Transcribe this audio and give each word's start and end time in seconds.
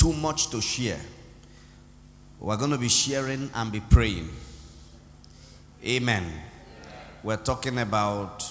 too 0.00 0.14
much 0.14 0.48
to 0.48 0.62
share. 0.62 0.98
We're 2.40 2.56
going 2.56 2.70
to 2.70 2.78
be 2.78 2.88
sharing 2.88 3.50
and 3.54 3.70
be 3.70 3.80
praying. 3.80 4.30
Amen. 5.84 6.24
We're 7.22 7.36
talking 7.36 7.78
about 7.78 8.50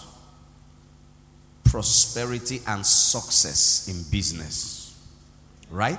prosperity 1.63 2.61
and 2.67 2.85
success 2.85 3.87
in 3.87 4.03
business. 4.11 4.95
Right? 5.71 5.97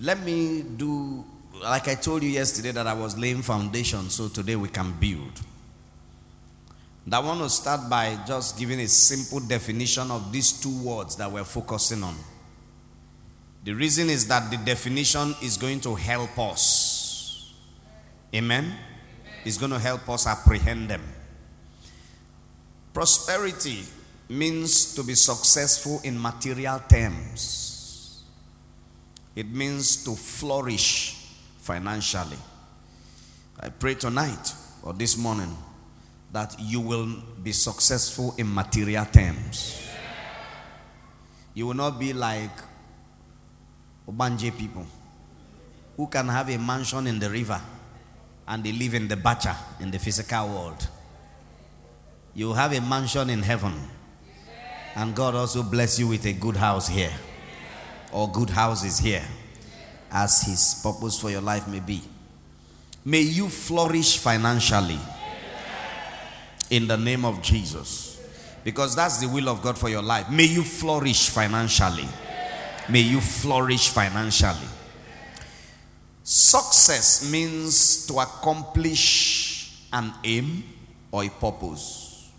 Let 0.00 0.20
me 0.24 0.62
do, 0.62 1.24
like 1.62 1.88
I 1.88 1.96
told 1.96 2.22
you 2.22 2.30
yesterday, 2.30 2.70
that 2.72 2.86
I 2.86 2.94
was 2.94 3.18
laying 3.18 3.42
foundation 3.42 4.08
so 4.08 4.28
today 4.28 4.56
we 4.56 4.68
can 4.68 4.92
build. 4.98 5.40
I 7.10 7.18
want 7.20 7.40
to 7.40 7.50
start 7.50 7.90
by 7.90 8.18
just 8.26 8.58
giving 8.58 8.80
a 8.80 8.88
simple 8.88 9.40
definition 9.40 10.10
of 10.10 10.30
these 10.30 10.52
two 10.52 10.82
words 10.82 11.16
that 11.16 11.30
we're 11.30 11.44
focusing 11.44 12.02
on. 12.02 12.14
The 13.64 13.74
reason 13.74 14.08
is 14.08 14.26
that 14.28 14.50
the 14.50 14.56
definition 14.56 15.34
is 15.42 15.56
going 15.56 15.80
to 15.80 15.94
help 15.94 16.38
us. 16.38 17.52
Amen? 18.34 18.74
It's 19.44 19.58
going 19.58 19.72
to 19.72 19.78
help 19.78 20.08
us 20.08 20.26
apprehend 20.26 20.88
them. 20.88 21.02
Prosperity 22.92 23.84
means 24.28 24.94
to 24.94 25.02
be 25.02 25.14
successful 25.14 26.00
in 26.04 26.20
material 26.20 26.82
terms, 26.88 28.24
it 29.34 29.48
means 29.48 30.04
to 30.04 30.14
flourish 30.14 31.26
financially. 31.58 32.36
I 33.60 33.68
pray 33.70 33.94
tonight 33.94 34.52
or 34.82 34.92
this 34.92 35.16
morning 35.16 35.56
that 36.32 36.56
you 36.58 36.80
will 36.80 37.08
be 37.42 37.52
successful 37.52 38.34
in 38.36 38.52
material 38.52 39.04
terms. 39.06 39.82
You 41.54 41.66
will 41.66 41.74
not 41.74 41.98
be 41.98 42.12
like 42.12 42.50
Ogbanje 44.08 44.56
people 44.56 44.86
who 45.96 46.06
can 46.06 46.28
have 46.28 46.48
a 46.48 46.58
mansion 46.58 47.06
in 47.06 47.18
the 47.18 47.28
river 47.28 47.60
and 48.46 48.64
they 48.64 48.72
live 48.72 48.94
in 48.94 49.08
the 49.08 49.16
bacha 49.16 49.56
in 49.80 49.90
the 49.90 49.98
physical 49.98 50.48
world. 50.48 50.88
You 52.34 52.52
have 52.54 52.72
a 52.72 52.80
mansion 52.80 53.28
in 53.30 53.42
heaven 53.42 53.74
and 54.96 55.14
God 55.14 55.34
also 55.34 55.62
bless 55.62 55.98
you 55.98 56.08
with 56.08 56.24
a 56.26 56.32
good 56.32 56.56
house 56.56 56.88
here 56.88 57.12
or 58.12 58.30
good 58.30 58.50
houses 58.50 58.98
here 58.98 59.24
as 60.10 60.42
his 60.42 60.80
purpose 60.82 61.20
for 61.20 61.30
your 61.30 61.42
life 61.42 61.68
may 61.68 61.80
be. 61.80 62.00
May 63.04 63.20
you 63.20 63.48
flourish 63.48 64.18
financially 64.18 64.98
in 66.70 66.86
the 66.86 66.96
name 66.96 67.24
of 67.24 67.42
Jesus. 67.42 68.06
Because 68.64 68.94
that's 68.94 69.18
the 69.20 69.28
will 69.28 69.48
of 69.48 69.62
God 69.62 69.78
for 69.78 69.88
your 69.88 70.02
life. 70.02 70.30
May 70.30 70.44
you 70.44 70.62
flourish 70.62 71.28
financially. 71.30 72.08
May 72.88 73.00
you 73.00 73.20
flourish 73.20 73.90
financially. 73.90 74.68
Success 76.22 77.30
means 77.30 78.06
to 78.06 78.18
accomplish 78.18 79.84
an 79.92 80.12
aim 80.24 80.64
or 81.10 81.24
a 81.24 81.28
purpose. 81.28 82.30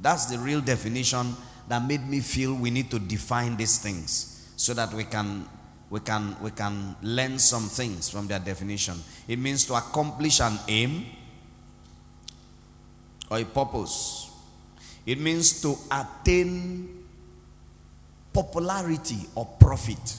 That's 0.00 0.26
the 0.26 0.38
real 0.38 0.60
definition 0.60 1.36
that 1.68 1.86
made 1.86 2.06
me 2.08 2.20
feel 2.20 2.54
we 2.54 2.70
need 2.70 2.90
to 2.90 2.98
define 2.98 3.56
these 3.56 3.78
things 3.78 4.50
so 4.56 4.74
that 4.74 4.92
we 4.92 5.04
can 5.04 5.48
we 5.90 6.00
can 6.00 6.36
we 6.40 6.50
can 6.50 6.96
learn 7.02 7.38
some 7.38 7.68
things 7.68 8.08
from 8.08 8.26
their 8.26 8.38
definition. 8.38 8.96
It 9.28 9.38
means 9.38 9.64
to 9.66 9.74
accomplish 9.74 10.40
an 10.40 10.58
aim 10.68 11.04
or 13.30 13.38
a 13.38 13.44
purpose. 13.44 14.30
It 15.04 15.20
means 15.20 15.60
to 15.62 15.76
attain 15.90 17.01
popularity 18.32 19.18
or 19.34 19.46
profit. 19.58 20.16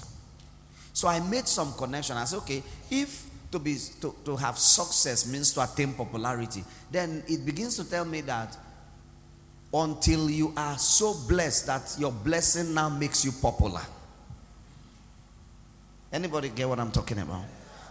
So 0.94 1.08
I 1.08 1.19
made 1.19 1.47
some 1.47 1.73
connection. 1.73 2.17
I 2.17 2.25
said, 2.25 2.38
okay, 2.38 2.64
if 2.89 3.30
to 3.52 3.59
be 3.59 3.78
to, 4.02 4.16
to 4.25 4.36
have 4.36 4.58
success 4.58 5.31
means 5.31 5.53
to 5.53 5.64
attain 5.64 5.94
popularity, 5.94 6.63
then 6.91 7.24
it 7.28 7.46
begins 7.46 7.78
to 7.78 7.90
tell 7.90 8.06
me 8.06 8.22
that 8.22 8.57
until 9.74 10.29
you 10.29 10.53
are 10.56 10.78
so 10.78 11.16
blessed 11.28 11.68
that 11.68 11.96
your 12.00 12.12
blessing 12.12 12.74
now 12.74 12.90
makes 12.90 13.25
you 13.25 13.31
popular. 13.31 13.81
Anybody 16.12 16.50
get 16.50 16.69
what 16.69 16.80
I'm 16.80 16.91
talking 16.91 17.18
about? 17.19 17.44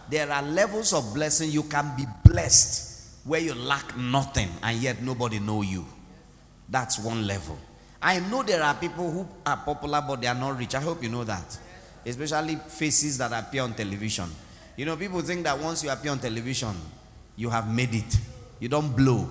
There 0.09 0.29
are 0.31 0.41
levels 0.41 0.93
of 0.93 1.13
blessing 1.13 1.51
you 1.51 1.63
can 1.63 1.93
be 1.97 2.05
blessed 2.23 3.25
where 3.25 3.41
you 3.41 3.53
lack 3.53 3.97
nothing 3.97 4.49
and 4.61 4.77
yet 4.77 5.01
nobody 5.01 5.39
know 5.39 5.61
you. 5.61 5.85
That's 6.69 6.99
one 6.99 7.27
level. 7.27 7.57
I 8.03 8.19
know 8.19 8.43
there 8.43 8.61
are 8.61 8.75
people 8.75 9.09
who 9.09 9.25
are 9.45 9.55
popular 9.57 10.03
but 10.05 10.19
they 10.19 10.27
are 10.27 10.35
not 10.35 10.57
rich. 10.59 10.75
I 10.75 10.81
hope 10.81 11.01
you 11.01 11.09
know 11.09 11.23
that. 11.23 11.57
Especially 12.05 12.57
faces 12.57 13.17
that 13.19 13.31
appear 13.31 13.63
on 13.63 13.73
television. 13.73 14.29
You 14.75 14.85
know, 14.85 14.97
people 14.97 15.21
think 15.21 15.43
that 15.45 15.57
once 15.57 15.85
you 15.85 15.89
appear 15.89 16.11
on 16.11 16.19
television, 16.19 16.75
you 17.37 17.49
have 17.49 17.73
made 17.73 17.95
it. 17.95 18.17
You 18.59 18.67
don't 18.67 18.93
blow. 18.93 19.29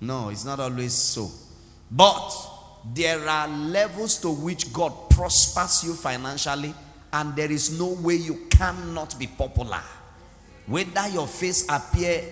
No, 0.00 0.30
it's 0.30 0.46
not 0.46 0.60
always 0.60 0.94
so. 0.94 1.30
But 1.90 2.30
there 2.94 3.28
are 3.28 3.48
levels 3.48 4.18
to 4.22 4.30
which 4.30 4.72
God 4.72 5.10
prospers 5.10 5.84
you 5.84 5.92
financially, 5.92 6.74
and 7.12 7.36
there 7.36 7.50
is 7.50 7.78
no 7.78 7.88
way 8.00 8.14
you 8.14 8.46
cannot 8.48 9.18
be 9.18 9.26
popular. 9.26 9.82
Whether 10.66 11.08
your 11.08 11.26
face 11.26 11.66
appear 11.68 12.22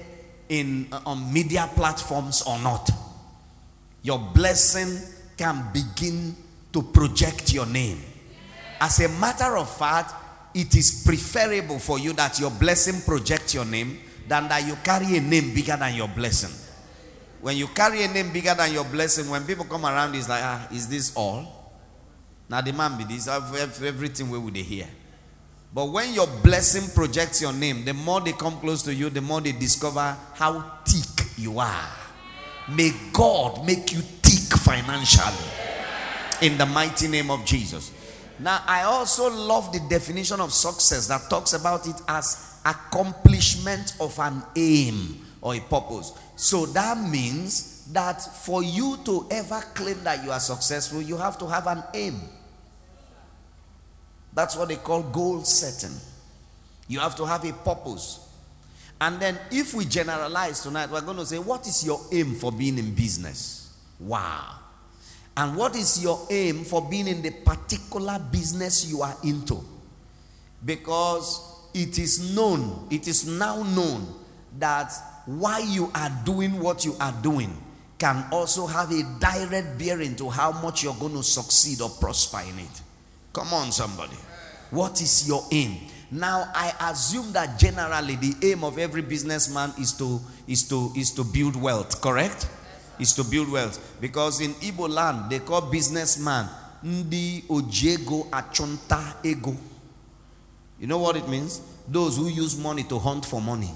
in 0.48 0.88
uh, 0.92 1.00
on 1.04 1.30
media 1.30 1.68
platforms 1.74 2.42
or 2.42 2.58
not, 2.60 2.88
your 4.02 4.18
blessing 4.32 5.15
can 5.36 5.68
begin 5.72 6.34
to 6.72 6.82
project 6.82 7.52
your 7.52 7.66
name. 7.66 8.00
As 8.80 9.00
a 9.00 9.08
matter 9.08 9.56
of 9.56 9.74
fact, 9.74 10.14
it 10.54 10.74
is 10.74 11.02
preferable 11.04 11.78
for 11.78 11.98
you 11.98 12.12
that 12.14 12.38
your 12.40 12.50
blessing 12.50 13.00
project 13.02 13.54
your 13.54 13.64
name 13.64 13.98
than 14.26 14.48
that 14.48 14.66
you 14.66 14.74
carry 14.82 15.16
a 15.16 15.20
name 15.20 15.54
bigger 15.54 15.76
than 15.76 15.94
your 15.94 16.08
blessing. 16.08 16.50
When 17.40 17.56
you 17.56 17.68
carry 17.68 18.02
a 18.02 18.08
name 18.08 18.32
bigger 18.32 18.54
than 18.54 18.72
your 18.72 18.84
blessing, 18.84 19.28
when 19.30 19.44
people 19.44 19.66
come 19.66 19.84
around, 19.84 20.14
it's 20.14 20.28
like, 20.28 20.42
ah, 20.42 20.66
is 20.72 20.88
this 20.88 21.14
all? 21.14 21.72
Now 22.48 22.60
the 22.60 22.72
man 22.72 22.96
be 22.96 23.04
this, 23.04 23.28
everything 23.28 24.30
where 24.30 24.40
would 24.40 24.56
hear? 24.56 24.86
But 25.74 25.86
when 25.86 26.14
your 26.14 26.26
blessing 26.42 26.90
projects 26.94 27.42
your 27.42 27.52
name, 27.52 27.84
the 27.84 27.92
more 27.92 28.20
they 28.20 28.32
come 28.32 28.58
close 28.60 28.82
to 28.84 28.94
you, 28.94 29.10
the 29.10 29.20
more 29.20 29.40
they 29.40 29.52
discover 29.52 30.16
how 30.34 30.80
thick 30.86 31.26
you 31.36 31.58
are. 31.58 31.88
May 32.68 32.92
God 33.12 33.64
make 33.66 33.92
you 33.92 34.00
financially. 34.52 35.50
In 36.42 36.58
the 36.58 36.66
mighty 36.66 37.08
name 37.08 37.30
of 37.30 37.44
Jesus. 37.44 37.92
Now, 38.38 38.62
I 38.66 38.82
also 38.82 39.30
love 39.30 39.72
the 39.72 39.80
definition 39.88 40.40
of 40.40 40.52
success 40.52 41.06
that 41.08 41.30
talks 41.30 41.54
about 41.54 41.86
it 41.86 41.96
as 42.06 42.60
accomplishment 42.64 43.94
of 44.00 44.18
an 44.18 44.42
aim 44.56 45.24
or 45.40 45.54
a 45.54 45.60
purpose. 45.60 46.12
So 46.36 46.66
that 46.66 46.98
means 46.98 47.86
that 47.92 48.20
for 48.20 48.62
you 48.62 48.98
to 49.04 49.26
ever 49.30 49.60
claim 49.74 50.02
that 50.04 50.22
you 50.24 50.30
are 50.30 50.40
successful, 50.40 51.00
you 51.00 51.16
have 51.16 51.38
to 51.38 51.46
have 51.46 51.66
an 51.66 51.82
aim. 51.94 52.20
That's 54.34 54.56
what 54.56 54.68
they 54.68 54.76
call 54.76 55.02
goal 55.02 55.42
setting. 55.44 55.96
You 56.88 56.98
have 57.00 57.16
to 57.16 57.24
have 57.24 57.44
a 57.44 57.52
purpose. 57.52 58.20
And 59.00 59.20
then, 59.20 59.38
if 59.50 59.74
we 59.74 59.84
generalize 59.84 60.62
tonight, 60.62 60.90
we're 60.90 61.00
going 61.00 61.16
to 61.18 61.26
say, 61.26 61.38
What 61.38 61.66
is 61.66 61.84
your 61.84 62.00
aim 62.12 62.34
for 62.34 62.50
being 62.50 62.78
in 62.78 62.94
business? 62.94 63.65
Wow. 63.98 64.58
And 65.36 65.56
what 65.56 65.76
is 65.76 66.02
your 66.02 66.26
aim 66.30 66.64
for 66.64 66.88
being 66.88 67.06
in 67.08 67.22
the 67.22 67.30
particular 67.30 68.18
business 68.18 68.90
you 68.90 69.02
are 69.02 69.16
into? 69.22 69.62
Because 70.64 71.40
it 71.74 71.98
is 71.98 72.34
known, 72.34 72.88
it 72.90 73.06
is 73.06 73.26
now 73.26 73.62
known 73.62 74.06
that 74.58 74.92
why 75.26 75.58
you 75.58 75.90
are 75.94 76.10
doing 76.24 76.58
what 76.58 76.84
you 76.84 76.94
are 76.98 77.14
doing 77.22 77.54
can 77.98 78.24
also 78.30 78.66
have 78.66 78.90
a 78.92 79.02
direct 79.20 79.78
bearing 79.78 80.16
to 80.16 80.30
how 80.30 80.52
much 80.52 80.84
you're 80.84 80.94
going 80.94 81.12
to 81.14 81.22
succeed 81.22 81.80
or 81.80 81.90
prosper 81.90 82.40
in 82.48 82.58
it. 82.58 82.82
Come 83.32 83.52
on, 83.52 83.72
somebody. 83.72 84.16
What 84.70 85.00
is 85.00 85.28
your 85.28 85.44
aim? 85.52 85.76
Now, 86.10 86.50
I 86.54 86.72
assume 86.90 87.32
that 87.32 87.58
generally 87.58 88.16
the 88.16 88.34
aim 88.52 88.64
of 88.64 88.78
every 88.78 89.02
businessman 89.02 89.72
is 89.78 89.92
to 89.94 90.20
is 90.46 90.68
to 90.68 90.92
is 90.96 91.10
to 91.12 91.24
build 91.24 91.56
wealth. 91.56 92.00
Correct? 92.00 92.48
Is 92.98 93.12
to 93.14 93.24
build 93.24 93.50
wealth 93.50 93.78
because 94.00 94.40
in 94.40 94.54
Igbo 94.54 94.88
land 94.88 95.30
they 95.30 95.40
call 95.40 95.60
businessman 95.62 96.48
ndi 96.84 97.44
ojego 97.48 98.26
achonta 98.30 99.14
ego. 99.24 99.54
You 100.80 100.86
know 100.86 100.98
what 100.98 101.16
it 101.16 101.28
means? 101.28 101.60
Those 101.88 102.16
who 102.16 102.28
use 102.28 102.56
money 102.58 102.82
to 102.84 102.98
hunt 102.98 103.24
for 103.26 103.40
money. 103.40 103.70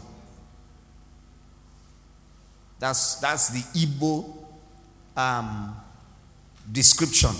That's 2.78 3.16
that's 3.16 3.48
the 3.50 3.78
Igbo 3.80 4.24
um, 5.16 5.76
description 6.70 7.34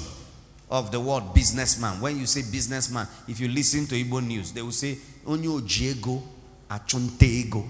of 0.71 0.91
the 0.93 1.01
word 1.01 1.25
businessman. 1.35 2.01
When 2.01 2.19
you 2.19 2.27
say 2.27 2.43
businessman, 2.43 3.07
if 3.27 3.41
you 3.41 3.49
listen 3.49 3.87
to 3.87 3.95
Igbo 3.95 4.25
news, 4.27 4.53
they 4.53 4.63
will 4.63 4.71
say 4.73 4.99
onyo 5.27 5.61
jiego 5.63 6.23
achuntego, 6.69 7.67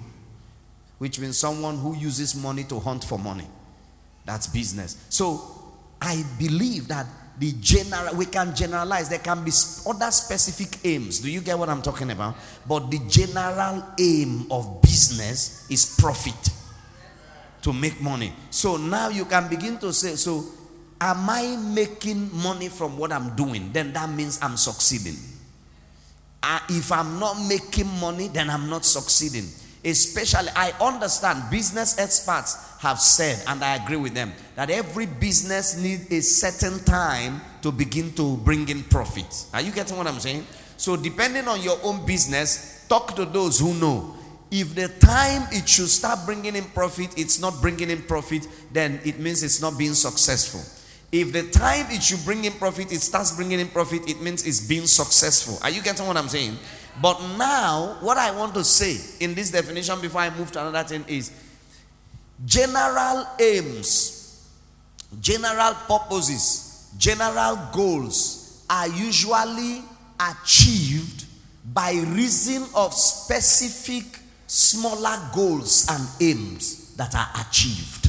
which 0.98 1.18
means 1.18 1.38
someone 1.38 1.78
who 1.78 1.94
uses 1.96 2.34
money 2.34 2.64
to 2.64 2.78
hunt 2.80 3.04
for 3.04 3.18
money. 3.18 3.46
That's 4.24 4.46
business. 4.46 5.06
So 5.08 5.40
I 6.00 6.24
believe 6.38 6.88
that 6.88 7.06
the 7.40 7.52
general 7.58 8.14
we 8.16 8.26
can 8.26 8.54
generalize. 8.54 9.08
There 9.08 9.18
can 9.18 9.42
be 9.42 9.50
other 9.88 10.10
specific 10.10 10.84
aims. 10.84 11.20
Do 11.20 11.30
you 11.30 11.40
get 11.40 11.58
what 11.58 11.70
i'm 11.70 11.80
talking 11.80 12.10
about? 12.10 12.36
But 12.68 12.90
the 12.90 13.00
general 13.08 13.82
aim 13.98 14.46
of 14.50 14.82
business 14.82 15.66
is 15.70 15.96
profit. 15.98 16.50
To 17.62 17.72
make 17.74 18.00
money. 18.00 18.32
So 18.50 18.76
now 18.78 19.08
you 19.08 19.26
can 19.26 19.48
begin 19.48 19.76
to 19.78 19.92
say 19.92 20.16
so 20.16 20.44
am 21.00 21.28
i 21.28 21.56
making 21.56 22.30
money 22.42 22.68
from 22.68 22.96
what 22.98 23.12
i'm 23.12 23.34
doing? 23.36 23.72
Then 23.72 23.92
that 23.94 24.10
means 24.10 24.38
i'm 24.42 24.56
succeeding. 24.56 25.16
Uh, 26.42 26.60
if 26.70 26.90
i'm 26.92 27.18
not 27.18 27.34
making 27.48 27.86
money 28.00 28.28
then 28.28 28.48
i'm 28.48 28.70
not 28.70 28.82
succeeding 28.84 29.44
Especially, 29.82 30.48
I 30.54 30.72
understand 30.80 31.50
business 31.50 31.98
experts 31.98 32.78
have 32.80 33.00
said, 33.00 33.42
and 33.48 33.64
I 33.64 33.76
agree 33.76 33.96
with 33.96 34.14
them, 34.14 34.32
that 34.54 34.68
every 34.68 35.06
business 35.06 35.80
needs 35.80 36.10
a 36.12 36.20
certain 36.20 36.84
time 36.84 37.40
to 37.62 37.72
begin 37.72 38.12
to 38.14 38.36
bring 38.38 38.68
in 38.68 38.82
profit. 38.84 39.46
Are 39.54 39.62
you 39.62 39.72
getting 39.72 39.96
what 39.96 40.06
I'm 40.06 40.20
saying? 40.20 40.46
So, 40.76 40.96
depending 40.96 41.48
on 41.48 41.62
your 41.62 41.78
own 41.82 42.04
business, 42.04 42.84
talk 42.88 43.14
to 43.16 43.24
those 43.24 43.58
who 43.58 43.74
know. 43.74 44.16
If 44.50 44.74
the 44.74 44.88
time 44.88 45.46
it 45.52 45.68
should 45.68 45.88
start 45.88 46.26
bringing 46.26 46.56
in 46.56 46.64
profit, 46.64 47.16
it's 47.16 47.40
not 47.40 47.60
bringing 47.60 47.88
in 47.88 48.02
profit, 48.02 48.46
then 48.72 49.00
it 49.04 49.18
means 49.18 49.42
it's 49.42 49.62
not 49.62 49.78
being 49.78 49.94
successful. 49.94 50.60
If 51.12 51.32
the 51.32 51.48
time 51.50 51.86
it 51.90 52.02
should 52.02 52.24
bring 52.24 52.44
in 52.44 52.52
profit, 52.52 52.92
it 52.92 53.00
starts 53.00 53.34
bringing 53.34 53.60
in 53.60 53.68
profit, 53.68 54.08
it 54.08 54.20
means 54.20 54.46
it's 54.46 54.60
being 54.66 54.86
successful. 54.86 55.58
Are 55.62 55.70
you 55.70 55.82
getting 55.82 56.06
what 56.06 56.16
I'm 56.16 56.28
saying? 56.28 56.56
But 57.00 57.20
now, 57.36 57.98
what 58.00 58.18
I 58.18 58.30
want 58.30 58.54
to 58.54 58.64
say 58.64 59.24
in 59.24 59.34
this 59.34 59.50
definition 59.50 60.00
before 60.00 60.20
I 60.22 60.30
move 60.30 60.50
to 60.52 60.60
another 60.60 60.88
thing 60.88 61.04
is 61.08 61.30
general 62.44 63.26
aims, 63.38 64.48
general 65.20 65.74
purposes, 65.86 66.92
general 66.98 67.58
goals 67.72 68.64
are 68.68 68.88
usually 68.88 69.82
achieved 70.18 71.24
by 71.72 71.92
reason 72.08 72.66
of 72.74 72.92
specific 72.94 74.04
smaller 74.46 75.16
goals 75.34 75.86
and 75.90 76.08
aims 76.20 76.94
that 76.96 77.14
are 77.14 77.28
achieved. 77.40 78.08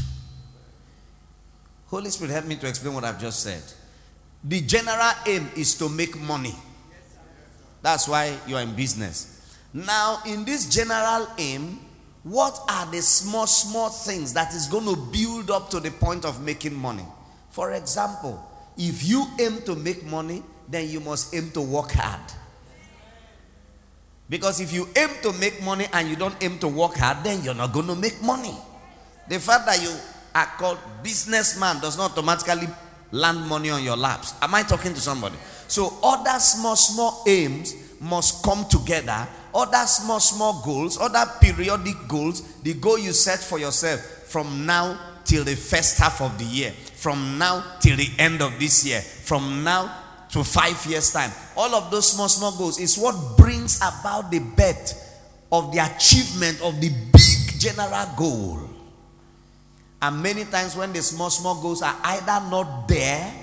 Holy 1.88 2.10
Spirit, 2.10 2.32
help 2.32 2.46
me 2.46 2.56
to 2.56 2.68
explain 2.68 2.94
what 2.94 3.04
I've 3.04 3.20
just 3.20 3.42
said. 3.42 3.62
The 4.44 4.62
general 4.62 5.12
aim 5.28 5.50
is 5.56 5.76
to 5.78 5.90
make 5.90 6.20
money. 6.20 6.56
That's 7.82 8.08
why 8.08 8.38
you 8.48 8.56
are 8.56 8.62
in 8.62 8.76
business. 8.76 9.58
Now, 9.74 10.20
in 10.26 10.46
this 10.46 10.70
general 10.70 11.28
aim, 11.38 11.80
what 12.24 12.60
are 12.70 12.86
the 12.92 13.02
small, 13.02 13.48
small 13.48 13.90
things 13.90 14.34
that 14.34 14.54
is 14.54 14.68
going 14.68 14.86
to 14.86 14.96
build 14.96 15.50
up 15.50 15.70
to 15.72 15.80
the 15.80 15.92
point 15.92 16.26
of 16.26 16.44
making 16.44 16.76
money? 16.76 17.06
For 17.50 17.72
example, 17.72 18.48
if 18.78 19.08
you 19.08 19.26
aim 19.40 19.62
to 19.66 19.76
make 19.76 20.06
money, 20.06 20.44
then 20.68 20.90
you 20.90 21.00
must 21.00 21.34
aim 21.34 21.52
to 21.52 21.62
work 21.62 21.92
hard. 21.92 22.22
Because 24.30 24.62
if 24.62 24.72
you 24.72 24.88
aim 24.96 25.10
to 25.24 25.34
make 25.34 25.62
money 25.64 25.88
and 25.92 26.08
you 26.08 26.16
don't 26.16 26.36
aim 26.42 26.58
to 26.60 26.68
work 26.68 26.96
hard, 26.96 27.24
then 27.24 27.44
you're 27.44 27.56
not 27.56 27.74
going 27.74 27.88
to 27.88 27.96
make 27.96 28.22
money. 28.22 28.56
The 29.28 29.40
fact 29.40 29.66
that 29.66 29.82
you 29.82 29.94
are 30.34 30.46
called 30.58 30.80
businessman 31.04 31.82
does 31.82 31.98
not 31.98 32.12
automatically 32.12 32.68
land 33.12 33.42
money 33.48 33.70
on 33.70 33.84
your 33.84 33.98
laps. 33.98 34.34
Am 34.42 34.56
I 34.56 34.64
talking 34.64 34.94
to 34.94 35.02
somebody? 35.02 35.36
So 35.72 35.98
other 36.04 36.38
small, 36.40 36.76
small 36.76 37.24
aims 37.26 37.76
must 38.02 38.44
come 38.44 38.66
together. 38.68 39.26
Other 39.56 39.86
small, 39.86 40.20
small 40.20 40.62
goals, 40.66 41.00
other 41.00 41.24
periodic 41.40 42.10
goals, 42.10 42.42
the 42.62 42.74
goal 42.74 43.00
you 43.00 43.14
set 43.14 43.40
for 43.40 43.58
yourself 43.58 44.02
from 44.02 44.66
now 44.66 45.00
till 45.24 45.46
the 45.46 45.56
first 45.56 45.98
half 45.98 46.20
of 46.20 46.38
the 46.38 46.44
year, 46.44 46.72
from 46.72 47.38
now 47.38 47.64
till 47.80 47.96
the 47.96 48.10
end 48.20 48.42
of 48.42 48.60
this 48.60 48.86
year, 48.86 49.00
from 49.00 49.64
now 49.64 49.96
to 50.32 50.44
five 50.44 50.86
years' 50.88 51.14
time. 51.14 51.32
All 51.56 51.74
of 51.74 51.90
those 51.90 52.12
small, 52.12 52.28
small 52.28 52.52
goals 52.58 52.78
is 52.78 52.98
what 52.98 53.38
brings 53.38 53.78
about 53.78 54.30
the 54.30 54.40
birth 54.40 55.22
of 55.54 55.72
the 55.72 55.80
achievement 55.80 56.60
of 56.62 56.82
the 56.82 56.90
big 56.90 57.60
general 57.62 58.10
goal. 58.18 58.60
And 60.02 60.22
many 60.22 60.44
times, 60.44 60.76
when 60.76 60.92
the 60.92 61.02
small, 61.02 61.30
small 61.30 61.62
goals 61.62 61.82
are 61.82 61.96
either 62.04 62.50
not 62.50 62.90
there 62.90 63.41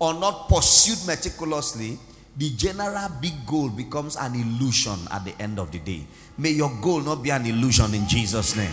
or 0.00 0.14
not 0.14 0.48
pursued 0.48 0.98
meticulously, 1.06 1.98
the 2.36 2.50
general 2.56 3.08
big 3.20 3.46
goal 3.46 3.68
becomes 3.68 4.16
an 4.16 4.34
illusion 4.34 4.98
at 5.12 5.24
the 5.24 5.40
end 5.40 5.58
of 5.58 5.70
the 5.70 5.78
day. 5.78 6.02
May 6.38 6.50
your 6.50 6.72
goal 6.80 7.00
not 7.00 7.22
be 7.22 7.30
an 7.30 7.44
illusion 7.44 7.94
in 7.94 8.08
Jesus' 8.08 8.56
name. 8.56 8.72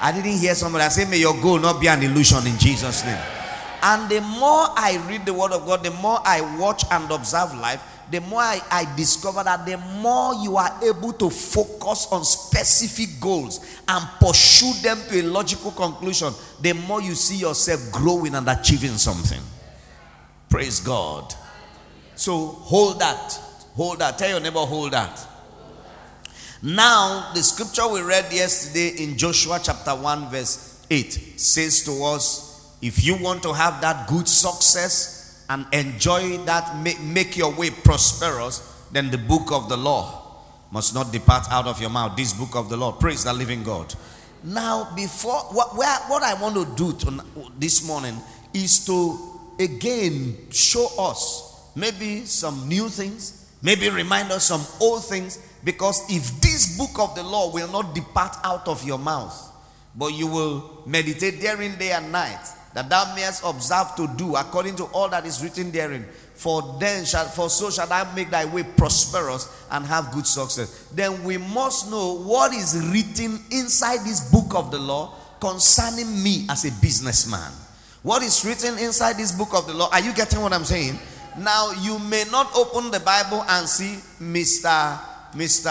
I 0.00 0.12
didn't 0.12 0.38
hear 0.38 0.54
somebody 0.54 0.88
say, 0.90 1.04
May 1.10 1.18
your 1.18 1.40
goal 1.40 1.58
not 1.58 1.80
be 1.80 1.88
an 1.88 2.02
illusion 2.02 2.46
in 2.46 2.56
Jesus' 2.58 3.04
name. 3.04 3.20
And 3.82 4.08
the 4.08 4.20
more 4.20 4.66
I 4.76 5.04
read 5.08 5.26
the 5.26 5.34
Word 5.34 5.50
of 5.50 5.66
God, 5.66 5.82
the 5.82 5.90
more 5.90 6.20
I 6.24 6.40
watch 6.58 6.84
and 6.92 7.10
observe 7.10 7.54
life, 7.54 7.82
the 8.12 8.20
more 8.20 8.40
I, 8.40 8.60
I, 8.70 8.96
discover 8.96 9.42
that 9.42 9.64
the 9.64 9.78
more 9.78 10.34
you 10.34 10.56
are 10.56 10.78
able 10.84 11.12
to 11.14 11.30
focus 11.30 12.06
on 12.12 12.24
specific 12.24 13.18
goals 13.20 13.80
and 13.88 14.06
pursue 14.20 14.72
them 14.82 14.98
to 15.08 15.20
a 15.20 15.22
logical 15.22 15.72
conclusion, 15.72 16.32
the 16.60 16.74
more 16.74 17.00
you 17.00 17.14
see 17.14 17.36
yourself 17.36 17.90
growing 17.90 18.34
and 18.34 18.48
achieving 18.48 18.98
something. 18.98 19.40
Praise 20.52 20.80
God. 20.80 21.34
So 22.14 22.46
hold 22.46 23.00
that. 23.00 23.40
Hold 23.74 24.00
that. 24.00 24.18
Tell 24.18 24.28
your 24.28 24.40
neighbor, 24.40 24.58
hold 24.58 24.92
that. 24.92 25.26
Now, 26.62 27.30
the 27.32 27.42
scripture 27.42 27.88
we 27.88 28.02
read 28.02 28.30
yesterday 28.30 29.02
in 29.02 29.16
Joshua 29.16 29.60
chapter 29.62 29.92
1, 29.92 30.28
verse 30.28 30.86
8 30.90 31.40
says 31.40 31.82
to 31.84 32.04
us 32.04 32.76
if 32.82 33.02
you 33.02 33.16
want 33.16 33.42
to 33.44 33.54
have 33.54 33.80
that 33.80 34.06
good 34.06 34.28
success 34.28 35.42
and 35.48 35.64
enjoy 35.72 36.36
that, 36.44 36.76
make, 36.84 37.34
your 37.34 37.54
way 37.54 37.70
prosperous, 37.70 38.86
then 38.92 39.10
the 39.10 39.16
book 39.16 39.50
of 39.52 39.70
the 39.70 39.76
law 39.78 40.36
must 40.70 40.94
not 40.94 41.10
depart 41.10 41.50
out 41.50 41.66
of 41.66 41.80
your 41.80 41.88
mouth. 41.88 42.14
This 42.14 42.34
book 42.34 42.56
of 42.56 42.68
the 42.68 42.76
law. 42.76 42.92
Praise 42.92 43.24
the 43.24 43.32
living 43.32 43.62
God. 43.62 43.94
Now, 44.44 44.92
before 44.94 45.40
what, 45.54 45.74
what 45.76 46.22
I 46.22 46.34
want 46.34 46.56
to 46.56 46.76
do 46.76 46.92
to, 46.98 47.24
this 47.58 47.86
morning 47.86 48.18
is 48.52 48.84
to 48.84 49.31
again 49.62 50.36
show 50.50 50.88
us 50.98 51.70
maybe 51.74 52.24
some 52.24 52.68
new 52.68 52.88
things, 52.88 53.50
maybe 53.62 53.88
remind 53.88 54.30
us 54.30 54.44
some 54.44 54.64
old 54.80 55.04
things. 55.04 55.38
Because 55.64 56.02
if 56.10 56.40
this 56.40 56.76
book 56.76 56.98
of 56.98 57.14
the 57.14 57.22
law 57.22 57.52
will 57.52 57.70
not 57.70 57.94
depart 57.94 58.36
out 58.42 58.66
of 58.66 58.84
your 58.84 58.98
mouth, 58.98 59.50
but 59.96 60.08
you 60.08 60.26
will 60.26 60.82
meditate 60.86 61.40
therein 61.40 61.78
day 61.78 61.92
and 61.92 62.10
night, 62.10 62.40
that 62.74 62.88
thou 62.88 63.14
mayest 63.14 63.44
observe 63.44 63.94
to 63.96 64.08
do 64.16 64.34
according 64.34 64.74
to 64.76 64.84
all 64.86 65.08
that 65.08 65.26
is 65.26 65.42
written 65.42 65.70
therein. 65.70 66.04
For 66.34 66.76
then 66.80 67.04
shall 67.04 67.26
for 67.26 67.50
so 67.50 67.70
shall 67.70 67.92
I 67.92 68.12
make 68.14 68.30
thy 68.30 68.46
way 68.46 68.64
prosperous 68.64 69.48
and 69.70 69.84
have 69.86 70.12
good 70.12 70.26
success. 70.26 70.88
Then 70.92 71.22
we 71.22 71.38
must 71.38 71.90
know 71.90 72.14
what 72.14 72.52
is 72.52 72.74
written 72.90 73.38
inside 73.50 73.98
this 73.98 74.30
book 74.32 74.54
of 74.54 74.70
the 74.70 74.78
law 74.78 75.14
concerning 75.40 76.22
me 76.22 76.46
as 76.48 76.64
a 76.64 76.80
businessman. 76.80 77.52
What 78.02 78.22
is 78.22 78.44
written 78.44 78.78
inside 78.78 79.16
this 79.16 79.30
book 79.30 79.54
of 79.54 79.66
the 79.66 79.74
law? 79.74 79.88
Are 79.92 80.00
you 80.00 80.12
getting 80.12 80.40
what 80.40 80.52
I'm 80.52 80.64
saying? 80.64 80.98
Now, 81.38 81.70
you 81.82 82.00
may 82.00 82.24
not 82.30 82.50
open 82.56 82.90
the 82.90 82.98
Bible 82.98 83.44
and 83.48 83.68
see 83.68 83.96
Mr. 84.20 84.98
Mr. 85.34 85.70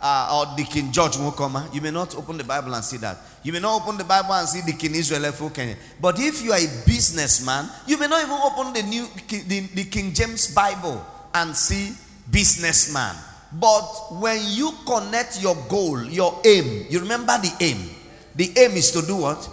Uh, 0.00 0.30
or 0.50 0.56
Deacon 0.56 0.90
George 0.92 1.16
Mukoma. 1.16 1.72
You 1.74 1.80
may 1.82 1.90
not 1.90 2.16
open 2.16 2.38
the 2.38 2.44
Bible 2.44 2.74
and 2.74 2.82
see 2.82 2.96
that. 2.98 3.18
You 3.42 3.52
may 3.52 3.60
not 3.60 3.82
open 3.82 3.98
the 3.98 4.04
Bible 4.04 4.32
and 4.32 4.48
see 4.48 4.60
the 4.60 4.72
Deacon 4.72 4.94
Israel 4.94 5.30
Kenya. 5.50 5.76
But 6.00 6.18
if 6.18 6.42
you 6.42 6.52
are 6.52 6.58
a 6.58 6.84
businessman, 6.86 7.68
you 7.86 7.98
may 7.98 8.06
not 8.06 8.22
even 8.22 8.38
open 8.42 8.72
the 8.72 8.82
new 8.84 9.06
the, 9.28 9.60
the 9.74 9.84
King 9.84 10.14
James 10.14 10.54
Bible 10.54 11.04
and 11.34 11.54
see 11.54 11.92
businessman. 12.30 13.14
But 13.52 13.82
when 14.20 14.40
you 14.46 14.72
connect 14.86 15.42
your 15.42 15.56
goal, 15.68 16.02
your 16.04 16.40
aim, 16.44 16.86
you 16.88 17.00
remember 17.00 17.36
the 17.38 17.52
aim. 17.60 17.90
The 18.34 18.52
aim 18.56 18.72
is 18.72 18.90
to 18.92 19.02
do 19.02 19.16
what? 19.16 19.48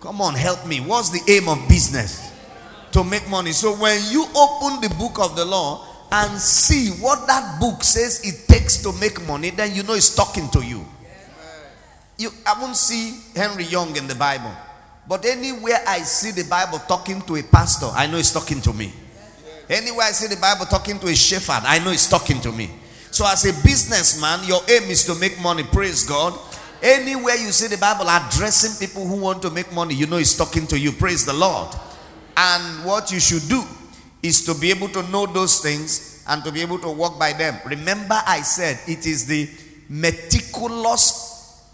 Come 0.00 0.20
on, 0.20 0.34
help 0.34 0.66
me. 0.66 0.80
What's 0.80 1.10
the 1.10 1.20
aim 1.32 1.48
of 1.48 1.68
business? 1.68 2.32
To 2.92 3.04
make 3.04 3.28
money. 3.28 3.52
So 3.52 3.74
when 3.74 4.00
you 4.10 4.24
open 4.34 4.80
the 4.80 4.94
book 4.98 5.18
of 5.18 5.36
the 5.36 5.44
law 5.44 5.84
and 6.10 6.38
see 6.38 6.90
what 7.02 7.26
that 7.26 7.60
book 7.60 7.84
says 7.84 8.20
it 8.24 8.48
takes 8.48 8.82
to 8.82 8.92
make 8.94 9.26
money, 9.26 9.50
then 9.50 9.74
you 9.74 9.82
know 9.82 9.94
it's 9.94 10.14
talking 10.14 10.48
to 10.50 10.64
you. 10.64 10.84
You 12.16 12.30
I 12.46 12.60
won't 12.60 12.76
see 12.76 13.20
Henry 13.34 13.64
Young 13.64 13.96
in 13.96 14.06
the 14.06 14.14
Bible. 14.14 14.52
But 15.06 15.24
anywhere 15.24 15.78
I 15.86 16.00
see 16.00 16.30
the 16.30 16.48
Bible 16.48 16.78
talking 16.80 17.22
to 17.22 17.36
a 17.36 17.42
pastor, 17.42 17.86
I 17.86 18.06
know 18.06 18.18
it's 18.18 18.32
talking 18.32 18.60
to 18.62 18.72
me. 18.72 18.92
Anywhere 19.68 20.06
I 20.06 20.12
see 20.12 20.32
the 20.32 20.40
Bible 20.40 20.66
talking 20.66 20.98
to 21.00 21.08
a 21.08 21.14
shepherd, 21.14 21.62
I 21.64 21.78
know 21.78 21.90
it's 21.90 22.08
talking 22.08 22.40
to 22.40 22.52
me. 22.52 22.70
So, 23.10 23.26
as 23.26 23.44
a 23.44 23.52
businessman, 23.64 24.46
your 24.46 24.60
aim 24.68 24.84
is 24.90 25.04
to 25.06 25.14
make 25.14 25.40
money. 25.40 25.62
Praise 25.64 26.04
God. 26.04 26.38
Anywhere 26.82 27.34
you 27.34 27.50
see 27.50 27.66
the 27.66 27.78
Bible 27.78 28.08
addressing 28.08 28.86
people 28.86 29.06
who 29.06 29.16
want 29.20 29.42
to 29.42 29.50
make 29.50 29.72
money, 29.72 29.94
you 29.94 30.06
know 30.06 30.16
it's 30.16 30.36
talking 30.36 30.66
to 30.68 30.78
you. 30.78 30.92
Praise 30.92 31.26
the 31.26 31.32
Lord. 31.32 31.74
And 32.36 32.84
what 32.84 33.10
you 33.10 33.18
should 33.18 33.48
do 33.48 33.64
is 34.22 34.44
to 34.44 34.54
be 34.54 34.70
able 34.70 34.88
to 34.90 35.02
know 35.10 35.26
those 35.26 35.60
things 35.60 36.24
and 36.28 36.44
to 36.44 36.52
be 36.52 36.60
able 36.60 36.78
to 36.78 36.90
walk 36.90 37.18
by 37.18 37.32
them. 37.32 37.58
Remember, 37.66 38.20
I 38.26 38.42
said 38.42 38.78
it 38.86 39.06
is 39.06 39.26
the 39.26 39.48
meticulous 39.88 41.64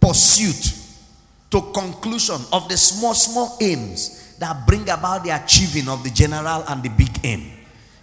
pursuit 0.00 0.74
to 1.50 1.72
conclusion 1.72 2.40
of 2.52 2.68
the 2.68 2.76
small, 2.76 3.14
small 3.14 3.56
aims 3.60 4.36
that 4.38 4.66
bring 4.66 4.82
about 4.90 5.24
the 5.24 5.30
achieving 5.30 5.88
of 5.88 6.04
the 6.04 6.10
general 6.10 6.64
and 6.68 6.82
the 6.82 6.90
big 6.90 7.24
aim. 7.24 7.50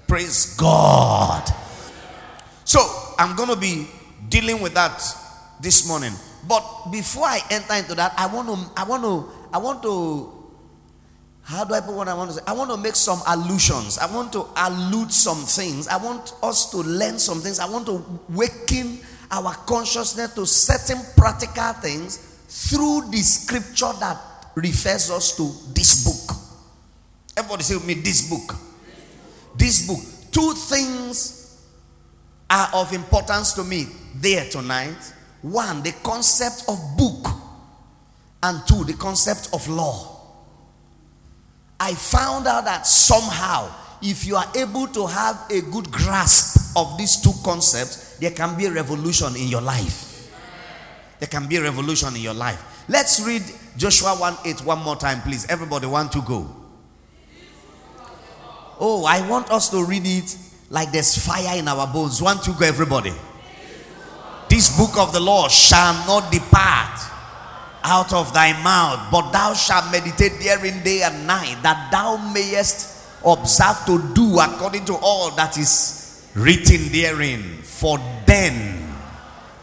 Praise 0.07 0.55
God. 0.55 1.47
So, 2.63 2.79
I'm 3.19 3.35
going 3.35 3.49
to 3.49 3.55
be 3.55 3.87
dealing 4.27 4.61
with 4.61 4.73
that 4.73 5.01
this 5.61 5.87
morning. 5.87 6.13
But 6.47 6.91
before 6.91 7.25
I 7.25 7.39
enter 7.49 7.73
into 7.73 7.95
that, 7.95 8.13
I 8.17 8.27
want 8.27 8.47
to, 8.47 8.79
I 8.79 8.83
want 8.83 9.03
to, 9.03 9.29
I 9.53 9.57
want 9.57 9.83
to, 9.83 10.31
how 11.43 11.63
do 11.63 11.73
I 11.73 11.81
put 11.81 11.93
what 11.93 12.07
I 12.07 12.13
want 12.13 12.31
to 12.31 12.37
say? 12.37 12.43
I 12.47 12.53
want 12.53 12.71
to 12.71 12.77
make 12.77 12.95
some 12.95 13.19
allusions. 13.27 13.97
I 13.97 14.13
want 14.13 14.33
to 14.33 14.45
allude 14.55 15.11
some 15.11 15.37
things. 15.37 15.87
I 15.87 15.97
want 15.97 16.33
us 16.41 16.71
to 16.71 16.77
learn 16.77 17.19
some 17.19 17.39
things. 17.41 17.59
I 17.59 17.69
want 17.69 17.85
to 17.87 18.03
waken 18.29 18.99
our 19.31 19.53
consciousness 19.53 20.33
to 20.35 20.45
certain 20.45 21.01
practical 21.15 21.73
things 21.73 22.17
through 22.47 23.09
the 23.11 23.17
scripture 23.17 23.91
that 23.99 24.17
refers 24.55 25.11
us 25.11 25.35
to 25.37 25.51
this 25.73 26.03
book. 26.03 26.37
Everybody 27.37 27.63
say 27.63 27.75
with 27.75 27.85
me, 27.85 27.95
this 27.95 28.29
book. 28.29 28.55
This 29.55 29.87
book. 29.87 30.31
Two 30.31 30.53
things 30.53 31.63
are 32.49 32.69
of 32.73 32.93
importance 32.93 33.53
to 33.53 33.63
me 33.63 33.87
there 34.15 34.49
tonight. 34.49 35.13
One, 35.45 35.83
the 35.83 35.91
concept 36.01 36.63
of 36.67 36.97
book, 36.97 37.27
and 38.41 38.67
two, 38.67 38.83
the 38.83 38.93
concept 38.93 39.49
of 39.53 39.67
law. 39.69 40.19
I 41.79 41.93
found 41.93 42.47
out 42.47 42.65
that 42.65 42.87
somehow, 42.87 43.69
if 44.01 44.25
you 44.25 44.37
are 44.37 44.47
able 44.55 44.87
to 44.87 45.05
have 45.05 45.45
a 45.51 45.61
good 45.61 45.91
grasp 45.91 46.75
of 46.75 46.97
these 46.97 47.21
two 47.21 47.33
concepts, 47.43 48.17
there 48.17 48.31
can 48.31 48.57
be 48.57 48.65
a 48.65 48.71
revolution 48.71 49.35
in 49.35 49.47
your 49.47 49.61
life. 49.61 50.33
There 51.19 51.27
can 51.27 51.47
be 51.47 51.57
a 51.57 51.61
revolution 51.61 52.15
in 52.15 52.23
your 52.23 52.33
life. 52.33 52.83
Let's 52.89 53.23
read 53.23 53.43
Joshua 53.77 54.15
1 54.15 54.37
8 54.45 54.65
one 54.65 54.79
more 54.79 54.95
time, 54.95 55.21
please. 55.21 55.45
Everybody 55.45 55.85
want 55.85 56.11
to 56.13 56.23
go. 56.23 56.49
Oh, 58.79 59.05
I 59.05 59.29
want 59.29 59.51
us 59.51 59.69
to 59.69 59.85
read 59.85 60.07
it 60.07 60.35
like 60.71 60.91
there's 60.91 61.23
fire 61.23 61.59
in 61.59 61.67
our 61.67 61.85
bones. 61.85 62.19
One 62.19 62.39
to 62.41 62.51
go, 62.53 62.65
everybody. 62.65 63.13
This 64.55 64.77
book 64.77 64.97
of 64.97 65.11
the 65.11 65.19
law 65.19 65.49
shall 65.49 65.93
not 66.07 66.31
depart 66.31 67.01
out 67.83 68.13
of 68.13 68.33
thy 68.33 68.53
mouth, 68.63 69.11
but 69.11 69.33
thou 69.33 69.53
shalt 69.53 69.91
meditate 69.91 70.39
therein 70.39 70.81
day 70.81 71.01
and 71.01 71.27
night, 71.27 71.57
that 71.61 71.89
thou 71.91 72.15
mayest 72.31 73.05
observe 73.25 73.85
to 73.85 74.13
do 74.13 74.39
according 74.39 74.85
to 74.85 74.95
all 75.01 75.31
that 75.31 75.57
is 75.57 76.31
written 76.35 76.89
therein. 76.93 77.41
For 77.63 77.97
then 78.25 78.95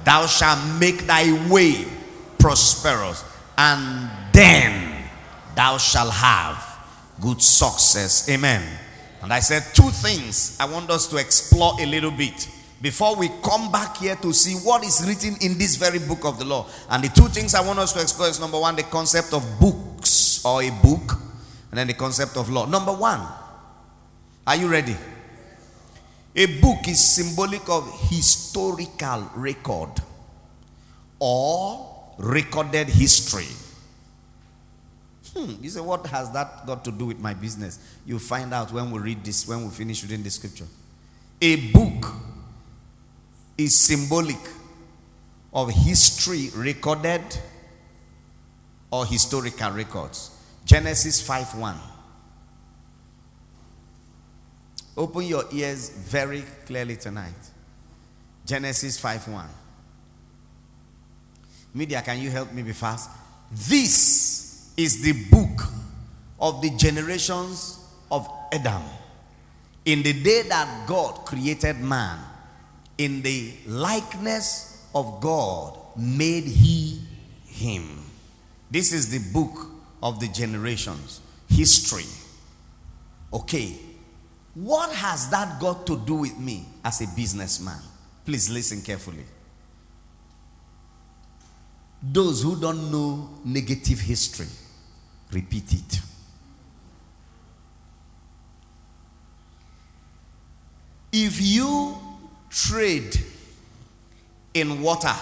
thou 0.04 0.26
shalt 0.26 0.60
make 0.78 1.06
thy 1.06 1.48
way 1.48 1.86
prosperous, 2.38 3.24
and 3.56 4.10
then 4.30 5.06
thou 5.54 5.78
shalt 5.78 6.12
have 6.12 6.84
good 7.18 7.40
success. 7.40 8.28
Amen. 8.28 8.62
And 9.22 9.32
I 9.32 9.40
said 9.40 9.62
two 9.72 9.88
things 9.88 10.54
I 10.60 10.66
want 10.66 10.90
us 10.90 11.06
to 11.06 11.16
explore 11.16 11.80
a 11.80 11.86
little 11.86 12.10
bit 12.10 12.46
before 12.82 13.14
we 13.14 13.30
come 13.44 13.70
back 13.70 13.96
here 13.98 14.16
to 14.16 14.32
see 14.32 14.56
what 14.66 14.84
is 14.84 15.06
written 15.06 15.36
in 15.40 15.56
this 15.56 15.76
very 15.76 16.00
book 16.00 16.24
of 16.24 16.40
the 16.40 16.44
law. 16.44 16.66
And 16.90 17.04
the 17.04 17.08
two 17.08 17.28
things 17.28 17.54
I 17.54 17.64
want 17.64 17.78
us 17.78 17.92
to 17.92 18.02
explore 18.02 18.28
is 18.28 18.40
number 18.40 18.58
one, 18.58 18.74
the 18.74 18.82
concept 18.82 19.32
of 19.32 19.60
books 19.60 20.44
or 20.44 20.64
a 20.64 20.70
book, 20.82 21.12
and 21.70 21.78
then 21.78 21.86
the 21.86 21.94
concept 21.94 22.36
of 22.36 22.50
law. 22.50 22.66
Number 22.66 22.92
one, 22.92 23.20
are 24.44 24.56
you 24.56 24.66
ready? 24.66 24.96
A 26.34 26.60
book 26.60 26.88
is 26.88 27.14
symbolic 27.14 27.68
of 27.68 27.88
historical 28.10 29.30
record 29.36 29.90
or 31.20 32.14
recorded 32.18 32.88
history. 32.88 33.46
Hmm, 35.36 35.62
you 35.62 35.70
say, 35.70 35.80
what 35.80 36.04
has 36.06 36.32
that 36.32 36.66
got 36.66 36.84
to 36.84 36.90
do 36.90 37.06
with 37.06 37.20
my 37.20 37.32
business? 37.32 37.78
You'll 38.04 38.18
find 38.18 38.52
out 38.52 38.72
when 38.72 38.90
we 38.90 38.98
read 38.98 39.24
this, 39.24 39.46
when 39.46 39.64
we 39.64 39.70
finish 39.70 40.02
reading 40.02 40.24
the 40.24 40.30
scripture. 40.30 40.66
A 41.40 41.70
book 41.70 42.06
is 43.58 43.74
symbolic 43.74 44.38
of 45.52 45.70
history 45.70 46.50
recorded 46.54 47.22
or 48.90 49.06
historical 49.06 49.70
records. 49.70 50.30
Genesis 50.64 51.20
5 51.26 51.58
1. 51.58 51.76
Open 54.96 55.22
your 55.24 55.44
ears 55.52 55.88
very 55.90 56.44
clearly 56.66 56.96
tonight. 56.96 57.32
Genesis 58.46 58.98
5 58.98 59.28
1. 59.28 59.48
Media, 61.74 62.02
can 62.02 62.20
you 62.20 62.30
help 62.30 62.52
me 62.52 62.62
be 62.62 62.72
fast? 62.72 63.10
This 63.50 64.72
is 64.76 65.02
the 65.02 65.12
book 65.30 65.62
of 66.38 66.60
the 66.60 66.70
generations 66.76 67.78
of 68.10 68.28
Adam. 68.52 68.82
In 69.84 70.02
the 70.02 70.12
day 70.12 70.42
that 70.42 70.86
God 70.86 71.24
created 71.24 71.80
man, 71.80 72.18
in 73.02 73.20
the 73.22 73.52
likeness 73.66 74.86
of 74.94 75.20
God 75.20 75.76
made 75.96 76.44
he 76.44 77.00
him. 77.46 78.00
This 78.70 78.92
is 78.92 79.10
the 79.10 79.32
book 79.32 79.66
of 80.02 80.20
the 80.20 80.28
generations, 80.28 81.20
history. 81.48 82.04
Okay, 83.32 83.76
what 84.54 84.92
has 84.92 85.30
that 85.30 85.60
got 85.60 85.86
to 85.86 85.98
do 85.98 86.14
with 86.14 86.38
me 86.38 86.64
as 86.84 87.00
a 87.00 87.16
businessman? 87.16 87.80
Please 88.24 88.50
listen 88.50 88.82
carefully. 88.82 89.24
Those 92.02 92.42
who 92.42 92.60
don't 92.60 92.90
know 92.90 93.30
negative 93.44 94.00
history, 94.00 94.48
repeat 95.32 95.72
it. 95.72 96.00
If 101.12 101.40
you 101.40 102.11
trade 102.52 103.18
in 104.54 104.82
water, 104.82 105.14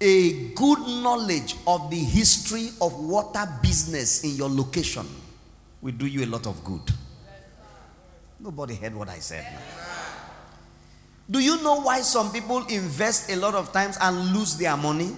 a 0.00 0.48
good 0.54 0.78
knowledge 0.80 1.56
of 1.66 1.90
the 1.90 1.96
history 1.96 2.70
of 2.80 2.98
water 2.98 3.46
business 3.62 4.24
in 4.24 4.30
your 4.36 4.48
location 4.48 5.06
will 5.80 5.92
do 5.92 6.06
you 6.06 6.24
a 6.24 6.26
lot 6.26 6.46
of 6.46 6.62
good. 6.64 6.82
Nobody 8.40 8.74
heard 8.74 8.94
what 8.94 9.08
I 9.08 9.18
said. 9.18 9.46
Do 11.30 11.40
you 11.40 11.62
know 11.62 11.80
why 11.82 12.00
some 12.00 12.32
people 12.32 12.64
invest 12.66 13.30
a 13.30 13.36
lot 13.36 13.54
of 13.54 13.72
times 13.72 13.98
and 14.00 14.32
lose 14.34 14.56
their 14.56 14.76
money? 14.76 15.10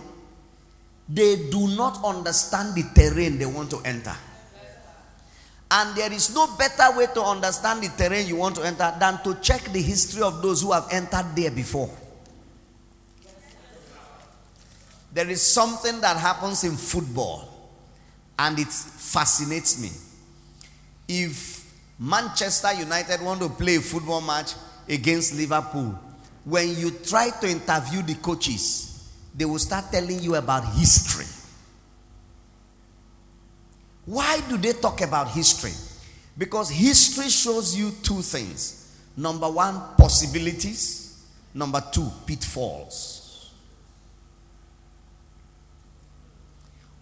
They 1.09 1.49
do 1.51 1.69
not 1.69 2.03
understand 2.05 2.75
the 2.75 2.85
terrain 2.95 3.39
they 3.39 3.47
want 3.47 3.71
to 3.71 3.81
enter. 3.85 4.15
And 5.71 5.97
there 5.97 6.13
is 6.13 6.35
no 6.35 6.49
better 6.57 6.97
way 6.97 7.07
to 7.15 7.23
understand 7.23 7.83
the 7.83 7.89
terrain 7.97 8.27
you 8.27 8.37
want 8.37 8.57
to 8.57 8.63
enter 8.63 8.93
than 8.99 9.23
to 9.23 9.37
check 9.41 9.63
the 9.65 9.81
history 9.81 10.23
of 10.23 10.43
those 10.43 10.63
who 10.63 10.73
have 10.73 10.89
entered 10.91 11.27
there 11.37 11.51
before. 11.51 11.89
There 15.13 15.29
is 15.29 15.43
something 15.43 16.01
that 16.01 16.17
happens 16.17 16.65
in 16.65 16.77
football 16.77 17.49
and 18.39 18.59
it 18.59 18.69
fascinates 18.69 19.81
me. 19.81 19.91
If 21.07 21.73
Manchester 21.99 22.73
United 22.73 23.21
want 23.21 23.41
to 23.41 23.49
play 23.49 23.77
a 23.77 23.81
football 23.81 24.21
match 24.21 24.55
against 24.89 25.35
Liverpool, 25.35 25.99
when 26.45 26.77
you 26.77 26.91
try 26.91 27.31
to 27.31 27.49
interview 27.49 28.03
the 28.03 28.15
coaches, 28.15 29.09
they 29.35 29.45
will 29.45 29.59
start 29.59 29.93
telling 29.93 30.21
you 30.21 30.35
about 30.35 30.65
history. 30.75 31.27
Why 34.11 34.41
do 34.49 34.57
they 34.57 34.73
talk 34.73 35.03
about 35.03 35.29
history? 35.31 35.71
Because 36.37 36.69
history 36.69 37.29
shows 37.29 37.77
you 37.77 37.93
two 38.03 38.23
things. 38.23 38.99
Number 39.17 39.49
one, 39.49 39.81
possibilities. 39.97 41.25
Number 41.55 41.81
two, 41.93 42.11
pitfalls. 42.27 43.53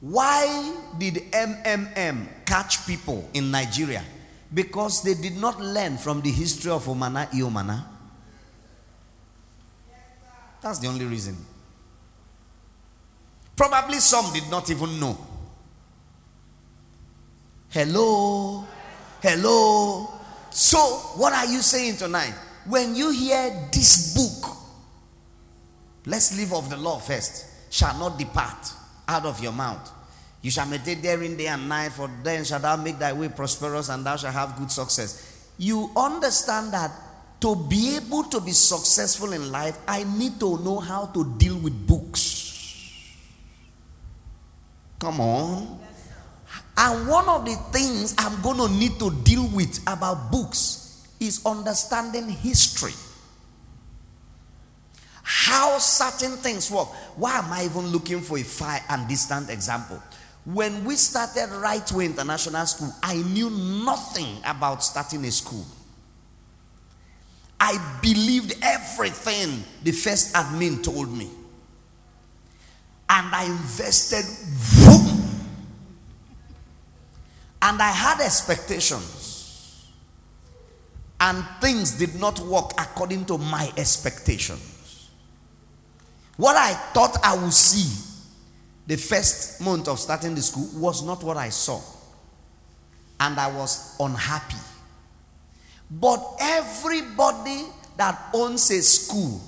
Why 0.03 0.75
did 0.99 1.15
MMM 1.33 2.45
catch 2.45 2.87
people 2.87 3.27
in 3.33 3.51
Nigeria? 3.51 4.05
Because 4.53 5.03
they 5.03 5.15
did 5.15 5.39
not 5.39 5.59
learn 5.63 5.97
from 5.97 6.21
the 6.21 6.31
history 6.31 6.71
of 6.71 6.85
Omana 6.85 7.31
Iomana. 7.31 7.85
That's 10.61 10.79
the 10.79 10.89
only 10.89 11.07
reason. 11.07 11.39
Probably 13.57 13.99
some 13.99 14.31
did 14.35 14.51
not 14.51 14.69
even 14.71 15.01
know. 15.01 15.17
Hello? 17.71 18.65
Hello? 19.23 20.09
So, 20.51 20.79
what 21.17 21.33
are 21.35 21.47
you 21.47 21.61
saying 21.61 21.97
tonight? 21.97 22.33
When 22.67 22.95
you 22.95 23.11
hear 23.11 23.69
this 23.71 24.15
book, 24.15 24.57
let's 26.07 26.37
leave 26.37 26.53
off 26.53 26.71
the 26.71 26.77
law 26.77 26.99
first, 26.99 27.47
shall 27.71 27.99
not 27.99 28.19
depart 28.19 28.73
out 29.07 29.27
of 29.27 29.43
your 29.43 29.53
mouth. 29.53 29.93
You 30.41 30.51
shall 30.51 30.67
meditate 30.67 31.03
therein 31.03 31.37
day 31.37 31.49
and 31.49 31.69
night, 31.69 31.93
for 31.93 32.11
then 32.23 32.45
shall 32.45 32.61
thou 32.61 32.77
make 32.77 32.99
thy 32.99 33.13
way 33.13 33.29
prosperous, 33.29 33.91
and 33.91 34.05
thou 34.05 34.17
shalt 34.17 34.35
have 34.35 34.57
good 34.57 34.71
success. 34.71 35.51
You 35.59 35.91
understand 35.97 36.73
that 36.73 36.91
to 37.41 37.55
be 37.55 37.97
able 37.97 38.25
to 38.25 38.41
be 38.41 38.53
successful 38.53 39.33
in 39.33 39.53
life, 39.53 39.77
I 39.87 40.05
need 40.05 40.41
to 40.41 40.59
know 40.59 40.79
how 40.79 41.07
to 41.07 41.37
deal 41.37 41.59
with 41.59 41.87
books. 41.87 42.39
Come 44.99 45.21
on. 45.21 45.88
And 46.81 47.09
one 47.09 47.29
of 47.29 47.45
the 47.45 47.57
things 47.77 48.15
I'm 48.17 48.41
going 48.41 48.57
to 48.59 48.69
need 48.69 49.01
to 49.01 49.11
deal 49.11 49.49
with 49.49 49.83
about 49.89 50.31
books 50.31 51.09
is 51.19 51.45
understanding 51.45 52.29
history. 52.29 52.93
How 55.25 55.79
certain 55.79 56.37
things 56.39 56.71
work. 56.71 56.87
Why 57.17 57.39
am 57.39 57.53
I 57.53 57.65
even 57.65 57.89
looking 57.89 58.21
for 58.21 58.39
a 58.39 58.45
far 58.45 58.79
and 58.89 59.09
distant 59.09 59.51
example? 59.51 60.01
When 60.45 60.85
we 60.85 60.95
started 60.95 61.51
Right 61.57 61.91
Way 61.91 62.07
International 62.07 62.65
School, 62.65 62.95
I 63.03 63.17
knew 63.17 63.51
nothing 63.51 64.39
about 64.47 64.85
starting 64.85 65.25
a 65.25 65.33
school. 65.33 65.67
I 67.59 67.99
believed 68.01 68.55
everything 68.63 69.65
the 69.83 69.91
first 69.91 70.33
admin 70.35 70.83
told 70.83 71.13
me. 71.13 71.29
And 73.11 73.35
I 73.35 73.47
invested. 73.47 74.88
And 77.61 77.81
I 77.83 77.91
had 77.91 78.21
expectations. 78.21 79.89
And 81.21 81.45
things 81.61 81.99
did 81.99 82.15
not 82.21 82.39
work 82.41 82.73
according 82.79 83.25
to 83.27 83.39
my 83.39 83.73
expectations. 83.77 85.11
What 86.37 86.57
I 86.57 86.73
thought 86.95 87.19
I 87.25 87.37
would 87.37 87.53
see 87.53 88.05
the 88.87 88.97
first 88.97 89.61
month 89.61 89.89
of 89.89 89.99
starting 89.99 90.35
the 90.35 90.41
school 90.41 90.69
was 90.81 91.03
not 91.03 91.23
what 91.25 91.37
I 91.37 91.49
saw. 91.49 91.81
And 93.21 93.39
I 93.39 93.51
was 93.51 93.97
unhappy. 93.99 94.57
But 95.91 96.25
everybody 96.41 97.65
that 97.97 98.29
owns 98.33 98.71
a 98.71 98.81
school 98.81 99.41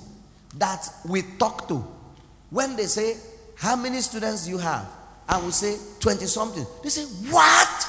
that 0.57 0.85
we 1.07 1.21
talk 1.39 1.67
to, 1.69 1.75
when 2.49 2.75
they 2.75 2.85
say, 2.85 3.15
How 3.55 3.75
many 3.77 4.01
students 4.01 4.45
do 4.45 4.51
you 4.51 4.57
have? 4.57 4.87
I 5.29 5.37
will 5.41 5.51
say 5.51 5.77
20 6.01 6.25
something. 6.25 6.65
They 6.83 6.89
say, 6.89 7.05
What? 7.31 7.87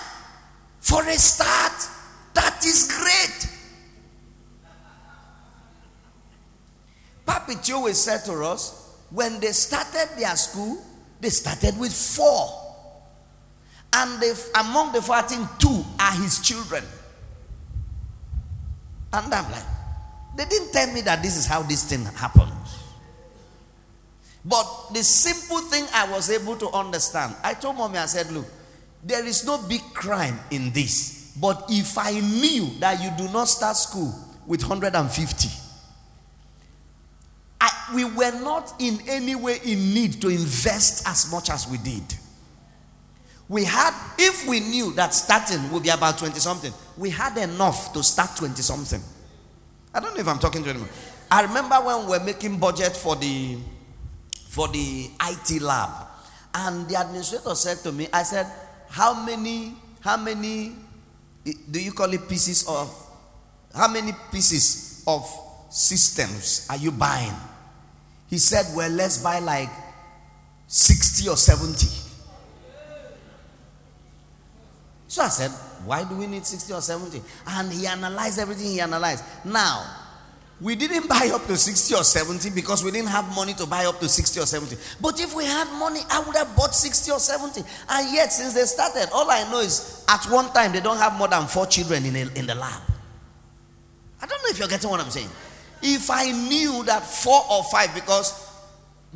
For 0.83 1.01
a 1.09 1.15
start, 1.15 1.73
that 2.35 2.61
is 2.67 2.91
great. 2.91 3.49
Papi 7.25 7.55
Tiowe 7.65 7.95
said 7.95 8.25
to 8.25 8.43
us, 8.45 8.99
when 9.11 9.39
they 9.39 9.53
started 9.53 10.19
their 10.19 10.35
school, 10.35 10.83
they 11.21 11.29
started 11.29 11.79
with 11.79 11.93
four. 11.93 12.49
And 13.93 14.21
they, 14.21 14.33
among 14.59 14.93
the 14.93 15.01
14, 15.01 15.49
two 15.61 15.85
are 16.01 16.12
his 16.21 16.41
children. 16.41 16.83
And 19.12 19.33
I'm 19.33 19.53
like, 19.53 19.65
they 20.37 20.47
didn't 20.47 20.73
tell 20.73 20.93
me 20.93 21.03
that 21.03 21.23
this 21.23 21.37
is 21.37 21.47
how 21.47 21.62
this 21.62 21.89
thing 21.89 22.05
happens. 22.07 22.51
But 24.45 24.67
the 24.93 25.05
simple 25.05 25.61
thing 25.69 25.87
I 25.95 26.11
was 26.11 26.29
able 26.29 26.57
to 26.57 26.69
understand, 26.71 27.37
I 27.45 27.55
told 27.55 27.77
mommy, 27.77 27.99
I 27.99 28.07
said, 28.07 28.33
look, 28.33 28.47
there 29.02 29.25
is 29.26 29.44
no 29.44 29.59
big 29.68 29.82
crime 29.94 30.38
in 30.50 30.71
this. 30.73 31.32
But 31.40 31.64
if 31.68 31.99
I 31.99 32.12
knew 32.21 32.71
that 32.78 33.02
you 33.02 33.11
do 33.16 33.32
not 33.32 33.49
start 33.49 33.76
school 33.76 34.14
with 34.47 34.62
150, 34.62 35.49
I, 37.61 37.71
we 37.94 38.04
were 38.04 38.32
not 38.40 38.75
in 38.80 38.99
any 39.09 39.35
way 39.35 39.59
in 39.64 39.94
need 39.94 40.21
to 40.21 40.28
invest 40.28 41.06
as 41.09 41.30
much 41.32 41.50
as 41.50 41.66
we 41.68 41.78
did. 41.78 42.02
We 43.49 43.64
had, 43.64 43.92
if 44.18 44.49
we 44.49 44.61
knew 44.61 44.92
that 44.94 45.12
starting 45.14 45.71
would 45.73 45.82
be 45.82 45.88
about 45.90 46.18
20 46.18 46.38
something, 46.38 46.73
we 46.97 47.11
had 47.11 47.37
enough 47.37 47.92
to 47.92 48.02
start 48.02 48.37
20 48.37 48.61
something. 48.62 49.02
I 49.94 50.00
don't 50.00 50.14
know 50.14 50.21
if 50.21 50.28
I'm 50.28 50.38
talking 50.38 50.62
to 50.64 50.71
anyone. 50.71 50.88
I 51.30 51.42
remember 51.42 51.76
when 51.76 52.06
we 52.06 52.18
were 52.18 52.25
making 52.25 52.59
budget 52.59 52.97
for 52.97 53.16
the 53.16 53.59
for 54.49 54.68
the 54.68 55.11
IT 55.30 55.62
lab, 55.62 55.90
and 56.54 56.87
the 56.87 57.00
administrator 57.00 57.54
said 57.54 57.78
to 57.78 57.90
me, 57.92 58.06
I 58.12 58.23
said, 58.23 58.47
how 58.92 59.25
many, 59.25 59.75
how 60.02 60.18
many, 60.18 60.75
do 61.70 61.80
you 61.80 61.92
call 61.92 62.12
it 62.12 62.28
pieces 62.28 62.68
of, 62.68 62.94
how 63.75 63.88
many 63.88 64.12
pieces 64.30 65.02
of 65.06 65.26
systems 65.70 66.66
are 66.68 66.76
you 66.76 66.92
buying? 66.92 67.33
He 68.28 68.37
said, 68.37 68.66
well, 68.76 68.90
let's 68.90 69.22
buy 69.22 69.38
like 69.38 69.70
60 70.66 71.26
or 71.31 71.38
70. 71.38 71.87
So 75.09 75.22
I 75.22 75.28
said, 75.28 75.50
why 75.87 76.05
do 76.05 76.14
we 76.14 76.26
need 76.26 76.44
60 76.44 76.74
or 76.74 76.83
70? 76.83 77.22
And 77.48 77.72
he 77.72 77.87
analyzed 77.87 78.38
everything 78.38 78.66
he 78.66 78.81
analyzed. 78.83 79.24
Now, 79.46 80.02
we 80.62 80.77
didn't 80.77 81.09
buy 81.09 81.29
up 81.35 81.44
to 81.46 81.57
60 81.57 81.94
or 81.94 82.05
70 82.05 82.51
because 82.51 82.85
we 82.85 82.92
didn't 82.92 83.09
have 83.09 83.35
money 83.35 83.53
to 83.55 83.66
buy 83.66 83.85
up 83.85 83.98
to 83.98 84.09
60 84.09 84.38
or 84.40 84.46
70. 84.46 84.77
But 85.01 85.20
if 85.20 85.35
we 85.35 85.44
had 85.44 85.66
money, 85.77 86.01
I 86.09 86.20
would 86.20 86.37
have 86.37 86.57
bought 86.57 86.72
60 86.72 87.11
or 87.11 87.18
70. 87.18 87.62
And 87.88 88.14
yet, 88.14 88.33
since 88.33 88.55
they 88.55 88.62
started, 88.62 89.09
all 89.12 89.29
I 89.29 89.42
know 89.51 89.59
is 89.59 90.05
at 90.09 90.25
one 90.27 90.53
time 90.53 90.72
they 90.72 90.81
don't 90.81 90.98
have 90.98 91.18
more 91.18 91.27
than 91.27 91.48
four 91.48 91.66
children 91.66 92.05
in, 92.07 92.14
a, 92.14 92.20
in 92.38 92.46
the 92.46 92.55
lab. 92.55 92.81
I 94.20 94.27
don't 94.27 94.40
know 94.40 94.51
if 94.51 94.59
you're 94.61 94.68
getting 94.68 94.88
what 94.88 95.01
I'm 95.01 95.11
saying. 95.11 95.29
If 95.83 96.09
I 96.09 96.31
knew 96.31 96.85
that 96.85 97.05
four 97.05 97.42
or 97.51 97.64
five, 97.64 97.92
because 97.92 98.48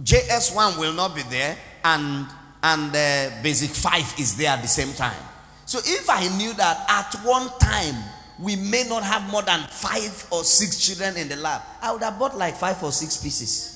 JS1 0.03 0.81
will 0.81 0.95
not 0.95 1.15
be 1.15 1.23
there 1.23 1.57
and, 1.85 2.27
and 2.65 2.91
uh, 2.91 3.43
basic 3.45 3.71
five 3.71 4.13
is 4.19 4.37
there 4.37 4.51
at 4.51 4.63
the 4.63 4.69
same 4.69 4.93
time. 4.95 5.23
So 5.65 5.79
if 5.79 6.11
I 6.11 6.27
knew 6.37 6.53
that 6.55 6.87
at 6.89 7.15
one 7.25 7.49
time 7.61 7.95
we 8.39 8.57
may 8.57 8.85
not 8.89 9.03
have 9.03 9.31
more 9.31 9.43
than 9.43 9.61
five 9.69 10.27
or 10.31 10.45
six 10.45 10.79
children 10.85 11.17
in 11.17 11.29
the 11.29 11.37
lab. 11.37 11.63
I 11.81 11.93
would 11.93 12.03
have 12.03 12.19
bought 12.19 12.37
like 12.37 12.55
five 12.57 12.83
or 12.83 12.93
six 12.93 13.17
pieces. 13.17 13.73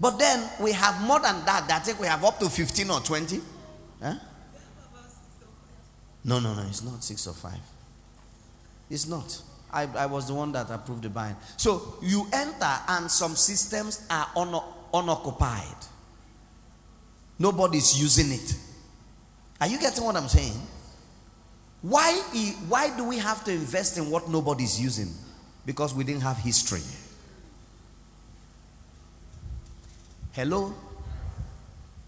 But 0.00 0.18
then 0.18 0.48
we 0.60 0.72
have 0.72 1.00
more 1.02 1.20
than 1.20 1.44
that. 1.44 1.68
I 1.70 1.78
think 1.80 2.00
we 2.00 2.06
have 2.06 2.24
up 2.24 2.38
to 2.38 2.48
15 2.48 2.90
or 2.90 3.00
20. 3.00 3.40
Huh? 4.00 4.14
No, 6.24 6.38
no, 6.38 6.54
no, 6.54 6.62
it's 6.62 6.82
not 6.84 7.02
six 7.02 7.26
or 7.26 7.34
five. 7.34 7.58
It's 8.90 9.06
not. 9.08 9.42
I, 9.72 9.82
I 9.96 10.06
was 10.06 10.26
the 10.28 10.34
one 10.34 10.52
that 10.52 10.70
approved 10.70 11.02
the 11.02 11.10
buying. 11.10 11.36
So 11.56 11.98
you 12.02 12.26
enter, 12.32 12.74
and 12.88 13.10
some 13.10 13.34
systems 13.34 14.06
are 14.08 14.28
un, 14.36 14.58
unoccupied. 14.94 15.76
Nobody's 17.38 18.00
using 18.00 18.32
it. 18.32 18.54
Are 19.60 19.66
you 19.66 19.78
getting 19.78 20.04
what 20.04 20.16
I'm 20.16 20.28
saying? 20.28 20.60
Why, 21.82 22.12
why 22.68 22.96
do 22.96 23.04
we 23.04 23.18
have 23.18 23.44
to 23.44 23.52
invest 23.52 23.98
in 23.98 24.10
what 24.10 24.28
nobody's 24.28 24.80
using? 24.80 25.12
Because 25.64 25.94
we 25.94 26.04
didn't 26.04 26.22
have 26.22 26.38
history. 26.38 26.82
Hello? 30.32 30.74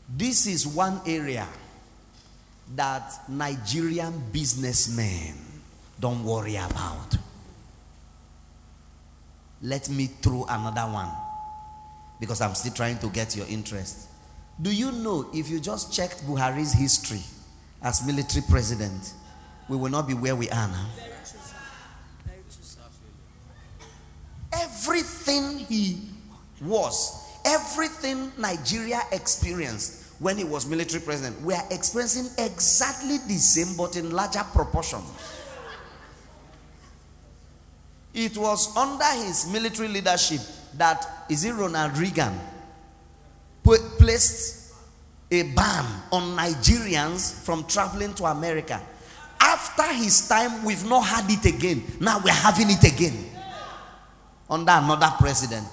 This 0.09 0.47
is 0.47 0.67
one 0.67 1.01
area 1.07 1.47
that 2.75 3.29
Nigerian 3.29 4.23
businessmen 4.33 5.35
don't 5.99 6.25
worry 6.25 6.57
about. 6.57 7.17
Let 9.63 9.89
me 9.89 10.07
throw 10.07 10.47
another 10.49 10.93
one 10.93 11.11
because 12.19 12.41
I'm 12.41 12.55
still 12.55 12.73
trying 12.73 12.99
to 12.99 13.09
get 13.09 13.37
your 13.37 13.47
interest. 13.49 14.09
Do 14.61 14.75
you 14.75 14.93
know 14.93 15.29
if 15.35 15.51
you 15.51 15.61
just 15.61 15.93
checked 15.93 16.25
Buhari's 16.27 16.73
history? 16.73 17.23
As 17.83 18.07
military 18.07 18.45
president, 18.49 19.15
we 19.69 19.77
will 19.77 19.91
not 19.91 20.07
be 20.07 20.15
where 20.15 20.37
we 20.37 20.49
are 20.51 20.69
now. 20.69 20.87
Everything 24.53 25.59
he 25.59 26.01
was, 26.61 27.25
everything 27.45 28.33
Nigeria 28.37 29.01
experienced 29.13 30.01
when 30.19 30.37
he 30.37 30.45
was 30.45 30.67
military 30.67 31.03
president, 31.03 31.41
we 31.41 31.55
are 31.55 31.65
experiencing 31.71 32.29
exactly 32.45 33.17
the 33.27 33.39
same 33.39 33.77
but 33.77 33.97
in 33.97 34.11
larger 34.11 34.43
proportion. 34.53 35.01
It 38.13 38.37
was 38.37 38.77
under 38.77 39.05
his 39.25 39.51
military 39.51 39.89
leadership 39.89 40.41
that, 40.75 41.25
is 41.31 41.45
it 41.45 41.53
Ronald 41.53 41.97
Reagan, 41.97 42.39
placed 43.99 44.60
a 45.31 45.43
ban 45.43 45.85
on 46.11 46.37
Nigerians 46.37 47.45
from 47.45 47.65
traveling 47.65 48.13
to 48.15 48.25
America. 48.25 48.81
After 49.41 49.93
his 49.95 50.29
time, 50.29 50.65
we've 50.65 50.87
not 50.89 51.03
had 51.03 51.31
it 51.31 51.45
again. 51.55 51.83
Now 52.01 52.21
we're 52.23 52.33
having 52.33 52.71
it 52.71 52.83
again 52.85 53.27
under 54.49 54.73
another 54.73 55.13
president. 55.19 55.69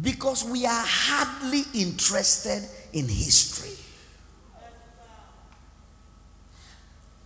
Because 0.00 0.42
we 0.44 0.64
are 0.66 0.84
hardly 0.84 1.62
interested 1.74 2.66
in 2.92 3.06
history. 3.06 3.76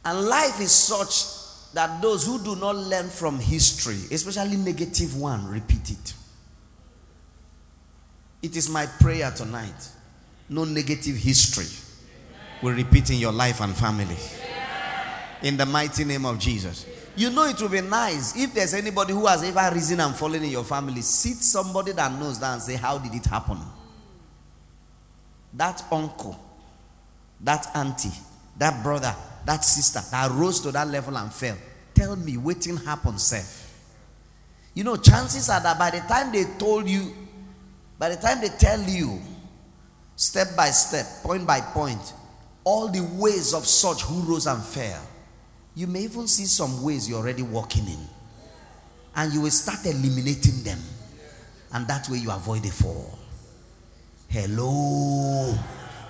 And 0.05 0.27
life 0.27 0.61
is 0.61 0.73
such 0.73 1.46
that 1.75 2.01
those 2.01 2.27
who 2.27 2.43
do 2.43 2.57
not 2.57 2.77
learn 2.77 3.09
from 3.09 3.39
history, 3.39 3.99
especially 4.11 4.57
negative 4.57 5.17
one, 5.17 5.47
repeat 5.49 5.91
it. 5.91 6.15
It 8.43 8.57
is 8.57 8.71
my 8.71 8.87
prayer 8.87 9.31
tonight. 9.31 9.91
No 10.49 10.65
negative 10.65 11.17
history 11.17 11.67
will 12.63 12.75
repeat 12.75 13.11
in 13.11 13.17
your 13.17 13.33
life 13.33 13.61
and 13.61 13.75
family. 13.75 14.17
In 15.43 15.57
the 15.57 15.67
mighty 15.67 16.05
name 16.05 16.25
of 16.25 16.39
Jesus. 16.39 16.87
You 17.17 17.31
know 17.31 17.45
it 17.45 17.61
will 17.61 17.71
be 17.71 17.81
nice 17.81 18.37
if 18.37 18.53
there's 18.53 18.75
anybody 18.75 19.15
who 19.15 19.27
has 19.27 19.43
ever 19.43 19.75
risen 19.75 20.01
and 20.01 20.15
fallen 20.15 20.45
in 20.45 20.51
your 20.51 20.65
family, 20.65 21.01
sit 21.01 21.37
somebody 21.37 21.93
that 21.93 22.13
knows 22.13 22.39
that 22.41 22.53
and 22.53 22.63
say, 22.63 22.77
How 22.77 22.99
did 22.99 23.15
it 23.15 23.25
happen? 23.25 23.59
That 25.55 25.83
uncle, 25.91 26.39
that 27.41 27.67
auntie, 27.75 28.13
that 28.59 28.83
brother, 28.83 29.15
that 29.47 29.65
sister 29.65 30.01
that 30.11 30.31
rose 30.33 30.61
to 30.61 30.73
that 30.73 30.89
level 30.89 31.17
and 31.17 31.33
fell. 31.33 31.57
Tell 31.95 32.15
me, 32.17 32.37
waiting 32.37 32.77
happen, 32.77 33.19
safe. 33.19 33.73
You 34.75 34.85
know, 34.85 34.97
chances 34.97 35.49
are 35.49 35.61
that 35.61 35.79
by 35.79 35.91
the 35.91 36.01
time 36.01 36.33
they 36.33 36.45
told 36.59 36.89
you, 36.89 37.15
by 37.99 38.11
the 38.11 38.17
time 38.17 38.43
they 38.43 38.49
tell 38.49 38.81
you, 38.83 39.21
step 40.17 40.49
by 40.57 40.67
step, 40.67 41.07
point 41.23 41.47
by 41.47 41.61
point, 41.61 42.13
all 42.65 42.89
the 42.89 43.01
ways 43.15 43.55
of 43.55 43.65
such 43.65 44.03
who 44.03 44.21
rose 44.31 44.47
and 44.47 44.63
fell, 44.63 45.03
you 45.75 45.87
may 45.87 46.01
even 46.01 46.27
see 46.27 46.45
some 46.45 46.83
ways 46.83 47.09
you're 47.09 47.19
already 47.19 47.43
walking 47.43 47.87
in. 47.87 48.09
And 49.15 49.33
you 49.33 49.41
will 49.41 49.51
start 49.51 49.87
eliminating 49.87 50.63
them. 50.63 50.79
And 51.73 51.87
that 51.87 52.09
way 52.09 52.19
you 52.19 52.31
avoid 52.31 52.63
the 52.63 52.71
fall. 52.71 53.19
Hello. 54.29 55.55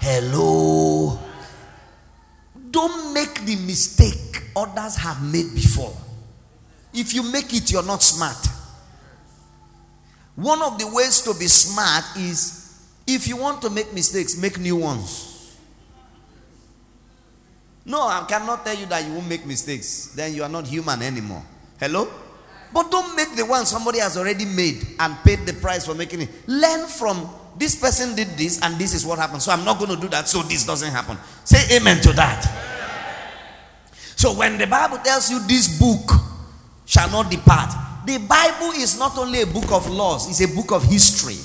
Hello. 0.01 1.18
Don't 2.77 3.15
make 3.15 3.41
the 3.47 3.57
mistake 3.57 4.43
others 4.55 4.97
have 4.97 5.23
made 5.33 5.55
before. 5.55 5.97
If 6.93 7.15
you 7.15 7.23
make 7.23 7.55
it, 7.55 7.73
you're 7.73 7.83
not 7.83 8.03
smart. 8.03 8.37
One 10.35 10.61
of 10.61 10.79
the 10.79 10.87
ways 10.87 11.23
to 11.23 11.33
be 11.39 11.47
smart 11.47 12.05
is 12.19 12.85
if 13.07 13.29
you 13.29 13.39
want 13.39 13.62
to 13.62 13.71
make 13.71 13.95
mistakes, 13.95 14.37
make 14.37 14.59
new 14.59 14.77
ones. 14.77 15.57
No, 17.87 18.03
I 18.03 18.27
cannot 18.29 18.62
tell 18.62 18.77
you 18.77 18.85
that 18.85 19.07
you 19.07 19.15
won't 19.15 19.27
make 19.27 19.47
mistakes. 19.47 20.12
Then 20.15 20.35
you 20.35 20.43
are 20.43 20.49
not 20.51 20.67
human 20.67 21.01
anymore. 21.01 21.45
Hello? 21.81 22.07
But 22.75 22.91
don't 22.91 23.17
make 23.17 23.35
the 23.37 23.47
one 23.47 23.65
somebody 23.65 24.01
has 24.01 24.19
already 24.19 24.45
made 24.45 24.87
and 25.01 25.17
paid 25.25 25.47
the 25.47 25.55
price 25.55 25.87
for 25.87 25.95
making 25.95 26.21
it. 26.21 26.29
Learn 26.47 26.87
from 26.89 27.27
this 27.59 27.75
person 27.79 28.14
did 28.14 28.29
this 28.37 28.61
and 28.62 28.77
this 28.77 28.95
is 28.95 29.07
what 29.07 29.19
happened. 29.19 29.42
So 29.42 29.53
I'm 29.53 29.64
not 29.64 29.79
going 29.79 29.95
to 29.95 30.01
do 30.01 30.09
that 30.09 30.29
so 30.29 30.42
this 30.42 30.66
doesn't 30.66 30.90
happen. 30.90 31.16
Say 31.45 31.77
amen 31.77 32.01
to 32.03 32.12
that. 32.12 32.42
So 34.16 34.33
when 34.33 34.59
the 34.59 34.66
Bible 34.66 34.99
tells 34.99 35.31
you 35.31 35.40
this 35.47 35.79
book 35.79 36.11
shall 36.85 37.11
not 37.11 37.31
depart, 37.31 37.73
the 38.07 38.19
Bible 38.19 38.73
is 38.77 38.99
not 38.99 39.16
only 39.19 39.42
a 39.42 39.47
book 39.47 39.71
of 39.73 39.88
laws, 39.90 40.29
it's 40.29 40.40
a 40.40 40.55
book 40.55 40.73
of 40.73 40.85
history. 40.85 41.37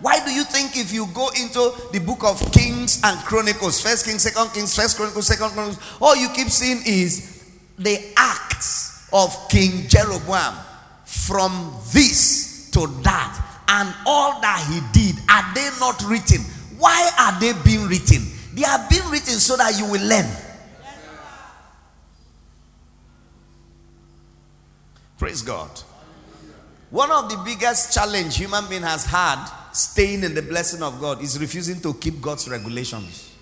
Why 0.00 0.24
do 0.24 0.32
you 0.32 0.42
think 0.44 0.76
if 0.76 0.92
you 0.92 1.06
go 1.14 1.28
into 1.28 1.72
the 1.92 2.00
book 2.00 2.24
of 2.24 2.40
Kings 2.52 3.00
and 3.04 3.18
Chronicles, 3.20 3.80
First 3.80 4.04
Kings, 4.04 4.22
Second 4.22 4.52
Kings, 4.52 4.74
First 4.74 4.96
Chronicles, 4.96 5.26
Second 5.28 5.50
Chronicles, 5.50 5.78
all 6.00 6.16
you 6.16 6.28
keep 6.30 6.48
seeing 6.48 6.82
is 6.84 7.44
the 7.78 8.12
acts 8.16 9.08
of 9.12 9.36
King 9.48 9.86
Jeroboam 9.88 10.54
from 11.04 11.74
this 11.92 12.70
to 12.72 12.86
that 13.02 13.51
and 13.72 13.94
all 14.04 14.38
that 14.42 14.60
he 14.68 14.80
did 14.92 15.16
are 15.30 15.54
they 15.54 15.68
not 15.80 16.02
written? 16.04 16.42
Why 16.78 17.10
are 17.18 17.40
they 17.40 17.52
being 17.64 17.86
written? 17.88 18.22
They 18.54 18.64
are 18.64 18.86
being 18.90 19.08
written 19.10 19.34
so 19.34 19.56
that 19.56 19.78
you 19.78 19.86
will 19.90 20.06
learn. 20.06 20.28
Praise 25.16 25.40
god. 25.40 25.70
One 26.90 27.10
of 27.10 27.30
the 27.30 27.40
biggest 27.44 27.94
challenge 27.94 28.36
human 28.36 28.68
being 28.68 28.82
has 28.82 29.06
had 29.06 29.42
staying 29.72 30.22
in 30.22 30.34
the 30.34 30.42
blessing 30.42 30.82
of 30.82 31.00
god 31.00 31.22
is 31.22 31.38
refusing 31.40 31.80
to 31.80 31.94
keep 31.94 32.20
god's 32.20 32.48
regulations. 32.48 33.34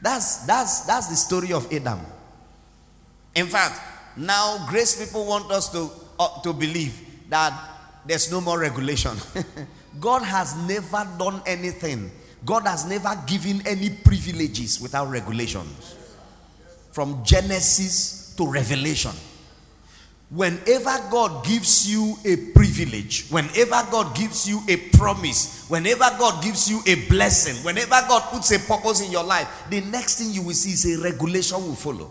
That's 0.00 0.46
that's 0.46 0.86
that's 0.86 1.08
the 1.08 1.16
story 1.16 1.52
of 1.52 1.70
adam. 1.70 2.00
In 3.34 3.46
fact 3.46 3.80
now 4.16 4.64
grace 4.66 5.04
people 5.04 5.26
want 5.26 5.50
us 5.50 5.68
to 5.72 5.90
uh, 6.18 6.40
to 6.42 6.54
believe 6.54 6.98
that 7.28 7.52
there's 8.06 8.30
no 8.30 8.40
more 8.40 8.58
regulation. 8.58 9.12
God 10.00 10.22
has 10.22 10.56
never 10.68 11.08
done 11.18 11.42
anything. 11.46 12.10
God 12.44 12.66
has 12.66 12.86
never 12.86 13.18
given 13.26 13.66
any 13.66 13.90
privileges 13.90 14.80
without 14.80 15.08
regulations. 15.08 15.96
From 16.92 17.24
Genesis 17.24 18.34
to 18.36 18.50
Revelation. 18.50 19.12
Whenever 20.30 20.98
God 21.10 21.44
gives 21.44 21.88
you 21.90 22.16
a 22.24 22.36
privilege, 22.52 23.28
whenever 23.28 23.86
God 23.90 24.16
gives 24.16 24.48
you 24.48 24.60
a 24.68 24.76
promise, 24.96 25.66
whenever 25.68 26.06
God 26.18 26.42
gives 26.42 26.68
you 26.68 26.80
a 26.86 27.06
blessing, 27.08 27.54
whenever 27.64 27.90
God 28.08 28.20
puts 28.32 28.50
a 28.50 28.58
purpose 28.58 29.00
in 29.00 29.12
your 29.12 29.22
life, 29.22 29.66
the 29.70 29.80
next 29.82 30.18
thing 30.18 30.32
you 30.32 30.42
will 30.42 30.54
see 30.54 30.70
is 30.70 30.98
a 30.98 31.02
regulation 31.02 31.58
will 31.58 31.76
follow. 31.76 32.10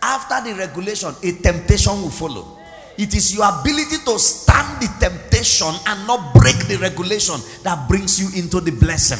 After 0.00 0.48
the 0.48 0.56
regulation, 0.56 1.10
a 1.22 1.32
temptation 1.32 1.92
will 1.94 2.10
follow. 2.10 2.58
It 2.96 3.14
is 3.14 3.34
your 3.34 3.44
ability 3.48 3.98
to 4.04 4.18
stand 4.18 4.80
the 4.80 4.88
temptation 5.00 5.74
and 5.86 6.06
not 6.06 6.32
break 6.34 6.56
the 6.68 6.78
regulation 6.80 7.36
that 7.62 7.88
brings 7.88 8.20
you 8.20 8.40
into 8.40 8.60
the 8.60 8.70
blessing. 8.70 9.18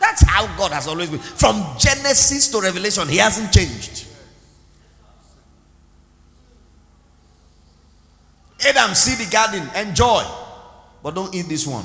That's 0.00 0.22
how 0.28 0.46
God 0.56 0.72
has 0.72 0.88
always 0.88 1.08
been. 1.08 1.20
From 1.20 1.62
Genesis 1.78 2.48
to 2.50 2.60
Revelation, 2.60 3.08
He 3.08 3.18
hasn't 3.18 3.52
changed. 3.52 4.06
Adam, 8.66 8.94
see 8.94 9.22
the 9.22 9.30
garden, 9.30 9.68
enjoy, 9.76 10.24
but 11.02 11.14
don't 11.14 11.34
eat 11.34 11.46
this 11.48 11.66
one. 11.66 11.84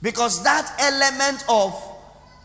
Because 0.00 0.42
that 0.44 0.74
element 0.78 1.44
of 1.48 1.80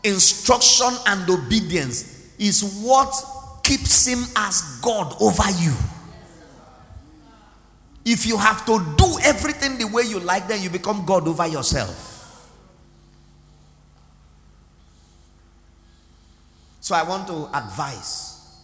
instruction 0.04 0.88
and 1.06 1.28
obedience 1.28 2.32
is 2.38 2.80
what 2.82 3.12
keeps 3.68 4.06
him 4.06 4.24
as 4.34 4.80
God 4.80 5.14
over 5.20 5.50
you. 5.60 5.74
If 8.02 8.24
you 8.24 8.38
have 8.38 8.64
to 8.64 8.82
do 8.96 9.18
everything 9.22 9.76
the 9.76 9.86
way 9.86 10.04
you 10.04 10.20
like, 10.20 10.48
then 10.48 10.62
you 10.62 10.70
become 10.70 11.04
God 11.04 11.28
over 11.28 11.46
yourself. 11.46 12.06
So 16.80 16.94
I 16.94 17.02
want 17.02 17.26
to 17.26 17.50
advise 17.54 18.56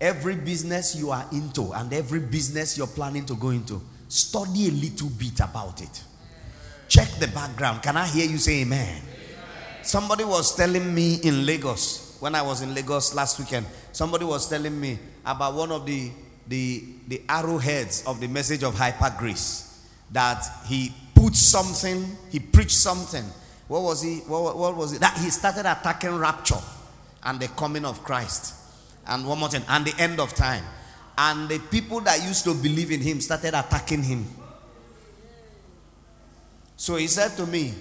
every 0.00 0.34
business 0.34 0.96
you 0.96 1.12
are 1.12 1.24
into 1.30 1.72
and 1.72 1.92
every 1.92 2.18
business 2.18 2.76
you're 2.76 2.88
planning 2.88 3.24
to 3.26 3.36
go 3.36 3.50
into, 3.50 3.80
study 4.08 4.66
a 4.66 4.72
little 4.72 5.10
bit 5.10 5.38
about 5.38 5.80
it. 5.80 6.02
Check 6.88 7.06
the 7.20 7.28
background. 7.28 7.82
Can 7.82 7.96
I 7.96 8.08
hear 8.08 8.28
you 8.28 8.38
say 8.38 8.62
amen? 8.62 8.88
amen? 8.88 9.02
Somebody 9.84 10.24
was 10.24 10.56
telling 10.56 10.92
me 10.92 11.20
in 11.22 11.46
Lagos 11.46 12.16
when 12.18 12.34
I 12.34 12.42
was 12.42 12.62
in 12.62 12.74
Lagos 12.74 13.14
last 13.14 13.38
weekend, 13.38 13.66
somebody 13.92 14.24
was 14.24 14.48
telling 14.48 14.78
me 14.78 14.98
about 15.24 15.54
one 15.54 15.72
of 15.72 15.86
the, 15.86 16.10
the, 16.48 16.84
the 17.08 17.22
arrowheads 17.28 18.04
of 18.06 18.20
the 18.20 18.28
message 18.28 18.62
of 18.62 18.74
hyper 18.74 19.14
grace. 19.18 19.66
That 20.12 20.44
he 20.66 20.92
put 21.14 21.36
something, 21.36 22.04
he 22.30 22.40
preached 22.40 22.72
something. 22.72 23.24
What 23.68 23.82
was 23.82 24.02
he? 24.02 24.16
What, 24.20 24.56
what 24.56 24.76
was 24.76 24.92
it? 24.92 25.00
That 25.00 25.16
he 25.18 25.30
started 25.30 25.60
attacking 25.60 26.16
rapture 26.16 26.58
and 27.22 27.38
the 27.38 27.48
coming 27.48 27.84
of 27.84 28.02
Christ. 28.02 28.54
And 29.06 29.26
one 29.26 29.38
more 29.38 29.48
thing, 29.48 29.62
and 29.68 29.84
the 29.84 29.94
end 30.00 30.18
of 30.18 30.34
time. 30.34 30.64
And 31.16 31.48
the 31.48 31.58
people 31.58 32.00
that 32.00 32.22
used 32.24 32.44
to 32.44 32.54
believe 32.54 32.90
in 32.90 33.00
him 33.00 33.20
started 33.20 33.54
attacking 33.54 34.02
him. 34.02 34.26
So 36.76 36.96
he 36.96 37.06
said 37.08 37.36
to 37.36 37.46
me, 37.46 37.74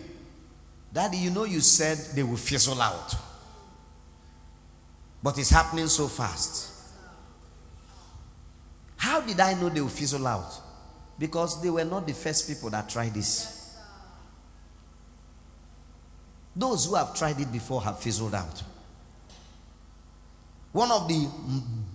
Daddy, 0.91 1.17
you 1.17 1.29
know, 1.29 1.45
you 1.45 1.61
said 1.61 1.97
they 2.15 2.23
will 2.23 2.37
fizzle 2.37 2.81
out. 2.81 3.15
But 5.21 5.37
it's 5.37 5.49
happening 5.49 5.87
so 5.87 6.07
fast. 6.07 6.71
How 8.97 9.21
did 9.21 9.39
I 9.39 9.53
know 9.53 9.69
they 9.69 9.81
will 9.81 9.89
fizzle 9.89 10.25
out? 10.25 10.51
Because 11.17 11.61
they 11.61 11.69
were 11.69 11.85
not 11.85 12.07
the 12.07 12.13
first 12.13 12.47
people 12.47 12.69
that 12.69 12.89
tried 12.89 13.13
this. 13.13 13.77
Those 16.55 16.85
who 16.85 16.95
have 16.95 17.13
tried 17.15 17.39
it 17.39 17.51
before 17.51 17.81
have 17.81 17.99
fizzled 17.99 18.33
out. 18.33 18.63
One 20.71 20.91
of 20.91 21.07
the 21.07 21.27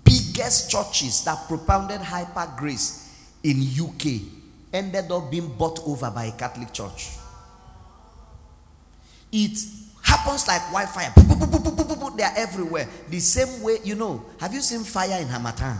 biggest 0.05 0.71
churches 0.71 1.25
that 1.25 1.47
propounded 1.49 2.01
hyper 2.01 2.53
grace 2.57 3.29
in 3.43 3.61
UK 3.61 4.23
ended 4.73 5.11
up 5.13 5.31
being 5.31 5.55
bought 5.57 5.81
over 5.87 6.11
by 6.11 6.25
a 6.25 6.33
Catholic 6.33 6.73
church. 6.73 7.11
It 9.31 9.59
happens 10.05 10.47
like 10.47 10.73
wildfire. 10.73 11.13
They 12.17 12.23
are 12.23 12.35
everywhere. 12.37 12.89
The 13.09 13.19
same 13.19 13.63
way, 13.63 13.79
you 13.83 13.97
know, 13.97 14.25
have 14.39 14.55
you 14.55 14.61
seen 14.61 14.85
fire 14.85 15.21
in 15.21 15.27
Harmattan? 15.29 15.79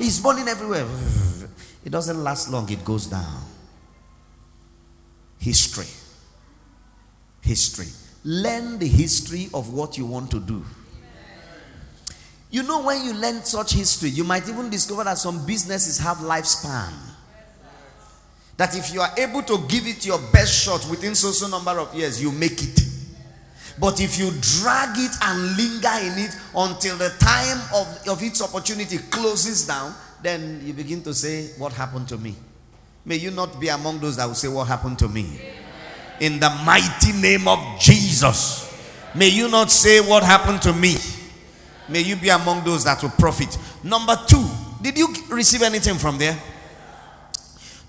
It's 0.00 0.18
burning 0.18 0.48
everywhere. 0.48 0.86
It 1.84 1.90
doesn't 1.90 2.22
last 2.22 2.50
long, 2.50 2.68
it 2.70 2.84
goes 2.84 3.06
down. 3.06 3.42
History. 5.38 5.86
History. 7.40 7.86
Learn 8.24 8.78
the 8.78 8.88
history 8.88 9.48
of 9.54 9.72
what 9.72 9.96
you 9.96 10.06
want 10.06 10.30
to 10.32 10.40
do. 10.40 10.64
You 12.50 12.64
know, 12.64 12.82
when 12.82 13.04
you 13.04 13.14
learn 13.14 13.44
such 13.44 13.74
history, 13.74 14.10
you 14.10 14.24
might 14.24 14.48
even 14.48 14.68
discover 14.70 15.04
that 15.04 15.18
some 15.18 15.46
businesses 15.46 15.98
have 15.98 16.18
lifespan. 16.18 16.92
That 18.60 18.76
if 18.76 18.92
you 18.92 19.00
are 19.00 19.08
able 19.16 19.42
to 19.44 19.66
give 19.68 19.86
it 19.86 20.04
your 20.04 20.18
best 20.34 20.52
shot 20.52 20.86
within 20.90 21.14
so 21.14 21.30
so 21.30 21.48
number 21.48 21.80
of 21.80 21.94
years, 21.94 22.22
you 22.22 22.30
make 22.30 22.62
it. 22.62 22.78
But 23.78 24.02
if 24.02 24.18
you 24.18 24.30
drag 24.38 24.98
it 24.98 25.12
and 25.22 25.56
linger 25.56 25.88
in 26.02 26.26
it 26.26 26.36
until 26.54 26.98
the 26.98 27.08
time 27.18 27.58
of, 27.74 28.06
of 28.06 28.22
its 28.22 28.42
opportunity 28.42 28.98
closes 28.98 29.66
down, 29.66 29.94
then 30.22 30.60
you 30.62 30.74
begin 30.74 31.02
to 31.04 31.14
say, 31.14 31.46
What 31.56 31.72
happened 31.72 32.06
to 32.08 32.18
me? 32.18 32.34
May 33.06 33.16
you 33.16 33.30
not 33.30 33.58
be 33.58 33.68
among 33.68 33.98
those 34.00 34.16
that 34.18 34.26
will 34.26 34.34
say, 34.34 34.48
What 34.48 34.68
happened 34.68 34.98
to 34.98 35.08
me? 35.08 35.40
In 36.20 36.38
the 36.38 36.50
mighty 36.66 37.12
name 37.14 37.48
of 37.48 37.80
Jesus. 37.80 38.78
May 39.14 39.30
you 39.30 39.48
not 39.48 39.70
say, 39.70 40.00
What 40.02 40.22
happened 40.22 40.60
to 40.60 40.74
me? 40.74 40.96
May 41.88 42.02
you 42.02 42.14
be 42.14 42.28
among 42.28 42.64
those 42.64 42.84
that 42.84 43.02
will 43.02 43.08
profit. 43.08 43.56
Number 43.82 44.18
two, 44.28 44.46
did 44.82 44.98
you 44.98 45.08
receive 45.30 45.62
anything 45.62 45.94
from 45.94 46.18
there? 46.18 46.38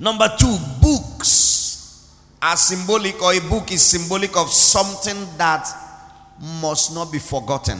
Number 0.01 0.27
two, 0.35 0.57
books 0.81 2.17
are 2.41 2.57
symbolic, 2.57 3.21
or 3.21 3.33
a 3.35 3.39
book 3.39 3.71
is 3.71 3.83
symbolic 3.83 4.35
of 4.35 4.49
something 4.49 5.27
that 5.37 5.67
must 6.59 6.95
not 6.95 7.11
be 7.11 7.19
forgotten. 7.19 7.77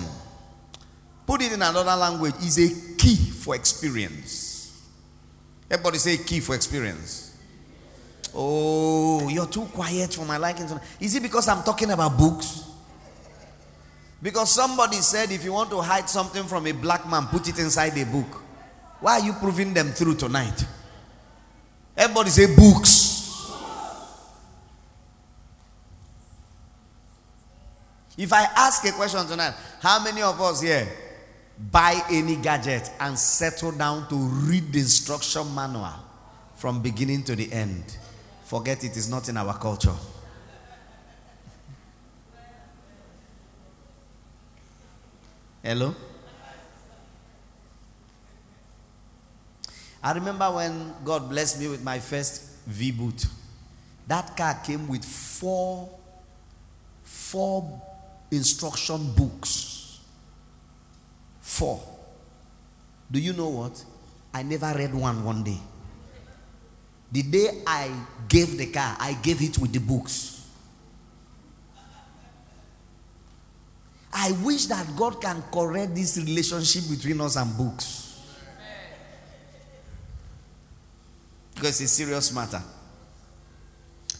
Put 1.26 1.42
it 1.42 1.52
in 1.52 1.64
another 1.64 1.96
language, 1.96 2.36
is 2.44 2.60
a 2.60 2.96
key 2.96 3.16
for 3.16 3.56
experience. 3.56 4.88
Everybody 5.72 5.98
say 5.98 6.18
key 6.18 6.42
for 6.42 6.54
experience. 6.54 7.36
Oh, 8.36 9.28
you're 9.28 9.48
too 9.48 9.66
quiet 9.74 10.14
for 10.14 10.24
my 10.24 10.38
liking. 10.38 10.68
Is 11.00 11.16
it 11.16 11.24
because 11.24 11.48
I'm 11.48 11.64
talking 11.64 11.90
about 11.90 12.20
books? 12.20 12.66
Because 14.22 14.52
somebody 14.52 14.98
said 14.98 15.32
if 15.32 15.44
you 15.44 15.54
want 15.54 15.72
to 15.72 15.82
hide 15.82 16.08
something 16.08 16.44
from 16.44 16.68
a 16.68 16.72
black 16.72 17.10
man, 17.10 17.26
put 17.26 17.50
it 17.50 17.58
inside 17.58 17.98
a 17.98 18.06
book. 18.06 18.44
Why 19.00 19.14
are 19.20 19.26
you 19.26 19.34
proving 19.34 19.74
them 19.74 19.88
through 19.88 20.18
tonight? 20.18 20.64
Everybody 21.98 22.30
say 22.30 22.56
books. 22.56 23.02
If 28.18 28.32
I 28.34 28.44
ask 28.56 28.86
a 28.86 28.92
question 28.92 29.26
tonight, 29.26 29.54
how 29.82 30.04
many 30.04 30.22
of 30.22 30.40
us 30.42 30.62
here 30.62 30.88
buy 31.72 32.00
any 32.12 32.36
gadget 32.36 32.92
and 33.00 33.18
settle 33.18 33.72
down 33.72 34.08
to 34.10 34.16
read 34.16 34.72
the 34.72 34.80
instruction 34.80 35.54
manual 35.56 35.94
from 36.56 36.82
beginning 36.82 37.24
to 37.24 37.36
the 37.36 37.52
end? 37.52 37.98
Forget 38.44 38.84
it 38.84 38.98
is 38.98 39.10
not 39.10 39.30
in 39.30 39.38
our 39.38 39.58
culture. 39.58 39.96
Hello? 45.64 45.96
I 50.04 50.14
remember 50.14 50.50
when 50.52 50.94
God 51.06 51.30
blessed 51.30 51.60
me 51.60 51.68
with 51.68 51.84
my 51.84 52.00
first 52.00 52.44
V 52.66 52.92
boot. 52.92 53.26
That 54.08 54.36
car 54.36 54.60
came 54.64 54.88
with 54.88 55.06
four, 55.06 55.90
four 57.04 57.82
instruction 58.32 59.14
books. 59.14 60.00
Four. 61.40 61.82
Do 63.12 63.20
you 63.20 63.34
know 63.34 63.50
what? 63.50 63.84
I 64.34 64.44
never 64.44 64.74
read 64.76 64.94
one 64.94 65.24
one 65.24 65.44
day. 65.44 65.60
The 67.12 67.24
day 67.24 67.62
I 67.68 67.92
gave 68.30 68.58
the 68.58 68.68
car, 68.68 68.96
I 69.00 69.14
gave 69.14 69.42
it 69.42 69.58
with 69.58 69.74
the 69.74 69.80
books. 69.80 70.48
I 74.14 74.32
wish 74.44 74.66
that 74.68 74.88
God 74.96 75.22
can 75.22 75.44
correct 75.52 75.96
this 75.96 76.18
relationship 76.18 76.90
between 76.90 77.20
us 77.22 77.36
and 77.36 77.56
books. 77.58 78.01
Because 81.62 81.80
it's 81.80 81.92
a 81.92 81.96
serious 81.96 82.34
matter. 82.34 82.60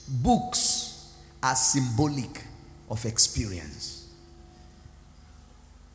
Books 0.08 1.12
are 1.42 1.56
symbolic 1.56 2.44
of 2.88 3.04
experience. 3.04 4.14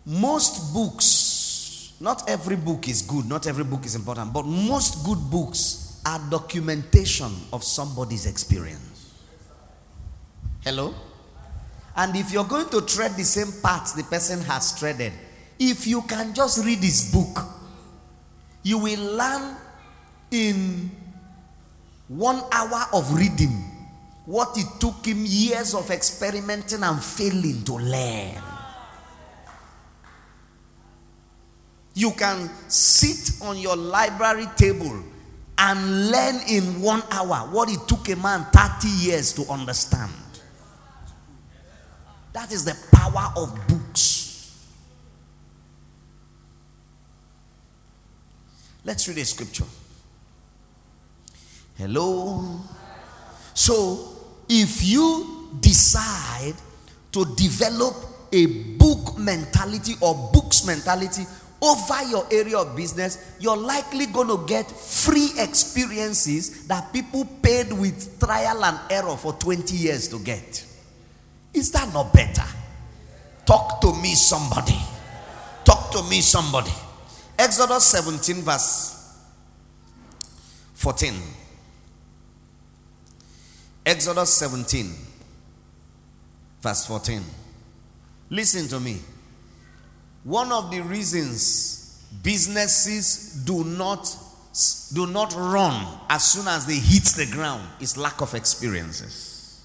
Most 0.04 0.74
books, 0.74 1.94
not 2.00 2.28
every 2.28 2.56
book 2.56 2.88
is 2.88 3.02
good, 3.02 3.28
not 3.28 3.46
every 3.46 3.62
book 3.62 3.84
is 3.86 3.94
important, 3.94 4.32
but 4.32 4.44
most 4.44 5.06
good 5.06 5.20
books 5.30 6.00
are 6.04 6.18
documentation 6.28 7.32
of 7.52 7.62
somebody's 7.62 8.26
experience. 8.26 9.14
Hello? 10.64 10.96
And 11.94 12.16
if 12.16 12.32
you're 12.32 12.42
going 12.42 12.70
to 12.70 12.80
tread 12.80 13.12
the 13.12 13.22
same 13.22 13.62
path 13.62 13.94
the 13.94 14.02
person 14.02 14.40
has 14.40 14.76
treaded, 14.76 15.12
if 15.60 15.86
you 15.86 16.02
can 16.02 16.34
just 16.34 16.64
read 16.66 16.78
his 16.80 17.12
book, 17.12 17.44
you 18.64 18.78
will 18.78 19.16
learn 19.16 19.56
in 20.32 20.90
one 22.08 22.42
hour 22.52 22.86
of 22.92 23.14
reading 23.14 23.64
what 24.24 24.56
it 24.56 24.66
took 24.80 25.04
him 25.06 25.24
years 25.24 25.74
of 25.74 25.90
experimenting 25.90 26.82
and 26.82 27.02
failing 27.02 27.62
to 27.64 27.74
learn. 27.74 28.42
You 31.94 32.10
can 32.12 32.50
sit 32.68 33.40
on 33.42 33.58
your 33.58 33.76
library 33.76 34.46
table 34.56 35.02
and 35.58 36.10
learn 36.10 36.40
in 36.48 36.82
one 36.82 37.02
hour 37.10 37.48
what 37.50 37.70
it 37.70 37.78
took 37.88 38.08
a 38.08 38.16
man 38.16 38.44
30 38.52 38.88
years 38.88 39.32
to 39.34 39.50
understand. 39.50 40.12
That 42.32 42.52
is 42.52 42.64
the 42.64 42.76
power 42.92 43.32
of 43.36 43.54
books. 43.66 44.66
Let's 48.84 49.08
read 49.08 49.18
a 49.18 49.24
scripture. 49.24 49.64
Hello? 51.76 52.60
So, 53.52 54.08
if 54.48 54.82
you 54.84 55.50
decide 55.60 56.54
to 57.12 57.24
develop 57.36 57.94
a 58.32 58.46
book 58.76 59.18
mentality 59.18 59.94
or 60.00 60.30
books 60.32 60.66
mentality 60.66 61.24
over 61.60 62.02
your 62.08 62.26
area 62.30 62.58
of 62.58 62.76
business, 62.76 63.36
you're 63.40 63.56
likely 63.56 64.06
going 64.06 64.28
to 64.28 64.46
get 64.46 64.70
free 64.70 65.30
experiences 65.38 66.66
that 66.66 66.92
people 66.92 67.24
paid 67.42 67.72
with 67.72 68.20
trial 68.20 68.64
and 68.64 68.78
error 68.90 69.16
for 69.16 69.32
20 69.34 69.74
years 69.76 70.08
to 70.08 70.18
get. 70.18 70.64
Is 71.52 71.70
that 71.72 71.92
not 71.92 72.12
better? 72.12 72.44
Talk 73.46 73.80
to 73.80 73.92
me, 73.94 74.14
somebody. 74.14 74.78
Talk 75.64 75.90
to 75.92 76.02
me, 76.04 76.20
somebody. 76.20 76.72
Exodus 77.38 77.84
17, 77.86 78.42
verse 78.42 79.14
14. 80.74 81.14
Exodus 83.86 84.32
17, 84.34 84.92
verse 86.60 86.86
14. 86.86 87.22
Listen 88.30 88.66
to 88.66 88.80
me. 88.80 88.98
One 90.24 90.50
of 90.50 90.72
the 90.72 90.80
reasons 90.80 92.04
businesses 92.20 93.42
do 93.44 93.62
not 93.62 94.12
do 94.92 95.06
not 95.06 95.34
run 95.36 95.86
as 96.08 96.24
soon 96.24 96.48
as 96.48 96.66
they 96.66 96.78
hit 96.78 97.04
the 97.16 97.30
ground 97.32 97.62
is 97.78 97.96
lack 97.96 98.20
of 98.22 98.34
experiences. 98.34 99.62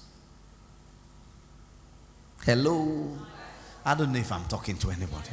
Hello. 2.44 3.16
I 3.84 3.94
don't 3.94 4.12
know 4.12 4.20
if 4.20 4.30
I'm 4.30 4.44
talking 4.44 4.76
to 4.76 4.90
anybody. 4.90 5.30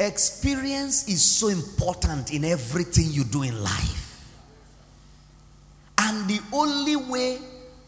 Experience 0.00 1.08
is 1.08 1.22
so 1.22 1.48
important 1.48 2.32
in 2.32 2.44
everything 2.44 3.04
you 3.10 3.22
do 3.22 3.44
in 3.44 3.62
life. 3.62 4.26
And 5.98 6.28
the 6.28 6.40
only 6.52 6.96
way 6.96 7.38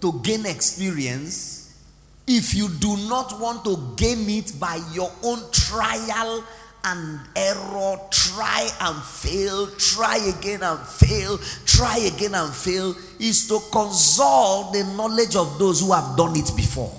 to 0.05 0.21
gain 0.23 0.45
experience, 0.45 1.83
if 2.27 2.55
you 2.55 2.69
do 2.69 2.95
not 3.09 3.41
want 3.41 3.65
to 3.65 3.95
gain 3.97 4.29
it 4.29 4.53
by 4.61 4.79
your 4.93 5.11
own 5.23 5.39
trial 5.51 6.45
and 6.85 7.21
error, 7.35 7.97
try 8.11 8.69
and 8.83 9.03
fail, 9.03 9.67
try 9.79 10.19
again 10.19 10.63
and 10.63 10.79
fail, 10.81 11.39
try 11.65 11.97
again 11.97 12.35
and 12.35 12.53
fail, 12.53 12.95
is 13.19 13.49
to 13.49 13.59
consult 13.73 14.75
the 14.75 14.85
knowledge 14.95 15.37
of 15.37 15.59
those 15.59 15.81
who 15.81 15.93
have 15.93 16.19
done 16.19 16.37
it 16.37 16.55
before. 16.55 16.93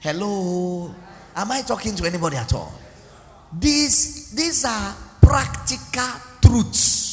Hello? 0.00 0.92
Am 1.36 1.52
I 1.52 1.62
talking 1.62 1.94
to 1.94 2.04
anybody 2.04 2.36
at 2.36 2.52
all? 2.52 2.74
These, 3.56 4.32
these 4.32 4.64
are 4.64 4.96
practical 5.22 6.20
truths, 6.42 7.03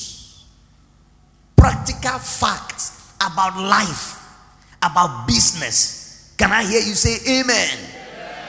practical 1.61 2.17
facts 2.17 3.13
about 3.21 3.55
life, 3.55 4.17
about 4.81 5.27
business. 5.27 6.33
Can 6.35 6.51
I 6.51 6.63
hear 6.63 6.79
you 6.79 6.95
say 6.95 7.39
amen? 7.39 7.45
amen? 7.45 8.47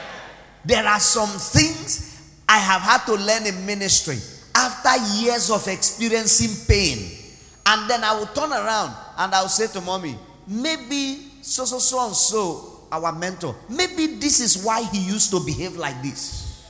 There 0.64 0.86
are 0.86 0.98
some 0.98 1.28
things 1.28 2.32
I 2.48 2.56
have 2.56 2.80
had 2.80 3.04
to 3.04 3.14
learn 3.14 3.46
in 3.46 3.66
ministry 3.66 4.16
after 4.54 5.20
years 5.20 5.50
of 5.50 5.68
experiencing 5.68 6.66
pain. 6.66 7.18
And 7.66 7.88
then 7.88 8.02
I 8.02 8.18
will 8.18 8.26
turn 8.26 8.50
around 8.50 8.96
and 9.18 9.34
I'll 9.34 9.48
say 9.48 9.66
to 9.78 9.82
mommy, 9.82 10.16
maybe 10.48 11.32
so, 11.42 11.66
so, 11.66 11.78
so, 11.78 12.06
and 12.06 12.16
so 12.16 12.86
our 12.90 13.12
mentor. 13.12 13.54
Maybe 13.68 14.06
this 14.16 14.40
is 14.40 14.64
why 14.64 14.84
he 14.84 14.98
used 14.98 15.30
to 15.32 15.40
behave 15.40 15.76
like 15.76 16.00
this. 16.02 16.66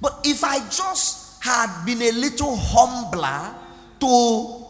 But 0.00 0.22
if 0.24 0.42
I 0.42 0.58
just 0.70 1.42
had 1.44 1.84
been 1.84 2.02
a 2.02 2.10
little 2.10 2.56
humbler 2.56 3.54
to, 4.00 4.64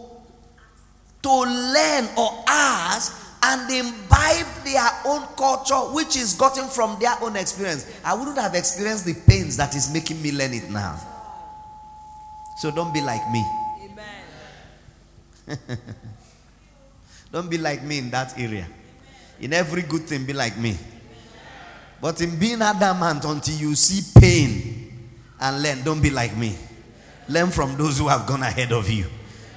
to 1.22 1.30
learn 1.30 2.08
or 2.16 2.44
ask, 2.48 3.24
and 3.42 3.70
imbibe 3.70 4.64
their 4.64 4.90
own 5.04 5.22
culture, 5.36 5.94
which 5.94 6.16
is 6.16 6.34
gotten 6.34 6.66
from 6.66 6.98
their 6.98 7.14
own 7.22 7.36
experience, 7.36 7.86
I 8.04 8.14
wouldn't 8.14 8.38
have 8.38 8.54
experienced 8.54 9.04
the 9.04 9.14
pains 9.14 9.56
that 9.58 9.76
is 9.76 9.92
making 9.92 10.20
me 10.20 10.32
learn 10.32 10.52
it 10.52 10.68
now. 10.68 10.98
So 12.58 12.70
don't 12.72 12.92
be 12.92 13.00
like 13.00 13.22
me. 13.30 13.44
Don't 17.32 17.50
be 17.50 17.58
like 17.58 17.82
me 17.82 17.98
in 17.98 18.10
that 18.10 18.38
area. 18.38 18.66
In 19.40 19.52
every 19.52 19.82
good 19.82 20.02
thing, 20.02 20.24
be 20.24 20.32
like 20.32 20.56
me. 20.56 20.76
But 22.00 22.20
in 22.20 22.38
being 22.38 22.62
adamant 22.62 23.24
until 23.24 23.54
you 23.54 23.74
see 23.74 24.02
pain 24.18 25.10
and 25.40 25.62
learn, 25.62 25.82
don't 25.82 26.00
be 26.00 26.10
like 26.10 26.36
me. 26.36 26.56
Learn 27.28 27.50
from 27.50 27.76
those 27.76 27.98
who 27.98 28.08
have 28.08 28.26
gone 28.26 28.42
ahead 28.42 28.72
of 28.72 28.88
you. 28.88 29.06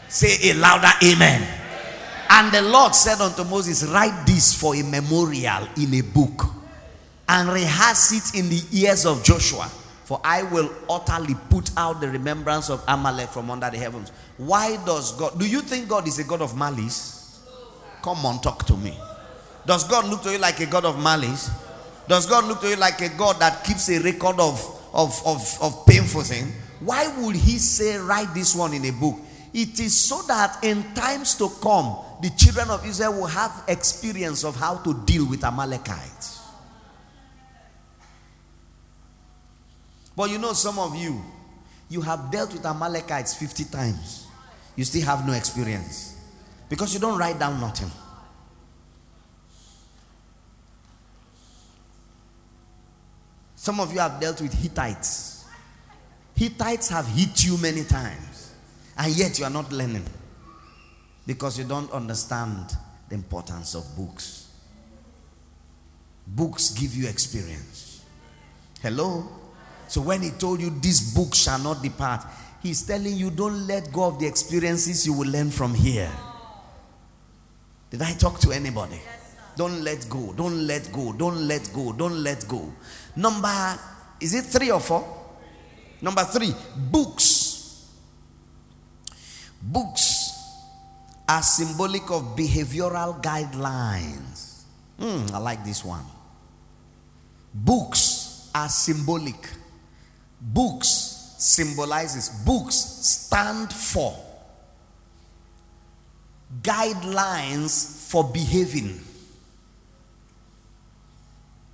Say 0.10 0.50
a 0.50 0.54
louder 0.56 0.90
amen. 1.04 1.48
And 2.32 2.52
the 2.52 2.62
Lord 2.62 2.94
said 2.96 3.22
unto 3.22 3.44
Moses, 3.44 3.86
Write 3.86 4.26
this 4.26 4.54
for 4.54 4.76
a 4.76 4.84
memorial 4.84 5.68
in 5.78 5.94
a 5.94 6.02
book 6.02 6.46
and 7.28 7.50
rehearse 7.50 8.12
it 8.12 8.40
in 8.40 8.50
the 8.50 8.62
ears 8.72 9.06
of 9.06 9.24
Joshua. 9.24 9.70
For 10.04 10.20
I 10.24 10.42
will 10.42 10.72
utterly 10.90 11.36
put 11.52 11.70
out 11.78 12.02
the 12.02 12.10
remembrance 12.10 12.72
of 12.72 12.84
Amalek 12.88 13.30
from 13.30 13.52
under 13.52 13.70
the 13.70 13.78
heavens. 13.78 14.12
Why 14.38 14.84
does 14.84 15.12
God? 15.16 15.40
Do 15.40 15.48
you 15.48 15.62
think 15.62 15.88
God 15.88 16.08
is 16.08 16.18
a 16.18 16.24
God 16.24 16.42
of 16.42 16.58
malice? 16.58 17.40
Come 18.02 18.26
on, 18.26 18.42
talk 18.42 18.66
to 18.66 18.78
me. 18.78 18.98
Does 19.68 19.88
God 19.88 20.10
look 20.10 20.24
to 20.24 20.32
you 20.32 20.40
like 20.40 20.60
a 20.62 20.66
God 20.66 20.86
of 20.86 21.00
malice? 21.00 21.52
Does 22.08 22.26
God 22.26 22.46
look 22.46 22.62
to 22.62 22.70
you 22.70 22.76
like 22.76 23.02
a 23.02 23.10
God 23.10 23.40
that 23.40 23.64
keeps 23.64 23.88
a 23.90 24.00
record 24.00 24.40
of, 24.40 24.60
of, 24.94 25.22
of, 25.28 25.58
of 25.62 25.86
painful 25.86 26.22
things? 26.22 26.52
Why 26.80 27.08
would 27.20 27.36
He 27.36 27.60
say, 27.60 27.98
write 27.98 28.34
this 28.34 28.56
one 28.56 28.74
in 28.74 28.86
a 28.86 28.92
book? 28.92 29.16
It 29.54 29.80
is 29.80 30.00
so 30.00 30.22
that 30.24 30.64
in 30.64 30.84
times 30.94 31.36
to 31.36 31.50
come, 31.62 31.98
the 32.22 32.30
children 32.32 32.70
of 32.70 32.86
Israel 32.86 33.14
will 33.14 33.28
have 33.28 33.64
experience 33.68 34.44
of 34.44 34.56
how 34.56 34.78
to 34.78 34.94
deal 35.06 35.28
with 35.28 35.44
Amalekites. 35.44 36.40
But 40.16 40.30
you 40.30 40.38
know, 40.38 40.54
some 40.54 40.78
of 40.78 40.96
you, 40.96 41.22
you 41.90 42.02
have 42.02 42.30
dealt 42.30 42.52
with 42.54 42.66
Amalekites 42.66 43.36
50 43.36 43.66
times. 43.66 44.28
You 44.76 44.84
still 44.84 45.04
have 45.06 45.26
no 45.26 45.34
experience 45.34 46.18
because 46.70 46.94
you 46.94 47.00
don't 47.00 47.18
write 47.18 47.40
down 47.40 47.60
nothing. 47.60 47.92
Some 53.56 53.80
of 53.80 53.92
you 53.94 54.00
have 54.00 54.20
dealt 54.20 54.42
with 54.42 54.54
Hittites. 54.54 55.46
Hittites 56.36 56.90
have 56.90 57.08
hit 57.08 57.44
you 57.44 57.58
many 57.58 57.84
times. 57.84 58.29
And 59.00 59.16
yet 59.16 59.40
you 59.40 59.46
are 59.46 59.50
not 59.50 59.72
learning 59.72 60.06
because 61.26 61.58
you 61.58 61.64
don't 61.64 61.90
understand 61.92 62.76
the 63.08 63.16
importance 63.16 63.74
of 63.74 63.86
books. 63.96 64.50
Books 66.28 66.72
give 66.72 66.94
you 66.94 67.08
experience. 67.08 68.04
Hello? 68.82 69.26
So 69.88 70.02
when 70.02 70.22
he 70.22 70.32
told 70.32 70.60
you 70.60 70.70
this 70.70 71.16
book 71.16 71.34
shall 71.34 71.60
not 71.60 71.82
depart, 71.82 72.26
he's 72.62 72.86
telling 72.86 73.16
you 73.16 73.32
don't 73.32 73.66
let 73.66 73.92
go 73.94 74.04
of 74.04 74.20
the 74.20 74.28
experiences 74.28 75.08
you 75.08 75.14
will 75.14 75.30
learn 75.30 75.50
from 75.50 75.74
here. 75.74 76.12
Did 77.90 78.02
I 78.02 78.12
talk 78.14 78.40
to 78.42 78.52
anybody? 78.52 79.00
Don't 79.56 79.82
let 79.82 80.08
go. 80.10 80.34
Don't 80.34 80.68
let 80.68 80.92
go. 80.92 81.14
Don't 81.14 81.48
let 81.48 81.72
go. 81.74 81.94
Don't 81.94 82.22
let 82.22 82.46
go. 82.50 82.72
Number, 83.16 83.80
is 84.20 84.34
it 84.34 84.44
three 84.44 84.72
or 84.72 84.82
four? 84.82 85.06
Number 86.02 86.24
three, 86.26 86.54
books 86.92 87.29
Books 89.62 90.30
are 91.28 91.44
symbolic 91.44 92.10
of 92.10 92.36
behavioral 92.36 93.22
guidelines. 93.22 94.64
Mm, 95.00 95.32
I 95.32 95.38
like 95.38 95.64
this 95.64 95.84
one. 95.84 96.06
Books 97.54 98.50
are 98.56 98.70
symbolic. 98.70 99.50
Books 100.42 101.36
symbolizes, 101.38 102.30
books 102.46 102.76
stand 102.76 103.72
for 103.72 104.18
guidelines 106.62 108.10
for 108.10 108.24
behaving. 108.32 109.00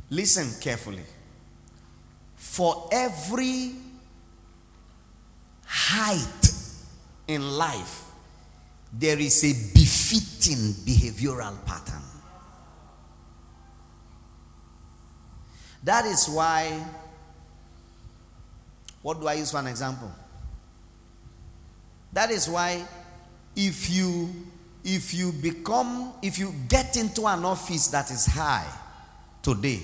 Listen 0.10 0.48
carefully. 0.62 1.04
For 2.36 2.90
every 2.92 3.74
height 5.66 6.45
in 7.28 7.58
life, 7.58 8.04
there 8.94 9.20
is 9.20 9.44
a 9.44 9.74
befitting 9.74 10.74
behavioral 10.86 11.64
pattern. 11.66 12.02
That 15.84 16.06
is 16.06 16.28
why, 16.28 16.84
what 19.02 19.20
do 19.20 19.28
I 19.28 19.34
use 19.36 19.52
for 19.52 19.60
an 19.60 19.68
example? 19.68 20.12
That 22.14 22.32
is 22.32 22.50
why 22.50 22.84
if 23.56 23.90
you 23.90 24.30
if 24.84 25.14
you 25.14 25.32
become 25.32 26.14
if 26.22 26.38
you 26.38 26.54
get 26.70 26.96
into 26.96 27.26
an 27.28 27.44
office 27.44 27.88
that 27.88 28.10
is 28.10 28.26
high 28.26 28.66
today, 29.42 29.82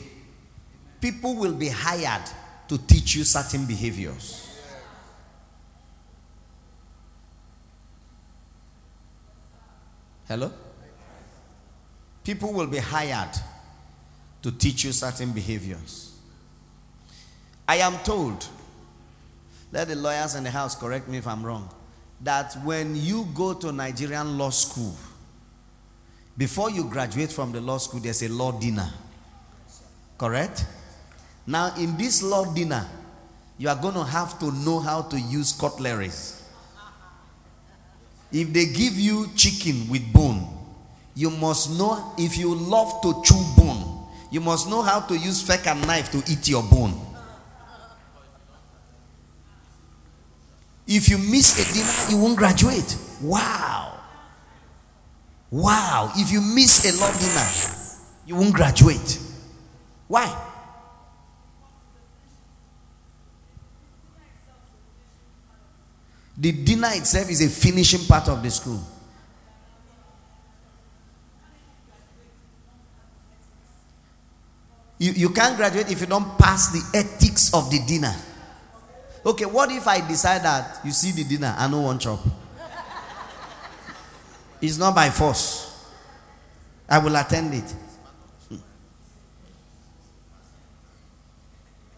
people 1.02 1.36
will 1.36 1.54
be 1.54 1.70
hired 1.70 2.24
to 2.68 2.78
teach 2.78 3.16
you 3.16 3.24
certain 3.24 3.66
behaviors. 3.66 4.51
Hello? 10.32 10.50
People 12.24 12.54
will 12.54 12.68
be 12.68 12.78
hired 12.78 13.36
to 14.42 14.50
teach 14.50 14.86
you 14.86 14.94
certain 14.94 15.34
behaviors. 15.34 16.18
I 17.68 17.76
am 17.80 17.98
told, 18.06 18.48
let 19.74 19.90
the 19.90 19.96
lawyers 19.98 20.36
in 20.36 20.46
the 20.46 20.50
house 20.50 20.74
correct 20.74 21.10
me 21.10 21.18
if 21.18 21.28
I'm 21.28 21.46
wrong, 21.46 21.70
that 22.22 22.54
when 22.64 22.96
you 22.96 23.28
go 23.36 23.54
to 23.56 23.74
Nigerian 23.74 24.38
law 24.38 24.52
school, 24.52 24.96
before 26.38 26.72
you 26.72 26.86
graduate 26.86 27.34
from 27.34 27.52
the 27.52 27.60
law 27.60 27.78
school, 27.78 28.00
there's 28.00 28.24
a 28.24 28.30
law 28.30 28.54
dinner. 28.54 28.90
Correct? 30.18 30.66
Now, 31.46 31.76
in 31.76 31.98
this 31.98 32.24
law 32.24 32.46
dinner, 32.54 32.88
you 33.58 33.68
are 33.68 33.76
going 33.76 33.96
to 33.96 34.06
have 34.06 34.40
to 34.40 34.50
know 34.50 34.80
how 34.80 35.02
to 35.02 35.20
use 35.20 35.52
cutleries. 35.52 36.41
If 38.32 38.54
they 38.54 38.66
give 38.66 38.98
you 38.98 39.30
chicken 39.36 39.90
with 39.90 40.12
bone, 40.14 40.48
you 41.16 41.30
must 41.30 41.78
know 41.78 42.14
if 42.18 42.38
you 42.38 42.56
love 42.56 43.02
to 43.02 43.22
chew 43.24 43.44
bone, 43.58 44.08
you 44.32 44.40
must 44.40 44.70
know 44.70 44.82
how 44.82 45.02
to 45.02 45.18
use 45.18 45.42
fork 45.42 45.68
and 45.68 45.86
knife 45.86 46.12
to 46.12 46.18
eat 46.32 46.48
your 46.48 46.64
bone. 46.64 47.00
If 50.88 51.10
you 51.10 51.18
miss 51.18 51.60
a 51.60 51.74
dinner, 51.74 52.18
you 52.18 52.24
won't 52.24 52.38
graduate. 52.38 52.98
Wow. 53.22 54.00
Wow. 55.50 56.12
If 56.16 56.32
you 56.32 56.42
miss 56.42 56.86
a 56.86 57.02
love 57.02 57.20
dinner, 57.20 58.02
you 58.26 58.36
won't 58.36 58.54
graduate. 58.54 59.20
Why? 60.08 60.51
The 66.42 66.52
dinner 66.52 66.90
itself 66.94 67.30
is 67.30 67.40
a 67.46 67.50
finishing 67.50 68.08
part 68.08 68.28
of 68.28 68.42
the 68.42 68.50
school. 68.50 68.82
You, 74.98 75.12
you 75.12 75.30
can't 75.30 75.56
graduate 75.56 75.92
if 75.92 76.02
you 76.02 76.08
don't 76.08 76.40
pass 76.40 76.72
the 76.72 76.98
ethics 76.98 77.54
of 77.54 77.70
the 77.70 77.86
dinner. 77.86 78.16
Okay, 79.24 79.46
what 79.46 79.72
if 79.72 79.88
I 79.88 80.06
decide 80.08 80.42
that 80.42 80.80
you 80.84 80.92
see 80.92 81.12
the 81.12 81.30
dinner, 81.30 81.54
I 81.56 81.68
know 81.68 81.82
one 81.82 82.00
chop? 82.00 82.20
It's 84.60 84.80
not 84.80 84.96
by 84.96 85.12
force. 85.12 85.86
I 86.90 86.98
will 86.98 87.16
attend 87.18 87.54
it. 87.54 88.60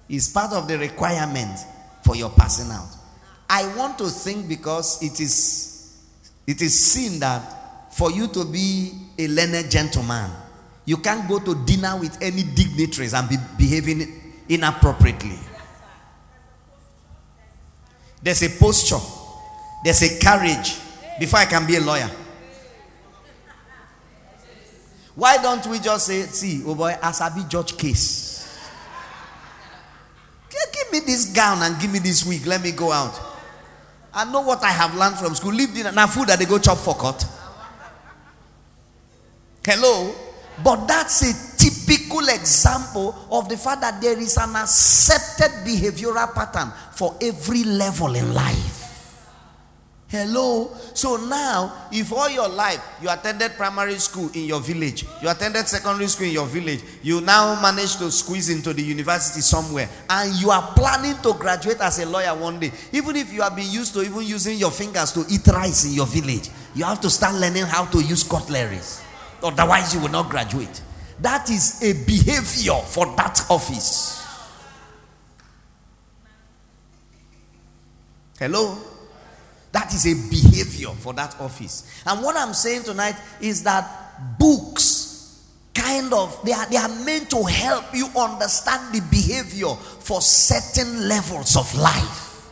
It's 0.10 0.28
part 0.28 0.52
of 0.52 0.68
the 0.68 0.78
requirement 0.78 1.60
for 2.04 2.18
your 2.18 2.30
passing 2.32 2.70
out. 2.72 3.03
I 3.56 3.72
want 3.78 4.00
to 4.00 4.10
think 4.10 4.50
because 4.50 5.04
it 5.04 5.20
is 5.20 6.02
it 6.48 6.60
is 6.60 6.74
seen 6.74 7.20
that 7.20 7.94
for 7.94 8.10
you 8.10 8.28
to 8.30 8.46
be 8.46 8.94
a 9.20 9.28
learned 9.28 9.70
gentleman, 9.70 10.32
you 10.86 10.98
can't 10.98 11.30
go 11.30 11.38
to 11.38 11.54
dinner 11.64 11.96
with 11.96 12.20
any 12.20 12.42
dignitaries 12.42 13.14
and 13.14 13.30
be 13.30 13.36
behaving 13.56 14.42
inappropriately. 14.50 15.38
There's 18.24 18.42
a 18.42 18.60
posture, 18.60 18.98
there's 19.84 20.02
a 20.02 20.20
courage 20.20 20.80
before 21.20 21.42
I 21.42 21.46
can 21.46 21.68
be 21.68 21.76
a 21.76 21.82
lawyer. 21.82 22.10
Why 25.14 25.38
don't 25.38 25.66
we 25.68 25.78
just 25.78 26.08
say, 26.08 26.24
see, 26.24 26.64
oh 26.66 26.74
boy, 26.74 26.98
as 27.04 27.22
I 27.22 27.30
be 27.30 27.44
judge 27.48 27.78
case. 27.78 28.32
Give 30.50 30.92
me 30.92 31.00
this 31.02 31.32
gown 31.32 31.62
and 31.62 31.80
give 31.80 31.92
me 31.92 32.00
this 32.00 32.26
wig. 32.26 32.48
Let 32.48 32.64
me 32.64 32.72
go 32.72 32.92
out. 32.92 33.33
I 34.14 34.26
know 34.26 34.42
what 34.42 34.64
I 34.64 34.70
have 34.70 34.96
learned 34.96 35.18
from 35.18 35.34
school. 35.36 35.54
Leave 35.54 35.74
dinner. 35.74 35.92
Now 35.92 36.08
food 36.08 36.28
that 36.28 36.40
they 36.40 36.46
go 36.46 36.60
chop 36.60 36.78
for 36.78 36.96
cut. 36.96 37.26
Hello? 39.66 40.14
But 40.64 40.88
that's 40.88 41.22
a 41.24 41.58
typical 41.58 42.28
example 42.30 43.16
of 43.32 43.50
the 43.50 43.58
fact 43.58 43.82
that 43.82 44.00
there 44.02 44.20
is 44.20 44.38
an 44.38 44.56
accepted 44.56 45.66
behavioral 45.66 46.32
pattern 46.34 46.72
for 46.92 47.16
every 47.22 47.64
level 47.64 48.14
in 48.16 48.34
life. 48.34 48.83
Hello. 50.14 50.70
So 50.94 51.18
now, 51.18 51.88
if 51.92 52.14
all 52.14 52.30
your 52.30 52.48
life 52.48 52.80
you 53.02 53.10
attended 53.10 53.54
primary 53.54 53.96
school 53.96 54.30
in 54.36 54.46
your 54.46 54.62
village, 54.62 55.06
you 55.24 55.28
attended 55.28 55.68
secondary 55.68 56.06
school 56.06 56.28
in 56.28 56.34
your 56.34 56.46
village, 56.46 56.82
you 57.02 57.20
now 57.22 57.60
manage 57.60 57.96
to 57.96 58.12
squeeze 58.12 58.52
into 58.52 58.74
the 58.74 58.84
university 58.84 59.42
somewhere, 59.42 59.90
and 60.08 60.32
you 60.40 60.52
are 60.52 60.72
planning 60.76 61.20
to 61.24 61.34
graduate 61.34 61.82
as 61.82 61.98
a 61.98 62.06
lawyer 62.06 62.36
one 62.36 62.60
day, 62.60 62.72
even 62.92 63.16
if 63.16 63.34
you 63.34 63.42
have 63.42 63.56
been 63.56 63.72
used 63.72 63.96
to 63.96 64.04
even 64.04 64.22
using 64.22 64.56
your 64.56 64.70
fingers 64.70 65.12
to 65.14 65.26
eat 65.32 65.48
rice 65.48 65.86
in 65.86 65.94
your 65.94 66.06
village, 66.06 66.52
you 66.76 66.84
have 66.84 67.02
to 67.02 67.10
start 67.10 67.34
learning 67.34 67.64
how 67.64 67.84
to 67.86 68.00
use 68.00 68.22
cutleries. 68.22 69.04
Otherwise, 69.42 69.96
you 69.96 70.00
will 70.00 70.10
not 70.10 70.30
graduate. 70.30 70.80
That 71.22 71.50
is 71.50 71.82
a 71.82 71.92
behavior 72.06 72.80
for 72.86 73.08
that 73.16 73.48
office. 73.50 74.24
Hello? 78.38 78.93
That 79.74 79.92
is 79.92 80.06
a 80.06 80.14
behavior 80.30 80.90
for 80.90 81.14
that 81.14 81.36
office. 81.42 82.02
And 82.06 82.24
what 82.24 82.38
I'm 82.38 82.54
saying 82.54 82.84
tonight 82.84 83.16
is 83.42 83.64
that 83.64 84.38
books 84.38 85.44
kind 85.74 86.14
of 86.14 86.40
they 86.46 86.54
are, 86.54 86.70
they 86.70 86.78
are 86.78 87.04
meant 87.04 87.32
to 87.32 87.44
help 87.44 87.86
you 87.94 88.08
understand 88.16 88.94
the 88.94 89.02
behavior 89.10 89.74
for 89.74 90.22
certain 90.22 91.10
levels 91.10 91.58
of 91.58 91.74
life. 91.76 92.52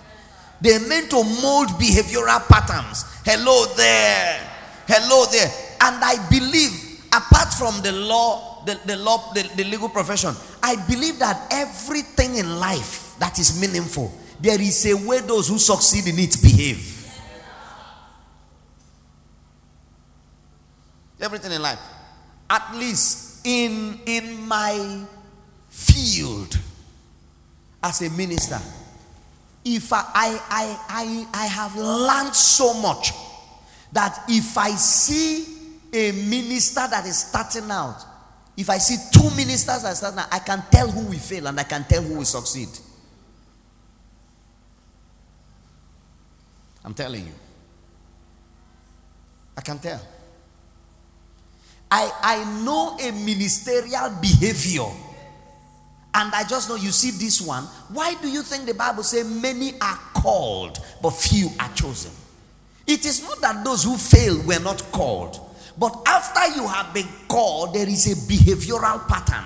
They're 0.62 0.80
meant 0.88 1.12
to 1.12 1.24
mold 1.42 1.70
behavioral 1.78 2.48
patterns. 2.48 3.06
Hello 3.24 3.66
there. 3.76 4.50
Hello 4.88 5.26
there. 5.32 5.50
And 5.82 6.04
I 6.04 6.28
believe, 6.28 7.06
apart 7.14 7.54
from 7.54 7.82
the 7.84 7.92
law, 7.92 8.64
the, 8.66 8.80
the 8.86 8.96
law, 8.96 9.32
the, 9.34 9.44
the 9.56 9.64
legal 9.64 9.90
profession, 9.90 10.34
I 10.62 10.76
believe 10.88 11.20
that 11.20 11.48
everything 11.52 12.36
in 12.38 12.60
life 12.60 13.16
that 13.20 13.38
is 13.38 13.62
meaningful, 13.62 14.12
there 14.40 14.60
is 14.60 14.86
a 14.88 14.96
way 15.08 15.20
those 15.20 15.50
who 15.50 15.60
succeed 15.60 16.08
in 16.08 16.18
it 16.20 16.42
behave. 16.42 17.01
Everything 21.22 21.52
in 21.52 21.62
life. 21.62 21.80
At 22.50 22.76
least 22.76 23.46
in 23.46 24.00
in 24.06 24.48
my 24.48 25.06
field 25.70 26.58
as 27.84 28.02
a 28.02 28.10
minister, 28.12 28.60
if 29.64 29.92
I 29.94 30.04
I 30.14 30.80
I 30.90 31.28
I, 31.34 31.46
have 31.46 31.76
learned 31.76 32.36
so 32.36 32.74
much 32.82 33.12
that 33.94 34.24
if 34.28 34.58
I 34.58 34.72
see 34.72 35.46
a 35.94 36.12
minister 36.12 36.88
that 36.90 37.06
is 37.06 37.18
starting 37.18 37.70
out, 37.72 38.04
if 38.58 38.70
I 38.70 38.78
see 38.78 38.98
two 39.12 39.30
ministers 39.36 39.84
that 39.84 39.92
are 39.92 39.96
starting 39.96 40.20
out, 40.20 40.28
I 40.32 40.40
can 40.40 40.64
tell 40.72 40.90
who 40.90 41.08
will 41.08 41.20
fail 41.20 41.48
and 41.48 41.60
I 41.60 41.64
can 41.64 41.84
tell 41.86 42.02
who 42.02 42.18
will 42.18 42.26
succeed. 42.26 42.70
I'm 46.84 46.94
telling 46.94 47.28
you. 47.28 47.34
I 49.56 49.62
can 49.62 49.78
tell. 49.80 50.02
I, 51.92 52.10
I 52.22 52.64
know 52.64 52.98
a 52.98 53.12
ministerial 53.12 54.10
behavior. 54.22 54.88
And 56.14 56.34
I 56.34 56.44
just 56.44 56.70
know 56.70 56.76
you 56.76 56.92
see 56.92 57.12
this 57.12 57.42
one. 57.42 57.64
Why 57.90 58.16
do 58.22 58.30
you 58.30 58.42
think 58.42 58.66
the 58.66 58.74
Bible 58.74 59.04
says 59.04 59.30
many 59.30 59.74
are 59.80 60.00
called, 60.14 60.80
but 61.02 61.12
few 61.12 61.50
are 61.60 61.72
chosen? 61.74 62.12
It 62.88 63.06
is 63.06 63.22
not 63.24 63.40
that 63.42 63.64
those 63.64 63.84
who 63.84 63.96
fail 63.98 64.42
were 64.46 64.60
not 64.60 64.82
called, 64.92 65.40
but 65.78 65.96
after 66.06 66.60
you 66.60 66.68
have 66.68 66.94
been 66.94 67.08
called, 67.28 67.74
there 67.74 67.88
is 67.88 68.12
a 68.12 68.16
behavioral 68.32 69.08
pattern. 69.08 69.46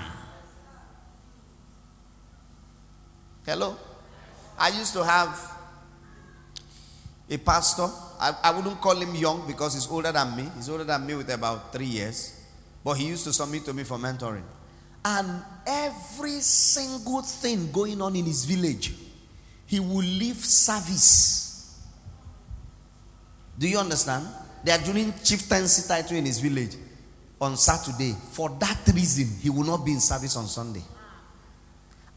Hello? 3.45 3.77
I 4.57 4.69
used 4.69 4.93
to 4.93 5.03
have 5.03 5.55
a 7.29 7.37
pastor. 7.37 7.87
I, 8.19 8.35
I 8.43 8.51
wouldn't 8.51 8.81
call 8.81 8.95
him 8.95 9.13
young 9.13 9.45
because 9.45 9.75
he's 9.75 9.87
older 9.87 10.11
than 10.11 10.35
me. 10.35 10.49
He's 10.55 10.69
older 10.69 10.83
than 10.83 11.05
me 11.05 11.13
with 11.15 11.29
about 11.29 11.71
three 11.71 11.85
years. 11.85 12.34
But 12.85 12.97
he 12.97 13.07
used 13.07 13.23
to 13.23 13.33
submit 13.33 13.65
to 13.65 13.73
me 13.73 13.83
for 13.83 13.97
mentoring. 13.97 14.43
And 15.03 15.41
every 15.65 16.39
single 16.39 17.23
thing 17.23 17.71
going 17.71 17.99
on 17.99 18.15
in 18.15 18.25
his 18.25 18.45
village, 18.45 18.93
he 19.65 19.79
will 19.79 19.97
leave 19.97 20.37
service. 20.37 21.81
Do 23.57 23.67
you 23.67 23.79
understand? 23.79 24.27
They 24.63 24.71
are 24.71 24.77
doing 24.77 25.13
chieftaincy 25.23 25.87
title 25.87 26.17
in 26.17 26.25
his 26.25 26.39
village 26.39 26.75
on 27.41 27.57
Saturday. 27.57 28.15
For 28.31 28.49
that 28.59 28.87
reason, 28.93 29.29
he 29.41 29.49
will 29.49 29.63
not 29.63 29.83
be 29.83 29.93
in 29.93 29.99
service 29.99 30.37
on 30.37 30.45
Sunday. 30.45 30.83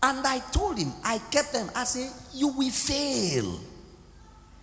And 0.03 0.27
I 0.27 0.39
told 0.53 0.77
him, 0.79 0.93
I 1.03 1.19
kept 1.31 1.57
him, 1.57 1.71
I 1.75 1.85
said, 1.85 2.13
You 2.35 2.49
will 2.49 2.71
fail. 2.71 3.59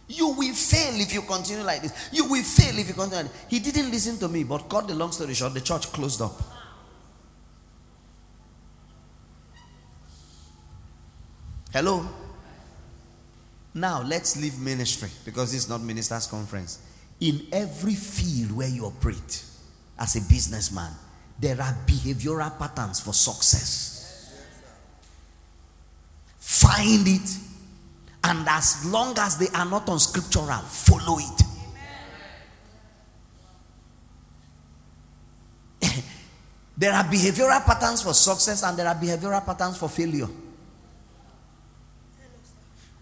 You 0.08 0.30
will 0.30 0.54
fail 0.54 1.00
if 1.02 1.14
you 1.14 1.22
continue 1.24 1.64
like 1.64 1.82
this. 1.82 2.10
You 2.12 2.26
will 2.26 2.44
fail 2.44 2.78
if 2.78 2.88
you 2.88 2.94
continue. 2.94 3.24
Like 3.24 3.50
he 3.50 3.60
didn't 3.60 3.90
listen 3.90 4.18
to 4.20 4.28
me, 4.28 4.44
but 4.44 4.70
cut 4.70 4.88
the 4.88 4.94
long 4.94 5.12
story 5.12 5.34
short, 5.34 5.54
the 5.54 5.62
church 5.62 5.92
closed 5.92 6.22
up. 6.22 6.40
Hello? 11.74 12.08
Now 13.74 14.02
let's 14.04 14.42
leave 14.42 14.58
ministry 14.60 15.10
because 15.26 15.54
it's 15.54 15.68
not 15.68 15.82
ministers' 15.82 16.28
conference. 16.28 16.80
In 17.20 17.48
every 17.52 17.96
field 17.96 18.52
where 18.54 18.70
you 18.70 18.86
operate 18.86 19.44
as 20.00 20.16
a 20.16 20.22
businessman, 20.30 20.92
there 21.40 21.60
are 21.60 21.78
behavioral 21.86 22.58
patterns 22.58 23.02
for 23.02 23.14
success. 23.14 24.42
Find 26.38 27.08
it 27.08 27.38
and 28.26 28.48
as 28.50 28.86
long 28.92 29.18
as 29.20 29.38
they 29.38 29.48
are 29.50 29.66
not 29.66 29.88
unscriptural, 29.88 30.48
follow 30.48 31.20
it. 31.20 31.44
there 36.78 36.92
are 36.92 37.04
behavioral 37.04 37.64
patterns 37.64 38.02
for 38.02 38.14
success 38.16 38.64
and 38.64 38.80
there 38.80 38.88
are 38.88 38.96
behavioral 38.96 39.46
patterns 39.46 39.78
for 39.78 39.90
failure. 39.90 40.28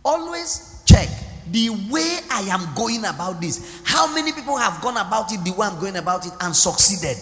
Always 0.04 0.84
check 0.86 1.08
the 1.50 1.70
way 1.90 2.20
I 2.30 2.42
am 2.52 2.76
going 2.76 3.06
about 3.06 3.40
this. 3.40 3.82
How 3.86 4.14
many 4.14 4.34
people 4.34 4.58
have 4.58 4.82
gone 4.82 4.98
about 4.98 5.32
it 5.32 5.42
the 5.46 5.52
way 5.54 5.68
I'm 5.68 5.80
going 5.80 5.96
about 5.96 6.26
it 6.26 6.34
and 6.42 6.54
succeeded? 6.54 7.16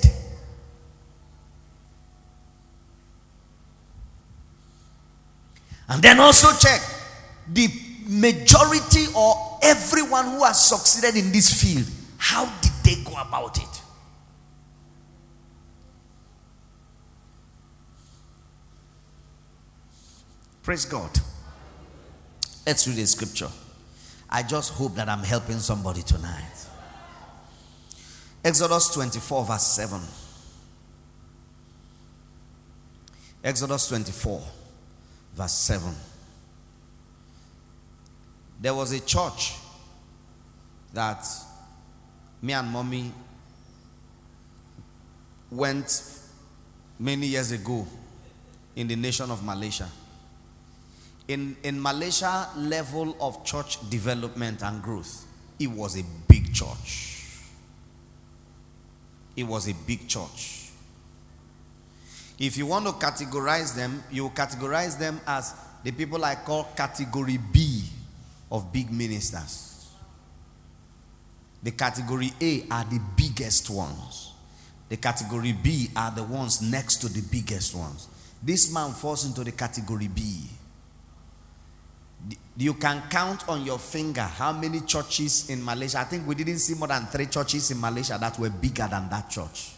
And 5.87 6.01
then 6.01 6.19
also 6.19 6.47
check 6.57 6.81
the 7.47 7.90
majority 8.11 9.05
or 9.15 9.57
everyone 9.63 10.25
who 10.25 10.43
has 10.43 10.67
succeeded 10.67 11.17
in 11.17 11.31
this 11.31 11.61
field, 11.61 11.87
how 12.17 12.45
did 12.59 12.71
they 12.83 13.01
go 13.03 13.13
about 13.13 13.57
it? 13.57 13.81
Praise 20.61 20.83
God. 20.83 21.09
Let's 22.67 22.85
read 22.85 22.97
the 22.97 23.07
scripture. 23.07 23.49
I 24.29 24.43
just 24.43 24.73
hope 24.73 24.95
that 24.95 25.07
I'm 25.07 25.23
helping 25.23 25.59
somebody 25.59 26.01
tonight. 26.01 26.67
Exodus 28.43 28.93
24, 28.93 29.45
verse 29.45 29.63
7. 29.63 30.01
Exodus 33.43 33.87
24, 33.87 34.43
verse 35.33 35.53
7 35.53 35.95
there 38.61 38.75
was 38.75 38.91
a 38.91 38.99
church 38.99 39.55
that 40.93 41.25
me 42.43 42.53
and 42.53 42.69
mommy 42.69 43.11
went 45.49 46.19
many 46.99 47.25
years 47.25 47.51
ago 47.51 47.87
in 48.75 48.87
the 48.87 48.95
nation 48.95 49.31
of 49.31 49.43
Malaysia. 49.43 49.89
In, 51.27 51.57
in 51.63 51.81
Malaysia 51.81 52.49
level 52.55 53.17
of 53.19 53.43
church 53.43 53.89
development 53.89 54.61
and 54.61 54.81
growth, 54.81 55.25
it 55.59 55.67
was 55.67 55.97
a 55.97 56.03
big 56.27 56.53
church. 56.53 57.39
It 59.35 59.43
was 59.43 59.67
a 59.67 59.73
big 59.87 60.07
church. 60.07 60.69
If 62.37 62.57
you 62.57 62.67
want 62.67 62.85
to 62.85 62.91
categorize 62.91 63.75
them, 63.75 64.03
you 64.11 64.29
categorize 64.29 64.99
them 64.99 65.19
as 65.25 65.55
the 65.83 65.91
people 65.91 66.23
I 66.23 66.35
call 66.35 66.65
category 66.75 67.37
B 67.37 67.83
of 68.51 68.71
big 68.73 68.91
ministers. 68.91 69.89
The 71.63 71.71
category 71.71 72.31
A 72.41 72.65
are 72.69 72.83
the 72.83 72.99
biggest 73.15 73.69
ones. 73.69 74.33
The 74.89 74.97
category 74.97 75.53
B 75.53 75.89
are 75.95 76.11
the 76.11 76.23
ones 76.23 76.61
next 76.61 76.97
to 76.97 77.07
the 77.07 77.21
biggest 77.21 77.73
ones. 77.73 78.07
This 78.43 78.73
man 78.73 78.91
falls 78.91 79.25
into 79.25 79.43
the 79.43 79.51
category 79.51 80.07
B. 80.07 80.49
You 82.57 82.73
can 82.73 83.01
count 83.09 83.47
on 83.47 83.63
your 83.63 83.79
finger 83.79 84.21
how 84.21 84.51
many 84.51 84.81
churches 84.81 85.49
in 85.49 85.63
Malaysia. 85.63 85.99
I 85.99 86.03
think 86.03 86.27
we 86.27 86.35
didn't 86.35 86.59
see 86.59 86.75
more 86.75 86.87
than 86.87 87.05
three 87.05 87.27
churches 87.27 87.71
in 87.71 87.79
Malaysia 87.79 88.17
that 88.19 88.37
were 88.37 88.49
bigger 88.49 88.87
than 88.87 89.09
that 89.09 89.29
church. 89.29 89.71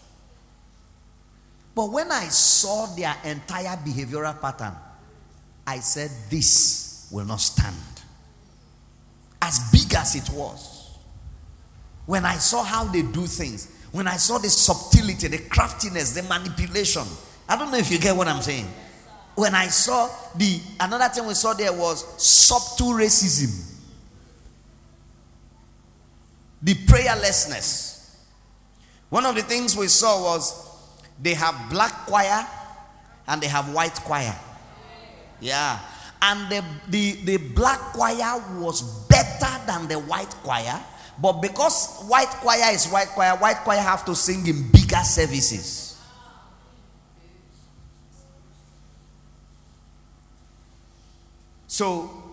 But 1.76 1.91
when 1.91 2.11
I 2.11 2.26
saw 2.26 2.88
their 2.95 3.15
entire 3.24 3.78
behavioral 3.78 4.39
pattern, 4.39 4.74
I 5.65 5.80
said, 5.80 6.11
This 6.30 7.07
will 7.11 7.26
not 7.26 7.39
stand. 7.39 7.93
As 9.46 9.60
big 9.74 9.94
as 9.94 10.16
it 10.16 10.30
was. 10.34 10.98
When 12.06 12.24
I 12.24 12.36
saw 12.36 12.64
how 12.64 12.86
they 12.86 13.02
do 13.02 13.26
things, 13.28 13.70
when 13.91 14.08
I 14.08 14.16
saw 14.16 14.38
the 14.38 14.50
subtlety, 14.50 15.28
the 15.28 15.38
craftiness, 15.50 16.14
the 16.14 16.24
manipulation, 16.24 17.04
I 17.50 17.58
don't 17.58 17.70
know 17.70 17.78
if 17.78 17.91
you 17.91 18.00
get 18.00 18.16
what 18.16 18.30
I'm 18.30 18.41
saying. 18.41 18.68
When 19.36 19.54
I 19.54 19.68
saw 19.68 20.10
the 20.36 20.62
another 20.80 21.10
thing 21.10 21.26
we 21.28 21.34
saw 21.34 21.54
there 21.54 21.74
was 21.74 22.06
subtle 22.22 22.94
racism, 22.94 23.78
the 26.62 26.74
prayerlessness. 26.74 28.16
One 29.10 29.26
of 29.26 29.36
the 29.36 29.41
things 29.41 29.76
we 29.76 29.89
saw 29.89 30.24
was 30.24 30.70
they 31.22 31.34
have 31.34 31.70
black 31.70 32.06
choir 32.06 32.48
and 33.28 33.41
they 33.41 33.48
have 33.48 33.74
white 33.74 33.96
choir. 33.96 34.36
Yeah. 35.41 35.80
And 36.22 36.50
the, 36.50 36.64
the, 36.88 37.12
the 37.26 37.38
black 37.38 37.80
choir 37.91 38.41
was 38.58 38.82
than 39.66 39.88
the 39.88 39.95
white 39.99 40.30
choir. 40.43 40.80
But 41.22 41.41
because 41.41 42.03
white 42.07 42.30
choir 42.41 42.74
is 42.74 42.88
white 42.88 43.09
choir, 43.09 43.36
white 43.38 43.57
choir 43.57 43.80
have 43.80 44.03
to 44.05 44.16
sing 44.16 44.45
in 44.47 44.72
bigger 44.72 45.03
services. 45.03 45.84
So 51.68 52.24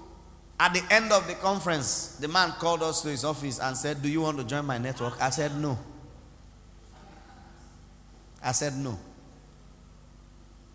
at 0.58 0.74
the 0.74 0.82
end 0.90 1.12
of 1.12 1.26
the 1.26 1.34
conference, 1.34 2.16
the 2.20 2.28
man 2.28 2.52
called 2.58 2.82
us 2.82 3.00
to 3.00 3.08
his 3.08 3.24
office 3.24 3.58
and 3.58 3.74
said, 3.74 4.02
Do 4.02 4.10
you 4.10 4.20
want 4.20 4.36
to 4.36 4.44
join 4.44 4.66
my 4.66 4.76
network? 4.76 5.20
I 5.20 5.30
said, 5.30 5.58
No. 5.58 5.78
I 8.42 8.52
said, 8.52 8.76
No. 8.76 8.98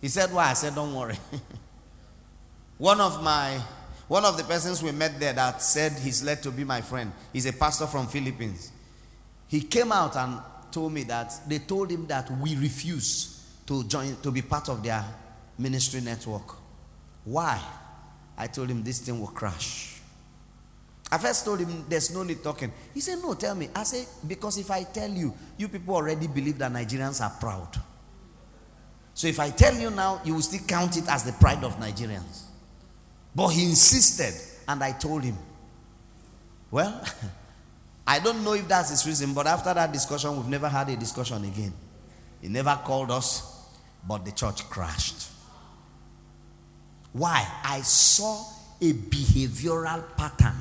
He 0.02 0.08
said, 0.08 0.34
Why? 0.34 0.50
I 0.50 0.54
said, 0.54 0.74
Don't 0.74 0.96
worry. 0.96 1.18
one 2.80 3.00
of 3.00 3.24
my 3.24 3.62
one 4.08 4.24
of 4.26 4.38
the 4.38 4.44
persons 4.44 4.84
we 4.84 4.92
met 4.92 5.20
there 5.20 5.34
that 5.34 5.62
said 5.62 5.94
he's 5.94 6.24
led 6.24 6.44
to 6.44 6.52
be 6.52 6.64
my 6.64 6.82
friend, 6.82 7.12
he's 7.34 7.46
a 7.46 7.54
pastor 7.54 7.88
from 7.88 8.08
Philippines. 8.08 8.72
He 9.48 9.62
came 9.62 9.92
out 9.92 10.16
and 10.16 10.40
told 10.72 10.94
me 10.94 11.04
that 11.04 11.34
they 11.48 11.60
told 11.60 11.90
him 11.90 12.06
that 12.08 12.30
we 12.40 12.56
refuse 12.56 13.32
to 13.66 13.84
join 13.86 14.16
to 14.22 14.32
be 14.32 14.42
part 14.42 14.70
of 14.70 14.84
their 14.84 15.04
ministry 15.58 16.02
network. 16.02 16.56
Why? 17.24 17.62
I 18.38 18.48
told 18.48 18.70
him 18.70 18.84
this 18.84 19.00
thing 19.00 19.20
will 19.20 19.28
crash. 19.28 20.02
I 21.12 21.18
first 21.18 21.46
told 21.46 21.60
him 21.60 21.86
there's 21.88 22.14
no 22.14 22.24
need 22.24 22.44
talking. 22.44 22.72
He 22.94 23.00
said, 23.00 23.20
No, 23.22 23.34
tell 23.36 23.56
me. 23.56 23.70
I 23.76 23.84
said, 23.84 24.08
Because 24.28 24.58
if 24.58 24.70
I 24.70 24.84
tell 24.84 25.10
you, 25.10 25.34
you 25.58 25.68
people 25.68 25.96
already 25.96 26.28
believe 26.28 26.58
that 26.58 26.72
Nigerians 26.72 27.24
are 27.24 27.30
proud. 27.40 27.70
So 29.14 29.28
if 29.28 29.40
I 29.40 29.50
tell 29.52 29.74
you 29.76 29.92
now, 29.92 30.22
you 30.26 30.34
will 30.34 30.42
still 30.42 30.66
count 30.68 30.98
it 30.98 31.08
as 31.08 31.24
the 31.24 31.32
pride 31.34 31.64
of 31.64 31.78
Nigerians. 31.80 32.44
But 33.36 33.50
he 33.50 33.66
insisted, 33.66 34.34
and 34.68 34.82
I 34.82 34.94
told 34.94 35.24
him, 35.24 35.38
Well, 36.72 37.04
I 38.08 38.20
don't 38.20 38.44
know 38.44 38.54
if 38.54 38.68
that's 38.68 38.92
his 38.92 39.06
reason, 39.06 39.34
but 39.34 39.46
after 39.46 39.74
that 39.74 39.92
discussion, 39.92 40.38
we've 40.38 40.48
never 40.48 40.70
had 40.70 40.88
a 40.90 40.96
discussion 40.96 41.44
again. 41.44 41.74
He 42.42 42.48
never 42.48 42.80
called 42.86 43.12
us, 43.12 43.68
but 44.08 44.24
the 44.24 44.32
church 44.32 44.70
crashed. 44.70 45.30
Why? 47.12 47.46
I 47.64 47.82
saw 47.82 48.46
a 48.82 48.94
behavioral 48.94 50.04
pattern 50.16 50.56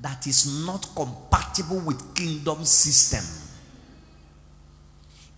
that 0.00 0.26
is 0.26 0.66
not 0.66 0.88
compatible 0.94 1.80
with 1.80 2.14
kingdom 2.14 2.64
system. 2.64 3.24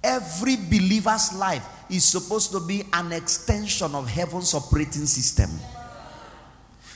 Every 0.02 0.56
believer's 0.56 1.34
life 1.34 1.66
is 1.88 2.04
supposed 2.04 2.50
to 2.52 2.60
be 2.60 2.82
an 2.92 3.12
extension 3.12 3.94
of 3.94 4.08
heaven's 4.08 4.52
operating 4.52 5.06
system. 5.06 5.50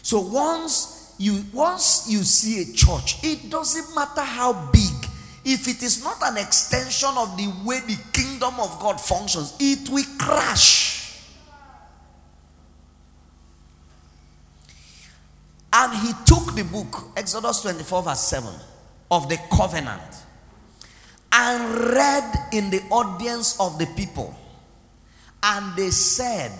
So 0.08 0.20
once 0.20 1.14
you 1.18 1.44
once 1.52 2.08
you 2.08 2.22
see 2.22 2.62
a 2.62 2.72
church, 2.74 3.22
it 3.22 3.50
doesn't 3.50 3.94
matter 3.94 4.22
how 4.22 4.70
big. 4.72 5.06
If 5.44 5.68
it 5.68 5.82
is 5.82 6.02
not 6.02 6.16
an 6.22 6.38
extension 6.38 7.10
of 7.14 7.36
the 7.36 7.52
way 7.62 7.80
the 7.80 7.98
kingdom 8.14 8.54
of 8.58 8.80
God 8.80 8.98
functions, 8.98 9.54
it 9.60 9.86
will 9.90 10.06
crash. 10.18 11.20
And 15.74 15.92
he 15.92 16.12
took 16.24 16.54
the 16.54 16.64
book, 16.64 17.08
Exodus 17.14 17.60
24, 17.60 18.02
verse 18.04 18.20
7, 18.20 18.50
of 19.10 19.28
the 19.28 19.38
covenant, 19.52 20.24
and 21.30 21.80
read 21.92 22.34
in 22.54 22.70
the 22.70 22.80
audience 22.88 23.60
of 23.60 23.78
the 23.78 23.84
people. 23.94 24.34
And 25.42 25.76
they 25.76 25.90
said, 25.90 26.50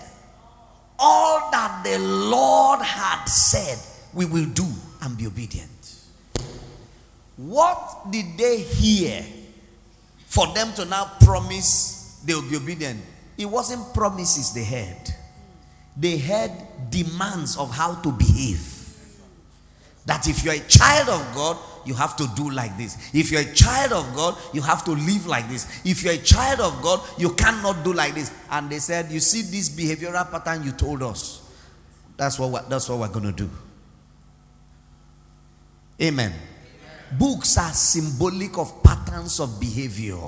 All 0.99 1.49
that 1.51 1.81
the 1.83 1.97
Lord 1.99 2.81
had 2.81 3.25
said, 3.25 3.79
we 4.13 4.25
will 4.25 4.45
do 4.45 4.65
and 5.01 5.17
be 5.17 5.27
obedient. 5.27 5.69
What 7.37 8.11
did 8.11 8.37
they 8.37 8.59
hear 8.59 9.23
for 10.25 10.47
them 10.47 10.73
to 10.73 10.85
now 10.85 11.11
promise 11.21 12.21
they 12.25 12.33
will 12.33 12.49
be 12.49 12.57
obedient? 12.57 12.99
It 13.37 13.45
wasn't 13.45 13.93
promises 13.93 14.53
they 14.53 14.65
heard, 14.65 15.13
they 15.95 16.17
heard 16.17 16.51
demands 16.89 17.57
of 17.57 17.71
how 17.71 17.95
to 17.95 18.11
behave. 18.11 18.75
That 20.05 20.27
if 20.27 20.43
you're 20.43 20.55
a 20.55 20.59
child 20.59 21.07
of 21.07 21.35
God, 21.35 21.57
you 21.89 21.95
have 21.95 22.15
to 22.17 22.29
do 22.35 22.51
like 22.51 22.77
this. 22.77 23.09
If 23.15 23.31
you're 23.31 23.41
a 23.41 23.53
child 23.55 23.93
of 23.93 24.15
God, 24.15 24.37
you 24.53 24.61
have 24.61 24.85
to 24.85 24.91
live 24.91 25.25
like 25.25 25.49
this. 25.49 25.81
If 25.83 26.03
you're 26.03 26.13
a 26.13 26.17
child 26.17 26.59
of 26.59 26.79
God, 26.83 27.01
you 27.17 27.31
cannot 27.33 27.83
do 27.83 27.93
like 27.93 28.13
this. 28.13 28.31
And 28.51 28.69
they 28.69 28.77
said, 28.77 29.11
You 29.11 29.19
see 29.19 29.41
this 29.41 29.69
behavioral 29.69 30.29
pattern 30.29 30.63
you 30.63 30.71
told 30.71 31.01
us. 31.01 31.41
That's 32.15 32.37
what 32.37 32.51
we're, 32.51 32.69
that's 32.69 32.87
what 32.89 32.99
we're 32.99 33.07
going 33.07 33.25
to 33.25 33.31
do. 33.31 33.49
Amen. 35.99 36.31
Amen. 36.31 37.17
Books 37.17 37.57
are 37.57 37.71
symbolic 37.71 38.55
of 38.59 38.83
patterns 38.83 39.39
of 39.39 39.59
behavior. 39.59 40.19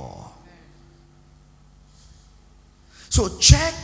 So 3.10 3.38
check 3.38 3.76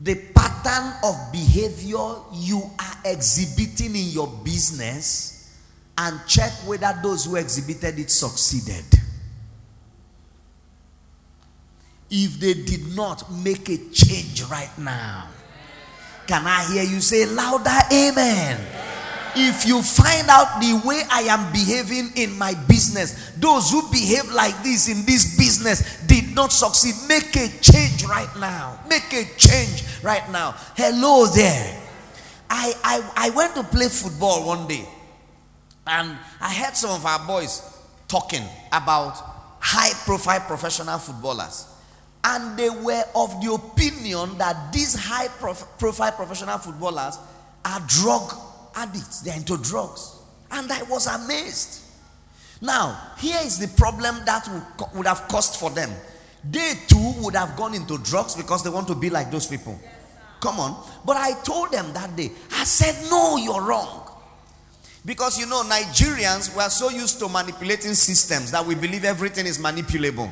the 0.00 0.16
pattern 0.34 0.94
of 1.04 1.30
behavior 1.30 2.16
you 2.32 2.60
are 2.76 2.96
exhibiting 3.04 3.94
in 3.94 4.08
your 4.08 4.26
business 4.42 5.33
and 5.96 6.20
check 6.26 6.52
whether 6.66 6.92
those 7.02 7.24
who 7.24 7.36
exhibited 7.36 7.98
it 7.98 8.10
succeeded. 8.10 8.84
If 12.10 12.38
they 12.38 12.54
did 12.54 12.94
not 12.94 13.30
make 13.32 13.68
a 13.68 13.78
change 13.92 14.42
right 14.44 14.76
now, 14.78 15.28
can 16.26 16.46
I 16.46 16.64
hear 16.72 16.82
you 16.82 17.00
say 17.00 17.26
louder, 17.26 17.70
Amen? 17.92 18.60
if 19.36 19.66
you 19.66 19.82
find 19.82 20.28
out 20.28 20.60
the 20.60 20.80
way 20.86 21.02
I 21.10 21.22
am 21.22 21.52
behaving 21.52 22.10
in 22.16 22.36
my 22.38 22.54
business, 22.68 23.32
those 23.36 23.70
who 23.70 23.82
behave 23.90 24.30
like 24.32 24.62
this 24.62 24.88
in 24.88 25.04
this 25.04 25.36
business 25.36 26.00
did 26.06 26.34
not 26.34 26.52
succeed. 26.52 26.94
Make 27.08 27.34
a 27.36 27.48
change 27.60 28.04
right 28.04 28.30
now. 28.38 28.78
Make 28.88 29.12
a 29.12 29.24
change 29.36 29.84
right 30.02 30.28
now. 30.30 30.54
Hello 30.76 31.26
there. 31.26 31.80
I, 32.48 32.74
I, 32.84 33.10
I 33.16 33.30
went 33.30 33.54
to 33.56 33.64
play 33.64 33.88
football 33.88 34.46
one 34.46 34.68
day 34.68 34.86
and 35.86 36.16
I 36.40 36.54
heard 36.54 36.76
some 36.76 36.90
of 36.90 37.04
our 37.04 37.26
boys 37.26 37.62
talking 38.08 38.42
about 38.72 39.16
high 39.60 39.92
profile 40.04 40.40
professional 40.40 40.98
footballers. 40.98 41.68
And 42.22 42.58
they 42.58 42.70
were 42.70 43.04
of 43.14 43.40
the 43.42 43.52
opinion 43.52 44.38
that 44.38 44.72
these 44.72 44.94
high 44.94 45.28
prof- 45.28 45.66
profile 45.78 46.12
professional 46.12 46.56
footballers 46.58 47.18
are 47.64 47.80
drug 47.86 48.32
addicts, 48.74 49.20
they're 49.20 49.36
into 49.36 49.58
drugs. 49.58 50.16
And 50.50 50.70
I 50.72 50.82
was 50.84 51.06
amazed. 51.06 51.82
Now, 52.62 52.98
here 53.18 53.38
is 53.44 53.58
the 53.58 53.68
problem 53.76 54.24
that 54.24 54.48
would, 54.48 54.96
would 54.96 55.06
have 55.06 55.28
cost 55.28 55.60
for 55.60 55.70
them. 55.70 55.90
They 56.50 56.74
too 56.86 57.14
would 57.18 57.34
have 57.34 57.56
gone 57.56 57.74
into 57.74 57.98
drugs 57.98 58.36
because 58.36 58.62
they 58.62 58.70
want 58.70 58.86
to 58.88 58.94
be 58.94 59.10
like 59.10 59.30
those 59.30 59.46
people. 59.46 59.78
Come 60.40 60.60
on. 60.60 60.86
But 61.04 61.16
I 61.16 61.32
told 61.42 61.72
them 61.72 61.92
that 61.94 62.14
day, 62.16 62.30
I 62.52 62.64
said, 62.64 63.10
No, 63.10 63.36
you're 63.36 63.62
wrong. 63.62 64.03
Because 65.04 65.38
you 65.38 65.46
know, 65.46 65.62
Nigerians 65.62 66.54
we 66.56 66.62
are 66.62 66.70
so 66.70 66.88
used 66.88 67.18
to 67.18 67.28
manipulating 67.28 67.94
systems 67.94 68.50
that 68.52 68.64
we 68.64 68.74
believe 68.74 69.04
everything 69.04 69.46
is 69.46 69.58
manipulable. 69.58 70.30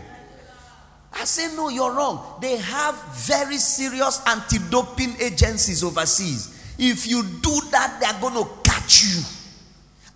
I 1.12 1.24
say, 1.24 1.54
No, 1.54 1.68
you're 1.68 1.92
wrong. 1.92 2.38
They 2.40 2.56
have 2.56 2.94
very 3.14 3.58
serious 3.58 4.22
anti 4.26 4.58
doping 4.70 5.14
agencies 5.20 5.84
overseas. 5.84 6.58
If 6.78 7.06
you 7.06 7.22
do 7.22 7.60
that, 7.70 7.98
they 8.00 8.06
are 8.06 8.20
going 8.20 8.42
to 8.42 8.50
catch 8.64 9.04
you. 9.04 9.20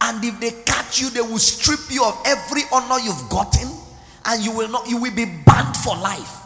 And 0.00 0.24
if 0.24 0.40
they 0.40 0.50
catch 0.64 1.00
you, 1.00 1.10
they 1.10 1.20
will 1.20 1.38
strip 1.38 1.80
you 1.90 2.02
of 2.04 2.20
every 2.26 2.62
honor 2.72 2.98
you've 3.02 3.28
gotten, 3.28 3.68
and 4.24 4.44
you 4.44 4.52
will 4.52 4.68
not, 4.68 4.88
you 4.88 4.96
will 5.00 5.14
be 5.14 5.24
banned 5.26 5.76
for 5.76 5.96
life. 5.96 6.36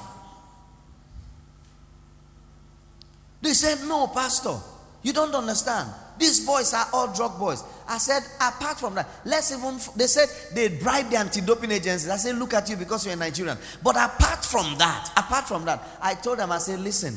They 3.42 3.52
said, 3.54 3.86
No, 3.86 4.08
Pastor. 4.08 4.58
You 5.02 5.12
don't 5.14 5.34
understand. 5.34 5.90
These 6.20 6.44
boys 6.44 6.74
are 6.74 6.86
all 6.92 7.10
drug 7.14 7.38
boys. 7.38 7.64
I 7.88 7.96
said, 7.96 8.22
apart 8.36 8.78
from 8.78 8.94
that, 8.96 9.08
let's 9.24 9.52
even, 9.52 9.78
they 9.96 10.06
said 10.06 10.28
they 10.54 10.68
bribe 10.68 11.08
the 11.08 11.16
anti 11.16 11.40
doping 11.40 11.70
agencies. 11.70 12.10
I 12.10 12.18
said, 12.18 12.36
look 12.36 12.52
at 12.52 12.68
you 12.68 12.76
because 12.76 13.06
you're 13.06 13.14
a 13.14 13.16
Nigerian. 13.16 13.56
But 13.82 13.96
apart 13.96 14.44
from 14.44 14.76
that, 14.76 15.10
apart 15.16 15.48
from 15.48 15.64
that, 15.64 15.82
I 16.02 16.12
told 16.12 16.38
them, 16.38 16.52
I 16.52 16.58
said, 16.58 16.78
listen, 16.80 17.16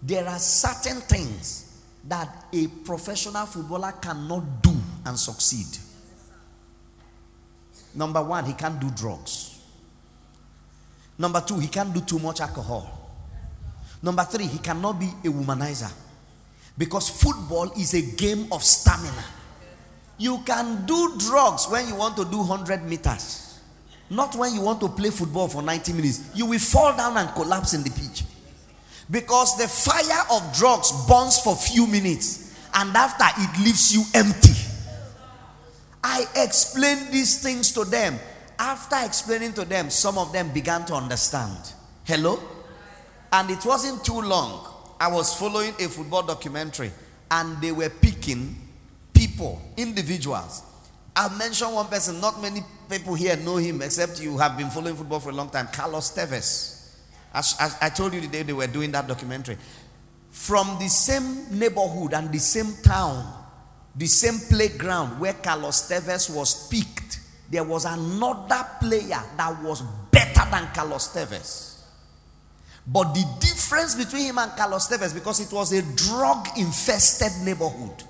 there 0.00 0.24
are 0.28 0.38
certain 0.38 1.00
things 1.00 1.82
that 2.04 2.46
a 2.52 2.68
professional 2.68 3.46
footballer 3.46 3.92
cannot 4.00 4.62
do 4.62 4.74
and 5.04 5.18
succeed. 5.18 5.66
Number 7.96 8.22
one, 8.22 8.44
he 8.44 8.52
can't 8.52 8.78
do 8.78 8.90
drugs. 8.90 9.60
Number 11.18 11.40
two, 11.40 11.58
he 11.58 11.66
can't 11.66 11.92
do 11.92 12.00
too 12.00 12.20
much 12.20 12.40
alcohol. 12.40 13.10
Number 14.00 14.22
three, 14.22 14.46
he 14.46 14.58
cannot 14.58 15.00
be 15.00 15.06
a 15.06 15.32
womanizer. 15.32 15.92
Because 16.76 17.08
football 17.08 17.70
is 17.72 17.94
a 17.94 18.02
game 18.16 18.46
of 18.50 18.62
stamina. 18.62 19.24
You 20.18 20.38
can 20.46 20.86
do 20.86 21.14
drugs 21.18 21.66
when 21.68 21.88
you 21.88 21.96
want 21.96 22.16
to 22.16 22.24
do 22.24 22.38
100 22.38 22.84
meters, 22.84 23.60
not 24.08 24.34
when 24.36 24.54
you 24.54 24.60
want 24.60 24.80
to 24.80 24.88
play 24.88 25.10
football 25.10 25.48
for 25.48 25.62
90 25.62 25.92
minutes. 25.92 26.30
You 26.34 26.46
will 26.46 26.58
fall 26.58 26.96
down 26.96 27.16
and 27.16 27.28
collapse 27.30 27.74
in 27.74 27.82
the 27.82 27.90
pitch. 27.90 28.24
Because 29.10 29.58
the 29.58 29.68
fire 29.68 30.24
of 30.30 30.56
drugs 30.56 31.06
burns 31.06 31.38
for 31.40 31.56
few 31.56 31.86
minutes 31.86 32.56
and 32.74 32.96
after 32.96 33.24
it 33.42 33.64
leaves 33.64 33.92
you 33.92 34.04
empty. 34.14 34.52
I 36.02 36.24
explained 36.36 37.12
these 37.12 37.42
things 37.42 37.72
to 37.72 37.84
them. 37.84 38.18
After 38.58 38.96
explaining 39.04 39.54
to 39.54 39.64
them, 39.64 39.90
some 39.90 40.18
of 40.18 40.32
them 40.32 40.50
began 40.50 40.84
to 40.86 40.94
understand. 40.94 41.58
Hello? 42.04 42.40
And 43.32 43.50
it 43.50 43.64
wasn't 43.64 44.04
too 44.04 44.20
long. 44.20 44.71
I 45.02 45.08
was 45.08 45.36
following 45.36 45.74
a 45.80 45.88
football 45.88 46.22
documentary 46.22 46.92
and 47.28 47.60
they 47.60 47.72
were 47.72 47.90
picking 47.90 48.54
people, 49.12 49.60
individuals. 49.76 50.62
I'll 51.16 51.36
mention 51.36 51.72
one 51.72 51.88
person, 51.88 52.20
not 52.20 52.40
many 52.40 52.60
people 52.88 53.14
here 53.16 53.34
know 53.36 53.56
him 53.56 53.82
except 53.82 54.22
you 54.22 54.38
have 54.38 54.56
been 54.56 54.70
following 54.70 54.94
football 54.94 55.18
for 55.18 55.30
a 55.30 55.32
long 55.32 55.50
time 55.50 55.66
Carlos 55.72 56.12
Tevez. 56.16 56.98
As, 57.34 57.56
as 57.58 57.76
I 57.80 57.88
told 57.88 58.14
you 58.14 58.20
the 58.20 58.28
day 58.28 58.44
they 58.44 58.52
were 58.52 58.68
doing 58.68 58.92
that 58.92 59.08
documentary. 59.08 59.56
From 60.30 60.76
the 60.78 60.86
same 60.88 61.58
neighborhood 61.58 62.14
and 62.14 62.30
the 62.30 62.38
same 62.38 62.72
town, 62.84 63.26
the 63.96 64.06
same 64.06 64.38
playground 64.56 65.18
where 65.18 65.34
Carlos 65.34 65.90
Tevez 65.90 66.32
was 66.32 66.68
picked, 66.68 67.18
there 67.50 67.64
was 67.64 67.86
another 67.86 68.64
player 68.78 69.20
that 69.36 69.60
was 69.64 69.82
better 70.12 70.48
than 70.48 70.68
Carlos 70.72 71.08
Tevez. 71.12 71.71
But 72.86 73.14
the 73.14 73.24
difference 73.38 73.94
between 73.94 74.24
him 74.24 74.38
and 74.38 74.52
Carlos 74.52 74.88
Tevez, 74.88 75.14
because 75.14 75.40
it 75.40 75.52
was 75.52 75.72
a 75.72 75.82
drug 75.94 76.48
infested 76.58 77.44
neighborhood, 77.44 78.02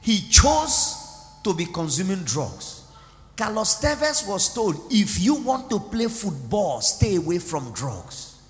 he 0.00 0.28
chose 0.28 1.00
to 1.42 1.52
be 1.54 1.66
consuming 1.66 2.22
drugs. 2.24 2.82
Carlos 3.36 3.80
Tevez 3.80 4.28
was 4.28 4.54
told, 4.54 4.76
if 4.90 5.20
you 5.20 5.34
want 5.34 5.68
to 5.70 5.80
play 5.80 6.06
football, 6.06 6.80
stay 6.80 7.16
away 7.16 7.38
from 7.38 7.72
drugs. 7.72 8.40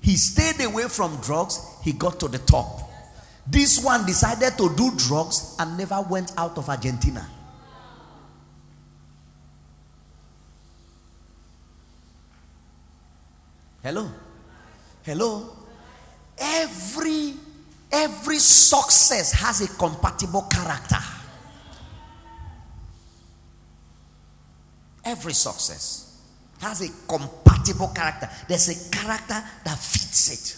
He 0.00 0.16
stayed 0.16 0.64
away 0.64 0.84
from 0.84 1.16
drugs, 1.20 1.60
he 1.82 1.92
got 1.92 2.18
to 2.20 2.28
the 2.28 2.38
top. 2.38 2.88
This 3.46 3.84
one 3.84 4.06
decided 4.06 4.56
to 4.56 4.74
do 4.74 4.92
drugs 4.96 5.56
and 5.58 5.76
never 5.76 6.00
went 6.00 6.32
out 6.38 6.56
of 6.56 6.68
Argentina. 6.68 7.28
Hello? 13.82 14.10
Hello? 15.02 15.56
Every 16.38 17.34
every 17.92 18.38
success 18.38 19.32
has 19.32 19.60
a 19.62 19.68
compatible 19.76 20.42
character. 20.42 20.96
Every 25.04 25.32
success 25.32 26.22
has 26.60 26.82
a 26.82 27.08
compatible 27.08 27.88
character. 27.88 28.28
There's 28.48 28.68
a 28.68 28.90
character 28.90 29.42
that 29.64 29.78
fits 29.78 30.30
it. 30.32 30.56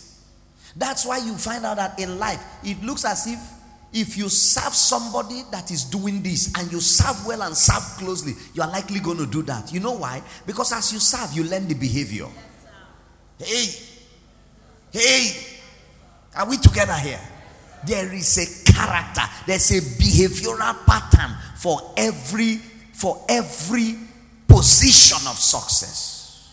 That's 0.77 1.07
why 1.07 1.19
you 1.19 1.35
find 1.35 1.65
out 1.65 1.77
that 1.77 1.99
in 1.99 2.19
life 2.19 2.43
it 2.65 2.83
looks 2.83 3.05
as 3.05 3.27
if 3.27 3.39
if 3.93 4.17
you 4.17 4.29
serve 4.31 4.75
somebody 4.75 5.43
that 5.51 5.71
is 5.71 5.85
doing 5.85 6.23
this 6.23 6.51
and 6.59 6.73
you 6.73 6.81
serve 6.81 7.27
well 7.27 7.43
and 7.43 7.55
serve 7.55 7.83
closely, 7.99 8.33
you 8.55 8.63
are 8.63 8.71
likely 8.71 9.01
going 9.01 9.19
to 9.19 9.27
do 9.27 9.43
that. 9.43 9.71
You 9.71 9.81
know 9.81 9.93
why? 9.93 10.23
Because 10.47 10.73
as 10.73 10.93
you 10.95 10.99
serve, 10.99 11.31
you 11.35 11.45
learn 11.45 11.69
the 11.69 11.75
behavior. 11.75 12.27
Hey, 13.39 13.67
Hey, 14.93 15.35
are 16.37 16.49
we 16.49 16.59
together 16.59 16.95
here? 16.95 17.21
There 17.87 18.13
is 18.13 18.39
a 18.39 18.73
character, 18.73 19.23
there's 19.47 19.71
a 19.73 19.81
behavioral 19.81 20.87
pattern 20.87 21.37
for 21.57 21.95
every 21.97 22.57
for 22.93 23.25
every 23.29 23.97
position 24.47 25.27
of 25.29 25.37
success. 25.37 26.53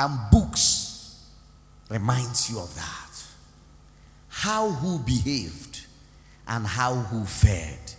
And 0.00 0.18
books 0.32 1.24
reminds 1.90 2.50
you 2.50 2.58
of 2.58 2.74
that. 2.74 3.22
How 4.28 4.70
who 4.70 4.98
behaved 4.98 5.86
and 6.46 6.66
how 6.66 6.94
who 6.94 7.24
fared. 7.24 7.92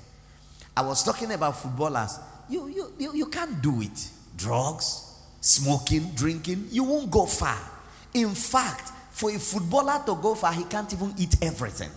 I 0.75 0.81
was 0.81 1.03
talking 1.03 1.31
about 1.31 1.57
footballers. 1.57 2.17
You, 2.49 2.67
you, 2.67 2.93
you, 2.97 3.13
you 3.13 3.25
can't 3.27 3.61
do 3.61 3.81
it. 3.81 4.09
Drugs, 4.35 5.13
smoking, 5.41 6.11
drinking, 6.15 6.67
you 6.71 6.83
won't 6.83 7.11
go 7.11 7.25
far. 7.25 7.59
In 8.13 8.33
fact, 8.33 8.91
for 9.11 9.29
a 9.31 9.39
footballer 9.39 10.01
to 10.05 10.15
go 10.15 10.35
far, 10.35 10.53
he 10.53 10.63
can't 10.63 10.91
even 10.93 11.13
eat 11.17 11.35
everything. 11.41 11.89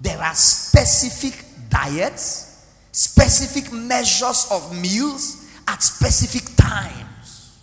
There 0.00 0.18
are 0.18 0.34
specific 0.34 1.44
diets, 1.68 2.66
specific 2.92 3.72
measures 3.72 4.48
of 4.50 4.76
meals 4.80 5.46
at 5.66 5.82
specific 5.82 6.56
times 6.56 7.58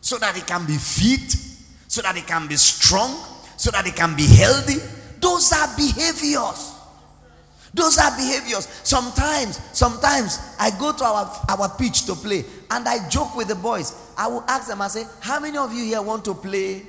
so 0.00 0.18
that 0.18 0.34
he 0.34 0.42
can 0.42 0.66
be 0.66 0.76
fit, 0.76 1.34
so 1.88 2.02
that 2.02 2.14
he 2.14 2.22
can 2.22 2.46
be 2.46 2.56
strong, 2.56 3.16
so 3.56 3.70
that 3.70 3.86
he 3.86 3.92
can 3.92 4.14
be 4.14 4.26
healthy. 4.26 4.76
Those 5.18 5.52
are 5.52 5.68
behaviors. 5.76 6.73
Those 7.74 7.98
are 7.98 8.16
behaviors. 8.16 8.68
Sometimes, 8.84 9.58
sometimes 9.76 10.38
I 10.60 10.70
go 10.78 10.92
to 10.92 11.04
our, 11.04 11.42
our 11.48 11.68
pitch 11.76 12.06
to 12.06 12.14
play 12.14 12.44
and 12.70 12.88
I 12.88 13.08
joke 13.08 13.34
with 13.34 13.48
the 13.48 13.56
boys. 13.56 14.12
I 14.16 14.28
will 14.28 14.44
ask 14.46 14.68
them, 14.68 14.80
I 14.80 14.86
say, 14.86 15.04
How 15.20 15.40
many 15.40 15.58
of 15.58 15.72
you 15.74 15.82
here 15.84 16.00
want 16.00 16.24
to 16.26 16.34
play 16.34 16.82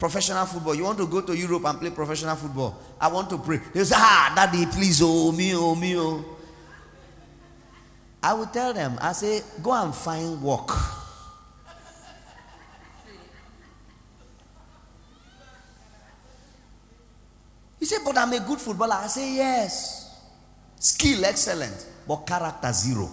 professional 0.00 0.44
football? 0.46 0.74
You 0.74 0.82
want 0.82 0.98
to 0.98 1.06
go 1.06 1.20
to 1.20 1.36
Europe 1.36 1.64
and 1.66 1.78
play 1.78 1.90
professional 1.90 2.34
football? 2.34 2.76
I 3.00 3.06
want 3.06 3.30
to 3.30 3.38
pray. 3.38 3.60
They 3.72 3.84
say, 3.84 3.94
Ah, 3.96 4.32
daddy, 4.34 4.66
please, 4.66 5.00
oh, 5.00 5.30
me, 5.30 5.52
oh, 5.54 5.76
me, 5.76 5.96
oh. 5.96 6.24
I 8.20 8.34
will 8.34 8.46
tell 8.46 8.74
them, 8.74 8.98
I 9.00 9.12
say, 9.12 9.42
Go 9.62 9.72
and 9.72 9.94
find 9.94 10.42
work. 10.42 10.70
He 17.78 17.84
said, 17.86 18.00
But 18.04 18.18
I'm 18.18 18.32
a 18.32 18.40
good 18.40 18.58
footballer. 18.58 18.94
I 18.94 19.06
say, 19.06 19.36
Yes. 19.36 20.01
Skill 20.82 21.24
excellent, 21.26 21.86
but 22.08 22.26
character 22.26 22.72
zero. 22.72 23.08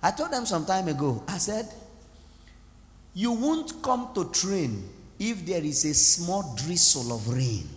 I 0.00 0.12
told 0.12 0.30
them 0.30 0.46
some 0.46 0.64
time 0.64 0.86
ago, 0.86 1.24
I 1.26 1.38
said, 1.38 1.66
You 3.14 3.32
won't 3.32 3.82
come 3.82 4.10
to 4.14 4.30
train 4.30 4.88
if 5.18 5.44
there 5.44 5.64
is 5.64 5.84
a 5.86 5.92
small 5.92 6.54
drizzle 6.54 7.12
of 7.16 7.28
rain. 7.28 7.68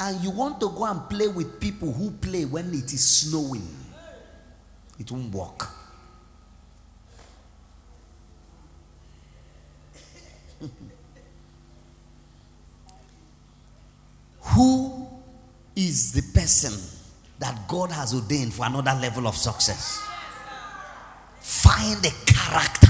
And 0.00 0.20
you 0.24 0.32
want 0.32 0.58
to 0.62 0.68
go 0.68 0.84
and 0.84 1.08
play 1.08 1.28
with 1.28 1.60
people 1.60 1.92
who 1.92 2.10
play 2.10 2.44
when 2.44 2.74
it 2.74 2.92
is 2.92 3.08
snowing. 3.08 3.68
It 4.98 5.12
won't 5.12 5.32
work. 5.32 5.68
who 14.40 15.02
is 15.76 16.12
the 16.12 16.22
person 16.38 16.72
that 17.38 17.66
God 17.68 17.90
has 17.90 18.14
ordained 18.14 18.54
for 18.54 18.66
another 18.66 18.98
level 19.00 19.26
of 19.26 19.36
success. 19.36 20.00
Find 21.40 22.04
a 22.04 22.10
character. 22.24 22.86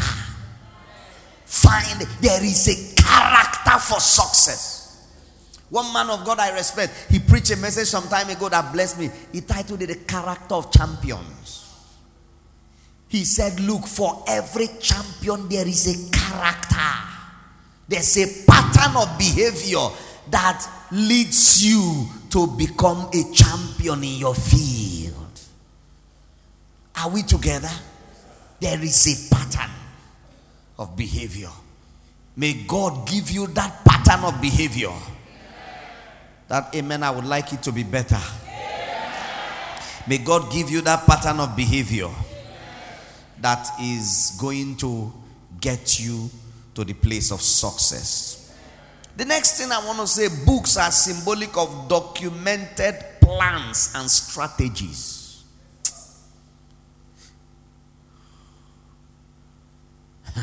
Find 1.45 2.01
there 2.21 2.45
is 2.45 2.69
a 2.69 3.03
character 3.03 3.79
for 3.79 4.01
success. 4.01 4.83
One 5.71 5.91
man 5.93 6.11
of 6.11 6.25
God 6.27 6.39
I 6.39 6.55
respect, 6.55 7.07
he 7.11 7.19
preached 7.19 7.51
a 7.51 7.57
message 7.57 7.89
some 7.89 8.07
time 8.09 8.29
ago 8.29 8.51
that 8.51 8.73
blessed 8.75 8.99
me. 8.99 9.11
He 9.33 9.41
titled 9.41 9.81
it 9.81 9.87
The 9.87 9.95
Character 9.95 10.55
of 10.55 10.71
Champions. 10.71 11.63
He 13.09 13.25
said, 13.25 13.59
Look, 13.61 13.87
for 13.87 14.23
every 14.29 14.69
champion, 14.81 15.49
there 15.49 15.67
is 15.67 15.87
a 15.89 16.11
character, 16.11 16.77
there's 17.89 18.19
a 18.19 18.45
pattern 18.47 18.97
of 18.97 19.19
behavior 19.19 19.89
that 20.31 20.67
leads 20.91 21.65
you 21.65 22.07
to 22.33 22.47
become 22.47 23.11
a 23.13 23.33
champion 23.35 24.03
in 24.03 24.19
your 24.19 24.35
field. 24.35 25.41
Are 26.97 27.11
we 27.11 27.23
together? 27.23 27.71
There 28.59 28.83
is 28.83 29.07
a 29.07 29.35
pattern 29.35 29.71
of 30.79 30.97
behavior. 30.97 31.51
May 32.35 32.65
God 32.67 33.07
give 33.07 33.31
you 33.31 33.49
that 33.49 33.85
pattern 33.85 34.25
of 34.25 34.41
behavior. 34.41 34.93
That 36.49 36.75
amen, 36.75 37.03
I 37.03 37.11
would 37.11 37.27
like 37.27 37.53
it 37.53 37.63
to 37.65 37.73
be 37.73 37.83
better. 37.83 38.21
May 40.07 40.19
God 40.19 40.51
give 40.51 40.71
you 40.71 40.81
that 40.81 41.07
pattern 41.07 41.39
of 41.39 41.55
behavior 41.55 42.09
that 43.41 43.69
is 43.79 44.37
going 44.41 44.77
to 44.77 45.13
get 45.61 46.01
you 46.01 46.31
to 46.75 46.85
the 46.85 46.95
place 46.95 47.31
of 47.31 47.43
success. 47.43 48.32
The 49.17 49.25
next 49.25 49.59
thing 49.59 49.71
I 49.71 49.85
want 49.85 49.99
to 50.01 50.07
say 50.07 50.29
books 50.47 50.77
are 50.77 50.91
symbolic 50.91 51.57
of 51.57 51.89
documented 51.89 52.97
plans 53.21 53.93
and 53.95 54.11
strategies. 54.11 55.45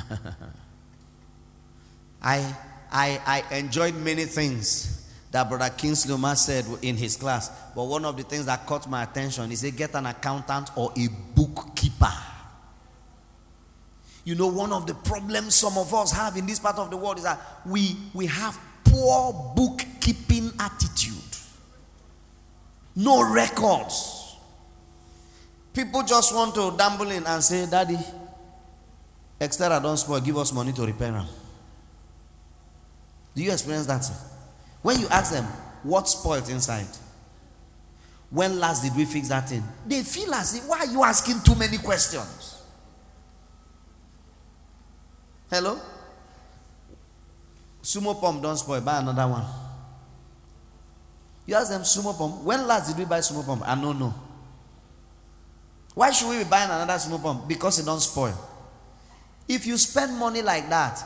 I, 2.21 2.55
I, 2.91 3.21
I 3.25 3.55
enjoyed 3.57 3.95
many 3.95 4.25
things 4.25 5.07
that 5.31 5.49
Brother 5.49 5.69
Kingsley 5.75 6.13
Omar 6.13 6.35
said 6.35 6.65
in 6.81 6.97
his 6.97 7.15
class. 7.15 7.49
But 7.75 7.85
one 7.85 8.05
of 8.05 8.17
the 8.17 8.23
things 8.23 8.45
that 8.45 8.65
caught 8.65 8.89
my 8.89 9.03
attention 9.03 9.51
is 9.51 9.61
say, 9.61 9.71
get 9.71 9.95
an 9.95 10.05
accountant 10.05 10.69
or 10.75 10.91
a 10.97 11.07
bookkeeper. 11.35 12.13
You 14.29 14.35
know, 14.35 14.45
one 14.45 14.71
of 14.71 14.85
the 14.85 14.93
problems 14.93 15.55
some 15.55 15.75
of 15.75 15.91
us 15.91 16.11
have 16.11 16.37
in 16.37 16.45
this 16.45 16.59
part 16.59 16.77
of 16.77 16.91
the 16.91 16.97
world 16.97 17.17
is 17.17 17.23
that 17.23 17.41
we, 17.65 17.95
we 18.13 18.27
have 18.27 18.55
poor 18.83 19.33
bookkeeping 19.55 20.51
attitude. 20.59 21.15
No 22.95 23.27
records. 23.33 24.35
People 25.73 26.03
just 26.03 26.35
want 26.35 26.53
to 26.53 26.75
dabble 26.77 27.09
in 27.09 27.25
and 27.25 27.43
say, 27.43 27.65
Daddy, 27.67 27.97
Xterra 29.41 29.81
don't 29.81 29.97
spoil, 29.97 30.19
give 30.21 30.37
us 30.37 30.53
money 30.53 30.73
to 30.73 30.85
repair 30.85 31.11
them. 31.11 31.25
Do 33.33 33.41
you 33.41 33.51
experience 33.51 33.87
that? 33.87 34.07
When 34.83 34.99
you 34.99 35.07
ask 35.07 35.33
them, 35.33 35.45
what 35.81 36.07
spoiled 36.07 36.47
inside? 36.49 36.85
When 38.29 38.59
last 38.59 38.83
did 38.83 38.95
we 38.95 39.05
fix 39.05 39.29
that 39.29 39.49
thing? 39.49 39.63
They 39.87 40.03
feel 40.03 40.31
as 40.35 40.53
if, 40.55 40.69
why 40.69 40.81
are 40.81 40.85
you 40.85 41.03
asking 41.03 41.39
too 41.43 41.55
many 41.55 41.79
questions? 41.79 42.57
Hello? 45.49 45.79
Sumo 47.81 48.19
pump 48.19 48.41
don't 48.41 48.57
spoil, 48.57 48.81
buy 48.81 48.99
another 48.99 49.27
one. 49.27 49.45
You 51.45 51.55
ask 51.55 51.69
them, 51.69 51.81
sumo 51.81 52.15
pump, 52.15 52.43
when 52.43 52.67
last 52.67 52.89
did 52.89 52.97
we 52.97 53.05
buy 53.05 53.19
sumo 53.19 53.43
pump? 53.45 53.63
I 53.65 53.73
don't 53.73 53.97
know. 53.97 54.13
Why 55.95 56.11
should 56.11 56.29
we 56.29 56.37
be 56.37 56.43
buying 56.43 56.69
another 56.69 56.93
sumo 56.93 57.21
pump? 57.21 57.47
Because 57.47 57.79
it 57.79 57.85
don't 57.85 57.99
spoil. 57.99 58.37
If 59.47 59.65
you 59.65 59.77
spend 59.77 60.15
money 60.17 60.43
like 60.43 60.69
that, 60.69 61.03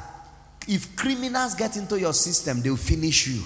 if 0.67 0.95
criminals 0.95 1.55
get 1.55 1.77
into 1.77 1.97
your 1.97 2.13
system, 2.13 2.61
they'll 2.61 2.75
finish 2.75 3.27
you. 3.27 3.41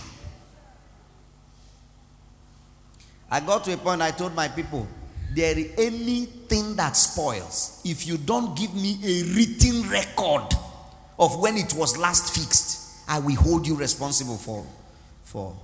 I 3.30 3.39
got 3.41 3.64
to 3.66 3.74
a 3.74 3.78
point 3.78 4.02
I 4.02 4.12
told 4.12 4.34
my 4.34 4.48
people, 4.48 4.88
there 5.36 5.58
is 5.58 5.74
anything 5.78 6.76
that 6.78 6.95
spoils, 6.95 7.82
if 7.86 8.08
you 8.08 8.18
don't 8.18 8.58
give 8.58 8.74
me 8.74 8.98
a 9.04 9.24
written 9.36 9.88
record 9.89 10.54
of 11.20 11.39
when 11.39 11.57
it 11.57 11.74
was 11.74 11.97
last 11.97 12.36
fixed, 12.36 13.07
I 13.07 13.20
will 13.20 13.36
hold 13.36 13.68
you 13.68 13.76
responsible 13.76 14.38
for 14.38 14.65
for 15.24 15.55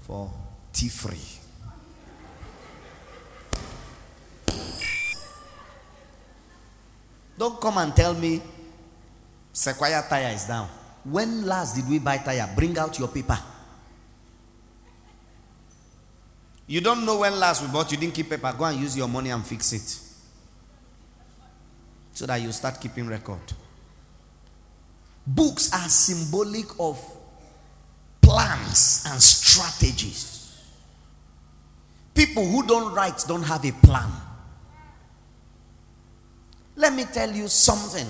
for 0.00 0.30
T-free. 0.72 1.38
Don't 7.38 7.60
come 7.60 7.78
and 7.78 7.96
tell 7.96 8.12
me 8.14 8.42
Sequoia 9.52 10.04
tire 10.08 10.34
is 10.34 10.44
down. 10.44 10.68
When 11.04 11.46
last 11.46 11.74
did 11.74 11.88
we 11.88 11.98
buy 11.98 12.18
tire? 12.18 12.48
Bring 12.54 12.78
out 12.78 12.98
your 12.98 13.08
paper. 13.08 13.38
You 16.66 16.80
don't 16.80 17.04
know 17.04 17.18
when 17.18 17.38
last 17.40 17.62
we 17.62 17.68
bought, 17.68 17.90
you 17.90 17.98
didn't 17.98 18.14
keep 18.14 18.28
paper. 18.28 18.54
Go 18.56 18.64
and 18.64 18.78
use 18.78 18.96
your 18.96 19.08
money 19.08 19.30
and 19.30 19.44
fix 19.44 19.72
it. 19.72 19.98
So 22.12 22.26
that 22.26 22.36
you 22.36 22.52
start 22.52 22.80
keeping 22.80 23.08
record. 23.08 23.40
Books 25.34 25.72
are 25.72 25.88
symbolic 25.88 26.66
of 26.80 27.00
plans 28.20 29.04
and 29.08 29.22
strategies. 29.22 30.60
People 32.14 32.44
who 32.44 32.66
don't 32.66 32.92
write 32.92 33.24
don't 33.28 33.44
have 33.44 33.64
a 33.64 33.70
plan. 33.70 34.10
Let 36.74 36.94
me 36.94 37.04
tell 37.04 37.30
you 37.30 37.46
something. 37.46 38.06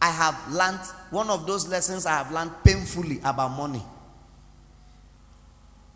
I 0.00 0.10
have 0.10 0.52
learned 0.52 0.80
one 1.10 1.28
of 1.28 1.46
those 1.46 1.66
lessons 1.66 2.06
I 2.06 2.12
have 2.12 2.30
learned 2.30 2.52
painfully 2.64 3.18
about 3.24 3.48
money. 3.56 3.82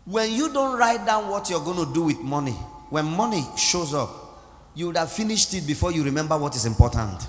When 0.05 0.31
you 0.31 0.51
don't 0.51 0.77
write 0.77 1.05
down 1.05 1.29
what 1.29 1.49
you're 1.49 1.63
going 1.63 1.85
to 1.85 1.93
do 1.93 2.03
with 2.03 2.19
money, 2.19 2.51
when 2.89 3.05
money 3.05 3.45
shows 3.57 3.93
up, 3.93 4.09
you 4.75 4.87
would 4.87 4.97
have 4.97 5.11
finished 5.11 5.53
it 5.53 5.65
before 5.65 5.91
you 5.91 6.03
remember 6.03 6.37
what 6.37 6.55
is 6.55 6.65
important. 6.65 7.27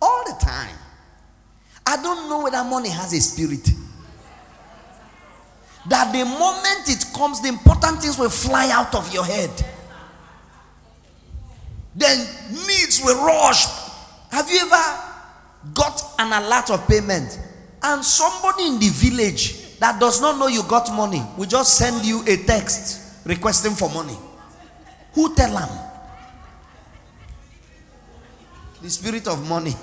All 0.00 0.23
time. 0.40 0.76
I 1.86 2.00
don't 2.02 2.28
know 2.28 2.42
whether 2.42 2.62
money 2.64 2.88
has 2.88 3.12
a 3.12 3.20
spirit. 3.20 3.68
That 5.86 6.12
the 6.12 6.24
moment 6.24 6.88
it 6.88 7.04
comes, 7.14 7.42
the 7.42 7.48
important 7.48 8.00
things 8.00 8.18
will 8.18 8.30
fly 8.30 8.70
out 8.70 8.94
of 8.94 9.12
your 9.12 9.24
head. 9.24 9.50
Then 11.94 12.26
needs 12.50 13.00
will 13.04 13.24
rush. 13.24 13.66
Have 14.30 14.50
you 14.50 14.60
ever 14.60 15.00
got 15.74 16.02
an 16.18 16.32
alert 16.32 16.70
of 16.70 16.88
payment 16.88 17.38
and 17.82 18.04
somebody 18.04 18.66
in 18.66 18.78
the 18.78 18.88
village 18.88 19.78
that 19.78 20.00
does 20.00 20.20
not 20.20 20.38
know 20.38 20.46
you 20.46 20.62
got 20.64 20.92
money 20.94 21.22
will 21.36 21.46
just 21.46 21.74
send 21.76 22.04
you 22.04 22.22
a 22.26 22.36
text 22.38 23.26
requesting 23.26 23.72
for 23.72 23.90
money? 23.90 24.16
Who 25.12 25.34
tell 25.34 25.54
them? 25.54 25.68
The 28.84 28.90
spirit 28.90 29.26
of 29.28 29.48
money. 29.48 29.72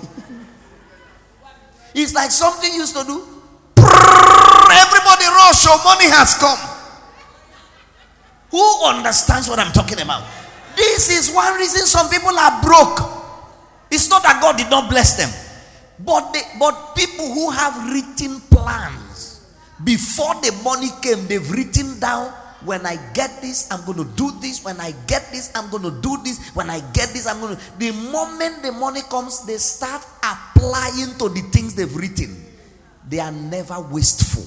it's 1.94 2.14
like 2.14 2.30
something 2.30 2.72
used 2.72 2.94
to 2.94 3.02
do. 3.02 3.18
Everybody 4.70 5.26
rush, 5.26 5.66
your 5.66 5.82
money 5.82 6.06
has 6.06 6.38
come. 6.38 6.56
Who 8.52 8.62
understands 8.86 9.48
what 9.48 9.58
I'm 9.58 9.72
talking 9.72 10.00
about? 10.00 10.22
This 10.76 11.10
is 11.10 11.34
one 11.34 11.58
reason 11.58 11.84
some 11.84 12.08
people 12.10 12.30
are 12.30 12.62
broke. 12.62 13.00
It's 13.90 14.08
not 14.08 14.22
that 14.22 14.38
God 14.40 14.56
did 14.56 14.70
not 14.70 14.88
bless 14.88 15.16
them, 15.16 15.30
but 15.98 16.32
they, 16.32 16.42
but 16.60 16.94
people 16.94 17.26
who 17.26 17.50
have 17.50 17.90
written 17.90 18.38
plans 18.54 19.44
before 19.82 20.34
the 20.34 20.56
money 20.62 20.90
came, 21.02 21.26
they've 21.26 21.50
written 21.50 21.98
down. 21.98 22.32
When 22.64 22.86
I 22.86 22.96
get 23.12 23.40
this, 23.40 23.70
I'm 23.72 23.84
going 23.84 23.98
to 23.98 24.16
do 24.16 24.30
this. 24.40 24.64
When 24.64 24.80
I 24.80 24.92
get 25.06 25.30
this, 25.32 25.50
I'm 25.54 25.68
going 25.70 25.82
to 25.82 26.00
do 26.00 26.16
this. 26.22 26.50
When 26.54 26.70
I 26.70 26.80
get 26.92 27.08
this, 27.10 27.26
I'm 27.26 27.40
going 27.40 27.56
to. 27.56 27.78
The 27.78 27.90
moment 28.10 28.62
the 28.62 28.70
money 28.72 29.00
comes, 29.10 29.44
they 29.46 29.56
start 29.56 30.06
applying 30.22 31.18
to 31.18 31.28
the 31.28 31.42
things 31.50 31.74
they've 31.74 31.94
written. 31.94 32.44
They 33.08 33.18
are 33.18 33.32
never 33.32 33.80
wasteful. 33.80 34.44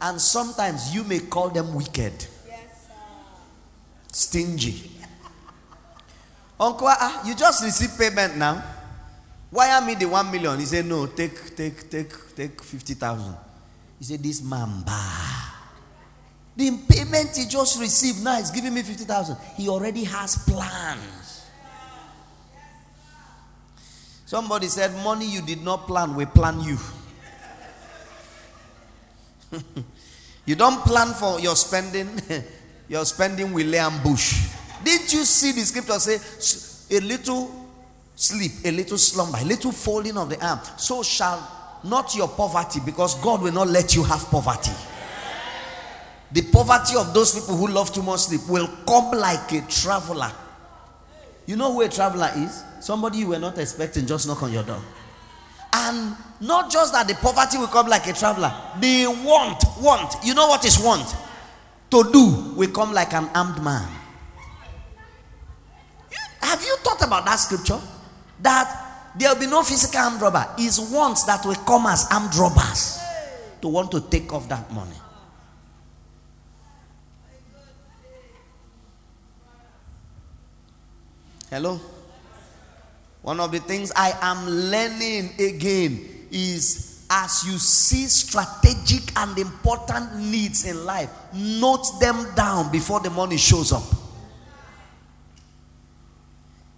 And 0.00 0.20
sometimes 0.20 0.94
you 0.94 1.04
may 1.04 1.20
call 1.20 1.48
them 1.48 1.74
wicked, 1.74 2.12
yes, 2.46 2.88
stingy. 4.12 4.90
Uncle, 6.60 6.88
ah, 6.88 7.26
you 7.26 7.34
just 7.34 7.64
received 7.64 7.98
payment 7.98 8.36
now. 8.36 8.62
Wire 9.50 9.80
me 9.80 9.94
the 9.94 10.06
one 10.06 10.30
million. 10.30 10.58
He 10.58 10.66
said, 10.66 10.84
No, 10.84 11.06
take, 11.06 11.56
take, 11.56 11.88
take, 11.90 12.34
take 12.34 12.62
50,000. 12.62 13.34
He 13.98 14.04
said, 14.04 14.22
This 14.22 14.42
man, 14.42 14.82
bah. 14.84 15.55
The 16.56 16.70
payment 16.88 17.36
he 17.36 17.44
just 17.46 17.78
received 17.78 18.24
now 18.24 18.38
is 18.38 18.50
giving 18.50 18.72
me 18.72 18.82
50,000. 18.82 19.36
He 19.56 19.68
already 19.68 20.04
has 20.04 20.36
plans. 20.48 21.44
Somebody 24.24 24.66
said, 24.68 24.92
Money 25.04 25.26
you 25.26 25.42
did 25.42 25.62
not 25.62 25.86
plan, 25.86 26.14
we 26.16 26.24
plan 26.24 26.60
you. 26.60 26.78
you 30.46 30.56
don't 30.56 30.80
plan 30.84 31.12
for 31.14 31.38
your 31.40 31.54
spending, 31.54 32.20
your 32.88 33.04
spending 33.04 33.52
will 33.52 33.66
lay 33.66 33.78
ambush. 33.78 34.48
Didn't 34.82 35.12
you 35.12 35.24
see 35.24 35.52
the 35.52 35.60
scripture 35.60 35.98
say, 35.98 36.96
a 36.96 37.00
little 37.00 37.68
sleep, 38.16 38.52
a 38.64 38.70
little 38.70 38.98
slumber, 38.98 39.38
a 39.40 39.44
little 39.44 39.72
folding 39.72 40.16
of 40.16 40.30
the 40.30 40.44
arm, 40.44 40.60
so 40.76 41.02
shall 41.02 41.78
not 41.84 42.14
your 42.16 42.28
poverty, 42.28 42.80
because 42.84 43.14
God 43.22 43.42
will 43.42 43.52
not 43.52 43.68
let 43.68 43.94
you 43.94 44.02
have 44.02 44.24
poverty. 44.30 44.72
The 46.32 46.42
poverty 46.42 46.96
of 46.96 47.14
those 47.14 47.38
people 47.38 47.56
who 47.56 47.68
love 47.68 47.92
too 47.92 48.02
much 48.02 48.20
sleep 48.20 48.40
will 48.48 48.68
come 48.86 49.12
like 49.12 49.52
a 49.52 49.60
traveler. 49.68 50.32
You 51.46 51.56
know 51.56 51.72
who 51.72 51.82
a 51.82 51.88
traveler 51.88 52.30
is? 52.36 52.64
Somebody 52.80 53.18
you 53.18 53.28
were 53.28 53.38
not 53.38 53.58
expecting 53.58 54.06
just 54.06 54.26
knock 54.26 54.42
on 54.42 54.52
your 54.52 54.64
door. 54.64 54.80
And 55.72 56.16
not 56.40 56.70
just 56.70 56.92
that 56.92 57.06
the 57.06 57.14
poverty 57.14 57.58
will 57.58 57.68
come 57.68 57.86
like 57.88 58.06
a 58.06 58.12
traveler, 58.12 58.52
the 58.80 59.06
want, 59.24 59.62
want, 59.80 60.14
you 60.24 60.34
know 60.34 60.48
what 60.48 60.64
is 60.64 60.78
want? 60.78 61.14
To 61.90 62.10
do 62.12 62.54
will 62.56 62.70
come 62.70 62.92
like 62.92 63.12
an 63.12 63.28
armed 63.34 63.62
man. 63.62 63.88
Have 66.40 66.62
you 66.62 66.76
thought 66.78 67.02
about 67.06 67.24
that 67.26 67.36
scripture? 67.36 67.78
That 68.40 68.86
There 69.18 69.32
will 69.32 69.40
be 69.40 69.46
no 69.46 69.62
physical 69.62 70.00
armed 70.00 70.20
robber. 70.20 70.46
It's 70.58 70.78
wants 70.78 71.24
that 71.24 71.44
will 71.46 71.54
come 71.54 71.86
as 71.86 72.06
armed 72.12 72.34
robbers 72.34 72.98
to 73.62 73.68
want 73.68 73.90
to 73.92 74.00
take 74.00 74.30
off 74.32 74.48
that 74.50 74.70
money. 74.72 74.96
Hello? 81.50 81.80
One 83.22 83.40
of 83.40 83.52
the 83.52 83.58
things 83.60 83.92
I 83.94 84.16
am 84.20 84.46
learning 84.46 85.30
again 85.38 86.26
is 86.30 87.04
as 87.08 87.44
you 87.46 87.58
see 87.58 88.06
strategic 88.06 89.16
and 89.16 89.38
important 89.38 90.16
needs 90.16 90.64
in 90.64 90.84
life, 90.84 91.10
note 91.32 92.00
them 92.00 92.34
down 92.34 92.70
before 92.72 93.00
the 93.00 93.10
money 93.10 93.36
shows 93.36 93.72
up. 93.72 93.84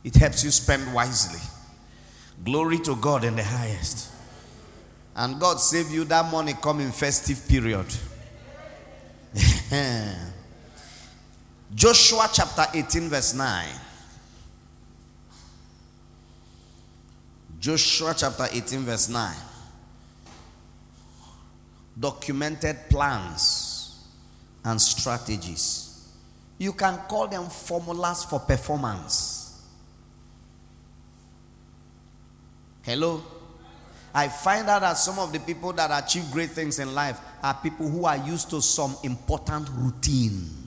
It 0.05 0.15
helps 0.17 0.45
you 0.45 0.51
spend 0.51 0.93
wisely. 0.93 1.41
Glory 2.45 2.79
to 2.81 2.97
God 2.97 3.25
in 3.25 3.37
the 3.37 3.45
highest. 3.45 4.13
And 5.17 5.41
God 5.41 5.59
save 5.61 5.91
you 5.91 6.05
that 6.05 6.31
money 6.31 6.55
come 6.55 6.81
in 6.81 6.93
festive 6.93 7.49
period. 7.49 7.87
Joshua 11.75 12.29
chapter 12.33 12.67
18, 12.73 13.09
verse 13.09 13.35
9. 13.35 13.67
Joshua 17.69 18.15
chapter 18.17 18.49
18, 18.51 18.79
verse 18.81 19.11
9. 19.11 19.37
Documented 22.01 22.89
plans 22.89 24.07
and 24.65 24.81
strategies. 24.81 26.09
You 26.57 26.73
can 26.73 26.97
call 27.07 27.29
them 27.29 27.45
formulas 27.51 28.25
for 28.25 28.41
performance. 28.41 29.63
Hello? 32.85 33.23
I 34.15 34.29
find 34.29 34.67
out 34.71 34.81
that 34.81 34.97
some 34.97 35.19
of 35.19 35.31
the 35.35 35.41
people 35.41 35.75
that 35.75 35.91
achieve 36.03 36.25
great 36.33 36.53
things 36.53 36.79
in 36.79 36.95
life 36.95 37.21
are 37.43 37.53
people 37.53 37.87
who 37.87 38.07
are 38.07 38.17
used 38.17 38.49
to 38.49 38.63
some 38.63 38.97
important 39.05 39.69
routines. 39.75 40.58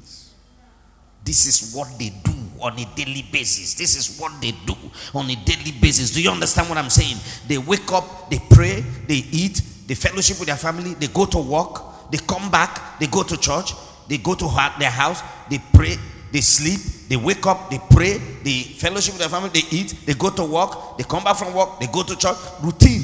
This 1.23 1.45
is 1.45 1.75
what 1.75 1.87
they 1.99 2.09
do 2.23 2.33
on 2.59 2.77
a 2.79 2.85
daily 2.95 3.25
basis. 3.31 3.73
This 3.75 3.95
is 3.95 4.19
what 4.19 4.39
they 4.41 4.51
do 4.65 4.75
on 5.13 5.29
a 5.29 5.35
daily 5.35 5.71
basis. 5.79 6.11
Do 6.11 6.21
you 6.21 6.29
understand 6.29 6.69
what 6.69 6.77
I'm 6.77 6.89
saying? 6.89 7.17
They 7.47 7.57
wake 7.57 7.91
up, 7.91 8.29
they 8.29 8.39
pray, 8.49 8.81
they 9.07 9.23
eat, 9.31 9.61
they 9.87 9.95
fellowship 9.95 10.39
with 10.39 10.47
their 10.47 10.57
family, 10.57 10.93
they 10.95 11.07
go 11.07 11.25
to 11.25 11.37
work, 11.37 12.11
they 12.11 12.17
come 12.17 12.49
back, 12.49 12.99
they 12.99 13.07
go 13.07 13.23
to 13.23 13.37
church, 13.37 13.73
they 14.07 14.17
go 14.17 14.35
to 14.35 14.45
their 14.79 14.89
house, 14.89 15.21
they 15.49 15.59
pray, 15.73 15.95
they 16.31 16.41
sleep, 16.41 16.79
they 17.09 17.17
wake 17.17 17.45
up, 17.45 17.69
they 17.69 17.79
pray, 17.89 18.17
they 18.43 18.61
fellowship 18.61 19.13
with 19.13 19.19
their 19.21 19.29
family, 19.29 19.49
they 19.49 19.67
eat, 19.75 19.95
they 20.05 20.13
go 20.13 20.29
to 20.29 20.43
work, 20.43 20.97
they 20.97 21.03
come 21.03 21.23
back 21.23 21.37
from 21.37 21.53
work, 21.53 21.79
they 21.79 21.87
go 21.87 22.03
to 22.03 22.15
church. 22.15 22.37
Routine. 22.61 23.03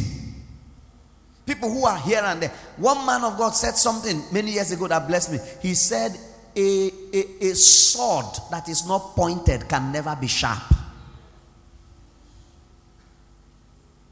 People 1.46 1.72
who 1.72 1.86
are 1.86 1.98
here 1.98 2.22
and 2.24 2.42
there. 2.42 2.52
One 2.76 3.06
man 3.06 3.24
of 3.24 3.38
God 3.38 3.52
said 3.52 3.76
something 3.76 4.22
many 4.34 4.52
years 4.52 4.72
ago 4.72 4.88
that 4.88 5.08
blessed 5.08 5.32
me. 5.32 5.40
He 5.62 5.74
said, 5.76 6.18
a, 6.58 6.92
a, 7.14 7.52
a 7.52 7.56
sword 7.56 8.26
that 8.52 8.68
is 8.68 8.88
not 8.88 9.16
pointed 9.16 9.70
can 9.70 9.92
never 9.92 10.16
be 10.20 10.28
sharp. 10.28 10.64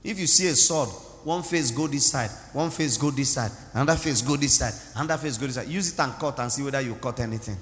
If 0.04 0.20
you 0.20 0.28
see 0.28 0.48
a 0.48 0.56
sword, 0.56 0.90
one 1.24 1.42
face 1.42 1.72
go 1.72 1.88
this 1.88 2.12
side, 2.12 2.30
one 2.54 2.70
face 2.70 2.98
go 2.98 3.10
this 3.10 3.34
side, 3.34 3.50
another 3.74 3.98
face 3.98 4.22
go 4.22 4.36
this 4.36 4.54
side, 4.54 4.74
another 4.96 5.18
face 5.18 5.40
go 5.40 5.48
this 5.48 5.56
side. 5.56 5.68
Use 5.68 5.92
it 5.92 6.00
and 6.00 6.14
cut 6.14 6.38
and 6.40 6.52
see 6.52 6.62
whether 6.62 6.80
you 6.82 6.94
cut 6.96 7.20
anything. 7.20 7.58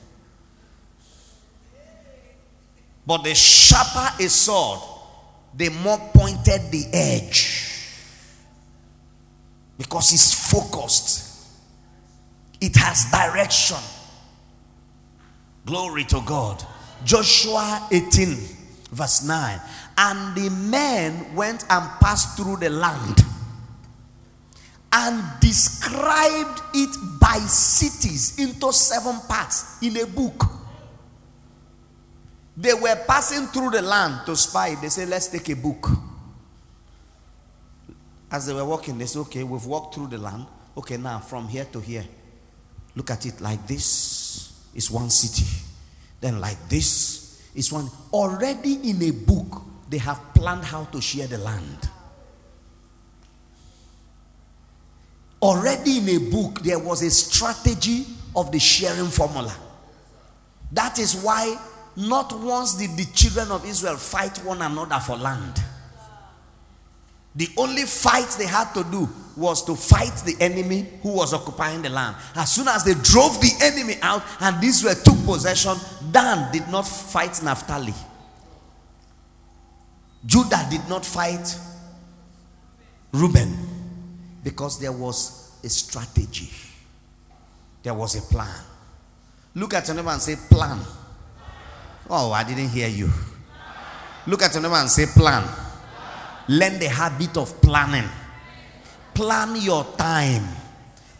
But 3.05 3.23
the 3.23 3.34
sharper 3.34 4.21
a 4.21 4.27
sword, 4.27 4.79
the 5.55 5.69
more 5.69 5.97
pointed 6.13 6.71
the 6.71 6.86
edge. 6.91 7.69
Because 9.77 10.13
it's 10.13 10.51
focused, 10.51 11.47
it 12.59 12.75
has 12.75 13.09
direction. 13.09 13.77
Glory 15.66 16.03
to 16.05 16.22
God. 16.26 16.64
Joshua 17.05 17.88
18, 17.91 18.38
verse 18.91 19.26
9. 19.26 19.61
And 19.97 20.36
the 20.36 20.49
men 20.49 21.36
went 21.36 21.64
and 21.70 21.89
passed 21.99 22.38
through 22.38 22.57
the 22.57 22.70
land 22.70 23.20
and 24.91 25.24
described 25.39 26.61
it 26.74 26.95
by 27.20 27.38
cities 27.39 28.39
into 28.39 28.72
seven 28.72 29.20
parts 29.28 29.82
in 29.82 29.97
a 29.97 30.05
book. 30.05 30.43
They 32.55 32.74
were 32.74 32.95
passing 33.07 33.47
through 33.47 33.72
the 33.72 33.82
land 33.82 34.26
to 34.28 34.36
spy. 34.36 34.76
They 34.76 34.89
said, 34.89 35.09
Let's 35.09 35.28
take 35.28 35.49
a 35.49 35.55
book. 35.55 35.89
As 38.30 38.45
they 38.45 38.53
were 38.53 38.66
walking, 38.66 38.97
they 38.97 39.07
said, 39.07 39.20
Okay, 39.22 39.43
we've 39.43 39.66
walked 39.66 39.95
through 39.95 40.07
the 40.07 40.20
land. 40.20 40.45
Okay, 40.78 40.97
now 40.97 41.20
from 41.20 41.47
here 41.47 41.66
to 41.66 41.80
here, 41.80 42.05
look 42.95 43.09
at 43.09 43.26
it 43.26 43.41
like 43.41 43.66
this 43.66 44.12
is 44.74 44.89
one 44.91 45.09
city. 45.09 45.45
Then, 46.19 46.39
like 46.39 46.69
this 46.69 47.41
is 47.55 47.71
one. 47.71 47.89
Already 48.11 48.89
in 48.89 49.01
a 49.03 49.11
book, 49.11 49.61
they 49.89 49.97
have 49.97 50.19
planned 50.34 50.63
how 50.63 50.86
to 50.86 51.01
share 51.01 51.28
the 51.28 51.38
land. 51.38 51.89
Already 55.41 55.97
in 55.97 56.09
a 56.09 56.30
book, 56.32 56.61
there 56.61 56.80
was 56.80 57.01
a 57.01 57.11
strategy 57.11 58.05
of 58.36 58.51
the 58.51 58.59
sharing 58.59 59.07
formula. 59.07 59.53
That 60.71 60.97
is 60.99 61.21
why 61.21 61.57
not 61.95 62.34
once 62.39 62.76
did 62.76 62.91
the 62.91 63.05
children 63.13 63.51
of 63.51 63.65
Israel 63.65 63.97
fight 63.97 64.38
one 64.39 64.61
another 64.61 64.99
for 64.99 65.15
land. 65.17 65.61
The 67.36 67.49
only 67.57 67.84
fight 67.84 68.29
they 68.38 68.45
had 68.45 68.73
to 68.73 68.84
do 68.84 69.09
was 69.36 69.65
to 69.65 69.75
fight 69.75 70.13
the 70.25 70.36
enemy 70.39 70.86
who 71.01 71.13
was 71.15 71.34
occupying 71.34 71.81
the 71.81 71.89
land. 71.89 72.15
As 72.36 72.51
soon 72.51 72.67
as 72.67 72.84
they 72.84 72.93
drove 72.93 73.41
the 73.41 73.51
enemy 73.61 73.95
out 74.01 74.21
and 74.39 74.63
Israel 74.63 74.95
took 74.95 75.17
possession, 75.25 75.75
Dan 76.11 76.51
did 76.51 76.67
not 76.69 76.88
fight 76.88 77.41
Naphtali. 77.41 77.93
Judah 80.25 80.67
did 80.69 80.88
not 80.88 81.03
fight 81.05 81.57
Reuben 83.11 83.57
because 84.43 84.79
there 84.79 84.91
was 84.91 85.51
a 85.63 85.69
strategy, 85.69 86.49
there 87.81 87.93
was 87.93 88.15
a 88.15 88.21
plan. 88.21 88.61
Look 89.55 89.73
at 89.73 89.88
your 89.88 89.95
neighbor 89.95 90.09
and 90.09 90.21
say, 90.21 90.36
Plan. 90.49 90.79
Oh, 92.09 92.31
I 92.31 92.43
didn't 92.43 92.69
hear 92.69 92.88
you. 92.88 93.09
Look 94.25 94.41
at 94.41 94.53
your 94.53 94.63
neighbor 94.63 94.75
and 94.75 94.89
say, 94.89 95.05
Plan. 95.05 95.43
Learn 96.47 96.79
the 96.79 96.89
habit 96.89 97.37
of 97.37 97.61
planning. 97.61 98.09
Plan 99.13 99.55
your 99.61 99.85
time. 99.97 100.43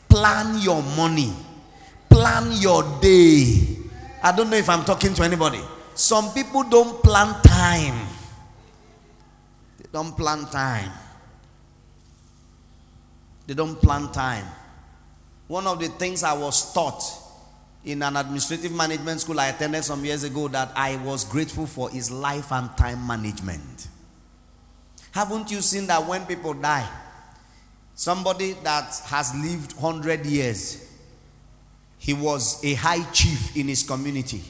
Plan 0.10 0.60
your 0.62 0.82
money. 0.96 1.34
Plan 2.10 2.52
your 2.62 2.84
day. 3.02 3.78
I 4.22 4.32
don't 4.36 4.50
know 4.50 4.58
if 4.58 4.70
I'm 4.70 4.84
talking 4.86 5.14
to 5.16 5.24
anybody. 5.24 5.62
Some 5.96 6.34
people 6.34 6.64
don't 6.64 7.02
plan 7.04 7.36
time. 7.44 8.08
They 9.78 9.86
don't 9.92 10.16
plan 10.18 10.46
time. 10.46 10.92
They 13.46 13.54
don't 13.54 13.80
plan 13.82 14.12
time. 14.12 14.46
One 15.48 15.68
of 15.68 15.80
the 15.80 15.88
things 15.90 16.24
I 16.24 16.34
was 16.34 16.74
taught 16.74 17.04
in 17.86 18.02
an 18.02 18.16
administrative 18.16 18.72
management 18.72 19.22
school 19.22 19.40
I 19.40 19.48
attended 19.48 19.84
some 19.84 20.04
years 20.06 20.24
ago 20.24 20.48
that 20.48 20.72
I 20.76 20.96
was 20.98 21.26
grateful 21.26 21.68
for 21.68 21.92
is 21.96 22.10
life 22.10 22.52
and 22.52 22.76
time 22.78 23.06
management. 23.06 23.90
Haven't 25.14 25.52
you 25.52 25.62
seen 25.62 25.86
that 25.88 26.06
when 26.08 26.26
people 26.26 26.56
die, 26.56 26.90
somebody 27.94 28.54
that 28.64 29.00
has 29.06 29.34
lived 29.36 29.74
100 29.74 30.26
years, 30.26 30.90
he 32.00 32.14
was 32.14 32.64
a 32.66 32.74
high 32.74 33.04
chief 33.12 33.56
in 33.56 33.68
his 33.68 33.84
community, 33.84 34.42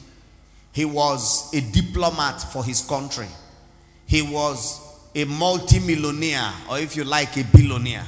he 0.72 0.86
was 0.86 1.52
a 1.52 1.60
diplomat 1.60 2.40
for 2.40 2.64
his 2.64 2.80
country, 2.80 3.28
he 4.06 4.22
was 4.22 4.80
a 5.14 5.24
multimillionaire, 5.24 6.52
or 6.70 6.78
if 6.78 6.96
you 6.96 7.04
like, 7.04 7.36
a 7.36 7.44
billionaire. 7.44 8.06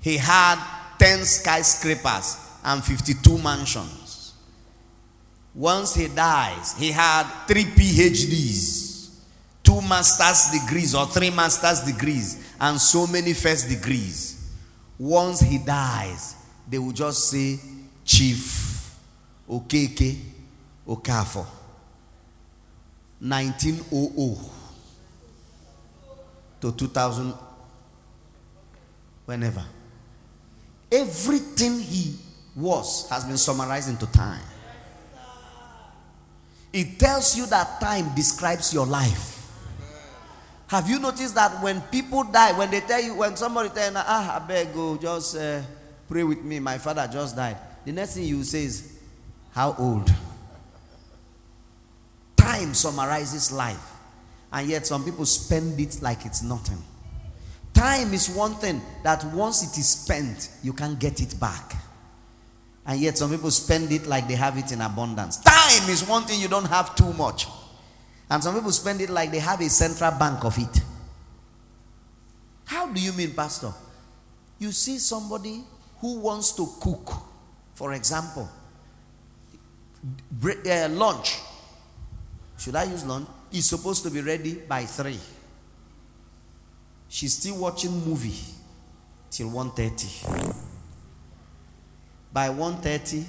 He 0.00 0.16
had 0.16 0.56
10 0.98 1.24
skyscrapers 1.24 2.38
and 2.64 2.82
52 2.82 3.38
mansions. 3.38 4.34
Once 5.54 5.94
he 5.96 6.06
dies, 6.08 6.74
he 6.78 6.92
had 6.92 7.24
three 7.46 7.64
PhDs, 7.64 8.71
two 9.72 9.80
master's 9.88 10.60
degrees 10.60 10.94
or 10.94 11.06
three 11.06 11.30
master's 11.30 11.80
degrees, 11.80 12.54
and 12.60 12.78
so 12.78 13.06
many 13.06 13.32
first 13.32 13.68
degrees. 13.68 14.50
Once 14.98 15.40
he 15.40 15.56
dies, 15.58 16.36
they 16.68 16.78
will 16.78 16.92
just 16.92 17.30
say 17.30 17.58
Chief 18.04 18.98
Okeke 19.48 20.18
Okafor. 20.86 21.46
1900 23.20 24.36
to 26.60 26.72
2000, 26.72 27.34
whenever. 29.24 29.64
Everything 30.90 31.80
he 31.80 32.14
was 32.54 33.08
has 33.08 33.24
been 33.24 33.38
summarized 33.38 33.88
into 33.88 34.06
time. 34.12 34.42
It 36.72 36.98
tells 36.98 37.36
you 37.38 37.46
that 37.46 37.80
time 37.80 38.14
describes 38.14 38.74
your 38.74 38.86
life. 38.86 39.41
Have 40.72 40.88
you 40.88 40.98
noticed 40.98 41.34
that 41.34 41.62
when 41.62 41.82
people 41.82 42.24
die, 42.24 42.56
when 42.56 42.70
they 42.70 42.80
tell 42.80 42.98
you, 42.98 43.14
when 43.14 43.36
somebody 43.36 43.68
tell 43.68 43.92
you, 43.92 43.98
ah, 43.98 44.36
I 44.36 44.38
beg 44.48 44.72
go, 44.72 44.96
just 44.96 45.36
uh, 45.36 45.60
pray 46.08 46.24
with 46.24 46.42
me, 46.42 46.60
my 46.60 46.78
father 46.78 47.06
just 47.12 47.36
died. 47.36 47.58
The 47.84 47.92
next 47.92 48.14
thing 48.14 48.24
you 48.24 48.42
say 48.42 48.64
is, 48.64 48.98
how 49.50 49.76
old? 49.78 50.10
Time 52.38 52.72
summarizes 52.72 53.52
life. 53.52 53.86
And 54.50 54.66
yet 54.66 54.86
some 54.86 55.04
people 55.04 55.26
spend 55.26 55.78
it 55.78 56.00
like 56.00 56.24
it's 56.24 56.42
nothing. 56.42 56.82
Time 57.74 58.14
is 58.14 58.30
one 58.30 58.54
thing 58.54 58.80
that 59.04 59.22
once 59.26 59.62
it 59.62 59.78
is 59.78 59.90
spent, 59.90 60.48
you 60.62 60.72
can't 60.72 60.98
get 60.98 61.20
it 61.20 61.38
back. 61.38 61.74
And 62.86 62.98
yet 62.98 63.18
some 63.18 63.30
people 63.30 63.50
spend 63.50 63.92
it 63.92 64.06
like 64.06 64.26
they 64.26 64.36
have 64.36 64.56
it 64.56 64.72
in 64.72 64.80
abundance. 64.80 65.36
Time 65.36 65.90
is 65.90 66.08
one 66.08 66.22
thing 66.22 66.40
you 66.40 66.48
don't 66.48 66.64
have 66.64 66.94
too 66.94 67.12
much. 67.12 67.46
And 68.32 68.42
some 68.42 68.54
people 68.54 68.72
spend 68.72 68.98
it 69.02 69.10
like 69.10 69.30
they 69.30 69.40
have 69.40 69.60
a 69.60 69.68
central 69.68 70.10
bank 70.12 70.42
of 70.42 70.56
it. 70.56 70.80
How 72.64 72.90
do 72.90 72.98
you 72.98 73.12
mean, 73.12 73.34
Pastor? 73.34 73.70
You 74.58 74.72
see 74.72 74.98
somebody 74.98 75.62
who 75.98 76.18
wants 76.18 76.52
to 76.52 76.66
cook, 76.80 77.12
for 77.74 77.92
example, 77.92 78.48
uh, 80.42 80.88
lunch. 80.88 81.40
Should 82.56 82.74
I 82.74 82.84
use 82.84 83.04
lunch? 83.04 83.28
Is 83.52 83.68
supposed 83.68 84.02
to 84.04 84.10
be 84.10 84.22
ready 84.22 84.54
by 84.54 84.86
3. 84.86 85.18
She's 87.10 87.36
still 87.36 87.58
watching 87.58 87.92
movie 87.92 88.40
till 89.30 89.50
1.30. 89.50 90.56
By 92.32 92.48
1.30, 92.48 93.24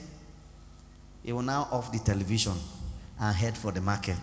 he 1.24 1.34
will 1.34 1.42
now 1.42 1.68
off 1.74 1.92
the 1.92 2.00
television 2.00 2.54
and 3.20 3.36
head 3.36 3.58
for 3.58 3.74
the 3.74 3.82
market. 3.82 4.18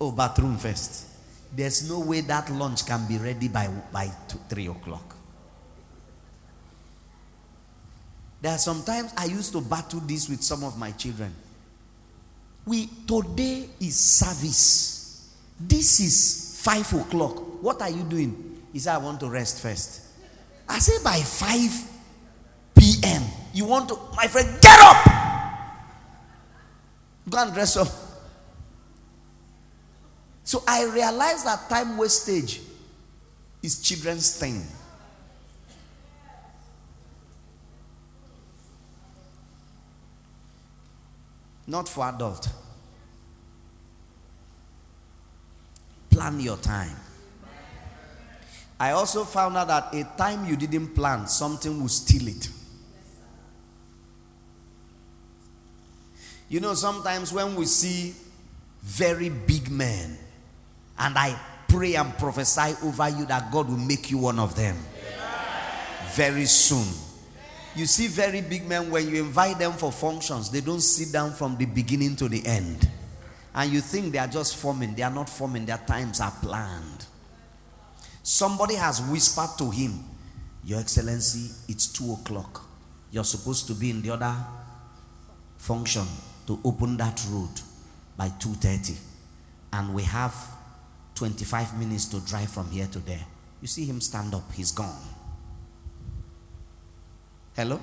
Oh, 0.00 0.12
bathroom 0.12 0.56
first. 0.56 1.06
There's 1.54 1.88
no 1.88 2.00
way 2.00 2.20
that 2.22 2.50
lunch 2.50 2.86
can 2.86 3.06
be 3.06 3.18
ready 3.18 3.48
by, 3.48 3.68
by 3.92 4.10
two, 4.28 4.38
3 4.48 4.68
o'clock. 4.68 5.16
There 8.40 8.52
are 8.52 8.58
sometimes 8.58 9.12
I 9.16 9.26
used 9.26 9.52
to 9.52 9.60
battle 9.60 10.00
this 10.00 10.28
with 10.28 10.42
some 10.42 10.64
of 10.64 10.78
my 10.78 10.92
children. 10.92 11.34
We 12.64 12.86
today 13.06 13.68
is 13.80 13.96
service. 13.98 15.36
This 15.58 16.00
is 16.00 16.60
five 16.62 16.90
o'clock. 16.94 17.62
What 17.62 17.82
are 17.82 17.90
you 17.90 18.02
doing? 18.04 18.62
He 18.72 18.78
said, 18.78 18.94
I 18.94 18.98
want 18.98 19.20
to 19.20 19.28
rest 19.28 19.60
first. 19.60 20.02
I 20.68 20.78
say 20.78 21.02
by 21.02 21.18
5 21.18 21.90
p.m. 22.76 23.22
You 23.52 23.66
want 23.66 23.88
to, 23.88 23.98
my 24.16 24.26
friend, 24.28 24.48
get 24.62 24.78
up! 24.80 25.04
Go 27.28 27.38
and 27.38 27.52
dress 27.52 27.76
up. 27.76 28.09
So 30.50 30.64
I 30.66 30.84
realized 30.86 31.46
that 31.46 31.68
time 31.68 31.96
wastage 31.96 32.60
is 33.62 33.80
children's 33.80 34.36
thing. 34.36 34.66
Not 41.68 41.88
for 41.88 42.08
adult. 42.08 42.48
Plan 46.10 46.40
your 46.40 46.56
time. 46.56 46.96
I 48.80 48.90
also 48.90 49.22
found 49.22 49.56
out 49.56 49.68
that 49.68 49.94
a 49.94 50.02
time 50.18 50.46
you 50.46 50.56
didn't 50.56 50.96
plan, 50.96 51.28
something 51.28 51.80
will 51.80 51.86
steal 51.88 52.26
it. 52.26 52.48
You 56.48 56.58
know, 56.58 56.74
sometimes 56.74 57.32
when 57.32 57.54
we 57.54 57.66
see 57.66 58.16
very 58.82 59.28
big 59.28 59.70
men, 59.70 60.18
and 61.00 61.16
I 61.18 61.38
pray 61.66 61.94
and 61.94 62.16
prophesy 62.18 62.74
over 62.84 63.08
you 63.08 63.26
that 63.26 63.50
God 63.50 63.68
will 63.68 63.76
make 63.76 64.10
you 64.10 64.18
one 64.18 64.38
of 64.38 64.54
them 64.54 64.76
very 66.12 66.44
soon. 66.44 66.86
You 67.74 67.86
see, 67.86 68.08
very 68.08 68.40
big 68.40 68.68
men, 68.68 68.90
when 68.90 69.08
you 69.08 69.22
invite 69.22 69.58
them 69.58 69.72
for 69.72 69.92
functions, 69.92 70.50
they 70.50 70.60
don't 70.60 70.80
sit 70.80 71.12
down 71.12 71.32
from 71.32 71.56
the 71.56 71.66
beginning 71.66 72.16
to 72.16 72.28
the 72.28 72.44
end. 72.44 72.88
And 73.54 73.72
you 73.72 73.80
think 73.80 74.12
they 74.12 74.18
are 74.18 74.26
just 74.26 74.56
forming. 74.56 74.94
They 74.94 75.02
are 75.02 75.10
not 75.10 75.28
forming, 75.28 75.66
their 75.66 75.78
times 75.78 76.20
are 76.20 76.32
planned. 76.42 77.06
Somebody 78.22 78.74
has 78.74 79.00
whispered 79.00 79.56
to 79.58 79.70
him, 79.70 80.04
Your 80.64 80.80
Excellency, 80.80 81.54
it's 81.68 81.86
two 81.86 82.12
o'clock. 82.12 82.64
You're 83.10 83.24
supposed 83.24 83.66
to 83.68 83.74
be 83.74 83.90
in 83.90 84.02
the 84.02 84.10
other 84.10 84.34
function 85.58 86.04
to 86.46 86.58
open 86.64 86.96
that 86.96 87.24
road 87.30 87.50
by 88.16 88.28
2:30. 88.28 88.96
And 89.72 89.94
we 89.94 90.02
have 90.02 90.34
25 91.20 91.78
minutes 91.78 92.06
to 92.06 92.18
drive 92.20 92.48
from 92.48 92.70
here 92.70 92.86
to 92.86 92.98
there. 93.00 93.20
You 93.60 93.68
see 93.68 93.84
him 93.84 94.00
stand 94.00 94.34
up, 94.34 94.50
he's 94.54 94.72
gone. 94.72 95.02
Hello? 97.54 97.78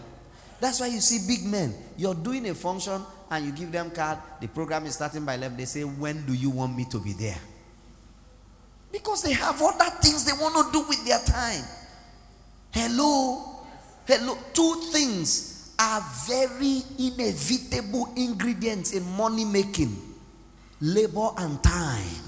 That's 0.59 0.79
why 0.79 0.87
you 0.87 0.99
see 0.99 1.19
big 1.27 1.45
men. 1.45 1.71
You're 1.97 2.15
doing 2.15 2.49
a 2.49 2.55
function 2.55 2.99
and 3.29 3.45
you 3.45 3.51
give 3.51 3.71
them 3.71 3.91
card. 3.91 4.17
The 4.41 4.47
program 4.47 4.87
is 4.87 4.95
starting 4.95 5.23
by 5.23 5.35
11. 5.35 5.55
They 5.55 5.65
say, 5.65 5.83
When 5.83 6.25
do 6.25 6.33
you 6.33 6.49
want 6.49 6.75
me 6.75 6.85
to 6.85 6.99
be 6.99 7.13
there? 7.13 7.37
Because 8.91 9.21
they 9.21 9.33
have 9.33 9.61
other 9.61 9.91
things 10.01 10.25
they 10.25 10.33
want 10.33 10.55
to 10.55 10.71
do 10.71 10.87
with 10.87 11.05
their 11.05 11.19
time. 11.19 11.63
Hello? 12.71 13.59
Hello? 14.07 14.35
Two 14.51 14.81
things 14.91 15.75
are 15.77 16.01
very 16.27 16.81
inevitable 16.97 18.11
ingredients 18.15 18.93
in 18.93 19.03
money 19.15 19.45
making 19.45 19.95
labor 20.81 21.29
and 21.37 21.61
time. 21.61 22.26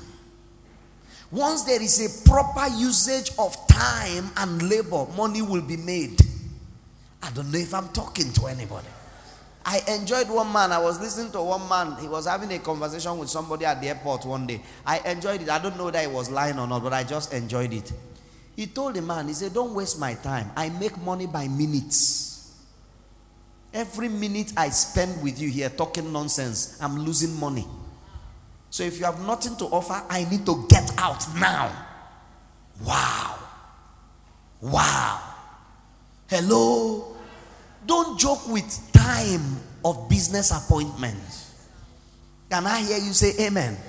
Once 1.31 1.63
there 1.63 1.81
is 1.81 1.99
a 2.25 2.27
proper 2.29 2.67
usage 2.75 3.31
of 3.37 3.55
time 3.67 4.29
and 4.37 4.67
labor, 4.67 5.05
money 5.15 5.41
will 5.41 5.61
be 5.61 5.77
made. 5.77 6.19
I 7.21 7.29
don't 7.31 7.51
know 7.51 7.59
if 7.59 7.73
I'm 7.73 7.89
talking 7.89 8.31
to 8.33 8.47
anybody. 8.47 8.87
I 9.65 9.81
enjoyed 9.89 10.29
one 10.29 10.51
man. 10.51 10.71
I 10.71 10.79
was 10.79 10.99
listening 10.99 11.31
to 11.33 11.41
one 11.41 11.67
man. 11.69 11.95
He 12.01 12.07
was 12.07 12.25
having 12.25 12.51
a 12.51 12.59
conversation 12.59 13.17
with 13.19 13.29
somebody 13.29 13.65
at 13.65 13.79
the 13.79 13.89
airport 13.89 14.25
one 14.25 14.47
day. 14.47 14.61
I 14.85 14.99
enjoyed 14.99 15.43
it. 15.43 15.49
I 15.49 15.59
don't 15.59 15.77
know 15.77 15.91
that 15.91 16.01
he 16.01 16.11
was 16.11 16.31
lying 16.31 16.57
or 16.57 16.65
not, 16.65 16.81
but 16.81 16.93
I 16.93 17.03
just 17.03 17.31
enjoyed 17.33 17.73
it. 17.73 17.91
He 18.55 18.65
told 18.65 18.95
the 18.95 19.01
man, 19.03 19.27
he 19.27 19.33
said, 19.33 19.53
Don't 19.53 19.75
waste 19.75 19.99
my 19.99 20.15
time. 20.15 20.51
I 20.55 20.69
make 20.69 20.97
money 21.03 21.27
by 21.27 21.47
minutes. 21.47 22.55
Every 23.71 24.09
minute 24.09 24.53
I 24.57 24.69
spend 24.69 25.21
with 25.21 25.39
you 25.39 25.49
here 25.49 25.69
talking 25.69 26.11
nonsense, 26.11 26.81
I'm 26.81 26.97
losing 26.97 27.39
money. 27.39 27.67
So 28.69 28.83
if 28.83 28.99
you 28.99 29.05
have 29.05 29.19
nothing 29.25 29.55
to 29.57 29.65
offer, 29.65 30.01
I 30.09 30.29
need 30.29 30.45
to 30.45 30.65
get 30.69 30.91
out 30.97 31.25
now. 31.35 31.71
Wow. 32.85 33.39
Wow. 34.61 35.21
Hello. 36.27 37.15
Don't 37.85 38.19
joke 38.19 38.47
with 38.47 38.91
time 38.93 39.57
of 39.83 40.07
business 40.09 40.51
appointments. 40.51 41.67
Can 42.49 42.67
I 42.67 42.81
hear 42.81 42.97
you 42.97 43.13
say 43.13 43.45
amen? 43.45 43.75
amen? 43.75 43.79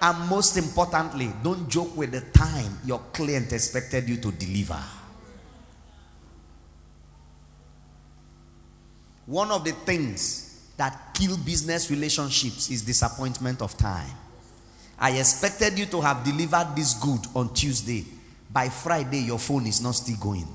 And 0.00 0.28
most 0.28 0.56
importantly, 0.56 1.32
don't 1.42 1.68
joke 1.68 1.96
with 1.96 2.12
the 2.12 2.20
time 2.38 2.78
your 2.84 3.00
client 3.12 3.52
expected 3.52 4.08
you 4.08 4.16
to 4.18 4.30
deliver. 4.32 4.82
One 9.26 9.50
of 9.50 9.64
the 9.64 9.72
things 9.72 10.51
that 10.82 11.14
kill 11.14 11.36
business 11.36 11.92
relationships 11.92 12.68
is 12.68 12.82
disappointment 12.82 13.62
of 13.62 13.78
time. 13.78 14.10
I 14.98 15.12
expected 15.12 15.78
you 15.78 15.86
to 15.86 16.00
have 16.00 16.24
delivered 16.24 16.74
this 16.74 16.94
good 16.94 17.20
on 17.36 17.54
Tuesday. 17.54 18.04
By 18.52 18.68
Friday, 18.68 19.20
your 19.20 19.38
phone 19.38 19.64
is 19.68 19.80
not 19.80 19.92
still 19.92 20.16
going. 20.16 20.48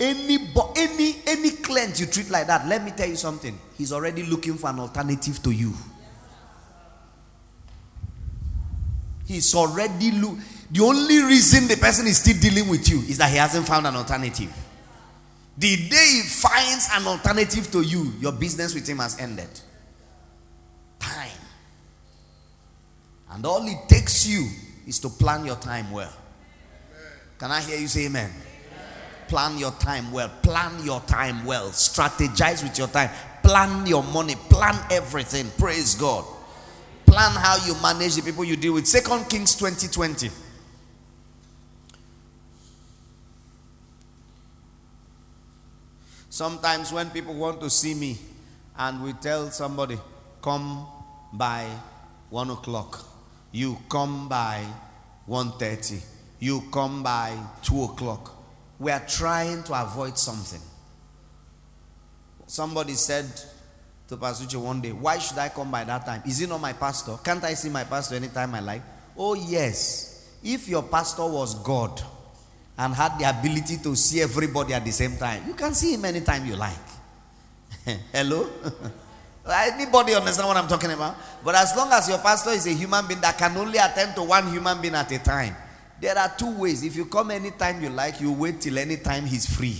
Any, 0.00 0.38
any, 0.76 1.16
any 1.26 1.50
client 1.50 2.00
you 2.00 2.06
treat 2.06 2.30
like 2.30 2.46
that, 2.46 2.66
let 2.66 2.82
me 2.82 2.92
tell 2.92 3.06
you 3.06 3.16
something. 3.16 3.58
He's 3.76 3.92
already 3.92 4.22
looking 4.22 4.54
for 4.54 4.70
an 4.70 4.78
alternative 4.78 5.42
to 5.42 5.50
you. 5.50 5.74
He's 9.26 9.54
already 9.54 10.10
look. 10.12 10.38
The 10.70 10.82
only 10.82 11.22
reason 11.22 11.68
the 11.68 11.76
person 11.76 12.06
is 12.06 12.16
still 12.16 12.40
dealing 12.40 12.70
with 12.70 12.88
you 12.88 13.00
is 13.00 13.18
that 13.18 13.30
he 13.30 13.36
hasn't 13.36 13.66
found 13.66 13.86
an 13.86 13.94
alternative. 13.94 14.63
The 15.56 15.76
day 15.88 16.06
he 16.14 16.22
finds 16.22 16.88
an 16.92 17.06
alternative 17.06 17.70
to 17.72 17.82
you, 17.82 18.12
your 18.20 18.32
business 18.32 18.74
with 18.74 18.88
him 18.88 18.98
has 18.98 19.18
ended. 19.20 19.48
Time. 20.98 21.30
And 23.30 23.46
all 23.46 23.66
it 23.66 23.88
takes 23.88 24.26
you 24.26 24.48
is 24.86 24.98
to 25.00 25.08
plan 25.08 25.44
your 25.44 25.56
time 25.56 25.90
well. 25.92 26.12
Can 27.38 27.50
I 27.50 27.60
hear 27.60 27.78
you 27.78 27.86
say 27.86 28.06
amen? 28.06 28.30
Plan 29.28 29.56
your 29.58 29.72
time 29.72 30.12
well. 30.12 30.28
Plan 30.42 30.72
your 30.84 31.00
time 31.00 31.44
well. 31.44 31.70
Strategize 31.70 32.62
with 32.62 32.78
your 32.78 32.88
time. 32.88 33.10
Plan 33.42 33.86
your 33.86 34.02
money. 34.02 34.34
Plan 34.48 34.76
everything. 34.90 35.50
Praise 35.58 35.94
God. 35.94 36.24
Plan 37.06 37.32
how 37.32 37.64
you 37.66 37.74
manage 37.80 38.16
the 38.16 38.22
people 38.22 38.44
you 38.44 38.56
deal 38.56 38.74
with. 38.74 38.86
Second 38.86 39.28
Kings 39.28 39.54
2020. 39.54 40.30
Sometimes 46.34 46.92
when 46.92 47.10
people 47.10 47.32
want 47.32 47.60
to 47.60 47.70
see 47.70 47.94
me 47.94 48.18
and 48.76 49.04
we 49.04 49.12
tell 49.12 49.52
somebody, 49.52 49.96
come 50.42 50.84
by 51.32 51.64
1 52.30 52.50
o'clock. 52.50 53.06
You 53.52 53.78
come 53.88 54.28
by 54.28 54.66
1.30. 55.28 56.02
You 56.40 56.64
come 56.72 57.04
by 57.04 57.38
2 57.62 57.84
o'clock. 57.84 58.32
We 58.80 58.90
are 58.90 59.04
trying 59.06 59.62
to 59.62 59.80
avoid 59.80 60.18
something. 60.18 60.60
Somebody 62.48 62.94
said 62.94 63.26
to 64.08 64.16
Pastor 64.16 64.58
one 64.58 64.80
day, 64.80 64.90
Why 64.90 65.18
should 65.18 65.38
I 65.38 65.50
come 65.50 65.70
by 65.70 65.84
that 65.84 66.04
time? 66.04 66.22
Is 66.26 66.38
he 66.38 66.46
not 66.48 66.60
my 66.60 66.72
pastor? 66.72 67.16
Can't 67.22 67.44
I 67.44 67.54
see 67.54 67.68
my 67.68 67.84
pastor 67.84 68.16
anytime 68.16 68.56
I 68.56 68.58
like? 68.58 68.82
Oh, 69.16 69.34
yes. 69.34 70.36
If 70.42 70.68
your 70.68 70.82
pastor 70.82 71.26
was 71.26 71.54
God 71.62 72.02
and 72.76 72.94
had 72.94 73.18
the 73.18 73.28
ability 73.28 73.78
to 73.78 73.94
see 73.94 74.20
everybody 74.20 74.74
at 74.74 74.84
the 74.84 74.90
same 74.90 75.16
time, 75.16 75.44
you 75.46 75.54
can 75.54 75.74
see 75.74 75.94
him 75.94 76.04
anytime 76.04 76.44
you 76.46 76.56
like. 76.56 76.74
Hello? 78.12 78.48
Anybody 79.46 80.14
understand 80.14 80.48
what 80.48 80.56
I'm 80.56 80.68
talking 80.68 80.90
about? 80.90 81.16
But 81.44 81.54
as 81.54 81.76
long 81.76 81.92
as 81.92 82.08
your 82.08 82.18
pastor 82.18 82.50
is 82.50 82.66
a 82.66 82.72
human 82.72 83.06
being 83.06 83.20
that 83.20 83.36
can 83.36 83.56
only 83.56 83.78
attend 83.78 84.14
to 84.16 84.22
one 84.22 84.50
human 84.50 84.80
being 84.80 84.94
at 84.94 85.12
a 85.12 85.18
time, 85.18 85.54
there 86.00 86.16
are 86.18 86.32
two 86.36 86.58
ways. 86.58 86.82
If 86.82 86.96
you 86.96 87.04
come 87.04 87.30
anytime 87.30 87.82
you 87.82 87.90
like, 87.90 88.20
you 88.20 88.32
wait 88.32 88.60
till 88.60 88.78
anytime 88.78 89.26
he's 89.26 89.46
free. 89.46 89.78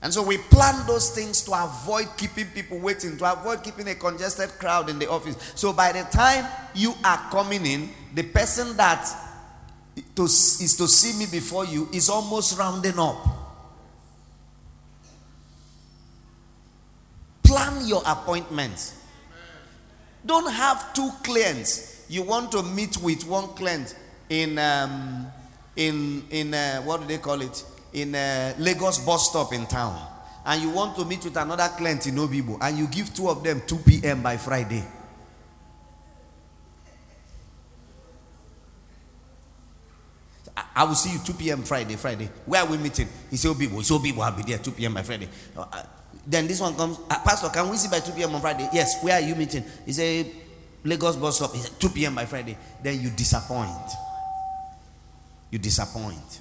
And 0.00 0.14
so 0.14 0.22
we 0.22 0.38
plan 0.38 0.86
those 0.86 1.10
things 1.10 1.42
to 1.42 1.52
avoid 1.52 2.06
keeping 2.16 2.46
people 2.46 2.78
waiting, 2.78 3.16
to 3.18 3.32
avoid 3.32 3.64
keeping 3.64 3.88
a 3.88 3.96
congested 3.96 4.50
crowd 4.50 4.88
in 4.88 4.98
the 5.00 5.10
office. 5.10 5.36
So 5.56 5.72
by 5.72 5.90
the 5.90 6.04
time 6.04 6.46
you 6.74 6.94
are 7.04 7.18
coming 7.30 7.66
in, 7.66 7.90
the 8.14 8.22
person 8.22 8.76
that 8.76 9.12
to, 10.16 10.24
is 10.24 10.76
to 10.78 10.88
see 10.88 11.18
me 11.18 11.26
before 11.30 11.64
you 11.64 11.88
is 11.92 12.08
almost 12.08 12.58
rounding 12.58 12.98
up. 12.98 13.16
Plan 17.42 17.86
your 17.86 18.02
appointments. 18.06 18.94
Don't 20.24 20.52
have 20.52 20.92
two 20.92 21.10
clients. 21.22 22.04
You 22.08 22.22
want 22.22 22.52
to 22.52 22.62
meet 22.62 22.96
with 22.98 23.26
one 23.26 23.48
client 23.48 23.94
in 24.28 24.58
um, 24.58 25.26
in 25.76 26.24
in 26.30 26.52
uh, 26.54 26.82
what 26.82 27.00
do 27.00 27.06
they 27.06 27.18
call 27.18 27.40
it? 27.40 27.64
In 27.92 28.14
uh, 28.14 28.54
Lagos 28.58 28.98
bus 28.98 29.30
stop 29.30 29.52
in 29.54 29.66
town, 29.66 29.98
and 30.44 30.60
you 30.62 30.70
want 30.70 30.96
to 30.96 31.04
meet 31.04 31.24
with 31.24 31.36
another 31.36 31.68
client 31.76 32.06
in 32.06 32.16
Obibo, 32.16 32.58
and 32.60 32.76
you 32.78 32.86
give 32.88 33.14
two 33.14 33.28
of 33.28 33.42
them 33.42 33.62
2 33.66 33.76
p.m. 33.78 34.22
by 34.22 34.36
Friday. 34.36 34.84
I 40.78 40.84
will 40.84 40.94
see 40.94 41.10
you 41.10 41.18
2 41.18 41.32
p.m. 41.32 41.62
Friday, 41.64 41.96
Friday. 41.96 42.30
Where 42.46 42.62
are 42.62 42.66
we 42.70 42.78
meeting? 42.78 43.08
He 43.32 43.36
said, 43.36 43.48
Obibo. 43.50 43.78
He 43.78 43.82
said, 43.82 43.94
Obibo, 43.96 44.20
I'll 44.20 44.30
be 44.30 44.44
there 44.44 44.58
2 44.58 44.70
p.m. 44.70 44.94
by 44.94 45.02
Friday. 45.02 45.28
Uh, 45.56 45.62
uh, 45.72 45.82
then 46.24 46.46
this 46.46 46.60
one 46.60 46.76
comes, 46.76 47.00
uh, 47.10 47.18
Pastor, 47.24 47.48
can 47.48 47.68
we 47.68 47.76
see 47.76 47.88
by 47.88 47.98
2 47.98 48.12
p.m. 48.12 48.32
on 48.36 48.40
Friday? 48.40 48.68
Yes, 48.72 49.02
where 49.02 49.14
are 49.14 49.20
you 49.20 49.34
meeting? 49.34 49.64
He 49.84 49.92
said, 49.92 50.30
Lagos 50.84 51.16
bus 51.16 51.34
stop. 51.34 51.52
He 51.52 51.58
said, 51.58 51.72
2 51.80 51.88
p.m. 51.88 52.14
by 52.14 52.26
Friday. 52.26 52.56
Then 52.80 53.00
you 53.00 53.10
disappoint. 53.10 53.90
You 55.50 55.58
disappoint. 55.58 56.40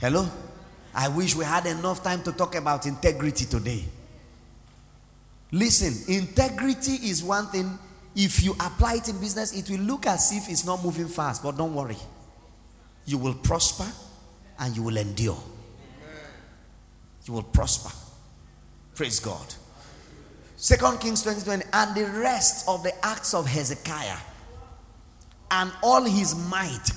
Hello? 0.00 0.28
I 0.92 1.06
wish 1.06 1.36
we 1.36 1.44
had 1.44 1.66
enough 1.66 2.02
time 2.02 2.24
to 2.24 2.32
talk 2.32 2.56
about 2.56 2.84
integrity 2.86 3.44
today. 3.44 3.84
Listen, 5.52 6.12
integrity 6.12 6.94
is 7.08 7.22
one 7.22 7.46
thing. 7.46 7.78
If 8.16 8.42
you 8.42 8.54
apply 8.54 8.94
it 8.94 9.08
in 9.08 9.20
business, 9.20 9.56
it 9.56 9.70
will 9.70 9.84
look 9.86 10.06
as 10.08 10.32
if 10.36 10.48
it's 10.48 10.66
not 10.66 10.82
moving 10.82 11.06
fast, 11.06 11.44
but 11.44 11.56
don't 11.56 11.72
worry. 11.72 11.96
You 13.06 13.18
will 13.18 13.34
prosper 13.34 13.86
and 14.58 14.76
you 14.76 14.82
will 14.82 14.96
endure. 14.96 15.42
You 17.24 17.34
will 17.34 17.42
prosper. 17.42 17.90
Praise 18.94 19.20
God. 19.20 19.54
Second 20.56 21.00
Kings 21.00 21.22
20, 21.22 21.40
20 21.42 21.64
and 21.72 21.96
the 21.96 22.04
rest 22.20 22.68
of 22.68 22.82
the 22.82 22.92
acts 23.04 23.32
of 23.32 23.46
Hezekiah 23.46 24.18
and 25.50 25.72
all 25.82 26.04
his 26.04 26.34
might 26.50 26.90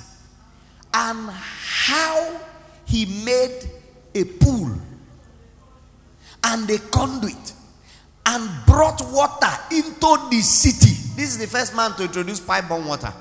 and 0.94 1.30
how 1.30 2.40
he 2.86 3.06
made 3.24 3.70
a 4.14 4.26
pool 4.26 4.72
and 6.44 6.70
a 6.70 6.78
conduit 6.78 7.54
and 8.26 8.66
brought 8.66 9.02
water 9.12 9.52
into 9.72 10.18
the 10.30 10.42
city. 10.42 10.94
This 11.16 11.30
is 11.30 11.40
the 11.40 11.48
first 11.48 11.76
man 11.76 11.94
to 11.94 12.04
introduce 12.04 12.40
pipe 12.40 12.68
borne 12.68 12.86
water. 12.86 13.14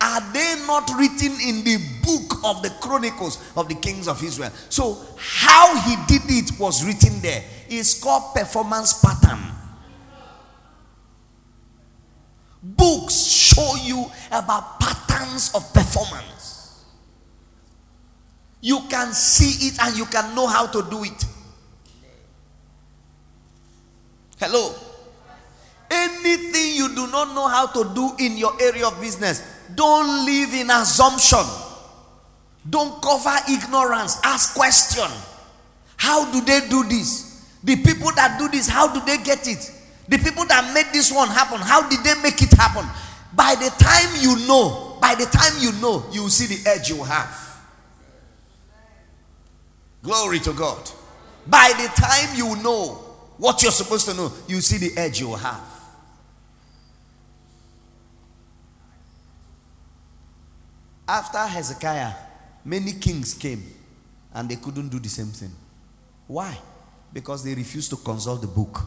Are 0.00 0.20
they 0.32 0.54
not 0.66 0.90
written 0.96 1.32
in 1.40 1.64
the 1.64 1.78
book 2.04 2.44
of 2.44 2.62
the 2.62 2.70
chronicles 2.80 3.42
of 3.56 3.68
the 3.68 3.74
kings 3.74 4.06
of 4.06 4.22
Israel? 4.22 4.52
So, 4.68 4.98
how 5.16 5.76
he 5.80 5.96
did 6.06 6.22
it 6.28 6.58
was 6.58 6.84
written 6.84 7.20
there. 7.20 7.42
It's 7.68 8.00
called 8.00 8.34
performance 8.34 9.02
pattern. 9.02 9.40
Books 12.62 13.14
show 13.24 13.74
you 13.82 14.06
about 14.30 14.78
patterns 14.78 15.52
of 15.54 15.72
performance. 15.72 16.84
You 18.60 18.80
can 18.88 19.12
see 19.12 19.68
it 19.68 19.78
and 19.80 19.96
you 19.96 20.04
can 20.06 20.34
know 20.34 20.46
how 20.46 20.66
to 20.66 20.82
do 20.88 21.04
it. 21.04 21.24
Hello. 24.38 24.74
Anything 25.90 26.76
you 26.76 26.94
do 26.94 27.06
not 27.10 27.34
know 27.34 27.48
how 27.48 27.66
to 27.66 27.94
do 27.94 28.12
in 28.18 28.36
your 28.36 28.52
area 28.60 28.86
of 28.86 29.00
business, 29.00 29.42
don't 29.74 30.26
live 30.26 30.54
in 30.54 30.70
assumption. 30.70 31.44
Don't 32.68 33.00
cover 33.02 33.36
ignorance. 33.50 34.18
Ask 34.24 34.54
question. 34.54 35.10
How 35.96 36.30
do 36.30 36.40
they 36.40 36.60
do 36.68 36.84
this? 36.84 37.44
The 37.64 37.76
people 37.76 38.10
that 38.12 38.38
do 38.38 38.48
this, 38.48 38.68
how 38.68 38.92
do 38.92 39.04
they 39.04 39.22
get 39.22 39.46
it? 39.48 39.72
The 40.08 40.18
people 40.18 40.44
that 40.46 40.72
made 40.72 40.86
this 40.92 41.12
one 41.12 41.28
happen, 41.28 41.58
how 41.58 41.88
did 41.88 42.02
they 42.04 42.14
make 42.22 42.40
it 42.40 42.52
happen? 42.52 42.86
By 43.34 43.54
the 43.56 43.68
time 43.78 44.20
you 44.20 44.46
know, 44.46 44.96
by 45.00 45.14
the 45.14 45.26
time 45.26 45.52
you 45.60 45.72
know, 45.80 46.04
you 46.12 46.22
will 46.22 46.30
see 46.30 46.54
the 46.54 46.68
edge 46.68 46.88
you 46.88 47.02
have. 47.02 47.46
Glory 50.02 50.38
to 50.40 50.52
God. 50.52 50.90
By 51.46 51.72
the 51.76 51.88
time 52.00 52.36
you 52.36 52.62
know 52.62 52.94
what 53.36 53.62
you're 53.62 53.72
supposed 53.72 54.08
to 54.08 54.14
know, 54.14 54.32
you 54.46 54.60
see 54.60 54.78
the 54.78 54.96
edge 54.98 55.20
you 55.20 55.34
have. 55.34 55.67
After 61.08 61.38
Hezekiah, 61.38 62.12
many 62.66 62.92
kings 62.92 63.32
came 63.32 63.64
and 64.34 64.46
they 64.48 64.56
couldn't 64.56 64.90
do 64.90 64.98
the 64.98 65.08
same 65.08 65.28
thing. 65.28 65.50
Why? 66.26 66.58
Because 67.10 67.42
they 67.42 67.54
refused 67.54 67.88
to 67.90 67.96
consult 67.96 68.42
the 68.42 68.46
book. 68.46 68.82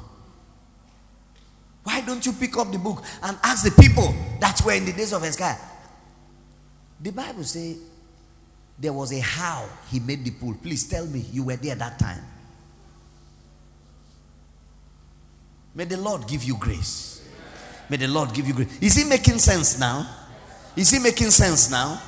Why 1.84 2.01
don't 2.01 2.24
you 2.24 2.34
pick 2.34 2.55
up 2.57 2.72
the 2.72 2.78
book 2.78 3.03
and 3.24 3.36
ask 3.41 3.63
the 3.63 3.82
people 3.82 4.13
that 4.39 4.61
were 4.63 4.74
in 4.74 4.86
the 4.86 4.93
days 4.93 5.13
of 5.13 5.24
Hezekiah? 5.24 5.57
The 7.01 7.11
Bible 7.11 7.43
says 7.43 7.78
there 8.78 8.93
was 8.93 9.11
a 9.11 9.19
how 9.19 9.67
he 9.89 9.99
made 9.99 10.24
the 10.24 10.30
pool. 10.30 10.55
Please 10.61 10.88
tell 10.88 11.07
me 11.07 11.25
you 11.32 11.46
were 11.46 11.55
there 11.55 11.74
that 11.74 11.97
time. 11.97 12.24
May 15.74 15.86
the 15.86 15.97
Lord 15.97 16.28
give 16.28 16.43
you 16.43 16.55
grace. 16.55 17.28
May 17.89 17.97
the 17.97 18.08
Lord 18.08 18.32
give 18.32 18.47
you 18.47 18.54
grace. 18.54 18.78
Is 18.79 18.96
he 18.96 19.05
making 19.05 19.39
sense 19.39 19.79
now? 19.79 20.08
Is 20.75 20.91
he 20.91 21.00
making 21.00 21.32
sense 21.32 21.71
now? 21.71 22.00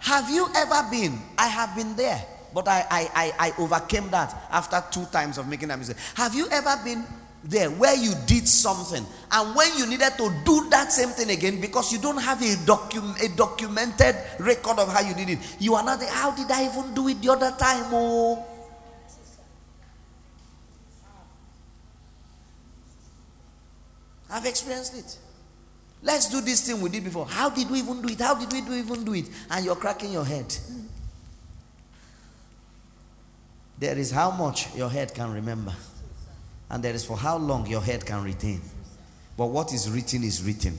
Have 0.00 0.30
you 0.30 0.48
ever 0.56 0.88
been? 0.90 1.18
I 1.36 1.46
have 1.48 1.76
been 1.76 1.94
there, 1.94 2.24
but 2.54 2.66
I, 2.66 2.84
I, 2.90 3.10
I, 3.14 3.48
I 3.48 3.52
overcame 3.58 4.10
that 4.10 4.34
after 4.50 4.82
two 4.90 5.04
times 5.06 5.38
of 5.38 5.46
making 5.46 5.68
that 5.68 5.78
mistake. 5.78 5.96
Have 6.14 6.34
you 6.34 6.48
ever 6.50 6.74
been 6.82 7.04
there 7.44 7.70
where 7.70 7.94
you 7.96 8.12
did 8.26 8.46
something 8.46 9.04
and 9.32 9.56
when 9.56 9.68
you 9.78 9.86
needed 9.86 10.12
to 10.18 10.30
do 10.44 10.68
that 10.68 10.92
same 10.92 11.08
thing 11.08 11.30
again 11.30 11.60
because 11.60 11.90
you 11.92 11.98
don't 11.98 12.18
have 12.20 12.40
a, 12.42 12.54
docu- 12.66 13.24
a 13.24 13.34
documented 13.34 14.14
record 14.38 14.78
of 14.78 14.92
how 14.92 15.00
you 15.00 15.14
did 15.14 15.30
it 15.30 15.38
you 15.58 15.74
are 15.74 15.82
not 15.82 15.98
there, 15.98 16.10
how 16.10 16.30
did 16.32 16.50
i 16.50 16.66
even 16.66 16.92
do 16.92 17.08
it 17.08 17.20
the 17.22 17.30
other 17.32 17.50
time 17.56 17.86
oh 17.94 18.44
i've 24.30 24.44
experienced 24.44 24.94
it 24.94 25.18
let's 26.02 26.28
do 26.30 26.40
this 26.40 26.66
thing 26.66 26.80
we 26.80 26.88
did 26.88 27.04
before 27.04 27.26
how 27.26 27.48
did 27.50 27.70
we 27.70 27.78
even 27.78 28.00
do 28.00 28.08
it 28.08 28.20
how 28.20 28.34
did 28.34 28.52
we 28.52 28.60
do 28.60 28.74
even 28.74 29.04
do 29.04 29.14
it 29.14 29.26
and 29.50 29.64
you're 29.64 29.76
cracking 29.76 30.12
your 30.12 30.24
head 30.24 30.54
there 33.78 33.96
is 33.96 34.10
how 34.10 34.30
much 34.30 34.74
your 34.76 34.90
head 34.90 35.12
can 35.14 35.32
remember 35.32 35.72
and 36.70 36.82
there 36.82 36.94
is 36.94 37.04
for 37.04 37.16
how 37.16 37.36
long 37.36 37.66
your 37.66 37.82
head 37.82 38.06
can 38.06 38.22
retain. 38.22 38.60
But 39.36 39.46
what 39.46 39.72
is 39.72 39.90
written 39.90 40.22
is 40.22 40.42
written. 40.42 40.78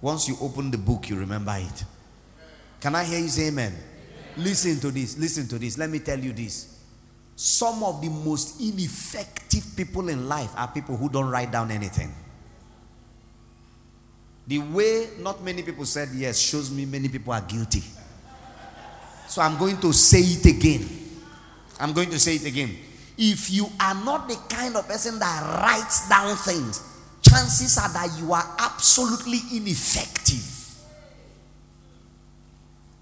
Once 0.00 0.28
you 0.28 0.36
open 0.40 0.70
the 0.70 0.78
book, 0.78 1.08
you 1.08 1.16
remember 1.16 1.56
it. 1.56 1.84
Can 2.80 2.94
I 2.94 3.04
hear 3.04 3.18
you 3.18 3.28
say 3.28 3.48
amen? 3.48 3.72
amen? 3.72 3.82
Listen 4.36 4.78
to 4.80 4.90
this. 4.90 5.18
Listen 5.18 5.48
to 5.48 5.58
this. 5.58 5.78
Let 5.78 5.90
me 5.90 6.00
tell 6.00 6.18
you 6.18 6.32
this. 6.32 6.78
Some 7.34 7.82
of 7.82 8.02
the 8.02 8.08
most 8.08 8.60
ineffective 8.60 9.64
people 9.76 10.08
in 10.08 10.28
life 10.28 10.50
are 10.56 10.68
people 10.68 10.96
who 10.96 11.08
don't 11.08 11.30
write 11.30 11.50
down 11.50 11.70
anything. 11.70 12.12
The 14.48 14.58
way 14.58 15.10
not 15.20 15.44
many 15.44 15.62
people 15.62 15.84
said 15.84 16.08
yes 16.14 16.38
shows 16.38 16.70
me 16.70 16.84
many 16.84 17.08
people 17.08 17.32
are 17.32 17.40
guilty. 17.42 17.82
So 19.28 19.42
I'm 19.42 19.56
going 19.58 19.78
to 19.78 19.92
say 19.92 20.20
it 20.20 20.44
again. 20.46 20.88
I'm 21.78 21.92
going 21.92 22.10
to 22.10 22.18
say 22.18 22.34
it 22.34 22.46
again 22.46 22.76
if 23.18 23.50
you 23.50 23.66
are 23.80 23.94
not 24.04 24.28
the 24.28 24.36
kind 24.48 24.76
of 24.76 24.86
person 24.86 25.18
that 25.18 25.60
writes 25.60 26.08
down 26.08 26.36
things, 26.36 26.84
chances 27.20 27.76
are 27.76 27.92
that 27.92 28.16
you 28.18 28.32
are 28.32 28.54
absolutely 28.60 29.40
ineffective. 29.52 30.44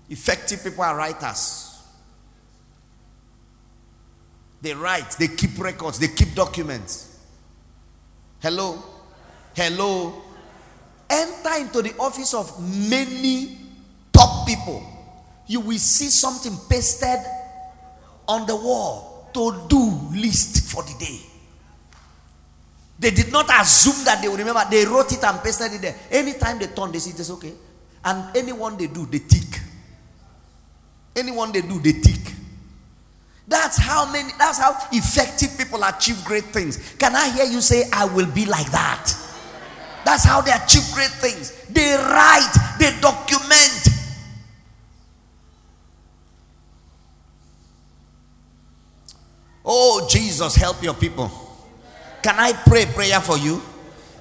Effective 0.09 0.65
people 0.65 0.83
are 0.83 0.97
writers. 0.97 1.79
They 4.63 4.73
write, 4.73 5.11
they 5.19 5.29
keep 5.29 5.59
records, 5.59 5.99
they 5.99 6.09
keep 6.09 6.35
documents. 6.35 7.19
Hello? 8.41 8.83
Hello? 9.55 10.23
Enter 11.09 11.55
into 11.61 11.83
the 11.83 11.95
office 11.99 12.35
of 12.35 12.51
many 12.89 13.59
top 14.13 14.47
people. 14.47 14.83
You 15.47 15.61
will 15.61 15.79
see 15.79 16.09
something 16.09 16.57
pasted 16.69 17.19
on 18.27 18.47
the 18.47 18.57
wall 18.57 19.29
to 19.33 19.67
do 19.69 20.01
list 20.13 20.73
for 20.73 20.83
the 20.83 20.95
day. 20.99 21.21
They 22.99 23.11
did 23.11 23.31
not 23.31 23.49
assume 23.61 24.05
that 24.05 24.23
they 24.23 24.29
would 24.29 24.39
remember. 24.39 24.65
They 24.71 24.85
wrote 24.87 25.13
it 25.13 25.23
and 25.23 25.41
pasted 25.43 25.75
it 25.75 25.83
there. 25.83 25.95
Anytime 26.11 26.59
they 26.59 26.67
turn, 26.69 26.91
they 26.91 26.99
see 26.99 27.11
it's 27.11 27.31
okay. 27.31 27.53
And 28.05 28.37
anyone 28.37 28.77
they 28.77 28.87
do, 28.87 29.07
they 29.07 29.19
tick. 29.19 29.61
Anyone 31.15 31.53
they 31.53 31.61
do, 31.61 31.79
they 31.79 31.93
tick. 31.93 32.33
That's 33.49 33.79
how 33.79 34.11
many, 34.11 34.31
that's 34.39 34.59
how 34.59 34.77
effective 34.93 35.57
people 35.57 35.85
achieve 35.85 36.25
great 36.25 36.45
things. 36.45 36.95
Can 36.99 37.15
I 37.15 37.31
hear 37.31 37.45
you 37.45 37.61
say, 37.61 37.85
I 37.93 38.07
will 38.07 38.27
be 38.27 38.45
like 38.47 38.71
that? 38.73 39.13
That's 40.07 40.23
how 40.23 40.41
they 40.41 40.53
achieve 40.53 40.85
great 40.95 41.11
things. 41.11 41.51
They 41.67 41.97
write, 41.97 42.55
they 42.79 42.97
document. 43.01 43.89
Oh, 49.65 50.07
Jesus, 50.09 50.55
help 50.55 50.81
your 50.81 50.95
people. 50.95 51.29
Can 52.23 52.37
I 52.39 52.53
pray 52.53 52.87
prayer 52.87 53.21
for 53.21 53.37
you? 53.37 53.61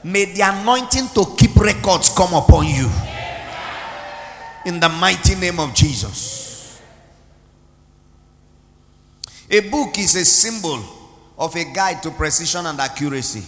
May 0.03 0.25
the 0.25 0.41
anointing 0.41 1.09
to 1.13 1.35
keep 1.37 1.55
records 1.55 2.11
come 2.17 2.33
upon 2.33 2.65
you. 2.65 2.89
In 4.65 4.79
the 4.79 4.89
mighty 4.89 5.35
name 5.35 5.59
of 5.59 5.75
Jesus. 5.75 6.81
A 9.51 9.59
book 9.59 9.99
is 9.99 10.15
a 10.15 10.25
symbol 10.25 10.83
of 11.37 11.55
a 11.55 11.63
guide 11.63 12.01
to 12.01 12.09
precision 12.09 12.65
and 12.65 12.79
accuracy. 12.79 13.43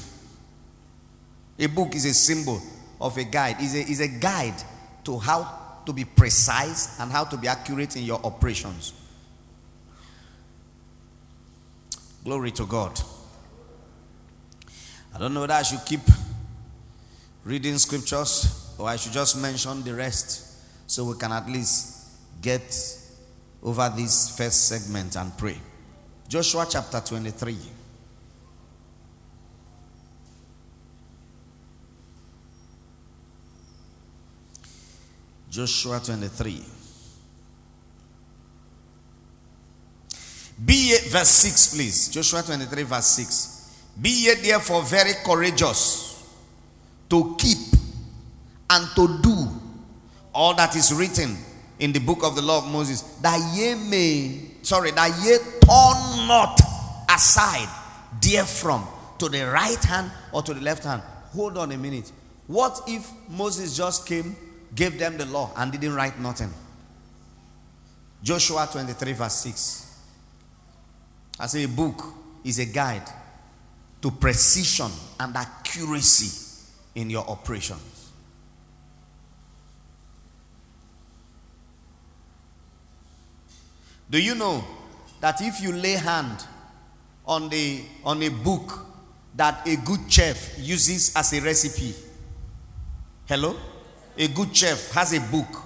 A 1.60 1.68
book 1.68 1.96
is 1.96 2.06
a 2.06 2.14
symbol 2.14 2.62
of 3.00 3.18
a 3.18 3.24
guide, 3.24 3.60
is 3.62 3.76
a, 3.76 3.80
is 3.80 4.00
a 4.00 4.08
guide 4.08 4.62
to 5.04 5.18
how 5.18 5.82
to 5.86 5.94
be 5.94 6.04
precise 6.04 7.00
and 7.00 7.12
how 7.12 7.24
to 7.24 7.38
be 7.38 7.48
accurate 7.48 7.96
in 7.96 8.04
your 8.04 8.20
operations. 8.24 8.94
Glory 12.24 12.52
to 12.52 12.66
God. 12.66 13.00
I 15.16 15.20
don't 15.20 15.34
know 15.34 15.42
whether 15.42 15.54
I 15.54 15.64
should 15.64 15.86
keep 15.86 16.02
reading 17.44 17.78
scriptures 17.78 18.76
or 18.78 18.88
I 18.90 18.98
should 18.98 19.14
just 19.14 19.42
mention 19.42 19.84
the 19.84 19.96
rest 19.96 20.46
so 20.86 21.06
we 21.06 21.18
can 21.18 21.32
at 21.32 21.48
least 21.48 22.08
get 22.42 22.62
over 23.64 23.92
this 23.96 24.38
first 24.38 24.68
segment 24.68 25.16
and 25.16 25.36
pray. 25.38 25.58
Joshua 26.28 26.68
chapter 26.70 27.00
23. 27.00 27.58
Joshua 35.58 36.00
23. 36.00 36.64
Be 40.64 40.74
ye, 40.74 40.98
verse 41.10 41.30
6, 41.30 41.76
please. 41.76 42.10
Joshua 42.10 42.44
23, 42.44 42.84
verse 42.84 43.08
6. 43.08 43.86
Be 44.00 44.28
ye 44.28 44.36
therefore 44.36 44.84
very 44.84 45.14
courageous 45.26 46.32
to 47.10 47.36
keep 47.40 47.58
and 48.70 48.88
to 48.96 49.20
do 49.24 49.48
all 50.32 50.54
that 50.54 50.76
is 50.76 50.94
written 50.94 51.36
in 51.80 51.92
the 51.92 52.02
book 52.02 52.24
of 52.24 52.36
the 52.36 52.42
law 52.44 52.60
of 52.60 52.72
Moses, 52.72 53.02
that 53.24 53.40
ye 53.56 53.74
may, 53.74 54.52
sorry, 54.62 54.92
that 54.92 55.10
ye 55.26 55.38
turn 55.38 56.28
not 56.28 56.62
aside 57.10 57.68
therefrom 58.22 58.86
to 59.18 59.28
the 59.28 59.42
right 59.42 59.84
hand 59.84 60.12
or 60.32 60.44
to 60.44 60.54
the 60.54 60.62
left 60.62 60.84
hand. 60.84 61.02
Hold 61.34 61.58
on 61.58 61.72
a 61.72 61.78
minute. 61.80 62.12
What 62.46 62.80
if 62.86 63.10
Moses 63.28 63.76
just 63.76 64.06
came 64.06 64.36
gave 64.78 64.98
them 65.00 65.18
the 65.18 65.26
law 65.26 65.52
and 65.58 65.72
didn't 65.72 65.96
write 65.96 66.20
nothing. 66.20 66.54
Joshua 68.24 68.70
23, 68.72 69.14
verse 69.14 69.34
6. 69.34 70.00
I 71.40 71.48
say 71.48 71.64
a 71.64 71.68
book 71.68 72.04
is 72.44 72.60
a 72.60 72.66
guide 72.66 73.10
to 74.02 74.12
precision 74.12 74.92
and 75.20 75.36
accuracy 75.36 76.62
in 76.94 77.10
your 77.10 77.28
operations. 77.28 78.12
Do 84.10 84.22
you 84.22 84.36
know 84.36 84.64
that 85.20 85.42
if 85.42 85.60
you 85.60 85.74
lay 85.74 85.94
hand 85.94 86.46
on 87.26 87.50
the 87.50 87.82
on 88.06 88.22
a 88.22 88.30
book 88.30 88.86
that 89.36 89.68
a 89.68 89.76
good 89.78 90.00
chef 90.12 90.58
uses 90.60 91.14
as 91.16 91.34
a 91.34 91.42
recipe, 91.42 91.94
hello? 93.28 93.58
A 94.18 94.28
good 94.28 94.56
chef 94.56 94.92
has 94.92 95.14
a 95.14 95.20
book 95.20 95.64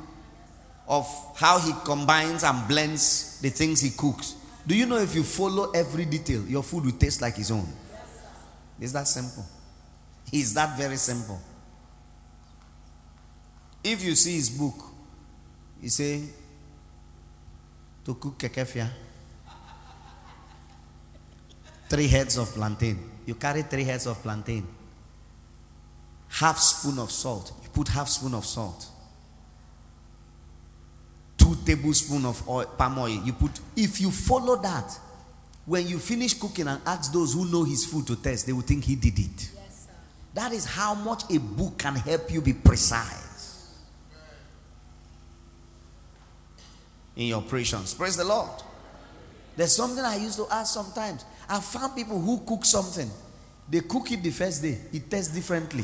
of 0.88 1.08
how 1.38 1.58
he 1.60 1.72
combines 1.86 2.44
and 2.44 2.68
blends 2.68 3.40
the 3.40 3.50
things 3.50 3.80
he 3.80 3.92
cooks. 3.92 4.36
Do 4.68 4.76
you 4.76 4.86
know 4.86 4.98
if 4.98 5.16
you 5.16 5.24
follow 5.24 5.72
every 5.72 6.06
detail, 6.06 6.46
your 6.46 6.62
food 6.64 6.86
will 6.86 6.92
taste 6.92 7.22
like 7.22 7.36
his 7.36 7.50
own? 7.50 7.68
It's 8.80 8.92
that 8.92 9.08
simple. 9.08 9.46
It's 10.32 10.54
that 10.54 10.78
very 10.78 10.98
simple. 10.98 11.40
If 13.84 14.04
you 14.04 14.16
see 14.16 14.36
his 14.36 14.50
book, 14.50 14.76
he 15.82 15.90
say 15.90 16.24
to 18.06 18.14
cook 18.16 18.38
kekefia, 18.38 18.90
three 21.90 22.08
heads 22.08 22.38
of 22.38 22.54
plantain. 22.54 23.00
You 23.26 23.36
carry 23.36 23.64
three 23.64 23.84
heads 23.84 24.08
of 24.08 24.22
plantain, 24.22 24.68
half 26.32 26.58
spoon 26.58 26.98
of 26.98 27.12
salt, 27.12 27.52
You 27.64 27.70
put 27.70 27.90
half 27.90 28.08
spoon 28.08 28.34
of 28.34 28.46
salt. 28.46 28.88
Two 31.38 31.56
tablespoon 31.66 32.26
of 32.26 32.48
oil, 32.48 32.66
palm 32.66 33.00
oil. 33.00 33.10
You 33.10 33.34
put 33.34 33.52
if 33.76 34.00
you 34.00 34.12
follow 34.12 34.56
that 34.58 34.98
when 35.66 35.88
you 35.88 36.00
finish 36.00 36.34
cooking 36.34 36.68
and 36.68 36.82
ask 36.86 37.12
those 37.12 37.34
who 37.34 37.46
know 37.46 37.64
his 37.64 37.86
food 37.86 38.08
to 38.08 38.16
test 38.16 38.46
they 38.46 38.54
will 38.54 38.62
think 38.62 38.86
he 38.86 38.96
did 38.96 39.20
it. 39.20 39.50
Yes, 39.56 39.88
that 40.34 40.52
is 40.54 40.66
how 40.66 40.94
much 40.94 41.24
a 41.30 41.38
book 41.38 41.78
can 41.78 41.96
help 41.96 42.32
you 42.32 42.42
be 42.42 42.54
precise. 42.54 43.76
In 47.16 47.28
your 47.28 47.40
operations. 47.40 47.94
Praise 47.94 48.16
the 48.16 48.24
lord. 48.24 48.50
There's 49.58 49.76
something 49.76 50.04
i 50.04 50.16
used 50.16 50.38
to 50.38 50.48
ask 50.50 50.74
sometimes. 50.74 51.26
I 51.50 51.60
found 51.60 51.94
people 51.94 52.20
who 52.22 52.40
cook 52.46 52.64
something. 52.64 53.12
They 53.70 53.82
cook 53.82 54.12
it 54.12 54.24
the 54.24 54.30
first 54.30 54.62
day. 54.62 54.80
It 54.94 55.12
tastes 55.12 55.34
differently 55.34 55.84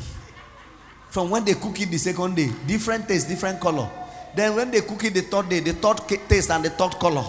from 1.10 1.30
when 1.30 1.44
they 1.44 1.54
cook 1.54 1.80
it 1.80 1.90
the 1.90 1.98
second 1.98 2.36
day. 2.36 2.50
Different 2.66 3.08
taste, 3.08 3.28
different 3.28 3.60
color. 3.60 3.88
Then 4.34 4.54
when 4.54 4.70
they 4.70 4.80
cook 4.82 5.04
it 5.04 5.14
the 5.14 5.22
third 5.22 5.48
day, 5.48 5.60
the 5.60 5.72
third 5.72 5.98
taste 6.28 6.50
and 6.50 6.64
the 6.64 6.70
third 6.70 6.92
color. 6.98 7.24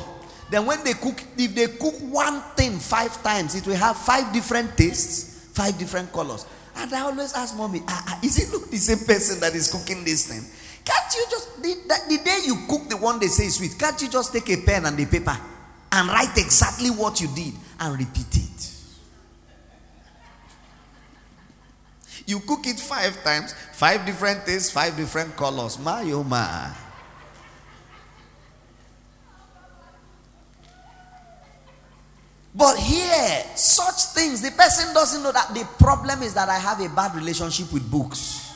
Then 0.49 0.65
when 0.65 0.83
they 0.83 0.93
cook, 0.93 1.21
if 1.37 1.55
they 1.55 1.67
cook 1.67 1.95
one 2.11 2.41
thing 2.55 2.77
five 2.79 3.21
times, 3.23 3.55
it 3.55 3.65
will 3.67 3.75
have 3.75 3.97
five 3.97 4.33
different 4.33 4.75
tastes, 4.75 5.47
five 5.53 5.77
different 5.77 6.11
colors. 6.11 6.45
And 6.75 6.93
I 6.93 7.01
always 7.01 7.33
ask 7.33 7.55
mommy, 7.55 7.81
ah, 7.87 8.03
ah, 8.07 8.19
is 8.23 8.39
it 8.39 8.51
look 8.51 8.69
the 8.69 8.77
same 8.77 9.05
person 9.05 9.39
that 9.41 9.53
is 9.53 9.71
cooking 9.71 10.03
this 10.03 10.27
thing? 10.27 10.43
Can't 10.85 11.13
you 11.15 11.25
just 11.29 11.61
the, 11.61 11.75
the, 11.87 12.17
the 12.17 12.23
day 12.23 12.39
you 12.45 12.55
cook 12.67 12.89
the 12.89 12.97
one 12.97 13.19
they 13.19 13.27
say 13.27 13.45
is 13.45 13.55
sweet, 13.57 13.77
can't 13.77 14.01
you 14.01 14.09
just 14.09 14.33
take 14.33 14.49
a 14.49 14.57
pen 14.65 14.85
and 14.85 14.99
a 14.99 15.05
paper 15.05 15.37
and 15.91 16.07
write 16.07 16.35
exactly 16.37 16.89
what 16.89 17.19
you 17.21 17.27
did 17.35 17.53
and 17.79 17.99
repeat 17.99 18.35
it? 18.37 18.48
You 22.29 22.39
cook 22.41 22.67
it 22.67 22.79
five 22.79 23.23
times, 23.23 23.55
five 23.73 24.05
different 24.05 24.45
tastes, 24.45 24.69
five 24.69 24.95
different 24.95 25.35
colors. 25.35 25.79
My 25.79 26.03
oh 26.11 26.23
my. 26.23 26.71
But 32.53 32.77
here, 32.77 33.43
such 33.55 34.13
things, 34.13 34.43
the 34.43 34.51
person 34.51 34.93
doesn't 34.93 35.23
know 35.23 35.31
that 35.31 35.55
the 35.55 35.67
problem 35.83 36.21
is 36.21 36.35
that 36.35 36.49
I 36.49 36.59
have 36.59 36.79
a 36.79 36.89
bad 36.89 37.15
relationship 37.15 37.73
with 37.73 37.89
books. 37.89 38.53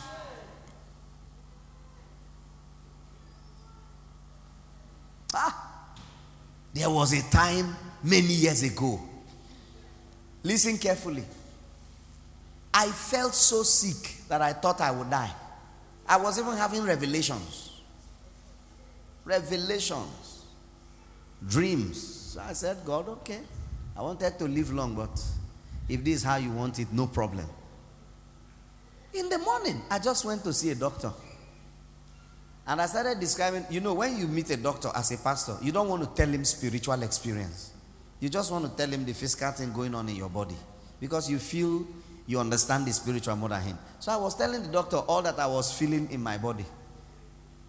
Ah, 5.34 5.90
there 6.76 6.92
was 6.92 7.12
a 7.14 7.28
time 7.32 7.76
many 8.04 8.34
years 8.34 8.62
ago. 8.62 9.02
Listen 10.44 10.78
carefully. 10.78 11.24
I 12.74 12.88
felt 12.88 13.36
so 13.36 13.64
sick 13.64 14.28
that 14.30 14.42
I 14.42 14.54
thought 14.54 14.82
I 14.82 14.92
would 14.92 15.10
die. 15.10 15.32
I 16.08 16.18
was 16.18 16.40
even 16.40 16.58
having 16.58 16.84
revelations. 16.84 17.82
Revelations. 19.26 20.44
Dreams. 21.48 22.02
So 22.34 22.42
I 22.42 22.54
said, 22.54 22.78
God, 22.84 23.10
okay. 23.10 23.40
I 23.96 24.02
wanted 24.02 24.40
to 24.40 24.46
live 24.46 24.74
long, 24.74 24.96
but 24.96 25.24
if 25.88 26.04
this 26.04 26.16
is 26.16 26.24
how 26.24 26.38
you 26.38 26.52
want 26.52 26.80
it, 26.80 26.92
no 26.92 27.08
problem. 27.08 27.46
In 29.14 29.30
the 29.30 29.38
morning, 29.38 29.82
I 29.92 30.00
just 30.00 30.26
went 30.26 30.44
to 30.44 30.54
see 30.54 30.72
a 30.72 30.76
doctor. 30.76 31.12
And 32.66 32.82
I 32.82 32.86
started 32.88 33.20
describing, 33.20 33.66
you 33.70 33.82
know, 33.82 33.94
when 33.94 34.18
you 34.18 34.28
meet 34.28 34.50
a 34.50 34.58
doctor 34.58 34.90
as 34.96 35.12
a 35.12 35.18
pastor, 35.18 35.58
you 35.62 35.72
don't 35.72 35.90
want 35.90 36.02
to 36.04 36.10
tell 36.10 36.34
him 36.34 36.44
spiritual 36.46 37.04
experience. 37.04 37.72
You 38.20 38.30
just 38.30 38.52
want 38.52 38.66
to 38.66 38.72
tell 38.76 38.90
him 38.92 39.06
the 39.06 39.14
physical 39.14 39.52
thing 39.52 39.74
going 39.74 39.94
on 39.94 40.08
in 40.10 40.16
your 40.16 40.30
body 40.30 40.56
because 41.00 41.30
you 41.30 41.38
feel 41.38 41.86
you 42.26 42.40
understand 42.40 42.86
the 42.86 42.94
spiritual 42.94 43.36
more 43.36 43.50
than 43.50 43.62
him. 43.62 43.78
So 44.00 44.12
I 44.12 44.16
was 44.18 44.36
telling 44.36 44.64
the 44.64 44.70
doctor 44.70 44.98
all 44.98 45.22
that 45.22 45.38
I 45.40 45.48
was 45.48 45.78
feeling 45.78 46.10
in 46.12 46.22
my 46.22 46.38
body. 46.38 46.66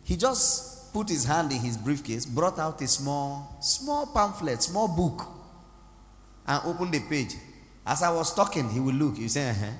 He 0.04 0.16
just 0.16 0.92
put 0.92 1.08
his 1.08 1.24
hand 1.24 1.50
in 1.50 1.58
his 1.58 1.76
briefcase, 1.76 2.24
brought 2.24 2.58
out 2.58 2.80
a 2.80 2.86
small, 2.86 3.56
small 3.60 4.06
pamphlet, 4.06 4.62
small 4.62 4.88
book, 4.88 5.26
and 6.46 6.62
opened 6.64 6.92
the 6.92 7.00
page. 7.00 7.34
As 7.86 8.02
I 8.02 8.10
was 8.10 8.34
talking, 8.34 8.70
he 8.70 8.80
would 8.80 8.94
look. 8.94 9.16
He 9.16 9.28
say, 9.28 9.50
uh-huh. 9.50 9.70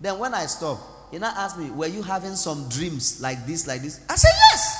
Then 0.00 0.18
when 0.18 0.34
I 0.34 0.46
stopped, 0.46 0.82
he 1.10 1.18
now 1.18 1.32
asked 1.36 1.58
me, 1.58 1.70
Were 1.70 1.86
you 1.86 2.02
having 2.02 2.34
some 2.36 2.68
dreams 2.68 3.20
like 3.20 3.46
this, 3.46 3.66
like 3.66 3.82
this? 3.82 4.00
I 4.08 4.16
said, 4.16 4.32
Yes. 4.34 4.78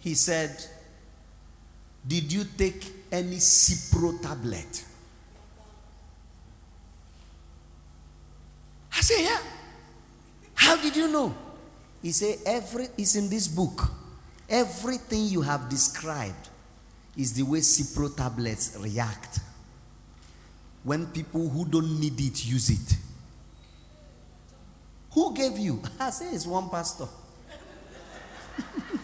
He 0.00 0.14
said, 0.14 0.62
Did 2.06 2.32
you 2.32 2.44
take 2.56 2.84
any 3.10 3.36
Cipro 3.36 4.20
tablet? 4.20 4.84
I 8.92 9.00
said, 9.00 9.22
Yeah. 9.22 9.38
How 10.54 10.76
did 10.76 10.94
you 10.96 11.08
know? 11.08 11.34
He 12.02 12.12
said, 12.12 12.38
Every 12.46 12.88
is 12.98 13.16
in 13.16 13.28
this 13.28 13.48
book. 13.48 13.90
Everything 14.48 15.24
you 15.26 15.40
have 15.42 15.68
described 15.68 16.48
is 17.16 17.32
the 17.32 17.42
way 17.42 17.60
Cipro 17.60 18.14
tablets 18.14 18.76
react 18.78 19.40
when 20.82 21.06
people 21.06 21.48
who 21.48 21.64
don't 21.64 21.98
need 21.98 22.20
it 22.20 22.44
use 22.44 22.68
it. 22.70 22.98
Who 25.12 25.34
gave 25.34 25.58
you? 25.58 25.80
I 26.00 26.10
say 26.10 26.26
it's 26.26 26.46
one 26.46 26.68
pastor. 26.68 27.06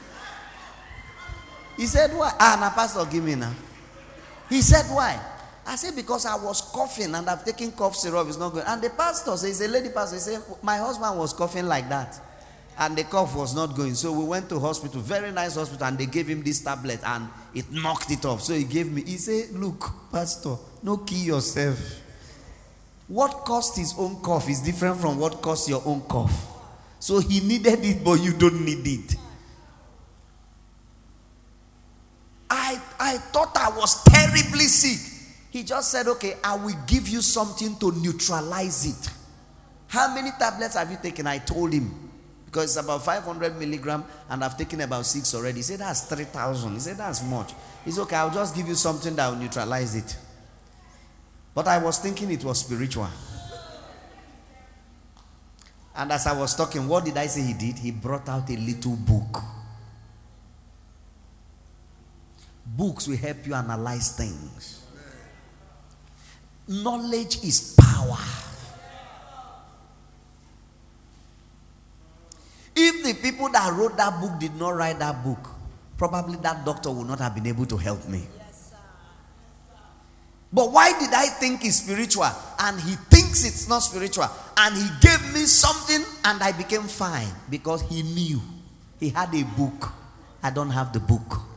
he 1.80 1.86
said, 1.86 2.10
Why? 2.14 2.30
Ah, 2.38 2.58
now, 2.60 2.68
pastor, 2.68 3.06
give 3.10 3.24
me 3.24 3.36
now. 3.36 3.54
He 4.50 4.60
said, 4.60 4.84
Why? 4.94 5.18
I 5.66 5.76
said, 5.76 5.96
Because 5.96 6.26
I 6.26 6.34
was 6.36 6.60
coughing 6.60 7.14
and 7.14 7.26
I've 7.26 7.42
taken 7.42 7.72
cough 7.72 7.96
syrup, 7.96 8.28
it's 8.28 8.36
not 8.36 8.52
good. 8.52 8.64
And 8.66 8.82
the 8.82 8.90
pastor 8.90 9.34
says, 9.38 9.62
a 9.62 9.68
lady 9.68 9.88
pastor, 9.88 10.16
he 10.16 10.20
said, 10.20 10.42
My 10.62 10.76
husband 10.76 11.18
was 11.18 11.32
coughing 11.32 11.64
like 11.64 11.88
that 11.88 12.20
and 12.76 12.98
the 12.98 13.04
cough 13.04 13.34
was 13.34 13.54
not 13.54 13.74
going. 13.74 13.94
So 13.94 14.12
we 14.12 14.24
went 14.24 14.50
to 14.50 14.60
hospital, 14.60 15.00
very 15.00 15.32
nice 15.32 15.54
hospital, 15.54 15.86
and 15.86 15.96
they 15.96 16.04
gave 16.04 16.28
him 16.28 16.42
this 16.42 16.60
tablet 16.60 17.00
and 17.02 17.30
it 17.54 17.72
knocked 17.72 18.10
it 18.10 18.26
off. 18.26 18.42
So 18.42 18.52
he 18.52 18.64
gave 18.64 18.92
me, 18.92 19.02
he 19.02 19.16
said, 19.16 19.50
Look, 19.52 19.90
Pastor, 20.12 20.56
no 20.82 20.98
kill 20.98 21.18
yourself. 21.18 21.78
What 23.08 23.30
caused 23.46 23.78
his 23.78 23.94
own 23.98 24.20
cough 24.20 24.50
is 24.50 24.60
different 24.60 24.98
from 24.98 25.18
what 25.18 25.40
caused 25.40 25.66
your 25.66 25.82
own 25.86 26.02
cough. 26.02 26.46
So 27.00 27.20
he 27.20 27.40
needed 27.40 27.82
it, 27.82 28.04
but 28.04 28.20
you 28.20 28.34
don't 28.34 28.66
need 28.66 28.86
it. 28.86 29.16
I, 32.50 32.80
I 32.98 33.16
thought 33.18 33.56
I 33.56 33.70
was 33.70 34.02
terribly 34.02 34.64
sick. 34.64 34.98
He 35.50 35.62
just 35.62 35.90
said, 35.90 36.08
Okay, 36.08 36.34
I 36.42 36.56
will 36.56 36.76
give 36.86 37.08
you 37.08 37.22
something 37.22 37.76
to 37.76 37.92
neutralize 37.92 38.86
it. 38.86 39.10
How 39.88 40.12
many 40.14 40.30
tablets 40.38 40.74
have 40.76 40.90
you 40.90 40.98
taken? 41.02 41.26
I 41.26 41.38
told 41.38 41.72
him 41.72 42.10
because 42.44 42.76
it's 42.76 42.84
about 42.84 43.04
500 43.04 43.58
milligram 43.58 44.04
and 44.28 44.42
I've 44.44 44.56
taken 44.58 44.80
about 44.80 45.06
six 45.06 45.34
already. 45.34 45.58
He 45.58 45.62
said, 45.62 45.78
That's 45.78 46.02
3,000. 46.02 46.72
He 46.74 46.80
said, 46.80 46.96
That's 46.96 47.22
much. 47.24 47.52
He 47.84 47.92
said, 47.92 48.02
Okay, 48.02 48.16
I'll 48.16 48.30
just 48.30 48.54
give 48.56 48.66
you 48.66 48.74
something 48.74 49.14
that 49.16 49.28
will 49.28 49.36
neutralize 49.36 49.94
it. 49.94 50.16
But 51.54 51.68
I 51.68 51.78
was 51.78 51.98
thinking 51.98 52.30
it 52.30 52.44
was 52.44 52.60
spiritual. 52.60 53.08
And 55.96 56.12
as 56.12 56.26
I 56.26 56.38
was 56.38 56.54
talking, 56.54 56.86
what 56.88 57.04
did 57.04 57.16
I 57.16 57.26
say 57.26 57.42
he 57.42 57.52
did? 57.52 57.78
He 57.78 57.90
brought 57.90 58.28
out 58.28 58.48
a 58.48 58.56
little 58.56 58.96
book. 58.96 59.42
Books 62.76 63.08
will 63.08 63.16
help 63.16 63.46
you 63.46 63.54
analyze 63.54 64.16
things. 64.16 64.84
Knowledge 66.68 67.42
is 67.42 67.74
power. 67.78 68.18
If 72.76 73.04
the 73.04 73.14
people 73.20 73.48
that 73.50 73.72
wrote 73.72 73.96
that 73.96 74.20
book 74.20 74.38
did 74.38 74.54
not 74.54 74.70
write 74.76 75.00
that 75.00 75.24
book, 75.24 75.48
probably 75.98 76.36
that 76.38 76.64
doctor 76.64 76.90
would 76.90 77.08
not 77.08 77.18
have 77.18 77.34
been 77.34 77.46
able 77.46 77.66
to 77.66 77.76
help 77.76 78.08
me. 78.08 78.26
But 80.52 80.72
why 80.72 80.98
did 80.98 81.12
I 81.12 81.26
think 81.26 81.64
it's 81.64 81.76
spiritual? 81.76 82.28
And 82.58 82.80
he 82.80 82.94
thinks 83.10 83.44
it's 83.44 83.68
not 83.68 83.80
spiritual. 83.80 84.26
And 84.56 84.76
he 84.76 84.88
gave 85.00 85.22
me 85.32 85.40
something 85.40 86.04
and 86.24 86.42
I 86.42 86.52
became 86.52 86.82
fine 86.82 87.28
because 87.48 87.82
he 87.82 88.02
knew. 88.02 88.40
He 88.98 89.10
had 89.10 89.34
a 89.34 89.44
book. 89.44 89.92
I 90.42 90.50
don't 90.50 90.70
have 90.70 90.92
the 90.92 91.00
book. 91.00 91.49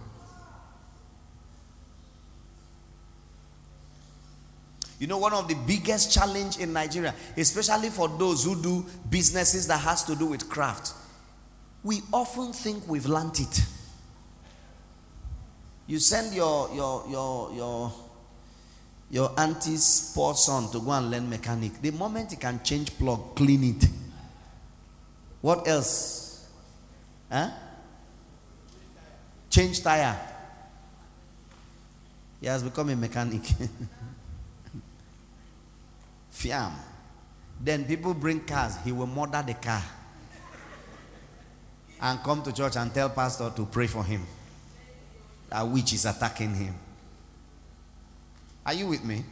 You 5.04 5.08
know, 5.08 5.18
one 5.18 5.34
of 5.34 5.50
the 5.50 5.56
biggest 5.56 6.14
challenge 6.14 6.60
in 6.60 6.72
Nigeria, 6.72 7.14
especially 7.36 7.90
for 7.90 8.08
those 8.08 8.46
who 8.46 8.56
do 8.56 8.86
businesses 9.10 9.68
that 9.68 9.82
has 9.82 10.06
to 10.06 10.16
do 10.16 10.28
with 10.28 10.48
craft, 10.48 10.94
we 11.84 12.00
often 12.14 12.54
think 12.54 12.88
we've 12.88 13.06
learned 13.06 13.38
it. 13.38 13.66
You 15.88 16.00
send 16.00 16.34
your 16.34 16.74
your 16.74 17.06
your 17.10 17.52
your 17.54 17.94
your 19.12 19.32
auntie's 19.38 20.14
poor 20.16 20.36
son 20.36 20.72
to 20.72 20.80
go 20.80 20.92
and 20.92 21.12
learn 21.12 21.30
mechanic. 21.30 21.82
The 21.82 21.92
moment 21.92 22.32
he 22.32 22.38
can 22.38 22.64
change 22.64 22.98
plug, 22.98 23.36
clean 23.36 23.76
it. 23.76 23.90
What 25.42 25.68
else? 25.68 26.48
Huh? 27.30 27.50
Change 29.50 29.84
tire. 29.84 30.18
He 32.40 32.48
has 32.48 32.64
become 32.64 32.88
a 32.88 32.96
mechanic. 32.96 33.42
Fiam. 36.44 36.74
Then 37.60 37.86
people 37.86 38.14
bring 38.14 38.42
cars, 38.42 38.78
he 38.84 38.92
will 38.92 39.08
murder 39.08 39.44
the 39.46 39.54
car 39.54 39.82
and 42.02 42.22
come 42.22 42.44
to 42.44 42.52
church 42.52 42.76
and 42.76 42.94
tell 42.94 43.10
pastor 43.10 43.52
to 43.56 43.66
pray 43.66 43.88
for 43.88 44.04
him. 44.04 44.26
That 45.50 45.62
witch 45.68 45.94
is 45.94 46.06
attacking 46.06 46.54
him. 46.54 46.76
Are 48.66 48.74
you 48.74 48.88
with 48.88 49.04
me? 49.06 49.24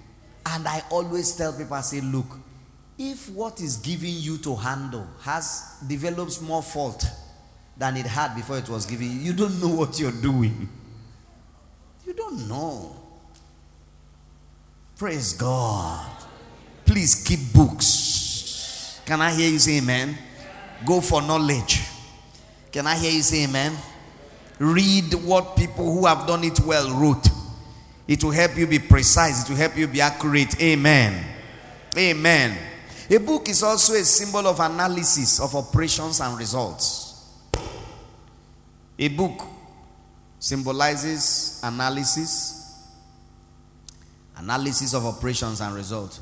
And 0.46 0.68
I 0.68 0.82
always 0.90 1.36
tell 1.36 1.52
people, 1.54 1.74
I 1.74 1.82
say, 1.82 2.00
look, 2.02 2.38
if 2.98 3.30
what 3.30 3.60
is 3.60 3.78
giving 3.78 4.14
you 4.14 4.38
to 4.40 4.56
handle 4.56 5.08
has 5.22 5.76
develops 5.86 6.40
more 6.42 6.64
fault 6.64 7.06
than 7.76 7.98
it 7.98 8.06
had 8.06 8.36
before 8.36 8.58
it 8.58 8.70
was 8.70 8.86
given 8.86 9.22
you 9.22 9.34
don't 9.34 9.60
know 9.60 9.70
what 9.70 10.00
you're 10.00 10.12
doing. 10.12 10.70
You 12.06 12.14
don't 12.14 12.48
know. 12.48 12.96
Praise 14.98 15.34
God. 15.34 16.10
Please 16.92 17.24
keep 17.24 17.54
books. 17.54 19.00
Can 19.06 19.22
I 19.22 19.32
hear 19.34 19.50
you 19.50 19.60
say 19.60 19.78
amen? 19.78 20.18
Go 20.86 21.00
for 21.00 21.22
knowledge. 21.22 21.80
Can 22.70 22.86
I 22.86 22.98
hear 22.98 23.12
you 23.12 23.22
say 23.22 23.46
amen? 23.46 23.78
Read 24.60 25.14
what 25.14 25.56
people 25.56 25.86
who 25.86 26.06
have 26.06 26.28
done 26.28 26.44
it 26.44 26.60
well 26.60 26.92
wrote. 26.92 27.30
It 28.10 28.22
will 28.22 28.32
help 28.32 28.58
you 28.58 28.68
be 28.68 28.80
precise, 28.80 29.44
it 29.44 29.50
will 29.50 29.58
help 29.58 29.78
you 29.78 29.88
be 29.88 30.02
accurate. 30.02 30.62
Amen. 30.62 31.26
Amen. 31.98 32.58
A 33.10 33.18
book 33.20 33.48
is 33.48 33.64
also 33.64 33.94
a 33.94 34.04
symbol 34.04 34.46
of 34.46 34.60
analysis 34.60 35.40
of 35.40 35.56
operations 35.56 36.20
and 36.20 36.38
results. 36.38 37.26
A 39.00 39.08
book 39.08 39.44
symbolizes 40.40 41.62
analysis, 41.64 42.86
analysis 44.36 44.94
of 44.94 45.06
operations 45.06 45.62
and 45.62 45.74
results. 45.74 46.20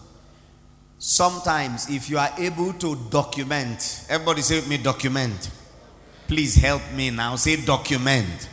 Sometimes, 1.02 1.90
if 1.90 2.10
you 2.10 2.18
are 2.18 2.30
able 2.38 2.74
to 2.74 2.98
document, 3.10 4.06
everybody 4.10 4.42
say 4.42 4.58
with 4.58 4.68
me, 4.68 4.78
document. 4.78 5.50
Please 6.28 6.56
help 6.56 6.82
me 6.94 7.10
now. 7.10 7.38
Say 7.38 7.56
document. 7.66 8.50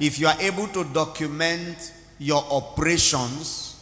If 0.00 0.18
you 0.18 0.26
are 0.26 0.40
able 0.40 0.68
to 0.68 0.84
document 0.84 1.92
your 2.18 2.42
operations, 2.50 3.74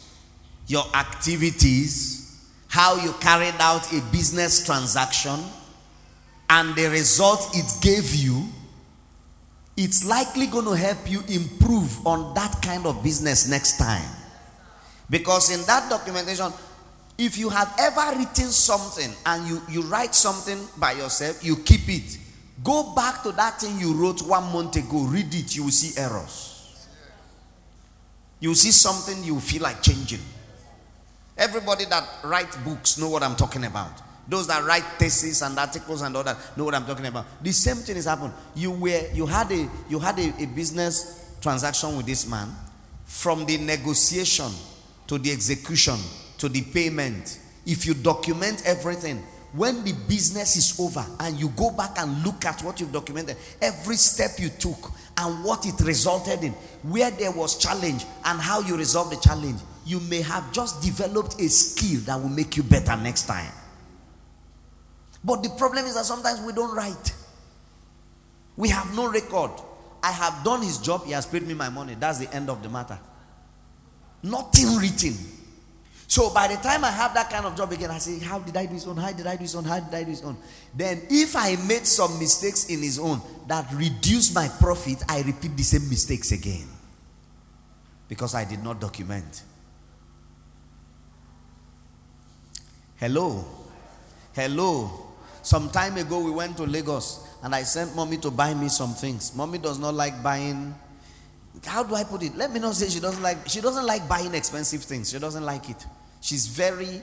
your 0.67 0.85
activities, 0.93 2.51
how 2.67 2.97
you 2.97 3.13
carried 3.21 3.55
out 3.61 3.93
a 3.93 4.01
business 4.11 4.67
transaction, 4.67 5.39
and 6.51 6.75
the 6.75 6.89
result 6.91 7.49
it 7.55 7.81
gave 7.81 8.13
you, 8.13 8.45
it's 9.77 10.05
likely 10.05 10.49
going 10.49 10.65
to 10.65 10.73
help 10.73 11.09
you 11.09 11.21
improve 11.29 12.05
on 12.05 12.35
that 12.35 12.61
kind 12.61 12.87
of 12.87 13.05
business 13.05 13.49
next 13.49 13.79
time. 13.79 14.09
Because 15.09 15.57
in 15.57 15.65
that 15.67 15.89
documentation, 15.89 16.53
if 17.17 17.39
you 17.39 17.49
have 17.49 17.73
ever 17.79 18.19
written 18.19 18.47
something 18.47 19.11
and 19.25 19.47
you, 19.47 19.63
you 19.69 19.83
write 19.83 20.15
something 20.15 20.59
by 20.79 20.93
yourself, 20.93 21.45
you 21.45 21.57
keep 21.57 21.89
it. 21.89 22.19
Go 22.63 22.95
back 22.95 23.23
to 23.23 23.33
that 23.33 23.61
thing 23.61 23.79
you 23.79 23.95
wrote 23.95 24.23
one 24.23 24.53
month 24.53 24.77
ago, 24.77 25.05
read 25.05 25.33
it, 25.35 25.55
you 25.55 25.65
will 25.65 25.71
see 25.71 26.01
errors. 26.01 26.51
You 28.41 28.55
see 28.55 28.73
something, 28.73 29.23
you 29.23 29.39
feel 29.41 29.63
like 29.63 29.81
changing. 29.83 30.21
Everybody 31.37 31.85
that 31.87 32.05
writes 32.25 32.57
books 32.59 32.99
know 32.99 33.09
what 33.09 33.23
I'm 33.23 33.37
talking 33.37 33.65
about. 33.65 33.91
Those 34.29 34.47
that 34.47 34.65
write 34.65 34.85
theses 34.99 35.43
and 35.43 35.59
articles 35.59 36.03
and 36.03 36.17
all 36.17 36.23
that 36.25 36.37
know 36.57 36.65
what 36.65 36.75
I'm 36.75 36.87
talking 36.87 37.07
about. 37.07 37.27
The 37.43 37.53
same 37.53 37.77
thing 37.77 37.97
has 37.97 38.07
happened. 38.07 38.33
You 38.55 38.71
were 38.71 39.03
you 39.13 39.27
had 39.27 39.53
a 39.53 39.69
you 39.89 39.99
had 39.99 40.19
a, 40.19 40.43
a 40.43 40.47
business 40.47 41.37
transaction 41.43 41.97
with 41.97 42.07
this 42.07 42.27
man. 42.29 42.49
From 43.05 43.45
the 43.45 43.59
negotiation 43.59 44.51
to 45.09 45.19
the 45.19 45.31
execution 45.31 45.99
to 46.39 46.49
the 46.49 46.63
payment, 46.63 47.39
if 47.67 47.87
you 47.87 47.95
document 47.95 48.63
everything, 48.67 49.23
when 49.53 49.85
the 49.85 49.93
business 50.09 50.57
is 50.57 50.81
over 50.81 51.05
and 51.21 51.39
you 51.39 51.49
go 51.51 51.71
back 51.71 51.97
and 51.99 52.25
look 52.25 52.45
at 52.45 52.61
what 52.63 52.81
you've 52.81 52.93
documented, 52.93 53.37
every 53.63 53.95
step 53.95 54.33
you 54.39 54.49
took 54.49 54.91
and 55.17 55.45
what 55.45 55.65
it 55.65 55.81
resulted 55.81 56.43
in, 56.43 56.53
where 56.83 57.11
there 57.13 57.31
was 57.31 57.57
challenge 57.57 58.05
and 58.25 58.41
how 58.41 58.61
you 58.61 58.77
resolved 58.77 59.13
the 59.13 59.21
challenge, 59.21 59.61
you 59.87 60.01
may 60.01 60.23
have 60.23 60.53
just 60.53 60.83
developed 60.83 61.41
a 61.41 61.49
skill 61.49 62.01
that 62.01 62.21
will 62.21 62.31
make 62.31 62.57
you 62.57 62.65
better 62.65 62.97
next 62.97 63.27
time. 63.27 63.53
But 65.23 65.43
the 65.43 65.51
problem 65.51 65.87
is 65.87 65.95
that 65.95 66.05
sometimes 66.05 66.41
we 66.41 66.53
don't 66.53 66.75
write. 66.75 67.15
We 68.57 68.69
have 68.71 68.95
no 68.97 69.09
record. 69.09 69.53
I 70.03 70.11
have 70.11 70.45
done 70.45 70.63
his 70.63 70.79
job, 70.79 71.07
he 71.07 71.13
has 71.13 71.27
paid 71.27 71.47
me 71.47 71.55
my 71.55 71.69
money. 71.69 71.97
That's 71.99 72.19
the 72.19 72.33
end 72.35 72.51
of 72.51 72.63
the 72.63 72.69
matter. 72.69 72.99
Nothing 74.23 74.77
written. 74.77 75.15
So 76.07 76.33
by 76.33 76.49
the 76.49 76.57
time 76.57 76.85
I 76.85 76.91
have 76.91 77.15
that 77.15 77.31
kind 77.31 77.47
of 77.47 77.57
job 77.57 77.73
again, 77.73 77.91
I 77.91 77.99
say, 77.99 78.19
How 78.19 78.39
did 78.39 78.57
I 78.57 78.67
do 78.67 78.75
his 78.75 78.87
own? 78.87 78.97
How 78.97 79.13
did 79.13 79.27
I 79.27 79.37
do 79.37 79.43
his 79.43 79.55
own? 79.55 79.65
How 79.65 79.81
did 79.81 79.95
I 79.95 80.05
do 80.05 80.11
his 80.11 80.23
own? 80.23 80.37
Then, 80.75 81.03
if 81.11 81.35
I 81.35 81.57
made 81.67 81.87
some 81.87 82.19
mistakes 82.19 82.69
in 82.69 82.83
his 82.83 82.99
own 82.99 83.21
that 83.49 83.67
reduce 83.73 84.35
my 84.35 84.49
profit, 84.61 85.03
I 85.09 85.23
repeat 85.23 85.57
the 85.57 85.63
same 85.63 85.89
mistakes 85.89 86.33
again. 86.33 86.69
Because 88.09 88.35
I 88.35 88.45
did 88.45 88.63
not 88.63 88.81
document. 88.81 89.43
Hello. 92.97 93.45
Hello. 94.35 94.91
Some 95.43 95.71
time 95.71 95.97
ago, 95.97 96.21
we 96.21 96.31
went 96.31 96.57
to 96.59 96.65
Lagos 96.65 97.27
and 97.43 97.55
I 97.55 97.63
sent 97.63 97.95
mommy 97.95 98.17
to 98.19 98.31
buy 98.31 98.55
me 98.55 98.69
some 98.69 98.95
things. 98.95 99.35
Mommy 99.37 99.59
does 99.59 99.79
not 99.79 99.95
like 99.95 100.23
buying. 100.23 100.75
How 101.65 101.83
do 101.83 101.95
I 101.95 102.05
put 102.05 102.23
it? 102.23 102.37
Let 102.37 102.53
me 102.53 102.61
not 102.61 102.75
say 102.75 102.89
she 102.89 103.01
doesn't 103.01 103.23
like. 103.23 103.49
She 103.49 103.61
doesn't 103.61 103.87
like 103.87 104.09
buying 104.09 104.35
expensive 104.35 104.83
things. 104.83 105.11
She 105.11 105.19
doesn't 105.19 105.45
like 105.45 105.71
it. 105.71 105.87
She's 106.21 106.47
very 106.47 107.01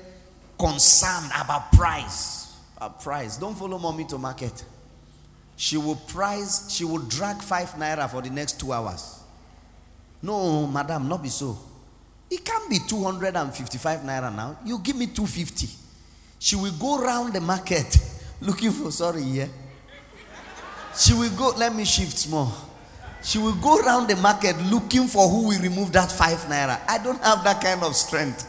concerned 0.59 1.31
about 1.39 1.71
price. 1.71 2.57
About 2.77 3.01
price. 3.01 3.37
Don't 3.37 3.55
follow 3.55 3.77
mommy 3.77 4.05
to 4.05 4.17
market. 4.17 4.63
She 5.55 5.77
will 5.77 5.95
price. 5.95 6.69
She 6.71 6.83
will 6.83 6.99
drag 6.99 7.37
five 7.41 7.69
naira 7.71 8.09
for 8.09 8.21
the 8.21 8.29
next 8.29 8.59
two 8.59 8.73
hours. 8.73 9.19
No, 10.21 10.67
madam, 10.67 11.07
not 11.07 11.23
be 11.23 11.29
so. 11.29 11.57
It 12.29 12.45
can't 12.45 12.69
be 12.69 12.77
255 12.87 13.99
naira 14.01 14.33
now. 14.33 14.57
You 14.65 14.79
give 14.79 14.95
me 14.95 15.07
250. 15.07 15.67
She 16.39 16.55
will 16.55 16.71
go 16.73 17.03
around 17.03 17.33
the 17.33 17.41
market 17.41 17.97
looking 18.41 18.71
for 18.71 18.91
sorry 18.91 19.21
yeah 19.21 19.45
she 20.97 21.13
will 21.13 21.29
go 21.37 21.53
let 21.57 21.73
me 21.73 21.85
shift 21.85 22.27
more 22.29 22.51
she 23.23 23.37
will 23.37 23.55
go 23.55 23.79
around 23.79 24.07
the 24.07 24.15
market 24.17 24.57
looking 24.63 25.07
for 25.07 25.27
who 25.27 25.47
will 25.47 25.59
remove 25.59 25.91
that 25.93 26.11
five 26.11 26.39
naira. 26.45 26.79
I 26.87 26.97
don't 27.03 27.21
have 27.21 27.43
that 27.43 27.61
kind 27.61 27.83
of 27.83 27.95
strength. 27.95 28.47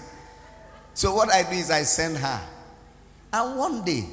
So 0.94 1.14
what 1.14 1.32
i 1.32 1.42
do 1.42 1.56
is 1.56 1.70
i 1.70 1.82
send 1.82 2.16
her. 2.18 2.40
And 3.32 3.58
one 3.58 3.84
day 3.84 4.04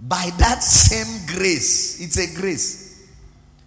by 0.00 0.30
that 0.38 0.62
same 0.62 1.26
grace 1.26 2.00
it's 2.00 2.18
a 2.18 2.40
grace. 2.40 3.08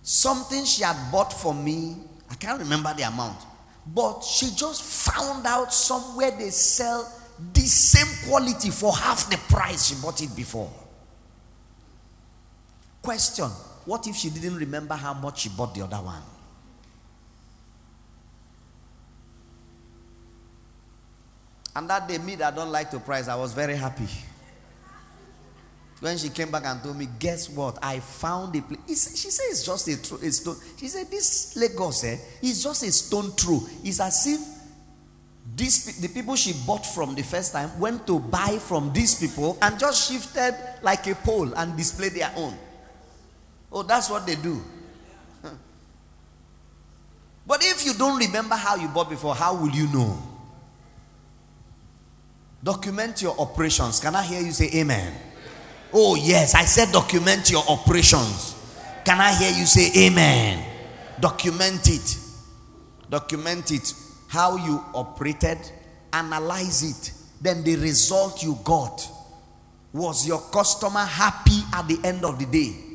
Something 0.02 0.64
she 0.66 0.84
had 0.84 1.12
bought 1.12 1.34
for 1.34 1.54
me 1.54 1.98
i 2.30 2.36
can't 2.36 2.60
remember 2.60 2.94
the 2.94 3.04
amount 3.04 3.38
but 3.86 4.22
she 4.22 4.48
just 4.56 4.84
found 4.84 5.46
out 5.46 5.74
somewhere 5.74 6.32
they 6.32 6.50
sell 6.50 7.12
the 7.54 7.62
same 7.62 8.30
quality 8.30 8.70
for 8.70 8.94
half 8.96 9.30
the 9.30 9.38
price 9.54 9.88
she 9.88 9.96
bought 10.02 10.22
it 10.22 10.36
before. 10.36 10.72
Question 13.02 13.50
What 13.88 14.06
if 14.06 14.18
she 14.18 14.30
didn't 14.30 14.58
remember 14.58 14.96
how 14.96 15.14
much 15.14 15.40
she 15.40 15.50
bought 15.50 15.74
the 15.74 15.82
other 15.82 15.96
one? 15.96 16.22
And 21.74 21.90
that 21.90 22.06
day, 22.06 22.18
me 22.18 22.36
that 22.36 22.54
don't 22.54 22.70
like 22.70 22.92
to 22.92 23.00
price, 23.00 23.30
I 23.30 23.36
was 23.36 23.54
very 23.54 23.78
happy. 23.78 24.10
When 26.02 26.18
she 26.18 26.28
came 26.30 26.52
back 26.52 26.66
and 26.66 26.84
told 26.84 26.98
me, 26.98 27.08
guess 27.18 27.50
what? 27.50 27.80
I 27.82 28.02
found 28.02 28.58
a 28.58 28.62
place. 28.62 29.18
She 29.18 29.30
said 29.30 29.46
it's 29.52 29.66
just 29.66 29.88
a, 29.88 30.26
a 30.26 30.32
stone. 30.32 30.58
She 30.78 30.90
said, 30.90 31.10
this 31.10 31.56
Lagos, 31.56 32.04
eh, 32.04 32.18
is 32.42 32.62
just 32.62 32.84
a 32.84 32.92
stone 32.92 33.32
throw. 33.32 33.62
It's 33.86 34.02
as 34.02 34.28
if 34.28 34.42
this, 35.56 35.98
the 36.02 36.10
people 36.10 36.36
she 36.36 36.52
bought 36.66 36.86
from 36.86 37.16
the 37.16 37.24
first 37.24 37.54
time 37.54 37.80
went 37.80 38.06
to 38.08 38.20
buy 38.20 38.58
from 38.60 38.92
these 38.92 39.18
people 39.18 39.58
and 39.62 39.80
just 39.80 40.12
shifted 40.12 40.58
like 40.82 41.08
a 41.08 41.16
pole 41.16 41.54
and 41.54 41.78
displayed 41.78 42.12
their 42.12 42.34
own. 42.36 42.54
Oh, 43.72 43.84
that's 43.84 44.10
what 44.10 44.26
they 44.26 44.36
do. 44.36 44.62
But 47.46 47.64
if 47.64 47.86
you 47.86 47.94
don't 47.94 48.20
remember 48.20 48.56
how 48.56 48.76
you 48.76 48.90
bought 48.90 49.10
before, 49.10 49.34
how 49.34 49.56
will 49.56 49.70
you 49.70 49.88
know? 49.88 50.22
Document 52.62 53.22
your 53.22 53.40
operations. 53.40 54.02
Can 54.02 54.16
I 54.16 54.24
hear 54.24 54.42
you 54.42 54.52
say 54.52 54.70
amen? 54.82 55.14
Oh, 55.94 56.16
yes, 56.16 56.54
I 56.56 56.66
said 56.66 56.92
document 56.92 57.50
your 57.50 57.64
operations. 57.70 58.56
Can 59.06 59.22
I 59.22 59.34
hear 59.34 59.58
you 59.58 59.66
say 59.66 60.08
amen? 60.08 60.66
Document 61.22 61.88
it. 61.88 62.18
Document 63.10 63.72
it. 63.72 63.94
How 64.28 64.58
you 64.58 64.84
operated, 64.94 65.60
analyze 66.12 66.84
it. 66.84 67.14
Then 67.40 67.64
the 67.64 67.78
result 67.78 68.44
you 68.44 68.58
got. 68.66 69.10
Was 69.94 70.28
your 70.28 70.42
customer 70.52 71.06
happy 71.06 71.62
at 71.74 71.88
the 71.88 71.98
end 72.04 72.26
of 72.26 72.38
the 72.38 72.46
day? 72.46 72.87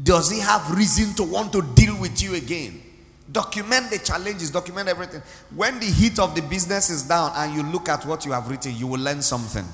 Does 0.00 0.30
he 0.30 0.40
have 0.40 0.70
reason 0.76 1.14
to 1.16 1.22
want 1.22 1.52
to 1.52 1.62
deal 1.74 1.98
with 2.00 2.22
you 2.22 2.34
again? 2.34 2.80
Document 3.30 3.90
the 3.90 3.98
challenges, 3.98 4.50
document 4.50 4.88
everything. 4.88 5.22
When 5.54 5.80
the 5.80 5.86
heat 5.86 6.18
of 6.18 6.34
the 6.34 6.42
business 6.42 6.90
is 6.90 7.02
down 7.02 7.32
and 7.34 7.54
you 7.54 7.62
look 7.62 7.88
at 7.88 8.04
what 8.06 8.24
you 8.24 8.32
have 8.32 8.48
written, 8.48 8.76
you 8.76 8.86
will 8.86 9.00
learn 9.00 9.22
something. 9.22 9.64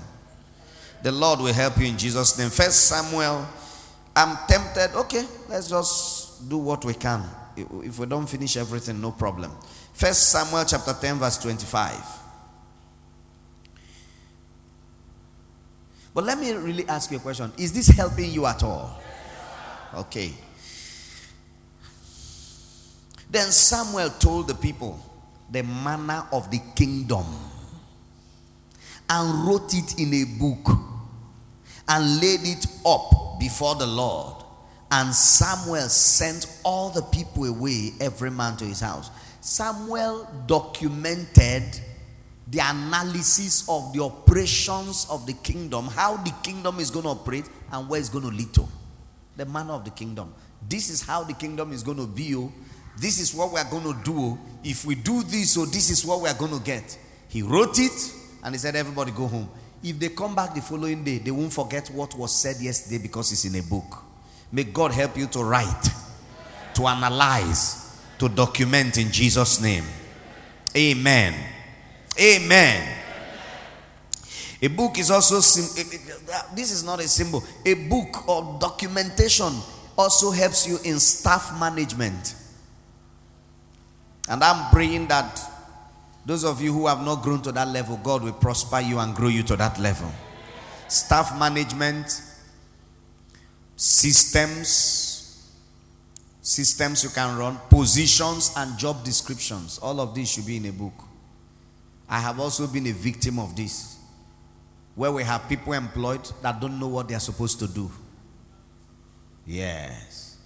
The 1.03 1.13
Lord 1.13 1.41
will 1.41 1.53
help 1.53 1.79
you 1.79 1.87
in 1.87 1.97
Jesus' 1.97 2.39
name. 2.39 2.51
First 2.51 2.87
Samuel, 2.87 3.47
I'm 4.15 4.37
tempted. 4.49 4.97
Okay, 4.97 5.25
let's 5.49 5.69
just 5.69 6.49
do 6.49 6.59
what 6.59 6.85
we 6.85 6.95
can. 6.95 7.23
If 7.57 7.99
we 7.99 8.07
don't 8.07 8.29
finish 8.29 8.57
everything, 8.57 9.01
no 9.01 9.13
problem. 9.13 9.53
First 9.93 10.31
Samuel 10.31 10.65
chapter 10.65 10.93
10, 10.93 11.19
verse 11.19 11.39
25. 11.39 11.95
But 16.15 16.25
let 16.25 16.39
me 16.39 16.53
really 16.53 16.89
ask 16.89 17.11
you 17.11 17.19
a 17.19 17.21
question. 17.21 17.53
Is 17.57 17.73
this 17.73 17.89
helping 17.89 18.31
you 18.31 18.47
at 18.47 18.63
all? 18.63 19.01
Okay. 19.95 20.33
Then 23.31 23.51
Samuel 23.51 24.11
told 24.11 24.49
the 24.49 24.55
people 24.55 24.99
the 25.51 25.63
manner 25.63 26.27
of 26.33 26.51
the 26.51 26.61
kingdom 26.75 27.25
and 29.09 29.47
wrote 29.47 29.75
it 29.75 29.99
in 29.99 30.13
a 30.15 30.25
book 30.39 30.79
and 31.89 32.21
laid 32.21 32.41
it 32.43 32.67
up 32.87 33.39
before 33.39 33.75
the 33.75 33.87
Lord. 33.87 34.45
And 34.91 35.15
Samuel 35.15 35.89
sent 35.89 36.61
all 36.65 36.91
the 36.91 37.03
people 37.03 37.45
away, 37.45 37.93
every 38.01 38.31
man 38.31 38.57
to 38.59 38.65
his 38.65 38.81
house. 38.81 39.11
Samuel 39.41 40.29
documented 40.47 41.65
the 42.47 42.61
analysis 42.61 43.69
of 43.69 43.93
the 43.93 44.03
operations 44.03 45.07
of 45.11 45.27
the 45.27 45.35
kingdom, 45.35 45.87
how 45.89 46.17
the 46.17 46.33
kingdom 46.43 46.81
is 46.81 46.91
going 46.91 47.05
to 47.05 47.11
operate, 47.11 47.45
and 47.71 47.89
where 47.89 48.01
it's 48.01 48.09
going 48.09 48.25
to 48.25 48.31
lead 48.31 48.53
to 48.55 48.67
the 49.39 49.47
manner 49.47 49.73
of 49.73 49.85
the 49.85 49.91
kingdom. 49.91 50.35
This 50.69 50.91
is 50.91 51.01
how 51.01 51.23
the 51.23 51.33
kingdom 51.33 51.73
is 51.73 51.83
going 51.83 51.97
to 51.97 52.07
be. 52.07 52.35
Oh. 52.35 52.53
This 52.99 53.21
is 53.21 53.33
what 53.33 53.53
we 53.53 53.61
are 53.61 53.71
going 53.71 53.85
to 53.85 54.03
do. 54.05 54.19
Oh. 54.19 54.39
If 54.65 54.85
we 54.85 54.97
do 54.97 55.23
this, 55.23 55.53
so 55.53 55.63
oh, 55.63 55.67
this 55.67 55.89
is 55.89 56.05
what 56.05 56.21
we 56.21 56.29
are 56.29 56.35
going 56.35 56.59
to 56.59 56.63
get. 56.63 56.99
He 57.29 57.43
wrote 57.43 57.79
it 57.79 58.13
and 58.43 58.55
he 58.55 58.59
said, 58.59 58.75
Everybody 58.75 59.13
go 59.13 59.29
home. 59.29 59.49
If 59.83 59.99
they 60.01 60.09
come 60.09 60.35
back 60.35 60.55
the 60.55 60.61
following 60.61 61.05
day, 61.05 61.19
they 61.19 61.31
won't 61.31 61.53
forget 61.53 61.89
what 61.91 62.15
was 62.17 62.35
said 62.35 62.57
yesterday 62.61 62.99
because 63.01 63.31
it's 63.31 63.45
in 63.45 63.55
a 63.55 63.63
book. 63.63 64.03
May 64.51 64.65
God 64.65 64.91
help 64.91 65.17
you 65.17 65.29
to 65.29 65.45
write, 65.45 65.89
to 66.75 66.87
analyze, 66.89 67.97
to 68.19 68.29
document 68.29 68.99
in 68.99 69.13
Jesus' 69.13 69.61
name. 69.61 69.85
Amen. 70.77 71.35
Amen. 72.21 72.99
A 74.61 74.69
book 74.69 74.99
is 74.99 75.11
also, 75.11 75.37
eh, 75.39 75.85
eh, 75.93 75.99
eh, 76.33 76.43
this 76.55 76.73
is 76.73 76.83
not 76.83 77.01
a 77.01 77.09
symbol. 77.09 77.45
A 77.65 77.75
book 77.75 78.29
or 78.29 78.59
documentation 78.61 79.53
also 79.97 80.31
helps 80.31 80.67
you 80.67 80.79
in 80.85 80.99
staff 80.99 81.59
management. 81.59 82.35
And 84.29 84.43
I'm 84.43 84.71
praying 84.71 85.09
that 85.09 85.41
those 86.27 86.45
of 86.45 86.61
you 86.61 86.73
who 86.73 86.87
have 86.87 87.05
not 87.05 87.23
grown 87.23 87.41
to 87.43 87.53
that 87.53 87.69
level, 87.69 87.99
God 88.03 88.23
will 88.23 88.33
prosper 88.33 88.81
you 88.81 88.99
and 88.99 89.15
grow 89.15 89.29
you 89.29 89.43
to 89.45 89.57
that 89.57 89.79
level. 89.79 90.11
Staff 90.89 91.39
management, 91.39 92.21
systems, 93.77 95.53
systems 96.43 97.05
you 97.05 97.11
can 97.11 97.39
run, 97.39 97.59
positions 97.71 98.53
and 98.57 98.79
job 98.79 99.05
descriptions. 99.05 99.79
All 99.79 100.01
of 100.01 100.15
these 100.15 100.31
should 100.31 100.47
be 100.47 100.57
in 100.57 100.67
a 100.67 100.73
book. 100.73 100.95
I 102.09 102.21
have 102.21 102.41
also 102.41 102.67
been 102.67 102.87
a 102.87 102.93
victim 102.93 103.39
of 103.39 103.55
this, 103.55 103.98
where 104.99 105.13
we 105.13 105.23
have 105.23 105.49
people 105.49 105.73
employed 105.75 106.29
that 106.43 106.61
don't 106.61 106.77
know 106.77 106.89
what 106.89 107.07
they 107.07 107.15
are 107.15 107.21
supposed 107.21 107.61
to 107.61 107.69
do. 107.69 107.89
Yes. 109.47 110.37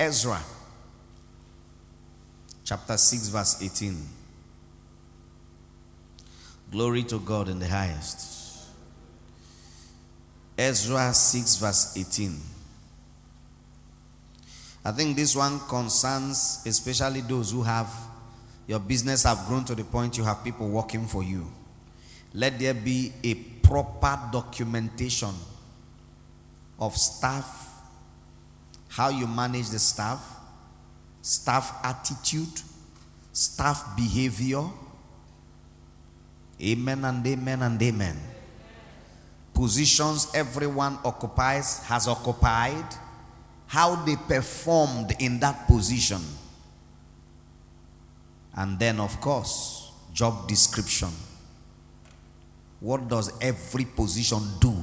Ezra 0.00 0.40
chapter 2.64 2.96
6, 2.96 3.28
verse 3.28 3.62
18. 3.62 4.08
Glory 6.72 7.04
to 7.04 7.20
God 7.20 7.48
in 7.48 7.60
the 7.60 7.68
highest. 7.68 8.66
Ezra 10.58 11.14
6, 11.14 11.56
verse 11.58 11.96
18. 11.96 12.40
I 14.84 14.90
think 14.90 15.14
this 15.14 15.36
one 15.36 15.60
concerns 15.68 16.60
especially 16.66 17.20
those 17.20 17.52
who 17.52 17.62
have 17.62 18.09
your 18.70 18.78
business 18.78 19.24
have 19.24 19.46
grown 19.48 19.64
to 19.64 19.74
the 19.74 19.82
point 19.82 20.16
you 20.16 20.22
have 20.22 20.44
people 20.44 20.68
working 20.68 21.04
for 21.04 21.24
you. 21.24 21.44
Let 22.32 22.60
there 22.60 22.72
be 22.72 23.12
a 23.24 23.34
proper 23.34 24.16
documentation 24.30 25.34
of 26.78 26.96
staff, 26.96 27.68
how 28.86 29.08
you 29.08 29.26
manage 29.26 29.70
the 29.70 29.80
staff, 29.80 30.24
staff 31.20 31.80
attitude, 31.82 32.62
staff 33.32 33.96
behavior. 33.96 34.62
Amen 36.62 37.04
and 37.04 37.26
amen 37.26 37.62
and 37.62 37.82
amen. 37.82 38.20
Positions 39.52 40.30
everyone 40.32 40.96
occupies, 41.04 41.82
has 41.86 42.06
occupied, 42.06 42.86
how 43.66 43.96
they 44.04 44.14
performed 44.14 45.12
in 45.18 45.40
that 45.40 45.66
position. 45.66 46.20
And 48.54 48.78
then, 48.78 49.00
of 49.00 49.20
course, 49.20 49.92
job 50.12 50.48
description. 50.48 51.10
What 52.80 53.08
does 53.08 53.32
every 53.40 53.84
position 53.84 54.40
do? 54.60 54.74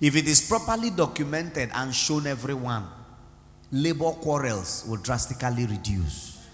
If 0.00 0.16
it 0.16 0.26
is 0.26 0.48
properly 0.48 0.90
documented 0.90 1.70
and 1.74 1.94
shown 1.94 2.26
everyone, 2.26 2.86
labor 3.70 4.10
quarrels 4.10 4.84
will 4.88 4.96
drastically 4.96 5.64
reduce. 5.66 6.44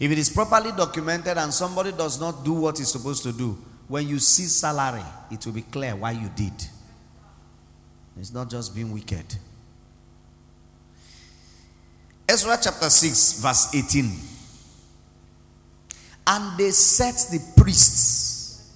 If 0.00 0.10
it 0.10 0.18
is 0.18 0.30
properly 0.30 0.72
documented 0.72 1.36
and 1.36 1.52
somebody 1.52 1.92
does 1.92 2.18
not 2.18 2.44
do 2.44 2.54
what 2.54 2.78
he's 2.78 2.90
supposed 2.90 3.22
to 3.24 3.32
do, 3.32 3.58
when 3.86 4.08
you 4.08 4.18
see 4.18 4.44
salary, 4.44 5.04
it 5.30 5.44
will 5.44 5.52
be 5.52 5.62
clear 5.62 5.94
why 5.94 6.12
you 6.12 6.30
did. 6.34 6.52
It's 8.18 8.32
not 8.32 8.48
just 8.48 8.74
being 8.74 8.92
wicked. 8.92 9.26
Ezra 12.30 12.56
chapter 12.62 12.88
6, 12.88 13.40
verse 13.40 13.74
18. 13.74 14.08
And 16.28 16.56
they 16.56 16.70
set 16.70 17.26
the 17.32 17.60
priests 17.60 18.72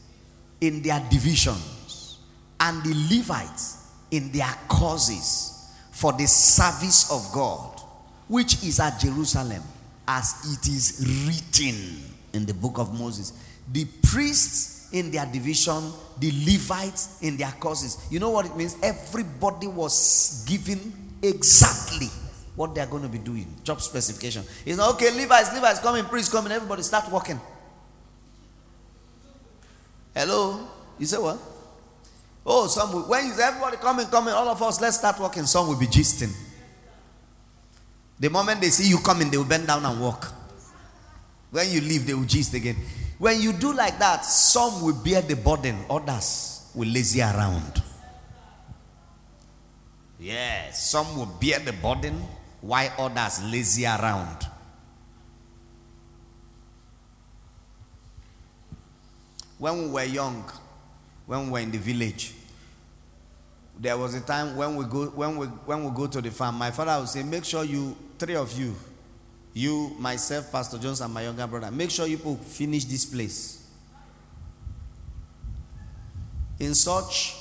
in 0.61 0.83
their 0.83 1.01
divisions 1.09 2.19
and 2.59 2.83
the 2.83 2.93
Levites 3.15 3.93
in 4.11 4.33
their 4.33 4.53
causes 4.67 5.71
for 5.93 6.13
the 6.15 6.27
service 6.27 7.13
of 7.13 7.33
God, 7.33 7.81
which 8.27 8.55
is 8.65 8.81
at 8.81 8.99
Jerusalem, 8.99 9.63
as 10.09 10.35
it 10.53 10.69
is 10.69 11.25
written 11.25 12.03
in 12.33 12.47
the 12.47 12.55
book 12.55 12.79
of 12.79 12.99
Moses. 12.99 13.35
The 13.71 13.85
priests 14.03 14.93
in 14.93 15.13
their 15.13 15.27
division, 15.27 15.93
the 16.19 16.33
Levites 16.45 17.23
in 17.23 17.37
their 17.37 17.53
causes. 17.61 18.05
You 18.11 18.19
know 18.19 18.31
what 18.31 18.47
it 18.47 18.57
means? 18.57 18.77
Everybody 18.83 19.69
was 19.69 20.45
given 20.45 20.93
exactly 21.23 22.09
what 22.57 22.75
they 22.75 22.81
are 22.81 22.87
going 22.87 23.03
to 23.03 23.09
be 23.09 23.19
doing. 23.19 23.47
Job 23.65 23.81
specification. 23.81 24.45
It's 24.65 24.79
not 24.79 24.95
okay, 24.95 25.11
Levites, 25.11 25.53
Levites 25.53 25.81
coming, 25.81 26.05
priests 26.05 26.33
coming, 26.33 26.53
everybody 26.53 26.83
start 26.83 27.11
working. 27.11 27.41
Hello? 30.15 30.69
You 30.99 31.07
say 31.07 31.19
what? 31.19 31.39
Oh, 32.47 32.67
some 32.67 32.93
will, 32.93 33.15
everybody 33.15 33.77
coming, 33.79 34.07
coming, 34.07 34.35
all 34.35 34.49
of 34.49 34.63
us, 34.63 34.81
let's 34.81 34.99
start 34.99 35.19
walking. 35.19 35.45
Some 35.45 35.69
will 35.69 35.79
be 35.79 35.87
gisting. 35.87 36.33
The 38.21 38.31
moment 38.31 38.61
they 38.61 38.69
see 38.69 38.89
you 38.89 38.99
coming, 38.99 39.31
they 39.31 39.37
will 39.37 39.45
bend 39.45 39.67
down 39.67 39.85
and 39.85 40.01
walk. 40.01 40.33
When 41.51 41.69
you 41.71 41.81
leave, 41.81 42.07
they 42.07 42.15
will 42.15 42.25
gist 42.25 42.55
again. 42.55 42.77
When 43.19 43.41
you 43.41 43.53
do 43.53 43.73
like 43.73 43.99
that, 43.99 44.25
some 44.25 44.83
will 44.83 44.95
bear 44.95 45.23
the 45.23 45.37
burden, 45.37 45.79
others 45.89 46.71
will 46.75 46.89
lazy 46.89 47.21
around. 47.21 47.83
Yes, 50.19 50.91
some 50.91 51.17
will 51.17 51.27
bear 51.27 51.59
the 51.59 51.73
burden, 51.73 52.23
while 52.65 52.91
others 52.99 53.43
lazy 53.45 53.85
around. 53.85 54.47
When 59.59 59.83
we 59.83 59.89
were 59.89 60.05
young, 60.05 60.51
when 61.27 61.47
we 61.47 61.51
were 61.53 61.59
in 61.59 61.71
the 61.71 61.77
village. 61.79 62.33
There 63.79 63.99
was 63.99 64.15
a 64.15 64.21
time 64.23 64.57
when 64.57 64.77
we 64.77 64.85
go 64.87 65.07
when 65.07 65.37
we 65.37 65.47
when 65.47 65.85
we 65.85 65.91
go 65.95 66.07
to 66.07 66.23
the 66.23 66.31
farm, 66.31 66.57
my 66.57 66.71
father 66.71 66.99
would 67.01 67.09
say, 67.09 67.23
Make 67.23 67.45
sure 67.45 67.65
you 67.65 67.95
three 68.19 68.37
of 68.37 68.51
you, 68.59 68.75
you, 69.53 69.95
myself, 69.99 70.51
Pastor 70.51 70.79
Jones, 70.79 71.03
and 71.03 71.13
my 71.13 71.23
younger 71.23 71.47
brother, 71.47 71.71
make 71.71 71.91
sure 71.91 72.07
you 72.07 72.17
finish 72.17 72.85
this 72.87 73.05
place. 73.05 73.69
In 76.61 76.75
such 76.75 77.35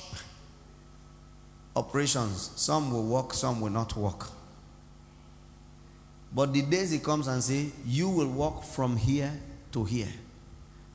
operations, 1.74 2.50
some 2.56 2.92
will 2.92 3.06
work, 3.06 3.32
some 3.32 3.60
will 3.62 3.70
not 3.70 3.96
work. 3.96 4.33
But 6.34 6.52
the 6.52 6.62
days 6.62 6.90
he 6.90 6.98
comes 6.98 7.28
and 7.28 7.42
say, 7.42 7.70
You 7.86 8.08
will 8.08 8.28
walk 8.28 8.64
from 8.64 8.96
here 8.96 9.32
to 9.72 9.84
here. 9.84 10.08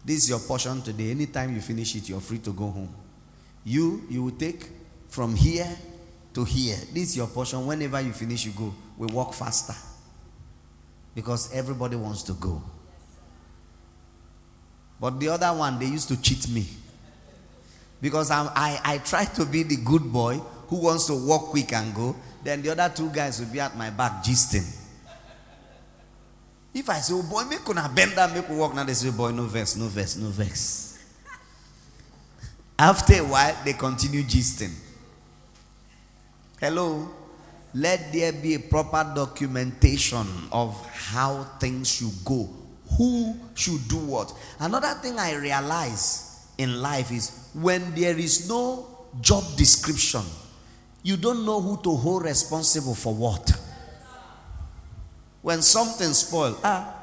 This 0.04 0.24
is 0.24 0.30
your 0.30 0.40
portion 0.40 0.82
today. 0.82 1.12
Anytime 1.12 1.56
you 1.56 1.62
finish 1.62 1.96
it, 1.96 2.10
you're 2.10 2.20
free 2.20 2.40
to 2.40 2.52
go 2.52 2.70
home. 2.70 2.94
You, 3.64 4.04
you 4.10 4.24
will 4.24 4.32
take 4.32 4.70
from 5.08 5.36
here 5.36 5.68
to 6.34 6.44
here. 6.44 6.78
This 6.94 7.10
is 7.10 7.18
your 7.18 7.28
portion. 7.28 7.66
Whenever 7.66 8.02
you 8.02 8.12
finish, 8.12 8.46
you 8.46 8.52
go. 8.52 8.74
We 8.98 9.08
walk 9.08 9.34
faster. 9.34 9.76
Because 11.16 11.54
everybody 11.54 11.96
wants 11.96 12.24
to 12.24 12.34
go. 12.34 12.62
But 15.00 15.20
the 15.20 15.30
other 15.30 15.58
one, 15.58 15.80
they 15.80 15.86
used 15.86 16.10
to 16.10 16.22
cheat 16.22 16.50
me. 16.50 16.66
Because 18.02 18.32
I'm, 18.32 18.50
I, 18.56 18.80
I 18.84 18.98
try 19.00 19.26
to 19.26 19.46
be 19.46 19.64
the 19.64 19.78
good 19.78 20.12
boy 20.12 20.36
who 20.68 20.82
wants 20.84 21.08
to 21.08 21.14
walk 21.14 21.48
quick 21.50 21.72
and 21.74 21.94
go. 21.94 22.16
Then 22.44 22.62
the 22.62 22.72
other 22.72 22.94
two 22.94 23.10
guys 23.10 23.40
will 23.40 23.52
be 23.52 23.60
at 23.60 23.78
my 23.78 23.90
back 23.90 24.24
gisting. 24.24 24.79
If 26.74 26.90
I 26.90 27.00
say, 27.00 27.14
oh 27.14 27.24
boy, 27.24 27.46
make 27.46 27.68
una 27.68 27.90
bend 27.94 28.16
down, 28.16 28.34
make 28.34 28.50
walk 28.50 28.76
now, 28.76 28.84
they 28.84 28.94
say, 28.94 29.10
boy, 29.12 29.32
no 29.32 29.44
vex, 29.44 29.76
no 29.76 29.86
vex, 29.88 30.16
no 30.18 30.28
vex. 30.30 31.00
After 32.80 33.14
a 33.16 33.24
while, 33.26 33.56
they 33.66 33.74
continue 33.74 34.22
gisting. 34.24 34.74
Hello? 36.60 37.10
Let 37.74 38.12
there 38.12 38.34
be 38.34 38.56
a 38.56 38.60
proper 38.60 39.12
documentation 39.16 40.26
of 40.52 40.76
how 40.92 41.44
things 41.60 41.90
should 41.90 42.26
go. 42.26 42.50
Who 42.98 43.36
should 43.56 43.88
do 43.88 43.98
what? 43.98 44.34
Another 44.60 44.94
thing 45.02 45.20
I 45.20 45.36
realize 45.36 46.48
in 46.58 46.82
life 46.82 47.12
is 47.12 47.50
when 47.54 47.94
there 47.94 48.18
is 48.18 48.50
no 48.50 48.88
job 49.22 49.44
description, 49.56 50.24
you 51.04 51.16
don't 51.18 51.46
know 51.46 51.62
who 51.62 51.82
to 51.84 51.96
hold 51.96 52.24
responsible 52.24 52.96
for 52.96 53.14
what. 53.14 53.59
When 55.42 55.62
something 55.62 56.14
spoil, 56.14 56.58
ah, 56.64 56.94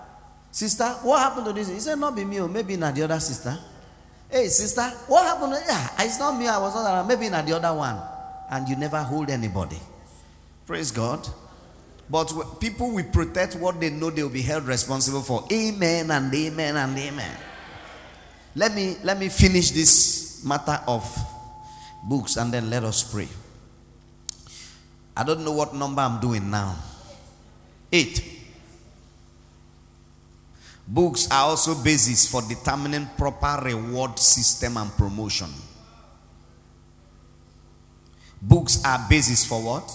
sister, 0.51 0.85
what 1.03 1.19
happened 1.21 1.47
to 1.47 1.53
this? 1.53 1.69
He 1.69 1.81
said, 1.81 1.99
not 1.99 2.15
be 2.15 2.25
me, 2.25 2.41
oh, 2.41 2.49
maybe 2.49 2.77
not 2.77 2.95
the 2.95 3.03
other 3.03 3.21
sister. 3.21 3.59
Hey, 4.31 4.49
sister, 4.49 4.83
what 5.07 5.25
happened? 5.25 5.55
To, 5.55 5.61
yeah, 5.67 5.89
it's 6.01 6.19
not 6.19 6.39
me, 6.39 6.49
I 6.49 6.59
was 6.59 6.75
not 6.75 6.85
around, 6.85 7.07
maybe 7.07 7.29
not 7.29 7.47
the 7.47 7.57
other 7.57 7.73
one. 7.75 7.97
And 8.51 8.69
you 8.69 8.77
never 8.77 9.03
hold 9.03 9.31
anybody. 9.31 9.79
Praise 10.67 10.91
God. 10.91 11.27
But 12.09 12.61
people 12.61 12.93
will 12.93 13.05
protect 13.05 13.57
what 13.57 13.81
they 13.81 13.91
know 13.91 14.11
they 14.11 14.23
will 14.23 14.31
be 14.31 14.43
held 14.43 14.65
responsible 14.65 15.23
for. 15.23 15.45
Amen 15.53 16.11
and 16.11 16.33
amen 16.33 16.77
and 16.77 16.97
amen. 16.97 17.37
Let 18.55 18.75
me 18.75 18.97
let 19.03 19.19
me 19.19 19.29
finish 19.29 19.71
this 19.71 20.45
matter 20.45 20.81
of 20.87 21.05
books 22.05 22.37
and 22.37 22.53
then 22.53 22.71
let 22.71 22.85
us 22.85 23.03
pray. 23.03 23.29
I 25.17 25.25
don't 25.25 25.45
know 25.45 25.53
what 25.53 25.75
number 25.75 26.01
I'm 26.01 26.21
doing 26.21 26.51
now. 26.51 26.77
Eight. 27.93 28.37
Books 30.89 31.29
are 31.31 31.51
also 31.51 31.75
basis 31.83 32.31
for 32.31 32.43
determining 32.43 33.09
proper 33.17 33.61
reward 33.65 34.19
system 34.19 34.77
and 34.77 34.91
promotion. 34.93 35.49
Books 38.41 38.85
are 38.85 39.05
basis 39.09 39.45
for 39.45 39.63
what? 39.63 39.93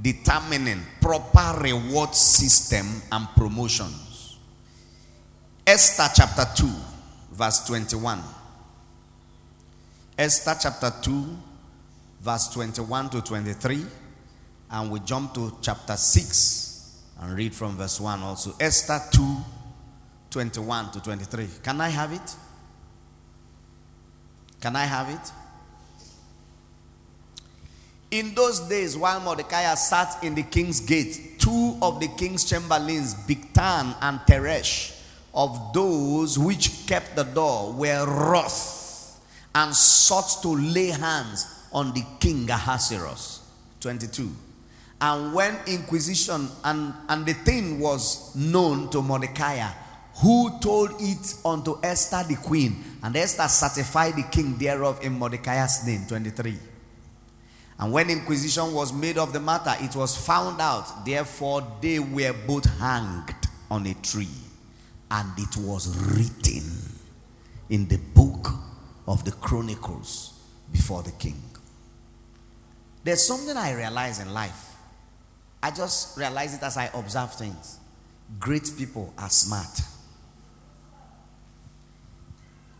Determining 0.00 0.82
proper 1.00 1.60
reward 1.62 2.14
system 2.14 2.86
and 3.10 3.26
promotions. 3.36 4.36
Esther 5.66 6.08
chapter 6.14 6.44
2, 6.62 6.68
verse 7.32 7.66
21. 7.66 8.20
Esther 10.18 10.56
chapter 10.60 10.92
2, 11.02 11.24
verse 12.20 12.48
21 12.48 13.10
to 13.10 13.22
23. 13.22 13.84
And 14.72 14.90
we 14.90 15.00
jump 15.00 15.32
to 15.34 15.56
chapter 15.62 15.96
6 15.96 16.71
and 17.22 17.36
read 17.36 17.54
from 17.54 17.76
verse 17.76 18.00
1 18.00 18.20
also. 18.20 18.54
Esther 18.58 19.00
2, 19.12 19.36
21 20.30 20.90
to 20.92 21.02
23. 21.02 21.48
Can 21.62 21.80
I 21.80 21.88
have 21.88 22.12
it? 22.12 22.36
Can 24.60 24.76
I 24.76 24.84
have 24.84 25.08
it? 25.08 25.32
In 28.10 28.34
those 28.34 28.60
days, 28.68 28.96
while 28.96 29.20
Mordecai 29.20 29.74
sat 29.74 30.22
in 30.22 30.34
the 30.34 30.42
king's 30.42 30.80
gate, 30.80 31.38
two 31.38 31.78
of 31.80 31.98
the 31.98 32.08
king's 32.08 32.44
chamberlains, 32.44 33.14
Bigthan 33.14 33.96
and 34.02 34.18
Teresh, 34.20 34.98
of 35.34 35.72
those 35.72 36.38
which 36.38 36.86
kept 36.86 37.16
the 37.16 37.22
door, 37.22 37.72
were 37.72 38.04
wroth 38.04 39.18
and 39.54 39.74
sought 39.74 40.42
to 40.42 40.48
lay 40.48 40.88
hands 40.88 41.46
on 41.72 41.94
the 41.94 42.04
king 42.20 42.50
Ahasuerus. 42.50 43.40
22. 43.80 44.30
And 45.02 45.34
when 45.34 45.58
inquisition 45.66 46.48
and, 46.62 46.94
and 47.08 47.26
the 47.26 47.32
thing 47.32 47.80
was 47.80 48.36
known 48.36 48.88
to 48.90 49.02
Mordecai, 49.02 49.58
who 50.22 50.60
told 50.60 50.92
it 51.00 51.34
unto 51.44 51.76
Esther 51.82 52.22
the 52.28 52.36
queen, 52.36 52.84
and 53.02 53.16
Esther 53.16 53.48
certified 53.48 54.14
the 54.14 54.22
king 54.30 54.56
thereof 54.56 55.00
in 55.02 55.18
Mordecai's 55.18 55.84
name. 55.84 56.06
23. 56.06 56.56
And 57.80 57.92
when 57.92 58.10
inquisition 58.10 58.72
was 58.72 58.92
made 58.92 59.18
of 59.18 59.32
the 59.32 59.40
matter, 59.40 59.74
it 59.80 59.96
was 59.96 60.16
found 60.16 60.60
out. 60.60 61.04
Therefore, 61.04 61.66
they 61.80 61.98
were 61.98 62.32
both 62.46 62.66
hanged 62.78 63.34
on 63.72 63.84
a 63.88 63.94
tree. 63.94 64.28
And 65.10 65.36
it 65.36 65.56
was 65.56 65.88
written 66.16 66.62
in 67.70 67.88
the 67.88 67.98
book 68.14 68.50
of 69.08 69.24
the 69.24 69.32
Chronicles 69.32 70.40
before 70.70 71.02
the 71.02 71.10
king. 71.10 71.42
There's 73.02 73.26
something 73.26 73.56
I 73.56 73.72
realize 73.72 74.20
in 74.20 74.32
life. 74.32 74.71
I 75.62 75.70
just 75.70 76.18
realize 76.18 76.54
it 76.54 76.62
as 76.62 76.76
I 76.76 76.90
observe 76.92 77.34
things. 77.34 77.78
Great 78.38 78.70
people 78.76 79.12
are 79.16 79.30
smart. 79.30 79.80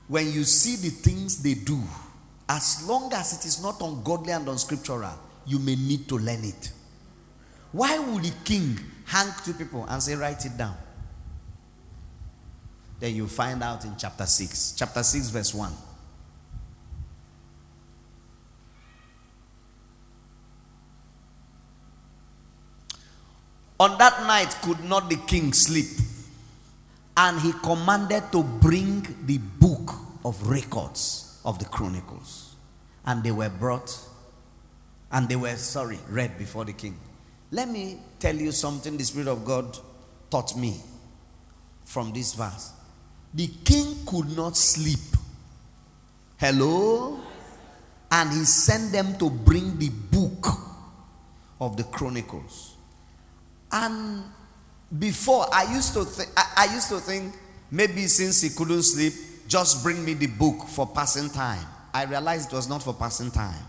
When 0.09 0.33
you 0.33 0.45
see 0.45 0.77
the 0.77 0.91
things 0.91 1.43
they 1.43 1.55
do, 1.55 1.81
as 2.49 2.87
long 2.87 3.13
as 3.13 3.39
it 3.39 3.47
is 3.47 3.63
not 3.63 3.81
ungodly 3.81 4.33
and 4.33 4.49
unscriptural, 4.49 5.19
you 5.47 5.59
may 5.59 5.77
need 5.77 6.09
to 6.09 6.19
learn 6.19 6.45
it. 6.45 6.73
Why 7.71 7.99
would 7.99 8.25
the 8.25 8.33
king 8.45 8.79
hang 9.07 9.33
two 9.45 9.55
people 9.55 9.87
and 9.89 10.03
say, 10.03 10.15
write 10.15 10.45
it 10.45 10.57
down? 10.57 10.77
Then 13.01 13.15
you 13.15 13.27
find 13.27 13.63
out 13.63 13.85
in 13.85 13.95
chapter 13.97 14.27
6. 14.27 14.75
Chapter 14.77 15.03
6, 15.03 15.29
verse 15.31 15.55
1. 15.55 15.73
On 23.83 23.99
that 23.99 24.29
night 24.29 24.57
could 24.63 24.85
not 24.85 25.11
the 25.11 25.17
king 25.17 25.53
sleep, 25.53 25.89
and 27.17 27.41
he 27.41 27.53
commanded 27.65 28.23
to 28.31 28.45
bring 28.45 29.05
the 29.27 29.39
book 29.39 29.95
of 30.25 30.41
records 30.47 31.41
of 31.45 31.59
the 31.59 31.65
chronicles. 31.65 32.55
And 33.05 33.25
they 33.25 33.33
were 33.33 33.49
brought, 33.49 33.99
and 35.11 35.29
they 35.29 35.35
were, 35.35 35.57
sorry, 35.57 35.99
read 36.09 36.39
before 36.39 36.65
the 36.65 36.73
king. 36.73 36.97
Let 37.51 37.69
me 37.69 37.99
tell 38.21 38.37
you 38.37 38.53
something 38.53 38.97
the 38.97 39.03
Spirit 39.03 39.27
of 39.27 39.45
God 39.45 39.77
taught 40.31 40.57
me 40.57 40.81
from 41.85 42.13
this 42.13 42.35
verse. 42.35 42.71
The 43.35 43.49
king 43.65 43.97
could 44.07 44.37
not 44.37 44.57
sleep. 44.57 45.17
Hello? 46.37 47.19
And 48.13 48.31
he 48.31 48.45
sent 48.45 48.93
them 48.93 49.19
to 49.19 49.29
bring 49.29 49.77
the 49.81 49.89
book 49.89 50.47
of 51.61 51.77
the 51.77 51.83
chronicles. 51.83 52.72
And 53.73 54.23
before 54.99 55.47
I 55.53 55.73
used 55.75 55.95
to 55.95 56.05
think 56.05 56.31
I, 56.37 56.69
I 56.69 56.75
used 56.75 56.89
to 56.91 57.01
think 57.01 57.35
maybe 57.71 58.07
since 58.07 58.43
he 58.43 58.51
couldn't 58.51 58.83
sleep, 58.83 59.15
just 59.49 59.83
bring 59.83 60.05
me 60.05 60.15
the 60.15 60.27
book 60.27 60.69
for 60.69 60.87
passing 60.87 61.31
time. 61.31 61.67
I 61.95 62.05
realized 62.05 62.53
it 62.53 62.57
was 62.57 62.69
not 62.69 62.83
for 62.83 62.95
passing 62.95 63.31
time. 63.31 63.65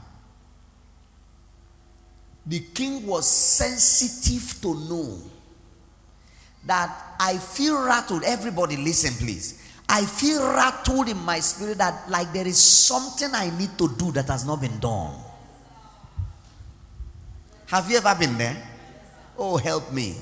The 2.46 2.60
king 2.74 3.08
was 3.08 3.26
sensitive 3.26 4.62
to 4.62 4.76
know 4.76 5.18
that 6.66 7.16
I 7.20 7.38
feel 7.38 7.82
rattled. 7.84 8.24
Everybody, 8.24 8.78
listen, 8.78 9.14
please. 9.26 9.62
I 9.88 10.06
feel 10.06 10.42
rattled 10.42 11.10
in 11.10 11.18
my 11.24 11.40
spirit 11.40 11.78
that, 11.78 12.10
like, 12.10 12.34
there 12.34 12.48
is 12.48 12.58
something 12.58 13.30
I 13.34 13.50
need 13.58 13.78
to 13.78 13.94
do 13.98 14.12
that 14.14 14.28
has 14.28 14.46
not 14.46 14.60
been 14.60 14.80
done. 14.80 15.16
Have 17.68 17.90
you 17.90 17.98
ever 17.98 18.16
been 18.18 18.38
there? 18.38 18.73
Oh, 19.38 19.58
help 19.58 19.92
me. 19.92 20.16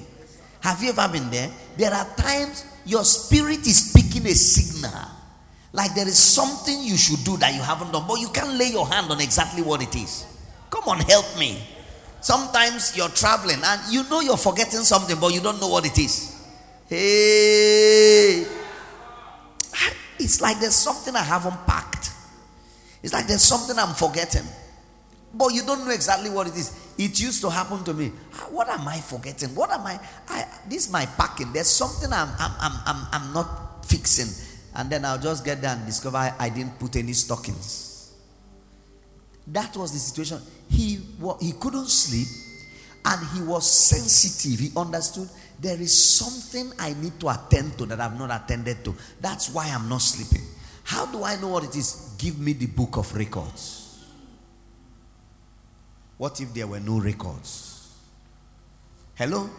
Have 0.61 0.81
you 0.83 0.89
ever 0.89 1.07
been 1.11 1.29
there? 1.29 1.49
There 1.77 1.91
are 1.91 2.05
times 2.15 2.65
your 2.85 3.03
spirit 3.03 3.59
is 3.59 3.89
speaking 3.89 4.25
a 4.27 4.33
signal. 4.33 5.09
Like 5.73 5.95
there 5.95 6.07
is 6.07 6.17
something 6.17 6.81
you 6.83 6.97
should 6.97 7.23
do 7.23 7.37
that 7.37 7.53
you 7.55 7.61
haven't 7.61 7.91
done, 7.91 8.05
but 8.07 8.19
you 8.19 8.29
can't 8.29 8.57
lay 8.57 8.67
your 8.67 8.87
hand 8.87 9.09
on 9.09 9.21
exactly 9.21 9.61
what 9.63 9.81
it 9.81 9.95
is. 9.95 10.25
Come 10.69 10.83
on, 10.87 10.99
help 10.99 11.25
me. 11.37 11.61
Sometimes 12.19 12.95
you're 12.95 13.09
traveling 13.09 13.59
and 13.63 13.81
you 13.91 14.07
know 14.09 14.21
you're 14.21 14.37
forgetting 14.37 14.81
something, 14.81 15.19
but 15.19 15.33
you 15.33 15.41
don't 15.41 15.59
know 15.59 15.69
what 15.69 15.85
it 15.85 15.97
is. 15.97 16.45
Hey, 16.87 18.45
ah, 19.73 19.93
it's 20.19 20.41
like 20.41 20.59
there's 20.59 20.75
something 20.75 21.15
I 21.15 21.23
haven't 21.23 21.65
packed. 21.65 22.11
It's 23.01 23.13
like 23.13 23.27
there's 23.27 23.41
something 23.41 23.77
I'm 23.79 23.95
forgetting, 23.95 24.45
but 25.33 25.53
you 25.53 25.63
don't 25.63 25.85
know 25.85 25.91
exactly 25.91 26.29
what 26.29 26.47
it 26.47 26.55
is. 26.55 26.77
It 26.97 27.19
used 27.19 27.41
to 27.41 27.49
happen 27.49 27.83
to 27.85 27.93
me. 27.93 28.11
Ah, 28.35 28.47
what 28.51 28.69
am 28.69 28.87
I 28.87 28.97
forgetting? 28.97 29.55
What 29.55 29.71
am 29.71 29.85
I? 29.85 29.99
I 30.27 30.45
this 30.67 30.87
is 30.87 30.91
my 30.91 31.05
packing. 31.05 31.53
There's 31.53 31.67
something 31.69 32.11
I'm 32.11 32.29
I'm 32.37 32.51
I'm 32.59 32.81
I'm, 32.85 33.07
I'm 33.11 33.33
not 33.33 33.85
fixing, 33.85 34.27
and 34.75 34.89
then 34.89 35.05
I'll 35.05 35.19
just 35.19 35.45
get 35.45 35.61
there 35.61 35.71
and 35.71 35.85
discover 35.85 36.17
I, 36.17 36.33
I 36.37 36.49
didn't 36.49 36.77
put 36.79 36.95
any 36.95 37.13
stockings. 37.13 38.13
That 39.47 39.75
was 39.77 39.93
the 39.93 39.99
situation. 39.99 40.39
He 40.69 40.99
he 41.39 41.53
couldn't 41.53 41.87
sleep, 41.87 42.27
and 43.05 43.27
he 43.29 43.41
was 43.41 43.69
sensitive. 43.69 44.59
He 44.59 44.71
understood 44.75 45.29
there 45.59 45.79
is 45.79 45.97
something 45.97 46.73
I 46.77 46.93
need 46.93 47.19
to 47.21 47.29
attend 47.29 47.77
to 47.77 47.85
that 47.85 47.99
I've 48.01 48.17
not 48.19 48.31
attended 48.43 48.83
to. 48.85 48.95
That's 49.21 49.49
why 49.53 49.67
I'm 49.73 49.87
not 49.87 50.01
sleeping. 50.01 50.45
How 50.83 51.05
do 51.05 51.23
I 51.23 51.39
know 51.39 51.49
what 51.49 51.63
it 51.63 51.75
is? 51.75 52.15
Give 52.17 52.37
me 52.37 52.53
the 52.53 52.65
book 52.65 52.97
of 52.97 53.15
records. 53.15 53.80
What 56.21 56.39
if 56.39 56.53
there 56.53 56.67
were 56.67 56.79
no 56.79 56.99
records? 56.99 57.97
Hello? 59.15 59.49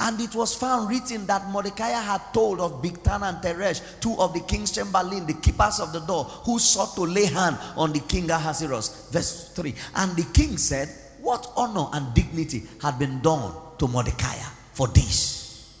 And 0.00 0.20
it 0.20 0.34
was 0.34 0.52
found 0.52 0.88
written 0.88 1.26
that 1.26 1.48
Mordecai 1.48 1.90
had 1.90 2.20
told 2.34 2.58
of 2.58 2.82
Bigthan 2.82 3.22
and 3.22 3.36
Teresh, 3.38 4.00
two 4.00 4.16
of 4.18 4.34
the 4.34 4.40
king's 4.40 4.72
chamberlain, 4.72 5.26
the 5.26 5.34
keepers 5.34 5.78
of 5.78 5.92
the 5.92 6.00
door, 6.00 6.24
who 6.24 6.58
sought 6.58 6.96
to 6.96 7.02
lay 7.02 7.26
hand 7.26 7.56
on 7.76 7.92
the 7.92 8.00
king 8.00 8.28
Ahasuerus. 8.28 9.10
Verse 9.12 9.52
3. 9.54 9.72
And 9.94 10.16
the 10.16 10.24
king 10.34 10.56
said, 10.56 10.88
What 11.20 11.52
honor 11.54 11.86
and 11.92 12.12
dignity 12.12 12.64
had 12.82 12.98
been 12.98 13.20
done 13.20 13.54
to 13.78 13.86
Mordecai 13.86 14.34
for 14.72 14.88
this? 14.88 15.72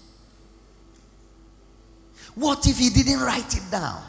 What 2.36 2.64
if 2.68 2.78
he 2.78 2.90
didn't 2.90 3.22
write 3.22 3.56
it 3.56 3.68
down? 3.72 4.00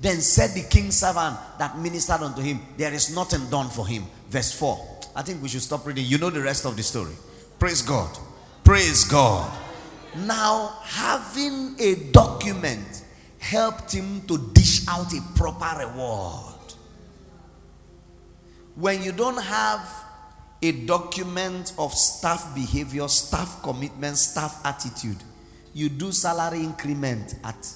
Then 0.00 0.22
said 0.22 0.54
the 0.54 0.66
king's 0.66 0.96
servant 0.96 1.36
that 1.58 1.78
ministered 1.78 2.22
unto 2.22 2.40
him, 2.40 2.58
There 2.78 2.94
is 2.94 3.14
nothing 3.14 3.50
done 3.50 3.68
for 3.68 3.86
him. 3.86 4.06
Verse 4.30 4.52
4. 4.58 4.93
I 5.14 5.22
think 5.22 5.42
we 5.42 5.48
should 5.48 5.62
stop 5.62 5.86
reading. 5.86 6.04
You 6.06 6.18
know 6.18 6.30
the 6.30 6.42
rest 6.42 6.66
of 6.66 6.76
the 6.76 6.82
story. 6.82 7.14
Praise 7.58 7.82
God. 7.82 8.18
Praise 8.64 9.04
God. 9.04 9.52
Now, 10.16 10.78
having 10.82 11.76
a 11.78 11.94
document 12.12 13.02
helped 13.38 13.92
him 13.92 14.22
to 14.22 14.38
dish 14.52 14.86
out 14.88 15.12
a 15.12 15.20
proper 15.36 15.86
reward. 15.86 16.54
When 18.74 19.02
you 19.02 19.12
don't 19.12 19.40
have 19.40 20.04
a 20.62 20.72
document 20.86 21.74
of 21.78 21.92
staff 21.92 22.54
behavior, 22.54 23.06
staff 23.08 23.62
commitment, 23.62 24.16
staff 24.16 24.64
attitude, 24.64 25.18
you 25.74 25.88
do 25.88 26.10
salary 26.10 26.60
increment 26.60 27.34
at, 27.44 27.68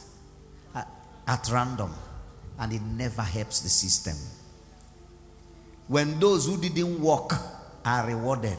at, 0.75 0.89
at 1.27 1.51
random 1.53 1.93
and 2.59 2.73
it 2.73 2.83
never 2.83 3.23
helps 3.23 3.61
the 3.61 3.69
system. 3.69 4.17
When 5.89 6.21
those 6.21 6.47
who 6.47 6.61
didn't 6.61 7.01
work 7.01 7.33
are 7.85 8.07
rewarded, 8.07 8.59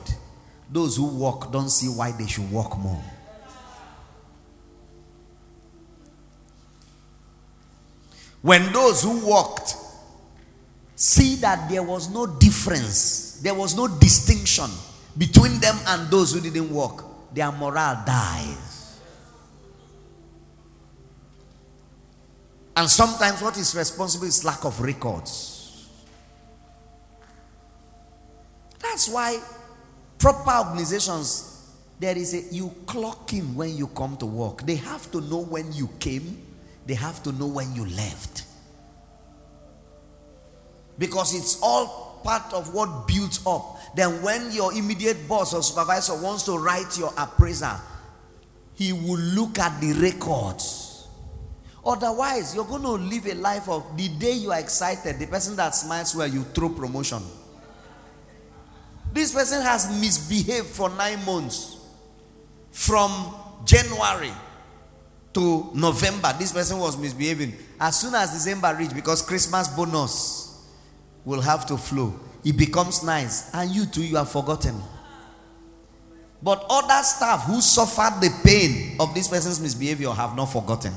those 0.70 0.98
who 0.98 1.08
work 1.08 1.52
don't 1.52 1.70
see 1.70 1.88
why 1.88 2.12
they 2.12 2.28
should 2.28 2.52
work 2.52 2.78
more. 2.78 3.04
When 8.42 8.72
those 8.72 9.04
who 9.04 9.28
worked 9.28 9.76
see 10.96 11.36
that 11.36 11.70
there 11.70 11.84
was 11.84 12.10
no 12.10 12.26
difference, 12.26 13.40
there 13.44 13.54
was 13.54 13.76
no 13.76 13.88
distinction 13.88 14.70
between 15.18 15.60
them 15.60 15.76
and 15.88 16.10
those 16.10 16.34
who 16.34 16.42
didn't 16.42 16.72
work, 16.72 17.04
their 17.34 17.52
morale 17.52 18.04
dies. 18.06 19.00
And 22.76 22.90
sometimes 22.90 23.42
what 23.42 23.58
is 23.58 23.76
responsible 23.76 24.26
is 24.26 24.46
lack 24.46 24.64
of 24.64 24.80
records. 24.80 25.59
That's 28.90 29.08
why 29.08 29.40
proper 30.18 30.68
organizations 30.68 31.46
there 32.00 32.18
is 32.18 32.34
a 32.34 32.54
you 32.54 32.74
clock 32.88 33.34
in 33.34 33.56
when 33.56 33.78
you 33.78 33.88
come 33.88 34.18
to 34.18 34.26
work. 34.26 34.64
They 34.64 34.76
have 34.76 35.12
to 35.12 35.22
know 35.22 35.44
when 35.44 35.72
you 35.74 35.90
came, 36.00 36.42
they 36.88 36.96
have 36.96 37.22
to 37.24 37.32
know 37.32 37.48
when 37.48 37.76
you 37.76 37.86
left. 37.86 38.46
Because 40.98 41.36
it's 41.36 41.62
all 41.62 42.20
part 42.24 42.52
of 42.52 42.74
what 42.74 43.08
builds 43.08 43.46
up. 43.46 43.78
Then, 43.96 44.24
when 44.24 44.52
your 44.52 44.74
immediate 44.74 45.28
boss 45.28 45.54
or 45.54 45.62
supervisor 45.62 46.20
wants 46.22 46.44
to 46.44 46.58
write 46.58 46.98
your 46.98 47.14
appraiser, 47.16 47.80
he 48.74 48.92
will 48.92 49.20
look 49.20 49.60
at 49.60 49.80
the 49.80 49.94
records. 49.94 51.08
Otherwise, 51.86 52.56
you're 52.56 52.66
going 52.66 52.82
to 52.82 52.92
live 52.92 53.28
a 53.28 53.36
life 53.36 53.70
of 53.70 53.96
the 53.96 54.10
day 54.10 54.34
you 54.34 54.52
are 54.52 54.60
excited, 54.60 55.20
the 55.20 55.28
person 55.28 55.56
that 55.56 55.76
smiles 55.76 56.16
where 56.16 56.28
you 56.28 56.44
throw 56.44 56.70
promotion. 56.70 57.22
This 59.12 59.34
person 59.34 59.62
has 59.62 59.90
misbehaved 60.00 60.68
for 60.68 60.90
nine 60.90 61.24
months. 61.26 61.78
From 62.72 63.34
January 63.66 64.32
to 65.34 65.72
November, 65.74 66.34
this 66.38 66.52
person 66.52 66.78
was 66.80 66.98
misbehaving. 66.98 67.54
As 67.80 68.00
soon 68.00 68.14
as 68.16 68.32
December 68.32 68.76
reached, 68.78 68.96
because 68.96 69.22
Christmas 69.22 69.68
bonus 69.68 70.68
will 71.26 71.42
have 71.42 71.66
to 71.68 71.78
flow, 71.78 72.20
it 72.44 72.56
becomes 72.56 73.04
nice. 73.04 73.54
And 73.54 73.72
you 73.72 73.86
too, 73.86 74.04
you 74.04 74.18
are 74.18 74.26
forgotten. 74.26 74.82
But 76.42 76.66
other 76.70 77.04
staff 77.04 77.44
who 77.44 77.60
suffered 77.60 78.22
the 78.22 78.30
pain 78.46 78.96
of 79.00 79.14
this 79.14 79.28
person's 79.28 79.60
misbehavior 79.60 80.12
have 80.12 80.36
not 80.36 80.46
forgotten. 80.46 80.94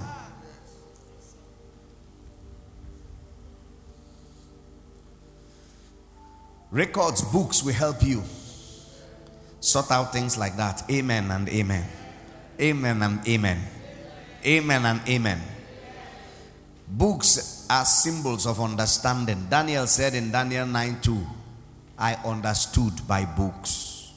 Records, 6.72 7.20
books 7.20 7.62
will 7.62 7.74
help 7.74 8.02
you 8.02 8.22
sort 9.60 9.90
out 9.90 10.10
things 10.10 10.38
like 10.38 10.56
that. 10.56 10.90
Amen 10.90 11.30
and 11.30 11.46
amen. 11.50 11.86
Amen 12.58 13.02
and 13.02 13.28
amen. 13.28 13.60
Amen 14.44 14.84
and 14.86 15.00
amen. 15.06 15.40
Books 16.88 17.66
are 17.68 17.84
symbols 17.84 18.46
of 18.46 18.58
understanding. 18.58 19.46
Daniel 19.50 19.86
said 19.86 20.14
in 20.14 20.32
Daniel 20.32 20.66
9 20.66 21.00
2, 21.02 21.26
I 21.98 22.14
understood 22.24 23.06
by 23.06 23.26
books. 23.26 24.10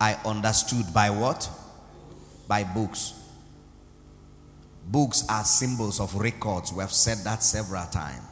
I 0.00 0.14
understood 0.24 0.86
by 0.94 1.10
what? 1.10 1.50
By 2.48 2.64
books. 2.64 3.12
Books 4.86 5.26
are 5.28 5.44
symbols 5.44 6.00
of 6.00 6.14
records. 6.14 6.72
We 6.72 6.80
have 6.80 6.92
said 6.92 7.18
that 7.24 7.42
several 7.42 7.84
times. 7.86 8.29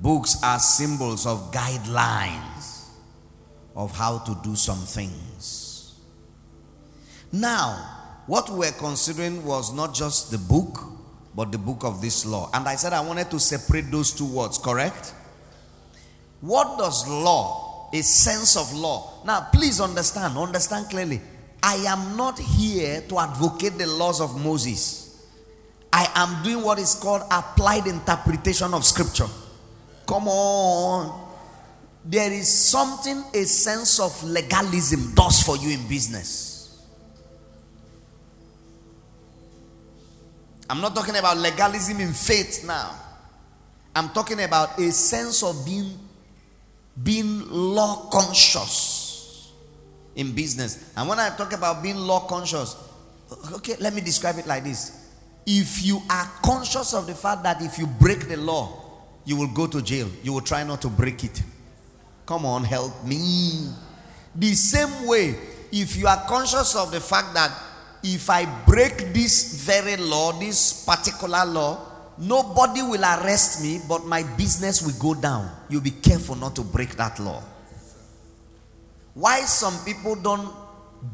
Books 0.00 0.42
are 0.42 0.58
symbols 0.58 1.26
of 1.26 1.52
guidelines 1.52 2.88
of 3.74 3.96
how 3.96 4.18
to 4.18 4.36
do 4.42 4.54
some 4.54 4.78
things. 4.78 5.94
Now, 7.32 8.22
what 8.26 8.48
we're 8.50 8.72
considering 8.72 9.44
was 9.44 9.72
not 9.72 9.94
just 9.94 10.30
the 10.30 10.38
book, 10.38 10.80
but 11.34 11.50
the 11.50 11.58
book 11.58 11.84
of 11.84 12.00
this 12.00 12.24
law. 12.24 12.50
And 12.54 12.68
I 12.68 12.76
said 12.76 12.92
I 12.92 13.00
wanted 13.00 13.30
to 13.30 13.40
separate 13.40 13.90
those 13.90 14.12
two 14.12 14.26
words, 14.26 14.58
correct? 14.58 15.14
What 16.40 16.78
does 16.78 17.08
law 17.08 17.64
a 17.94 18.02
sense 18.02 18.56
of 18.56 18.72
law. 18.74 19.22
Now, 19.24 19.48
please 19.52 19.80
understand, 19.80 20.36
understand 20.36 20.90
clearly. 20.90 21.20
I 21.62 21.76
am 21.86 22.16
not 22.16 22.38
here 22.38 23.02
to 23.08 23.18
advocate 23.20 23.78
the 23.78 23.86
laws 23.86 24.20
of 24.20 24.44
Moses. 24.44 25.24
I 25.92 26.10
am 26.16 26.42
doing 26.42 26.64
what 26.64 26.80
is 26.80 26.96
called 26.96 27.22
applied 27.30 27.86
interpretation 27.86 28.74
of 28.74 28.84
scripture. 28.84 29.28
Come 30.06 30.28
on. 30.28 31.22
There 32.04 32.32
is 32.32 32.48
something 32.48 33.24
a 33.32 33.44
sense 33.44 33.98
of 33.98 34.22
legalism 34.24 35.14
does 35.14 35.42
for 35.42 35.56
you 35.56 35.70
in 35.70 35.88
business. 35.88 36.54
I'm 40.68 40.80
not 40.80 40.94
talking 40.94 41.16
about 41.16 41.36
legalism 41.38 42.00
in 42.00 42.12
faith 42.12 42.64
now. 42.66 42.94
I'm 43.94 44.10
talking 44.10 44.42
about 44.42 44.78
a 44.78 44.90
sense 44.90 45.42
of 45.42 45.64
being 45.64 45.98
being 47.02 47.48
law 47.50 48.08
conscious 48.10 49.52
in 50.14 50.32
business. 50.32 50.92
And 50.96 51.08
when 51.08 51.18
I 51.18 51.30
talk 51.30 51.52
about 51.52 51.82
being 51.82 51.96
law 51.96 52.20
conscious, 52.20 52.76
okay, 53.54 53.76
let 53.80 53.94
me 53.94 54.00
describe 54.00 54.38
it 54.38 54.46
like 54.46 54.64
this. 54.64 55.08
If 55.46 55.84
you 55.84 56.00
are 56.08 56.30
conscious 56.42 56.94
of 56.94 57.06
the 57.06 57.14
fact 57.14 57.42
that 57.42 57.60
if 57.62 57.78
you 57.78 57.86
break 57.86 58.28
the 58.28 58.36
law, 58.36 58.83
you 59.24 59.36
will 59.36 59.48
go 59.48 59.66
to 59.66 59.82
jail, 59.82 60.08
you 60.22 60.32
will 60.32 60.40
try 60.40 60.64
not 60.64 60.82
to 60.82 60.88
break 60.88 61.24
it. 61.24 61.42
Come 62.26 62.46
on, 62.46 62.64
help 62.64 63.04
me. 63.04 63.68
The 64.34 64.54
same 64.54 65.06
way, 65.06 65.34
if 65.72 65.96
you 65.96 66.06
are 66.06 66.24
conscious 66.26 66.74
of 66.76 66.90
the 66.90 67.00
fact 67.00 67.34
that 67.34 67.50
if 68.02 68.28
I 68.28 68.44
break 68.64 69.12
this 69.12 69.64
very 69.64 69.96
law, 69.96 70.32
this 70.32 70.84
particular 70.84 71.44
law, 71.44 71.94
Nobody 72.16 72.82
will 72.82 73.02
arrest 73.02 73.62
me, 73.62 73.80
but 73.88 74.06
my 74.06 74.22
business 74.36 74.82
will 74.82 75.14
go 75.14 75.20
down. 75.20 75.50
You 75.68 75.80
be 75.80 75.90
careful 75.90 76.36
not 76.36 76.54
to 76.56 76.62
break 76.62 76.96
that 76.96 77.18
law. 77.18 77.42
Why 79.14 79.40
some 79.40 79.84
people 79.84 80.14
don't 80.14 80.48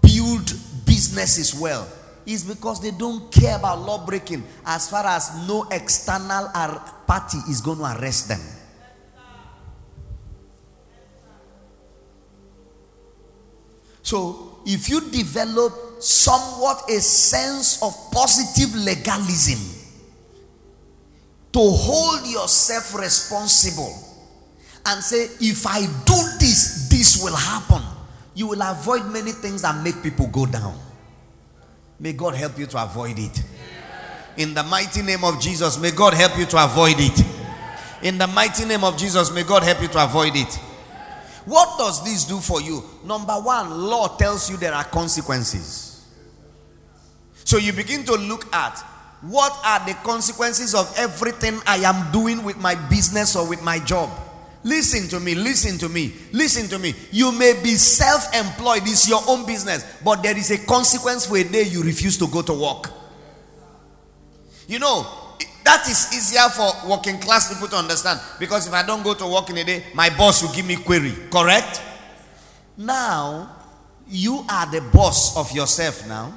build 0.03 0.53
businesses 0.85 1.55
well 1.59 1.89
is 2.33 2.45
because 2.45 2.81
they 2.81 2.93
don't 2.93 3.31
care 3.33 3.57
about 3.57 3.81
law 3.81 4.05
breaking 4.05 4.45
as 4.65 4.89
far 4.89 5.05
as 5.07 5.47
no 5.49 5.67
external 5.71 6.49
party 7.07 7.39
is 7.49 7.61
going 7.61 7.79
to 7.79 7.85
arrest 7.85 8.29
them. 8.29 8.41
So, 14.03 14.61
if 14.67 14.89
you 14.89 15.01
develop 15.11 16.03
somewhat 16.03 16.91
a 16.91 17.01
sense 17.01 17.83
of 17.83 17.95
positive 18.11 18.75
legalism, 18.75 19.79
to 21.53 21.59
hold 21.61 22.27
yourself 22.27 22.95
responsible 22.99 23.93
and 24.87 25.03
say, 25.03 25.27
if 25.41 25.67
I 25.67 25.81
do 25.81 26.15
this, 26.39 26.89
this 26.89 27.23
will 27.23 27.37
happen. 27.37 27.83
You 28.35 28.47
will 28.49 28.63
avoid 28.63 29.07
many 29.13 29.33
things 29.33 29.63
that 29.63 29.83
make 29.83 30.03
people 30.03 30.29
go 30.29 30.47
down. 30.47 30.79
May 32.01 32.15
God 32.15 32.35
help 32.35 32.59
you 32.59 32.67
to 32.67 32.83
avoid 32.83 33.19
it. 33.19 33.45
In 34.39 34.55
the 34.55 34.63
mighty 34.63 35.03
name 35.03 35.23
of 35.23 35.39
Jesus, 35.39 35.79
may 35.79 35.91
God 35.91 36.15
help 36.15 36.39
you 36.39 36.47
to 36.47 36.65
avoid 36.65 36.97
it. 36.99 37.27
In 38.03 38.17
the 38.17 38.27
mighty 38.27 38.65
name 38.65 38.85
of 38.85 38.97
Jesus, 38.97 39.31
may 39.35 39.43
God 39.43 39.63
help 39.63 39.83
you 39.83 39.89
to 39.89 40.03
avoid 40.03 40.35
it. 40.35 40.55
What 41.45 41.79
does 41.79 42.03
this 42.03 42.25
do 42.25 42.39
for 42.39 42.63
you? 42.63 42.83
Number 43.05 43.35
one, 43.35 43.71
law 43.71 44.17
tells 44.17 44.51
you 44.51 44.57
there 44.57 44.73
are 44.73 44.85
consequences. 44.85 46.07
So 47.45 47.59
you 47.59 47.75
begin 47.75 48.05
to 48.05 48.15
look 48.15 48.51
at 48.55 48.79
what 49.21 49.53
are 49.63 49.85
the 49.87 49.93
consequences 50.03 50.75
of 50.75 50.91
everything 50.97 51.61
I 51.67 51.79
am 51.79 52.11
doing 52.13 52.43
with 52.45 52.57
my 52.57 52.75
business 52.89 53.37
or 53.37 53.47
with 53.47 53.63
my 53.63 53.79
job? 53.79 54.09
Listen 54.63 55.09
to 55.09 55.21
me, 55.21 55.35
listen 55.35 55.79
to 55.79 55.89
me, 55.89 56.13
listen 56.33 56.69
to 56.69 56.79
me. 56.79 56.95
You 57.11 57.33
may 57.33 57.55
be 57.63 57.77
self 57.77 58.35
employed, 58.35 58.83
it's 58.83 59.09
your 59.09 59.23
own 59.27 59.47
business, 59.47 59.85
but 60.05 60.23
there 60.23 60.37
is 60.37 60.51
a 60.51 60.59
consequence 60.67 61.27
for 61.27 61.39
a 61.39 61.45
day 61.45 61.63
you 61.63 61.83
refuse 61.83 62.19
to 62.19 62.27
go 62.27 62.43
to 62.43 62.53
work. 62.53 62.91
You 64.69 64.79
know, 64.79 65.07
that 65.65 65.89
is 65.89 66.13
easier 66.13 66.49
for 66.51 66.89
working 66.89 67.19
class 67.19 67.53
people 67.53 67.69
to 67.69 67.77
understand 67.77 68.21
because 68.39 68.67
if 68.67 68.73
I 68.75 68.85
don't 68.85 69.03
go 69.03 69.15
to 69.15 69.27
work 69.27 69.49
in 69.51 69.57
a 69.59 69.65
day, 69.65 69.85
my 69.95 70.11
boss 70.11 70.43
will 70.43 70.53
give 70.55 70.67
me 70.67 70.77
query, 70.77 71.15
correct? 71.31 71.83
Now, 72.77 73.57
you 74.09 74.45
are 74.49 74.71
the 74.71 74.83
boss 74.93 75.37
of 75.37 75.51
yourself 75.53 76.07
now. 76.07 76.33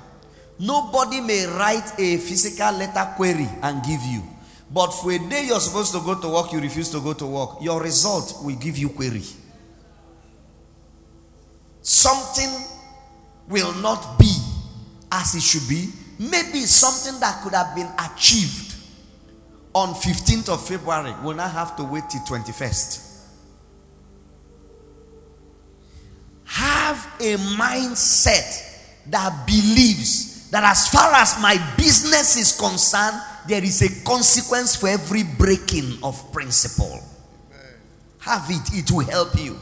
Nobody 0.60 1.20
may 1.20 1.46
write 1.46 1.92
a 2.00 2.18
physical 2.18 2.72
letter 2.74 3.14
query 3.16 3.50
and 3.62 3.84
give 3.84 4.02
you. 4.04 4.24
But 4.74 4.88
for 4.92 5.12
a 5.12 5.20
day 5.20 5.46
you're 5.46 5.60
supposed 5.60 5.94
to 5.94 6.00
go 6.00 6.20
to 6.20 6.28
work, 6.28 6.52
you 6.52 6.60
refuse 6.60 6.90
to 6.92 7.00
go 7.00 7.14
to 7.14 7.26
work. 7.28 7.62
Your 7.62 7.80
result 7.82 8.40
will 8.44 8.56
give 8.56 8.76
you 8.76 8.90
query. 8.90 9.22
Something 11.84 12.50
will 13.48 13.74
not 13.76 14.18
be 14.18 14.34
as 15.12 15.36
it 15.36 15.44
should 15.44 15.70
be. 15.70 15.90
Maybe 16.18 16.62
something 16.62 17.20
that 17.20 17.44
could 17.44 17.54
have 17.54 17.76
been 17.76 17.90
achieved 18.00 18.74
on 19.76 19.94
15th 19.94 20.50
of 20.50 20.68
February 20.68 21.14
will 21.24 21.36
not 21.36 21.52
have 21.52 21.76
to 21.76 21.84
wait 21.84 22.04
till 22.10 22.22
21st. 22.22 23.12
Have 26.46 27.06
a 27.20 27.36
mindset 27.58 28.72
that 29.08 29.46
believes 29.46 30.50
that 30.50 30.64
as 30.64 30.88
far 30.88 31.14
as 31.14 31.40
my 31.42 31.58
business 31.78 32.38
is 32.38 32.58
concerned, 32.58 33.20
there 33.48 33.64
is 33.64 33.82
a 33.82 34.06
consequence 34.06 34.76
for 34.76 34.88
every 34.88 35.24
breaking 35.24 36.00
of 36.04 36.32
principle. 36.32 37.00
Have 38.20 38.46
it, 38.50 38.74
it 38.74 38.92
will 38.92 39.06
help 39.06 39.38
you. 39.40 39.60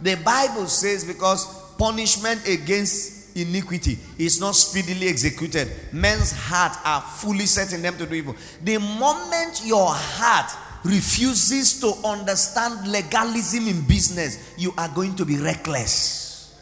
The 0.00 0.16
Bible 0.16 0.66
says, 0.66 1.04
because 1.04 1.46
punishment 1.76 2.46
against 2.46 3.36
iniquity 3.36 3.98
is 4.18 4.40
not 4.40 4.54
speedily 4.54 5.08
executed, 5.08 5.68
men's 5.92 6.32
hearts 6.32 6.78
are 6.84 7.00
fully 7.00 7.46
set 7.46 7.72
in 7.72 7.82
them 7.82 7.96
to 7.98 8.06
do 8.06 8.14
evil. 8.14 8.36
The 8.62 8.78
moment 8.78 9.62
your 9.64 9.88
heart 9.88 10.50
refuses 10.84 11.80
to 11.80 11.92
understand 12.06 12.86
legalism 12.86 13.66
in 13.66 13.86
business, 13.86 14.54
you 14.56 14.72
are 14.76 14.88
going 14.88 15.16
to 15.16 15.24
be 15.24 15.38
reckless. 15.38 16.54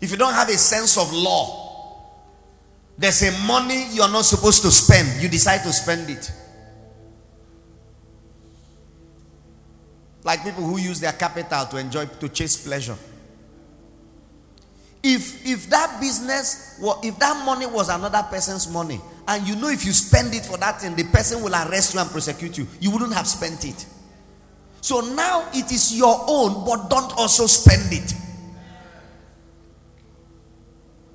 If 0.00 0.10
you 0.10 0.16
don't 0.16 0.34
have 0.34 0.48
a 0.48 0.56
sense 0.58 0.98
of 0.98 1.12
law, 1.12 1.67
there's 2.98 3.22
a 3.22 3.46
money 3.46 3.86
you're 3.92 4.10
not 4.10 4.24
supposed 4.24 4.62
to 4.62 4.70
spend, 4.72 5.22
you 5.22 5.28
decide 5.28 5.62
to 5.62 5.72
spend 5.72 6.10
it. 6.10 6.32
Like 10.24 10.42
people 10.42 10.64
who 10.64 10.78
use 10.78 10.98
their 10.98 11.12
capital 11.12 11.64
to 11.66 11.76
enjoy, 11.78 12.06
to 12.06 12.28
chase 12.28 12.66
pleasure. 12.66 12.96
If 15.00 15.46
if 15.46 15.70
that 15.70 16.00
business, 16.00 16.80
if 17.04 17.16
that 17.20 17.46
money 17.46 17.66
was 17.66 17.88
another 17.88 18.26
person's 18.28 18.68
money, 18.70 19.00
and 19.28 19.46
you 19.46 19.54
know 19.54 19.68
if 19.68 19.84
you 19.84 19.92
spend 19.92 20.34
it 20.34 20.44
for 20.44 20.58
that 20.58 20.80
thing, 20.80 20.96
the 20.96 21.04
person 21.04 21.40
will 21.42 21.54
arrest 21.54 21.94
you 21.94 22.00
and 22.00 22.10
prosecute 22.10 22.58
you, 22.58 22.66
you 22.80 22.90
wouldn't 22.90 23.14
have 23.14 23.28
spent 23.28 23.64
it. 23.64 23.86
So 24.80 25.00
now 25.00 25.48
it 25.54 25.70
is 25.70 25.96
your 25.96 26.24
own, 26.26 26.64
but 26.64 26.90
don't 26.90 27.16
also 27.16 27.46
spend 27.46 27.92
it. 27.92 28.12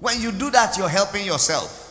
When 0.03 0.19
you 0.19 0.33
do 0.33 0.51
that, 0.51 0.77
you're 0.77 0.89
helping 0.89 1.25
yourself. 1.25 1.82